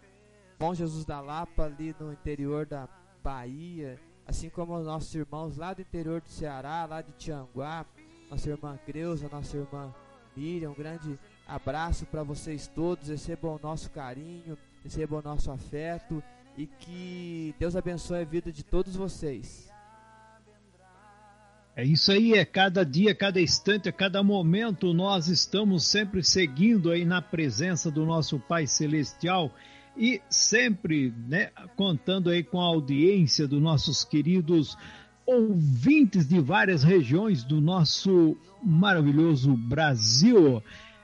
Bom 0.59 0.75
Jesus 0.75 1.05
da 1.05 1.21
Lapa, 1.21 1.67
ali 1.67 1.95
no 2.01 2.13
interior 2.13 2.67
da 2.67 2.89
Bahia, 3.23 4.01
assim 4.29 4.51
como 4.51 4.77
os 4.77 4.85
nossos 4.85 5.13
irmãos 5.15 5.57
lá 5.57 5.73
do 5.73 5.81
interior 5.81 6.21
do 6.21 6.29
Ceará, 6.29 6.85
lá 6.85 7.01
de 7.01 7.11
Tianguá, 7.13 7.87
nossa 8.31 8.51
irmã 8.51 8.79
Creuza, 8.85 9.27
nossa 9.33 9.57
irmã 9.57 9.93
Miriam, 10.37 10.71
um 10.71 10.75
grande 10.75 11.19
abraço 11.47 12.05
para 12.05 12.23
vocês 12.23 12.69
todos, 12.69 13.09
recebam 13.09 13.55
o 13.57 13.61
nosso 13.61 13.91
carinho, 13.91 14.59
recebam 14.85 15.21
o 15.21 15.23
nosso 15.23 15.51
afeto 15.51 16.23
e 16.59 16.67
que 16.67 17.55
Deus 17.59 17.75
abençoe 17.75 18.21
a 18.21 18.25
vida 18.25 18.53
de 18.53 18.63
todos 18.63 18.95
vocês. 18.95 19.73
É 21.75 21.83
isso 21.83 22.13
aí, 22.13 22.35
é 22.35 22.45
cada 22.45 22.85
dia, 22.85 23.15
cada 23.15 23.41
instante, 23.41 23.89
a 23.89 23.93
cada 23.93 24.23
momento 24.23 24.93
nós 24.93 25.29
estamos 25.29 25.87
sempre 25.87 26.23
seguindo 26.23 26.91
aí 26.91 27.05
na 27.05 27.23
presença 27.23 27.91
do 27.91 28.05
nosso 28.05 28.39
Pai 28.39 28.67
Celestial 28.67 29.51
e 29.99 30.23
sempre, 30.31 31.13
né, 31.27 31.51
contando 31.77 32.31
aí 32.31 32.45
com 32.45 32.61
a 32.61 32.65
audiência 32.65 33.49
dos 33.49 33.61
nossos 33.61 34.05
queridos 34.05 34.77
ouvintes 35.27 36.27
de 36.27 36.41
várias 36.41 36.83
regiões 36.83 37.43
do 37.43 37.61
nosso 37.61 38.37
maravilhoso 38.63 39.55
Brasil. 39.55 40.63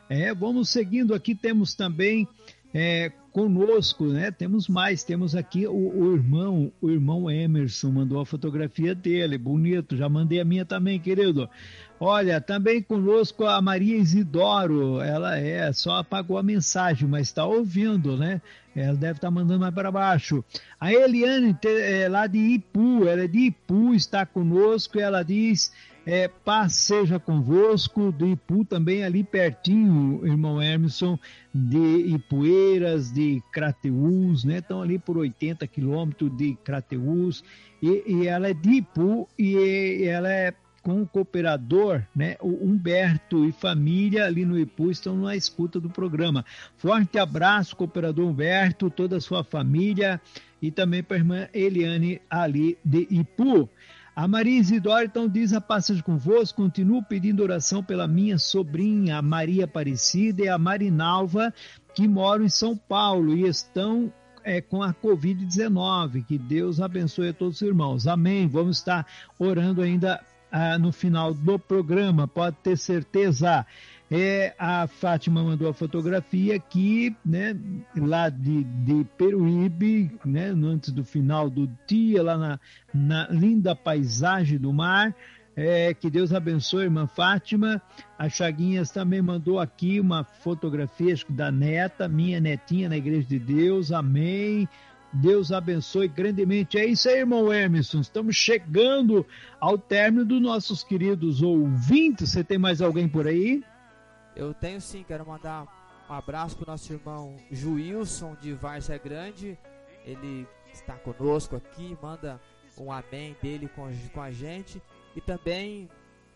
É, 0.08 0.32
vamos 0.32 0.70
seguindo 0.70 1.12
aqui, 1.12 1.34
temos 1.34 1.74
também 1.74 2.26
é, 2.72 3.12
conosco, 3.32 4.06
né? 4.06 4.30
Temos 4.30 4.68
mais, 4.68 5.02
temos 5.02 5.34
aqui 5.34 5.66
o, 5.66 5.72
o, 5.72 6.14
irmão, 6.14 6.72
o 6.80 6.88
irmão 6.88 7.30
Emerson 7.30 7.90
mandou 7.90 8.20
a 8.20 8.26
fotografia 8.26 8.94
dele, 8.94 9.36
bonito, 9.36 9.96
já 9.96 10.08
mandei 10.08 10.40
a 10.40 10.44
minha 10.44 10.64
também, 10.64 11.00
querido. 11.00 11.50
Olha, 12.00 12.40
também 12.40 12.82
conosco 12.82 13.44
a 13.44 13.62
Maria 13.62 13.96
Isidoro, 13.96 15.00
ela 15.00 15.38
é, 15.38 15.72
só 15.72 15.98
apagou 15.98 16.36
a 16.36 16.42
mensagem, 16.42 17.08
mas 17.08 17.28
está 17.28 17.44
ouvindo, 17.46 18.16
né? 18.16 18.42
Ela 18.74 18.96
deve 18.96 19.18
estar 19.18 19.28
tá 19.28 19.30
mandando 19.30 19.60
mais 19.60 19.74
para 19.74 19.92
baixo. 19.92 20.44
A 20.80 20.92
Eliane, 20.92 21.56
é, 21.64 22.08
lá 22.08 22.26
de 22.26 22.38
Ipu, 22.38 23.06
ela 23.06 23.22
é 23.22 23.28
de 23.28 23.46
Ipu, 23.46 23.94
está 23.94 24.26
conosco, 24.26 24.98
ela 24.98 25.22
diz 25.22 25.72
é, 26.06 26.28
paz 26.28 26.74
seja 26.74 27.18
convosco, 27.18 28.12
do 28.12 28.26
Ipu 28.26 28.64
também 28.64 29.04
ali 29.04 29.24
pertinho, 29.24 30.20
irmão 30.26 30.60
Emerson, 30.60 31.18
de 31.54 32.14
Ipueiras, 32.14 33.12
de 33.12 33.42
Crateús, 33.52 34.44
né? 34.44 34.58
Estão 34.58 34.82
ali 34.82 34.98
por 34.98 35.16
80 35.16 35.66
quilômetros 35.66 36.36
de 36.36 36.54
Crateús, 36.62 37.42
e, 37.80 38.02
e, 38.06 38.26
ela 38.26 38.48
é 38.48 38.54
de 38.54 38.70
Ipu 38.70 39.28
e, 39.38 39.54
e 40.00 40.04
ela 40.04 40.30
é 40.30 40.52
com 40.84 41.00
o 41.00 41.06
cooperador, 41.06 42.02
né, 42.14 42.36
o 42.40 42.62
Humberto 42.62 43.46
e 43.46 43.52
família 43.52 44.26
ali 44.26 44.44
no 44.44 44.58
Ipu 44.58 44.90
estão 44.90 45.16
na 45.16 45.34
escuta 45.34 45.80
do 45.80 45.88
programa. 45.88 46.44
Forte 46.76 47.18
abraço, 47.18 47.74
cooperador 47.74 48.28
Humberto, 48.28 48.90
toda 48.90 49.16
a 49.16 49.20
sua 49.20 49.42
família 49.42 50.20
e 50.60 50.70
também 50.70 51.02
para 51.02 51.16
a 51.16 51.18
irmã 51.18 51.48
Eliane 51.54 52.20
ali 52.28 52.76
de 52.84 53.08
Ipu. 53.10 53.68
A 54.14 54.28
Maria 54.28 54.60
Isidora 54.60 55.06
então 55.06 55.26
diz 55.26 55.54
a 55.54 55.60
passagem 55.60 56.02
convosco, 56.02 56.62
continuo 56.62 57.02
pedindo 57.02 57.42
oração 57.42 57.82
pela 57.82 58.06
minha 58.06 58.38
sobrinha, 58.38 59.16
a 59.16 59.22
Maria 59.22 59.64
Aparecida 59.64 60.42
e 60.42 60.48
a 60.48 60.58
Marinalva, 60.58 61.52
que 61.94 62.06
moram 62.06 62.44
em 62.44 62.50
São 62.50 62.76
Paulo 62.76 63.34
e 63.34 63.48
estão 63.48 64.12
é, 64.44 64.60
com 64.60 64.82
a 64.82 64.92
Covid-19. 64.92 66.24
Que 66.26 66.36
Deus 66.38 66.78
abençoe 66.78 67.30
a 67.30 67.32
todos 67.32 67.56
os 67.56 67.62
irmãos. 67.62 68.06
Amém. 68.06 68.46
Vamos 68.46 68.76
estar 68.76 69.06
orando 69.38 69.80
ainda 69.80 70.20
ah, 70.56 70.78
no 70.78 70.92
final 70.92 71.34
do 71.34 71.58
programa, 71.58 72.28
pode 72.28 72.54
ter 72.62 72.78
certeza. 72.78 73.66
É, 74.08 74.54
a 74.56 74.86
Fátima 74.86 75.42
mandou 75.42 75.68
a 75.68 75.74
fotografia 75.74 76.54
aqui, 76.54 77.16
né, 77.26 77.56
lá 77.96 78.28
de, 78.28 78.62
de 78.62 79.04
Peruíbe, 79.18 80.12
né, 80.24 80.50
antes 80.50 80.92
do 80.92 81.02
final 81.02 81.50
do 81.50 81.68
dia, 81.88 82.22
lá 82.22 82.38
na, 82.38 82.60
na 82.94 83.26
linda 83.30 83.74
paisagem 83.74 84.56
do 84.56 84.72
mar. 84.72 85.12
É, 85.56 85.92
que 85.92 86.08
Deus 86.08 86.32
abençoe, 86.32 86.84
irmã 86.84 87.08
Fátima. 87.08 87.82
A 88.16 88.28
Chaguinhas 88.28 88.92
também 88.92 89.20
mandou 89.20 89.58
aqui 89.58 89.98
uma 89.98 90.22
fotografia 90.22 91.16
da 91.28 91.50
neta, 91.50 92.06
minha 92.06 92.38
netinha 92.38 92.88
na 92.88 92.96
Igreja 92.96 93.26
de 93.26 93.40
Deus. 93.40 93.90
Amém. 93.90 94.68
Deus 95.14 95.52
abençoe 95.52 96.08
grandemente. 96.08 96.76
É 96.76 96.84
isso 96.84 97.08
aí, 97.08 97.18
irmão 97.18 97.52
Emerson. 97.52 98.00
Estamos 98.00 98.34
chegando 98.34 99.24
ao 99.60 99.78
término 99.78 100.24
dos 100.24 100.42
nossos 100.42 100.82
queridos 100.82 101.40
ouvintes. 101.40 102.30
Você 102.30 102.42
tem 102.42 102.58
mais 102.58 102.82
alguém 102.82 103.08
por 103.08 103.26
aí? 103.26 103.62
Eu 104.34 104.52
tenho 104.52 104.80
sim, 104.80 105.04
quero 105.06 105.24
mandar 105.24 105.68
um 106.10 106.12
abraço 106.12 106.56
para 106.56 106.64
o 106.64 106.70
nosso 106.72 106.92
irmão 106.92 107.36
Juilson 107.50 108.36
de 108.40 108.52
Várzea 108.52 108.98
Grande. 108.98 109.56
Ele 110.04 110.46
está 110.72 110.94
conosco 110.94 111.54
aqui, 111.54 111.96
manda 112.02 112.40
um 112.76 112.90
amém 112.90 113.36
dele 113.40 113.68
com, 113.68 113.88
com 114.12 114.20
a 114.20 114.32
gente. 114.32 114.82
E 115.14 115.20
também 115.20 115.88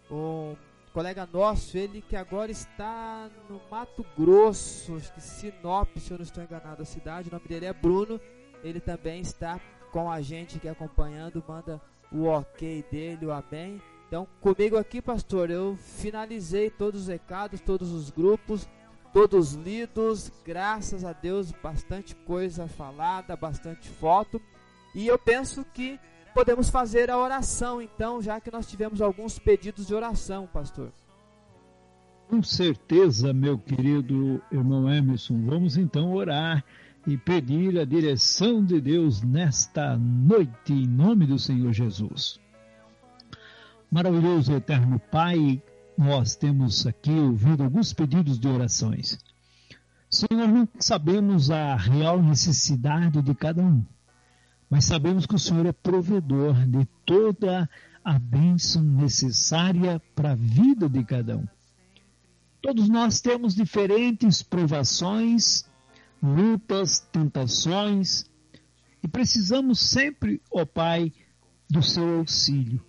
um 0.09 0.55
colega 0.93 1.29
nosso, 1.31 1.77
ele 1.77 2.01
que 2.01 2.15
agora 2.15 2.53
está 2.53 3.29
no 3.51 3.61
Mato 3.69 4.07
Grosso, 4.17 4.95
acho 4.97 5.13
que 5.13 5.21
Sinop, 5.21 5.89
se 5.97 6.13
eu 6.13 6.19
não 6.19 6.25
estou 6.25 6.43
enganado 6.45 6.83
a 6.83 6.87
cidade. 6.87 7.29
O 7.29 7.33
nome 7.33 7.49
dele 7.49 7.67
é 7.67 7.73
Bruno. 7.73 8.21
Ele 8.62 8.80
também 8.80 9.20
está 9.20 9.60
com 9.93 10.10
a 10.10 10.20
gente 10.20 10.56
aqui 10.56 10.68
acompanhando, 10.68 11.43
manda 11.47 11.80
o 12.12 12.24
ok 12.24 12.85
dele, 12.90 13.26
o 13.26 13.32
amém. 13.32 13.80
Então, 14.06 14.26
comigo 14.40 14.76
aqui, 14.76 15.02
pastor, 15.02 15.51
eu 15.51 15.76
finalizei 15.76 16.70
todos 16.70 17.02
os 17.02 17.09
recados, 17.09 17.60
todos 17.60 17.93
os 17.93 18.10
grupos, 18.10 18.66
todos 19.12 19.52
lidos. 19.52 20.32
Graças 20.44 21.05
a 21.05 21.12
Deus, 21.12 21.52
bastante 21.62 22.14
coisa 22.14 22.66
falada, 22.66 23.36
bastante 23.36 23.89
foto. 23.89 24.40
E 24.94 25.06
eu 25.06 25.18
penso 25.18 25.64
que 25.74 26.01
podemos 26.35 26.70
fazer 26.70 27.10
a 27.10 27.18
oração, 27.18 27.82
então, 27.82 28.22
já 28.22 28.40
que 28.40 28.51
nós 28.51 28.66
tivemos 28.66 29.02
alguns 29.02 29.39
pedidos 29.39 29.86
de 29.86 29.94
oração, 29.94 30.47
pastor. 30.47 30.90
Com 32.28 32.43
certeza, 32.43 33.32
meu 33.32 33.59
querido 33.59 34.43
irmão 34.52 34.89
Emerson, 34.90 35.43
vamos 35.47 35.76
então 35.76 36.12
orar 36.12 36.64
e 37.07 37.16
pedir 37.16 37.79
a 37.79 37.85
direção 37.85 38.65
de 38.65 38.81
Deus 38.81 39.23
nesta 39.23 39.97
noite, 39.97 40.73
em 40.73 40.87
nome 40.87 41.27
do 41.27 41.39
Senhor 41.39 41.73
Jesus. 41.73 42.39
Maravilhoso 43.91 44.53
eterno 44.53 44.99
Pai, 45.11 45.62
nós 45.97 46.37
temos 46.37 46.87
aqui 46.87 47.11
ouvido 47.11 47.65
alguns 47.65 47.93
pedidos 47.93 48.39
de 48.39 48.47
orações. 48.47 49.19
Senhor, 50.11 50.49
não 50.49 50.69
sabemos 50.79 51.51
a 51.51 51.75
real 51.77 52.23
necessidade 52.23 53.20
de 53.20 53.35
cada 53.35 53.62
um, 53.62 53.85
mas 54.70 54.85
sabemos 54.85 55.27
que 55.27 55.35
o 55.35 55.39
Senhor 55.39 55.66
é 55.66 55.73
provedor 55.73 56.55
de 56.66 56.87
toda 57.05 57.69
a 58.05 58.19
bênção 58.19 58.83
necessária 58.83 60.01
para 60.15 60.33
a 60.33 60.35
vida 60.35 60.89
de 60.89 61.05
cada 61.05 61.37
um. 61.37 61.47
Todos 62.62 62.89
nós 62.89 63.20
temos 63.20 63.55
diferentes 63.55 64.43
provações, 64.43 65.68
lutas, 66.23 67.01
tentações, 67.12 68.28
e 69.03 69.09
precisamos 69.09 69.81
sempre, 69.81 70.40
ó 70.51 70.65
Pai, 70.65 71.12
do 71.70 71.82
seu 71.82 72.19
auxílio. 72.19 72.85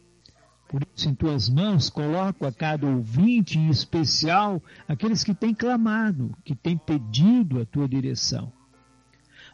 Por 0.67 0.83
isso, 0.95 1.09
em 1.09 1.15
tuas 1.15 1.49
mãos, 1.49 1.89
coloco 1.89 2.45
a 2.45 2.51
cada 2.51 2.85
ouvinte, 2.85 3.57
em 3.57 3.69
especial 3.69 4.61
aqueles 4.87 5.23
que 5.23 5.33
têm 5.33 5.53
clamado, 5.53 6.35
que 6.43 6.55
têm 6.55 6.77
pedido 6.77 7.59
a 7.59 7.65
tua 7.65 7.87
direção. 7.87 8.53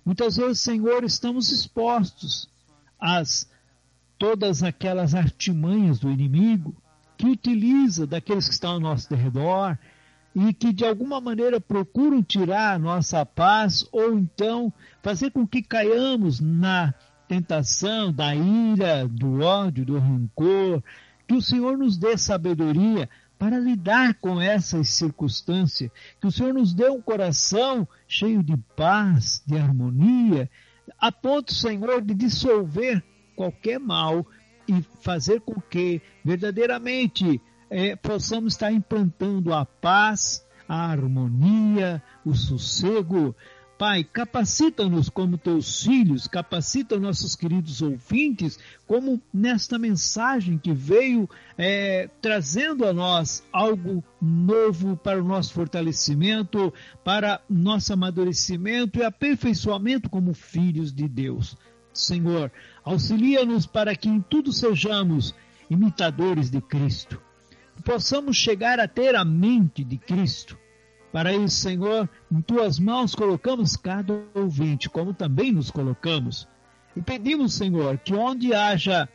Muitas 0.06 0.36
vezes, 0.36 0.60
Senhor, 0.60 1.04
estamos 1.04 1.52
expostos 1.52 2.50
às 3.00 3.50
todas 4.18 4.62
aquelas 4.62 5.16
artimanhas 5.16 6.00
do 6.00 6.12
inimigo 6.12 6.76
que 7.18 7.28
utiliza 7.28 8.06
daqueles 8.06 8.48
que 8.48 8.54
estão 8.54 8.74
ao 8.74 8.80
nosso 8.80 9.14
redor 9.16 9.80
e 10.36 10.54
que 10.54 10.74
de 10.74 10.84
alguma 10.84 11.22
maneira 11.22 11.62
procuram 11.62 12.22
tirar 12.22 12.76
a 12.76 12.80
nossa 12.80 13.26
paz 13.26 13.88
ou 13.92 14.20
então 14.20 14.72
fazer 15.02 15.32
com 15.32 15.48
que 15.48 15.64
caiamos 15.64 16.42
na 16.42 16.94
tentação 17.28 18.12
da 18.12 18.36
ira, 18.36 19.08
do 19.08 19.40
ódio, 19.42 19.86
do 19.86 19.98
rancor, 19.98 20.84
que 21.26 21.34
o 21.34 21.42
Senhor 21.42 21.78
nos 21.78 21.98
dê 21.98 22.18
sabedoria 22.18 23.10
para 23.40 23.58
lidar 23.58 24.16
com 24.16 24.40
essas 24.40 24.90
circunstâncias, 24.90 25.90
que 26.20 26.28
o 26.28 26.32
Senhor 26.32 26.54
nos 26.54 26.74
dê 26.74 26.90
um 26.90 27.02
coração 27.02 27.88
cheio 28.08 28.44
de 28.44 28.58
paz, 28.76 29.42
de 29.46 29.58
harmonia, 29.58 30.50
a 31.00 31.12
ponto, 31.12 31.54
Senhor, 31.54 32.02
de 32.02 32.14
dissolver 32.14 33.04
qualquer 33.36 33.80
mal 33.80 34.26
e 34.68 34.82
fazer 35.02 35.42
com 35.42 35.60
que 35.62 36.02
verdadeiramente 36.24 37.42
é, 37.70 37.96
possamos 37.96 38.54
estar 38.54 38.72
implantando 38.72 39.54
a 39.54 39.66
paz, 39.66 40.46
a 40.68 40.90
harmonia, 40.92 42.02
o 42.26 42.34
sossego, 42.34 43.36
Pai, 43.78 44.06
capacita-nos 44.06 45.10
como 45.10 45.38
teus 45.38 45.84
filhos, 45.84 46.30
capacita 46.30 46.98
nossos 46.98 47.36
queridos 47.36 47.82
ouvintes, 47.82 48.58
como 48.88 49.22
nesta 49.34 49.78
mensagem 49.78 50.58
que 50.58 50.72
veio 50.72 51.30
é, 51.58 52.10
trazendo 52.22 52.86
a 52.86 52.94
nós 52.94 53.44
algo 53.52 54.02
novo 54.22 54.96
para 54.96 55.22
o 55.22 55.28
nosso 55.28 55.54
fortalecimento, 55.54 56.74
para 57.04 57.42
nosso 57.50 57.92
amadurecimento 57.92 59.00
e 59.00 59.04
aperfeiçoamento 59.04 60.10
como 60.10 60.34
filhos 60.34 60.94
de 60.94 61.10
Deus. 61.10 61.58
Senhor, 61.92 62.54
auxilia-nos 62.82 63.66
para 63.66 63.94
que 63.94 64.08
em 64.08 64.22
tudo 64.22 64.54
sejamos 64.54 65.36
imitadores 65.70 66.50
de 66.50 66.62
Cristo, 66.62 67.22
possamos 67.86 68.36
chegar 68.36 68.80
a 68.80 68.88
ter 68.88 69.16
a 69.16 69.24
mente 69.24 69.84
de 69.84 69.98
Cristo 69.98 70.58
para 71.16 71.34
isso, 71.34 71.56
Senhor, 71.62 72.10
em 72.30 72.42
tuas 72.42 72.78
mãos 72.78 73.16
colocamos 73.16 73.78
cada 73.78 74.22
ouvinte, 74.34 74.90
como 74.90 75.14
também 75.14 75.50
nos 75.50 75.72
colocamos. 75.72 76.46
E 76.94 77.02
pedimos, 77.02 77.54
Senhor, 77.54 77.98
que 78.00 78.14
onde 78.14 78.54
haja 78.54 79.08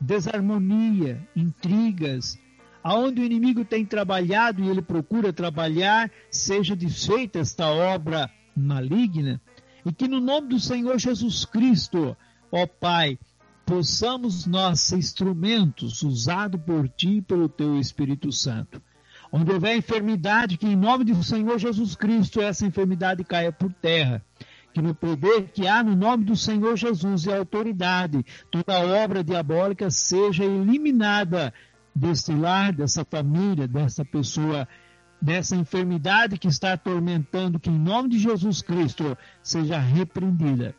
desarmonia, 0.00 1.28
intrigas, 1.34 2.38
aonde 2.80 3.20
o 3.20 3.24
inimigo 3.24 3.64
tem 3.64 3.84
trabalhado 3.84 4.62
e 4.62 4.68
ele 4.68 4.80
procura 4.80 5.32
trabalhar, 5.32 6.08
seja 6.30 6.76
desfeita 6.76 7.40
esta 7.40 7.66
obra 7.66 8.30
maligna, 8.56 9.40
e 9.84 9.92
que 9.92 10.06
no 10.06 10.20
nome 10.20 10.50
do 10.50 10.60
Senhor 10.60 10.96
Jesus 10.96 11.44
Cristo, 11.44 12.16
ó 12.52 12.68
Pai, 12.68 13.18
possamos 13.64 14.46
nós 14.46 14.80
ser 14.80 14.96
instrumentos 14.96 16.02
usados 16.02 16.60
por 16.60 16.88
Ti 16.88 17.16
e 17.16 17.22
pelo 17.22 17.48
Teu 17.48 17.78
Espírito 17.78 18.30
Santo. 18.30 18.82
Onde 19.32 19.50
houver 19.50 19.76
enfermidade, 19.76 20.56
que 20.56 20.66
em 20.66 20.76
nome 20.76 21.04
do 21.04 21.22
Senhor 21.22 21.58
Jesus 21.58 21.96
Cristo 21.96 22.40
essa 22.40 22.66
enfermidade 22.66 23.24
caia 23.24 23.50
por 23.50 23.72
terra. 23.72 24.24
Que 24.72 24.82
no 24.82 24.94
poder 24.94 25.50
que 25.52 25.66
há 25.66 25.82
no 25.82 25.96
nome 25.96 26.24
do 26.24 26.36
Senhor 26.36 26.76
Jesus 26.76 27.24
e 27.24 27.32
autoridade, 27.32 28.24
toda 28.50 29.02
obra 29.02 29.24
diabólica 29.24 29.90
seja 29.90 30.44
eliminada 30.44 31.52
deste 31.94 32.32
lar, 32.32 32.72
dessa 32.72 33.04
família, 33.04 33.68
dessa 33.68 34.04
pessoa, 34.04 34.68
dessa 35.20 35.56
enfermidade 35.56 36.38
que 36.38 36.48
está 36.48 36.72
atormentando, 36.72 37.60
que 37.60 37.70
em 37.70 37.78
nome 37.78 38.10
de 38.10 38.18
Jesus 38.18 38.62
Cristo 38.62 39.16
seja 39.42 39.78
repreendida. 39.78 40.74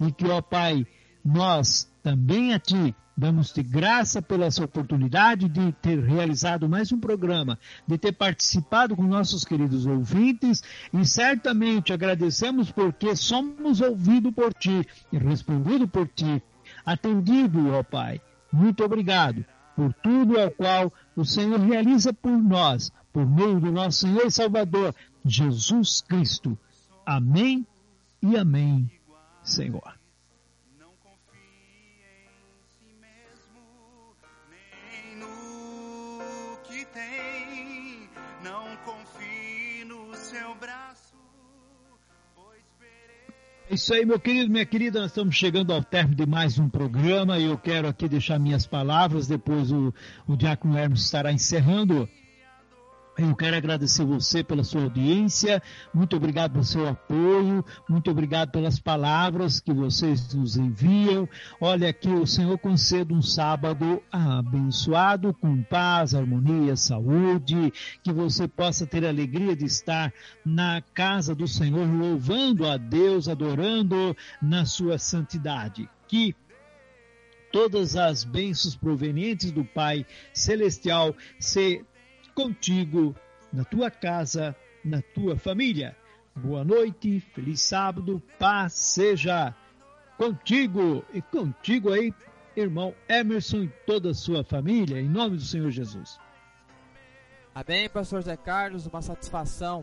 E 0.00 0.12
que, 0.12 0.26
ó 0.26 0.42
Pai, 0.42 0.86
nós 1.24 1.90
também 2.06 2.54
a 2.54 2.60
Ti 2.60 2.94
Damos-te 3.18 3.62
graça 3.62 4.20
pela 4.20 4.44
essa 4.44 4.62
oportunidade 4.62 5.48
de 5.48 5.72
ter 5.72 5.98
realizado 6.00 6.68
mais 6.68 6.92
um 6.92 7.00
programa, 7.00 7.58
de 7.86 7.96
ter 7.96 8.12
participado 8.12 8.94
com 8.94 9.04
nossos 9.04 9.42
queridos 9.42 9.86
ouvintes 9.86 10.62
e 10.92 11.02
certamente 11.06 11.94
agradecemos 11.94 12.70
porque 12.70 13.16
somos 13.16 13.80
ouvidos 13.80 14.34
por 14.34 14.52
ti 14.52 14.86
e 15.10 15.16
respondido 15.16 15.88
por 15.88 16.06
ti, 16.08 16.42
atendido, 16.84 17.70
ó 17.70 17.82
Pai. 17.82 18.20
Muito 18.52 18.84
obrigado 18.84 19.42
por 19.74 19.94
tudo 19.94 20.38
ao 20.38 20.50
qual 20.50 20.92
o 21.16 21.24
Senhor 21.24 21.58
realiza 21.58 22.12
por 22.12 22.36
nós, 22.36 22.92
por 23.14 23.26
meio 23.26 23.58
do 23.58 23.72
nosso 23.72 24.00
Senhor 24.00 24.26
e 24.26 24.30
Salvador, 24.30 24.94
Jesus 25.24 26.02
Cristo. 26.02 26.56
Amém 27.06 27.66
e 28.22 28.36
amém, 28.36 28.90
Senhor. 29.42 29.96
Isso 43.70 43.92
aí, 43.92 44.06
meu 44.06 44.18
querido, 44.20 44.50
minha 44.50 44.64
querida, 44.64 45.00
nós 45.00 45.10
estamos 45.10 45.34
chegando 45.34 45.72
ao 45.72 45.82
término 45.82 46.16
de 46.16 46.26
mais 46.26 46.58
um 46.58 46.68
programa 46.68 47.38
e 47.38 47.44
eu 47.46 47.58
quero 47.58 47.88
aqui 47.88 48.08
deixar 48.08 48.38
minhas 48.38 48.66
palavras, 48.66 49.26
depois 49.26 49.72
o, 49.72 49.92
o 50.26 50.36
Diácono 50.36 50.78
Hermes 50.78 51.00
estará 51.02 51.32
encerrando 51.32 52.08
eu 53.18 53.34
quero 53.34 53.56
agradecer 53.56 54.04
você 54.04 54.44
pela 54.44 54.62
sua 54.62 54.82
audiência, 54.82 55.62
muito 55.92 56.16
obrigado 56.16 56.52
pelo 56.52 56.64
seu 56.64 56.86
apoio, 56.86 57.64
muito 57.88 58.10
obrigado 58.10 58.50
pelas 58.50 58.78
palavras 58.78 59.58
que 59.58 59.72
vocês 59.72 60.34
nos 60.34 60.56
enviam. 60.56 61.26
Olha, 61.58 61.92
que 61.92 62.10
o 62.10 62.26
Senhor 62.26 62.58
conceda 62.58 63.14
um 63.14 63.22
sábado 63.22 64.02
abençoado, 64.12 65.32
com 65.32 65.62
paz, 65.62 66.14
harmonia, 66.14 66.76
saúde, 66.76 67.72
que 68.02 68.12
você 68.12 68.46
possa 68.46 68.86
ter 68.86 69.04
a 69.06 69.08
alegria 69.08 69.56
de 69.56 69.64
estar 69.64 70.12
na 70.44 70.82
casa 70.92 71.34
do 71.34 71.48
Senhor, 71.48 71.88
louvando 71.88 72.66
a 72.66 72.76
Deus, 72.76 73.28
adorando 73.28 74.14
na 74.42 74.66
sua 74.66 74.98
santidade. 74.98 75.88
Que 76.06 76.36
todas 77.50 77.96
as 77.96 78.24
bênçãos 78.24 78.76
provenientes 78.76 79.50
do 79.50 79.64
Pai 79.64 80.04
Celestial 80.34 81.14
se 81.40 81.82
contigo, 82.36 83.16
na 83.50 83.64
tua 83.64 83.90
casa, 83.90 84.54
na 84.84 85.00
tua 85.00 85.38
família. 85.38 85.96
Boa 86.36 86.62
noite, 86.62 87.18
feliz 87.18 87.62
sábado, 87.62 88.22
paz 88.38 88.74
seja 88.74 89.54
contigo 90.18 91.02
e 91.14 91.22
contigo 91.22 91.90
aí, 91.90 92.12
irmão 92.54 92.94
Emerson 93.08 93.62
e 93.62 93.68
toda 93.86 94.10
a 94.10 94.14
sua 94.14 94.44
família, 94.44 95.00
em 95.00 95.08
nome 95.08 95.36
do 95.36 95.42
Senhor 95.42 95.70
Jesus. 95.70 96.20
Amém, 97.54 97.88
pastor 97.88 98.20
Zé 98.20 98.36
Carlos, 98.36 98.86
uma 98.86 99.00
satisfação 99.00 99.82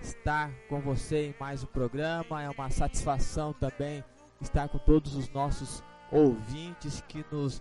estar 0.00 0.50
com 0.70 0.80
você 0.80 1.26
em 1.26 1.34
mais 1.38 1.62
um 1.62 1.66
programa, 1.66 2.42
é 2.42 2.48
uma 2.48 2.70
satisfação 2.70 3.52
também 3.52 4.02
estar 4.40 4.70
com 4.70 4.78
todos 4.78 5.14
os 5.14 5.28
nossos 5.28 5.84
ouvintes 6.10 7.04
que 7.06 7.22
nos 7.30 7.60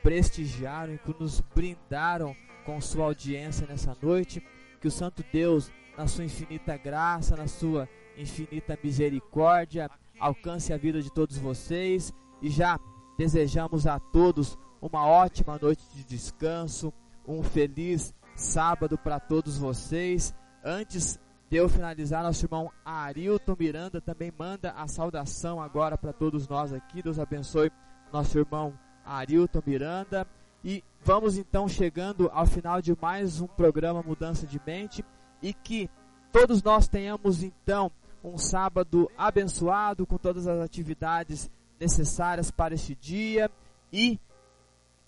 prestigiaram 0.00 0.94
e 0.94 0.98
que 0.98 1.14
nos 1.18 1.40
brindaram 1.40 2.36
com 2.64 2.80
sua 2.80 3.06
audiência 3.06 3.66
nessa 3.66 3.96
noite. 4.00 4.42
Que 4.80 4.88
o 4.88 4.90
Santo 4.90 5.24
Deus, 5.32 5.70
na 5.96 6.06
sua 6.06 6.24
infinita 6.24 6.76
graça, 6.76 7.36
na 7.36 7.46
sua 7.46 7.88
infinita 8.16 8.78
misericórdia, 8.82 9.90
alcance 10.18 10.72
a 10.72 10.76
vida 10.76 11.02
de 11.02 11.12
todos 11.12 11.38
vocês 11.38 12.12
e 12.42 12.48
já 12.50 12.78
desejamos 13.18 13.86
a 13.86 13.98
todos 13.98 14.58
uma 14.80 15.06
ótima 15.06 15.58
noite 15.60 15.84
de 15.94 16.04
descanso, 16.04 16.92
um 17.26 17.42
feliz 17.42 18.14
sábado 18.34 18.96
para 18.96 19.20
todos 19.20 19.58
vocês. 19.58 20.34
Antes 20.64 21.18
de 21.50 21.56
eu 21.56 21.68
finalizar, 21.68 22.22
nosso 22.22 22.44
irmão 22.44 22.70
Arilton 22.84 23.56
Miranda 23.58 24.00
também 24.00 24.32
manda 24.36 24.72
a 24.72 24.86
saudação 24.86 25.60
agora 25.60 25.98
para 25.98 26.12
todos 26.12 26.48
nós 26.48 26.72
aqui. 26.72 27.02
Deus 27.02 27.18
abençoe 27.18 27.70
nosso 28.12 28.38
irmão 28.38 28.72
Arilton 29.04 29.62
Miranda. 29.66 30.26
E 30.62 30.84
vamos 31.02 31.38
então 31.38 31.66
chegando 31.66 32.30
ao 32.34 32.44
final 32.44 32.82
de 32.82 32.94
mais 33.00 33.40
um 33.40 33.46
programa 33.46 34.02
Mudança 34.02 34.46
de 34.46 34.60
Mente. 34.66 35.04
E 35.42 35.54
que 35.54 35.88
todos 36.30 36.62
nós 36.62 36.86
tenhamos 36.86 37.42
então 37.42 37.90
um 38.22 38.36
sábado 38.36 39.10
abençoado 39.16 40.06
com 40.06 40.18
todas 40.18 40.46
as 40.46 40.60
atividades 40.60 41.50
necessárias 41.78 42.50
para 42.50 42.74
este 42.74 42.94
dia. 42.94 43.50
E 43.90 44.20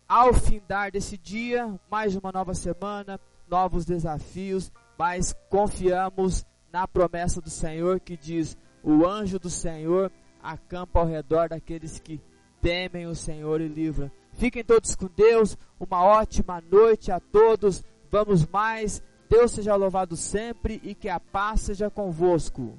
ao 0.09 0.33
findar 0.33 0.91
desse 0.91 1.19
dia, 1.19 1.79
mais 1.91 2.17
uma 2.17 2.33
nova 2.33 2.55
semana, 2.55 3.21
novos 3.47 3.85
desafios, 3.85 4.73
mas 4.99 5.35
confiamos 5.51 6.47
na 6.73 6.89
promessa 6.89 7.43
do 7.43 7.51
Senhor 7.51 8.01
que 8.01 8.17
diz: 8.17 8.57
"O 8.83 9.07
anjo 9.07 9.39
do 9.39 9.51
Senhor 9.51 10.11
acampa 10.43 11.01
ao 11.01 11.07
redor 11.07 11.51
daqueles 11.51 12.01
que 12.01 12.23
temem 12.63 13.07
o 13.07 13.15
Senhor 13.15 13.61
e 13.61 13.69
livra 13.69 14.11
Fiquem 14.33 14.65
todos 14.65 14.95
com 14.95 15.09
Deus. 15.15 15.57
Uma 15.79 16.03
ótima 16.05 16.63
noite 16.71 17.11
a 17.11 17.21
todos. 17.21 17.85
Vamos 18.11 18.47
mais. 18.47 19.03
Deus 19.29 19.53
seja 19.53 19.75
louvado 19.75 20.17
sempre 20.17 20.81
e 20.83 20.95
que 20.95 21.09
a 21.09 21.19
paz 21.19 21.63
seja 21.63 21.91
convosco. 21.91 22.79